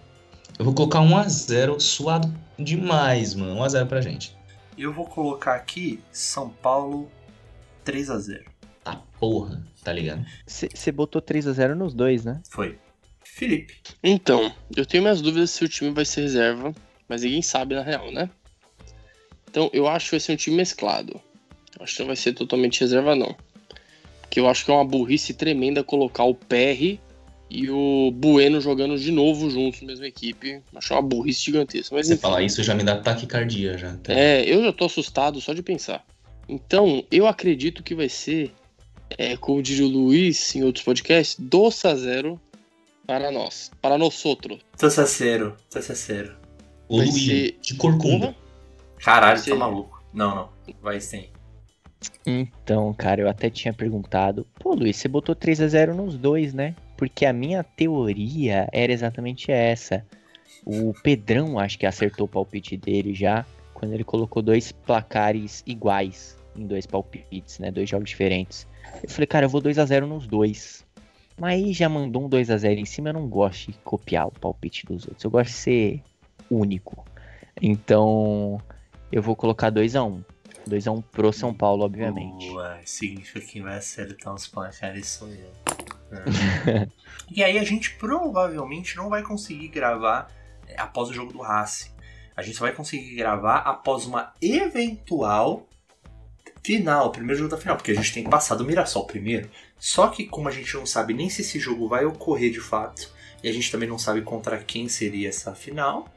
eu 0.57 0.65
vou 0.65 0.73
colocar 0.73 0.99
1x0 0.99 1.79
suado 1.79 2.33
demais, 2.57 3.33
mano. 3.33 3.55
1x0 3.61 3.87
pra 3.87 4.01
gente. 4.01 4.35
Eu 4.77 4.93
vou 4.93 5.05
colocar 5.05 5.55
aqui 5.55 5.99
São 6.11 6.49
Paulo 6.49 7.11
3x0. 7.85 8.43
Tá 8.83 9.01
porra, 9.19 9.63
tá 9.83 9.91
ligado? 9.93 10.25
Você 10.45 10.91
botou 10.91 11.21
3x0 11.21 11.73
nos 11.73 11.93
dois, 11.93 12.23
né? 12.23 12.41
Foi. 12.49 12.77
Felipe. 13.23 13.79
Então, 14.03 14.53
eu 14.75 14.85
tenho 14.85 15.01
minhas 15.01 15.21
dúvidas 15.21 15.49
se 15.51 15.63
o 15.63 15.69
time 15.69 15.91
vai 15.91 16.05
ser 16.05 16.21
reserva, 16.21 16.73
mas 17.07 17.23
ninguém 17.23 17.41
sabe 17.41 17.73
na 17.73 17.81
real, 17.81 18.11
né? 18.11 18.29
Então, 19.49 19.69
eu 19.73 19.87
acho 19.87 20.05
que 20.05 20.11
vai 20.11 20.19
ser 20.19 20.33
um 20.33 20.35
time 20.35 20.57
mesclado. 20.57 21.19
Eu 21.77 21.83
acho 21.83 21.95
que 21.95 21.99
não 22.01 22.07
vai 22.07 22.15
ser 22.15 22.33
totalmente 22.33 22.81
reserva, 22.81 23.15
não. 23.15 23.35
Porque 24.21 24.39
eu 24.39 24.47
acho 24.47 24.65
que 24.65 24.71
é 24.71 24.73
uma 24.73 24.85
burrice 24.85 25.33
tremenda 25.33 25.83
colocar 25.83 26.23
o 26.25 26.35
PR 26.35 26.99
e 27.55 27.69
o 27.69 28.09
Bueno 28.11 28.59
jogando 28.59 28.97
de 28.97 29.11
novo 29.11 29.47
juntos 29.49 29.81
na 29.81 29.87
mesma 29.87 30.07
equipe. 30.07 30.59
Acho 30.75 30.93
uma 30.95 31.01
burrice 31.03 31.43
gigantesca. 31.45 31.95
Mas 31.95 32.07
Você 32.07 32.13
enfim. 32.13 32.21
falar 32.21 32.41
isso 32.41 32.63
já 32.63 32.73
me 32.73 32.83
dá 32.83 32.97
taquicardia 32.97 33.77
já. 33.77 33.95
tá? 33.97 34.11
É, 34.11 34.43
eu 34.43 34.63
já 34.63 34.73
tô 34.73 34.85
assustado 34.85 35.39
só 35.39 35.53
de 35.53 35.61
pensar. 35.61 36.03
Então, 36.49 37.03
eu 37.11 37.27
acredito 37.27 37.83
que 37.83 37.93
vai 37.93 38.09
ser, 38.09 38.51
é, 39.17 39.37
como 39.37 39.61
diria 39.61 39.85
o 39.85 39.89
Luiz 39.89 40.55
em 40.55 40.63
outros 40.63 40.83
podcasts, 40.83 41.37
2 41.39 41.85
a 41.85 41.95
0 41.95 42.41
para 43.05 43.31
nós, 43.31 43.69
para 43.81 43.97
nós 43.97 44.25
outros. 44.25 44.59
Tô 44.77 44.89
sincero, 44.89 45.55
tô 45.69 45.81
sincero. 45.81 46.35
O 46.89 46.97
vai 46.97 47.05
Luiz, 47.05 47.23
ser- 47.25 47.57
de 47.61 47.75
corcunda. 47.75 48.35
Caralho, 48.99 49.37
Você- 49.39 49.51
tá 49.51 49.55
maluco. 49.55 50.01
Não, 50.13 50.33
não. 50.35 50.49
Vai 50.81 50.99
sim. 50.99 51.25
Então, 52.25 52.93
cara, 52.93 53.21
eu 53.21 53.29
até 53.29 53.49
tinha 53.49 53.73
perguntado. 53.73 54.45
Pô, 54.59 54.73
Luiz, 54.73 54.97
você 54.97 55.07
botou 55.07 55.33
3 55.35 55.61
a 55.61 55.67
0 55.67 55.95
nos 55.95 56.17
dois, 56.17 56.53
né? 56.53 56.75
porque 57.03 57.25
a 57.25 57.33
minha 57.33 57.65
teoria 57.65 58.69
era 58.71 58.93
exatamente 58.93 59.51
essa. 59.51 60.05
O 60.65 60.93
Pedrão, 61.03 61.59
acho 61.59 61.77
que 61.77 61.85
acertou 61.85 62.25
o 62.25 62.29
palpite 62.29 62.77
dele 62.77 63.13
já, 63.13 63.45
quando 63.73 63.91
ele 63.91 64.05
colocou 64.05 64.41
dois 64.41 64.71
placares 64.71 65.61
iguais 65.67 66.37
em 66.55 66.65
dois 66.65 66.85
palpites, 66.85 67.59
né? 67.59 67.71
Dois 67.71 67.89
jogos 67.89 68.09
diferentes. 68.09 68.65
Eu 69.03 69.09
falei, 69.09 69.27
cara, 69.27 69.45
eu 69.47 69.49
vou 69.49 69.59
2 69.59 69.79
a 69.79 69.85
0 69.85 70.07
nos 70.07 70.25
dois. 70.25 70.85
Mas 71.37 71.55
aí 71.55 71.73
já 71.73 71.89
mandou 71.89 72.23
um 72.23 72.29
2 72.29 72.49
a 72.49 72.55
0 72.55 72.79
em 72.79 72.85
cima, 72.85 73.09
eu 73.09 73.13
não 73.13 73.27
gosto 73.27 73.73
de 73.73 73.77
copiar 73.79 74.27
o 74.27 74.31
palpite 74.31 74.85
dos 74.85 75.05
outros. 75.05 75.25
Eu 75.25 75.31
gosto 75.31 75.49
de 75.49 75.55
ser 75.57 76.01
único. 76.49 77.05
Então, 77.61 78.61
eu 79.11 79.21
vou 79.21 79.35
colocar 79.35 79.69
2 79.69 79.97
a 79.97 80.05
1 80.05 80.07
um. 80.07 80.23
2x1 80.68 80.99
é 80.99 81.03
pro 81.11 81.34
São 81.34 81.49
hum, 81.49 81.53
Paulo, 81.53 81.84
obviamente. 81.84 82.47
Boa, 82.49 82.80
significa 82.86 83.41
que 83.41 83.61
vai 83.61 83.78
acertar 83.78 84.34
os 84.34 84.47
placares 84.47 85.07
sou 85.07 85.30
eu. 85.30 85.51
É. 86.14 86.88
E 87.32 87.43
aí 87.43 87.57
a 87.57 87.64
gente 87.64 87.95
provavelmente 87.95 88.95
não 88.95 89.09
vai 89.09 89.24
conseguir 89.24 89.70
gravar 89.70 90.32
é, 90.68 90.80
após 90.80 91.09
o 91.09 91.14
jogo 91.14 91.34
do 91.34 91.41
Racing. 91.41 91.89
A 92.38 92.43
gente 92.43 92.55
só 92.55 92.66
vai 92.66 92.72
conseguir 92.72 93.16
gravar 93.16 93.57
após 93.57 94.05
uma 94.05 94.32
eventual 94.39 95.68
final, 96.64 97.11
primeiro 97.11 97.39
jogo 97.39 97.51
da 97.51 97.57
final, 97.57 97.76
porque 97.76 97.91
a 97.91 97.95
gente 97.95 98.14
tem 98.14 98.24
passado 98.30 98.59
do 98.59 98.66
Mirassol 98.66 99.05
primeiro. 99.05 99.49
Só 99.78 100.07
que 100.07 100.26
como 100.26 100.47
a 100.47 100.51
gente 100.51 100.74
não 100.76 100.86
sabe 100.86 101.14
nem 101.14 101.30
se 101.30 101.41
esse 101.41 101.59
jogo 101.59 101.88
vai 101.88 102.05
ocorrer 102.05 102.51
de 102.51 102.61
fato, 102.61 103.11
e 103.43 103.49
a 103.49 103.53
gente 103.53 103.72
também 103.72 103.89
não 103.89 103.97
sabe 103.97 104.22
contra 104.22 104.57
quem 104.57 104.88
seria 104.88 105.30
essa 105.30 105.53
final, 105.53 106.07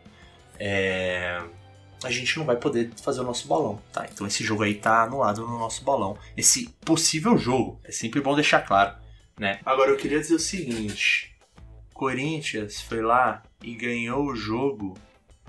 é 0.58 1.42
a 2.02 2.10
gente 2.10 2.38
não 2.38 2.44
vai 2.44 2.56
poder 2.56 2.90
fazer 3.02 3.20
o 3.20 3.24
nosso 3.24 3.48
bolão, 3.48 3.80
tá? 3.92 4.06
Então 4.12 4.26
esse 4.26 4.44
jogo 4.44 4.62
aí 4.62 4.74
tá 4.74 5.02
anulado 5.02 5.42
no 5.46 5.58
nosso 5.58 5.82
bolão. 5.82 6.16
Esse 6.36 6.68
possível 6.84 7.36
jogo, 7.38 7.80
é 7.84 7.90
sempre 7.90 8.20
bom 8.20 8.34
deixar 8.34 8.60
claro, 8.60 8.94
né? 9.38 9.58
Agora 9.64 9.90
eu 9.90 9.96
queria 9.96 10.18
dizer 10.20 10.34
o 10.34 10.38
seguinte: 10.40 11.34
Corinthians 11.92 12.80
foi 12.80 13.00
lá 13.00 13.42
e 13.62 13.74
ganhou 13.74 14.26
o 14.26 14.36
jogo 14.36 14.96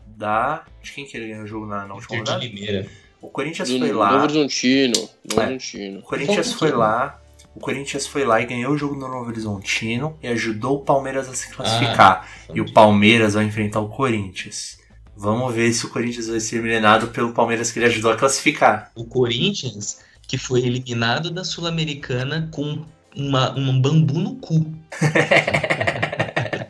da. 0.05 0.63
De 0.81 0.91
quem 0.91 1.05
que 1.05 1.17
ele 1.17 1.27
ganhou 1.27 1.43
o 1.43 1.47
jogo 1.47 1.65
na, 1.65 1.85
na 1.85 1.93
última 1.93 2.17
rodada? 2.17 2.43
Limeira. 2.43 2.87
O 3.21 3.29
Corinthians 3.29 3.69
Do 3.69 3.79
foi 3.79 3.91
lá. 3.91 4.11
Novo 4.11 4.23
Horizontino. 4.23 4.93
Novo 4.95 5.41
É. 5.41 5.43
Horizontino. 5.45 5.99
O 5.99 6.03
Corinthians 6.03 6.53
foi 6.53 6.71
lá. 6.71 7.19
O 7.55 7.59
Corinthians 7.59 8.05
foi 8.05 8.23
lá 8.23 8.39
e 8.39 8.45
ganhou 8.45 8.73
o 8.73 8.77
jogo 8.77 8.95
no 8.95 9.07
Novo 9.07 9.29
Horizontino 9.29 10.17
e 10.21 10.27
ajudou 10.27 10.77
o 10.77 10.81
Palmeiras 10.85 11.27
a 11.27 11.33
se 11.33 11.49
classificar. 11.49 12.29
e 12.53 12.61
o 12.61 12.71
Palmeiras 12.71 13.33
vai 13.33 13.45
enfrentar 13.45 13.79
o 13.79 13.89
Corinthians. 13.89 14.76
Vamos 15.19 15.51
ver 15.55 15.73
se 15.73 15.83
o 15.83 15.89
Corinthians 15.89 16.27
vai 16.27 16.39
ser 16.39 16.57
eliminado 16.57 17.07
pelo 17.07 17.33
Palmeiras 17.33 17.71
que 17.71 17.79
ele 17.79 17.87
ajudou 17.87 18.11
a 18.11 18.15
classificar. 18.15 18.91
O 18.93 19.03
Corinthians, 19.03 19.97
que 20.27 20.37
foi 20.37 20.61
eliminado 20.61 21.31
da 21.31 21.43
Sul-Americana 21.43 22.47
com 22.51 22.85
uma, 23.15 23.51
um 23.57 23.81
bambu 23.81 24.19
no 24.19 24.35
cu. 24.35 24.71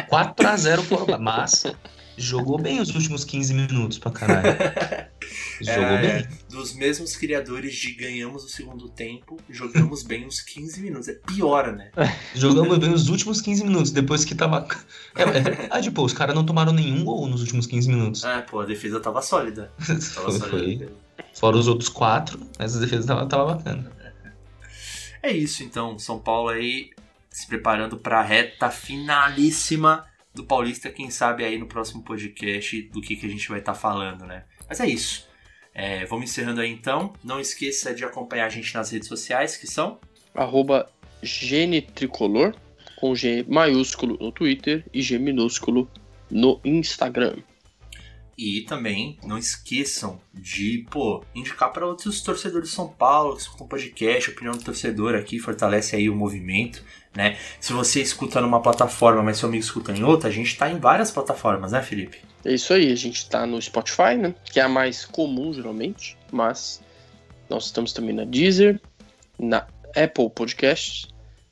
4x0 0.10 0.88
por 0.88 1.20
mas 1.20 1.66
jogou 2.18 2.57
bem 2.61 2.80
os 2.82 2.93
últimos 2.93 3.24
15 3.24 3.53
minutos 3.53 3.97
pra 3.99 4.11
caralho. 4.11 4.47
Jogou 5.59 5.84
É, 5.84 6.22
bem. 6.22 6.28
Dos 6.49 6.74
mesmos 6.76 7.15
criadores 7.18 7.76
de 7.76 7.91
ganhamos 7.93 8.43
o 8.43 8.49
segundo 8.49 8.88
tempo, 8.89 9.38
jogamos 9.49 10.03
bem 10.03 10.26
os 10.28 10.39
15 10.39 10.80
minutos. 10.82 11.07
É 11.07 11.13
piora, 11.13 11.72
né? 11.72 11.91
Jogamos 12.36 12.78
bem 12.78 12.93
os 12.93 13.09
últimos 13.09 13.41
15 13.41 13.63
minutos, 13.63 13.91
depois 13.91 14.24
que 14.24 14.36
tava. 14.36 14.68
É, 15.15 15.24
é 15.24 15.41
verdade, 15.41 15.89
pô, 15.91 16.03
os 16.05 16.13
caras 16.13 16.36
não 16.36 16.45
tomaram 16.45 16.72
nenhum 16.72 17.03
gol 17.03 17.28
nos 17.28 17.41
últimos 17.41 17.65
15 17.65 17.89
minutos. 17.89 18.24
Ah, 18.24 18.43
pô, 18.47 18.59
a 18.59 18.65
defesa 18.65 18.99
tava 18.99 19.22
sólida. 19.22 19.72
Tava 19.80 19.99
Foi, 19.99 20.39
sólida. 20.39 20.86
foi. 20.86 20.89
Fora 21.34 21.57
os 21.57 21.68
outros 21.68 21.89
quatro, 21.89 22.39
mas 22.59 22.78
a 22.78 22.80
defesa 22.80 23.07
tava, 23.07 23.26
tava 23.26 23.55
bacana. 23.55 23.91
É 25.24 25.32
isso 25.32 25.63
então, 25.63 25.97
São 25.97 26.20
Paulo 26.20 26.49
aí 26.49 26.91
se 27.32 27.47
preparando 27.47 27.97
para 27.97 28.20
a 28.20 28.24
reta 28.24 28.70
finalíssima 28.70 30.05
do 30.38 30.46
Paulista, 30.46 30.90
quem 30.90 31.10
sabe 31.10 31.44
aí 31.44 31.58
no 31.58 31.68
próximo 31.68 32.04
podcast 32.04 32.82
do 32.84 33.02
que, 33.02 33.16
que 33.16 33.26
a 33.26 33.30
gente 33.30 33.50
vai 33.50 33.60
estar 33.60 33.74
falando, 33.74 34.26
né? 34.26 34.46
Mas 34.70 34.80
é 34.80 34.88
isso. 34.88 35.28
É, 35.74 36.06
vamos 36.06 36.30
encerrando 36.30 36.62
aí 36.62 36.72
então. 36.72 37.14
Não 37.24 37.40
esqueça 37.40 37.94
de 37.94 38.06
acompanhar 38.06 38.46
a 38.46 38.50
gente 38.50 38.74
nas 38.74 38.92
redes 38.92 39.08
sociais, 39.08 39.58
que 39.58 39.68
são 39.68 40.00
Arroba 40.34 40.90
Genitricolor, 41.22 42.56
com 43.00 43.14
G 43.16 43.46
maiúsculo 43.48 44.18
no 44.20 44.32
Twitter 44.32 44.86
e 44.94 45.02
G 45.02 45.18
minúsculo 45.18 45.90
no 46.30 46.60
Instagram. 46.64 47.38
E 48.38 48.62
também 48.62 49.18
não 49.24 49.38
esqueçam 49.38 50.22
de, 50.32 50.86
pô, 50.92 51.24
indicar 51.34 51.74
para 51.74 51.88
outros 51.88 52.22
torcedores 52.22 52.70
de 52.70 52.76
São 52.76 52.88
Paulo 52.88 53.36
que 53.36 53.42
escutam 53.42 53.68
podcast, 53.68 54.30
opinião 54.30 54.56
do 54.56 54.64
torcedor 54.64 55.16
aqui, 55.16 55.40
fortalece 55.40 55.96
aí 55.96 56.08
o 56.08 56.16
movimento, 56.16 56.84
né? 57.18 57.36
Se 57.59 57.74
você 57.74 57.99
escuta 57.99 58.39
numa 58.39 58.61
plataforma, 58.61 59.24
mas 59.24 59.39
seu 59.39 59.49
amigo 59.49 59.63
escuta 59.63 59.91
em 59.91 60.03
outra, 60.03 60.30
a 60.30 60.32
gente 60.32 60.55
tá 60.55 60.70
em 60.70 60.78
várias 60.78 61.09
plataformas, 61.09 61.72
né, 61.72 61.82
Felipe? 61.82 62.20
É 62.45 62.53
isso 62.53 62.72
aí, 62.72 62.91
a 62.91 62.95
gente 62.95 63.28
tá 63.28 63.45
no 63.47 63.59
Spotify, 63.59 64.15
né? 64.15 64.36
Que 64.45 64.59
é 64.59 64.63
a 64.63 64.70
mais 64.70 65.03
comum 65.03 65.51
geralmente, 65.51 66.15
mas 66.32 66.80
nós 67.49 67.65
estamos 67.65 67.91
também 67.91 68.13
na 68.13 68.24
Deezer, 68.24 68.80
na 69.39 69.65
Apple 69.95 70.30
Podcasts, 70.30 71.07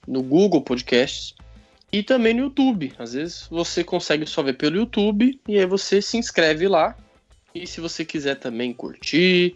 no 0.07 0.21
Google 0.21 0.61
Podcasts 0.61 1.33
e 1.91 2.03
também 2.03 2.35
no 2.35 2.43
YouTube. 2.43 2.93
Às 2.99 3.13
vezes 3.13 3.47
você 3.49 3.83
consegue 3.83 4.27
só 4.27 4.43
ver 4.43 4.53
pelo 4.53 4.77
YouTube 4.77 5.39
e 5.47 5.57
aí 5.57 5.65
você 5.65 5.99
se 5.99 6.15
inscreve 6.15 6.67
lá. 6.67 6.95
E 7.55 7.65
se 7.65 7.81
você 7.81 8.05
quiser 8.05 8.35
também 8.35 8.71
curtir, 8.71 9.55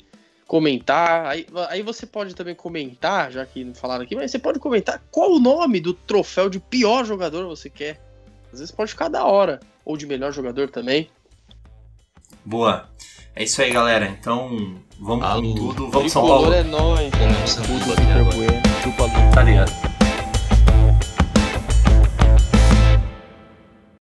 comentar, 0.50 1.28
aí, 1.28 1.46
aí 1.70 1.84
você 1.84 2.08
pode 2.08 2.34
também 2.34 2.56
comentar, 2.56 3.32
já 3.32 3.46
que 3.46 3.64
não 3.64 3.76
falaram 3.76 4.04
aqui, 4.04 4.16
mas 4.16 4.32
você 4.32 4.40
pode 4.40 4.58
comentar 4.58 5.00
qual 5.12 5.34
o 5.34 5.40
nome 5.40 5.80
do 5.80 5.94
troféu 5.94 6.50
de 6.50 6.60
pior 6.60 7.06
jogador 7.06 7.48
você 7.48 7.70
quer. 7.70 8.02
Às 8.52 8.58
vezes 8.58 8.72
pode 8.72 8.90
ficar 8.90 9.10
da 9.10 9.24
hora, 9.26 9.60
ou 9.86 9.96
de 9.96 10.08
melhor 10.08 10.34
jogador 10.34 10.68
também. 10.72 11.08
Boa. 12.44 12.90
É 13.36 13.44
isso 13.44 13.62
aí, 13.62 13.72
galera. 13.72 14.08
Então, 14.08 14.76
vamos 15.00 15.24
Alô. 15.24 15.42
com 15.44 15.54
tudo. 15.54 15.92
Vamos 15.92 16.12
São 16.12 16.26
Paulo. 16.26 16.52
É 16.52 16.64
nóis. 16.64 17.12
Chupa. 18.84 19.08
Tá 19.32 19.44
ligado? 19.44 19.69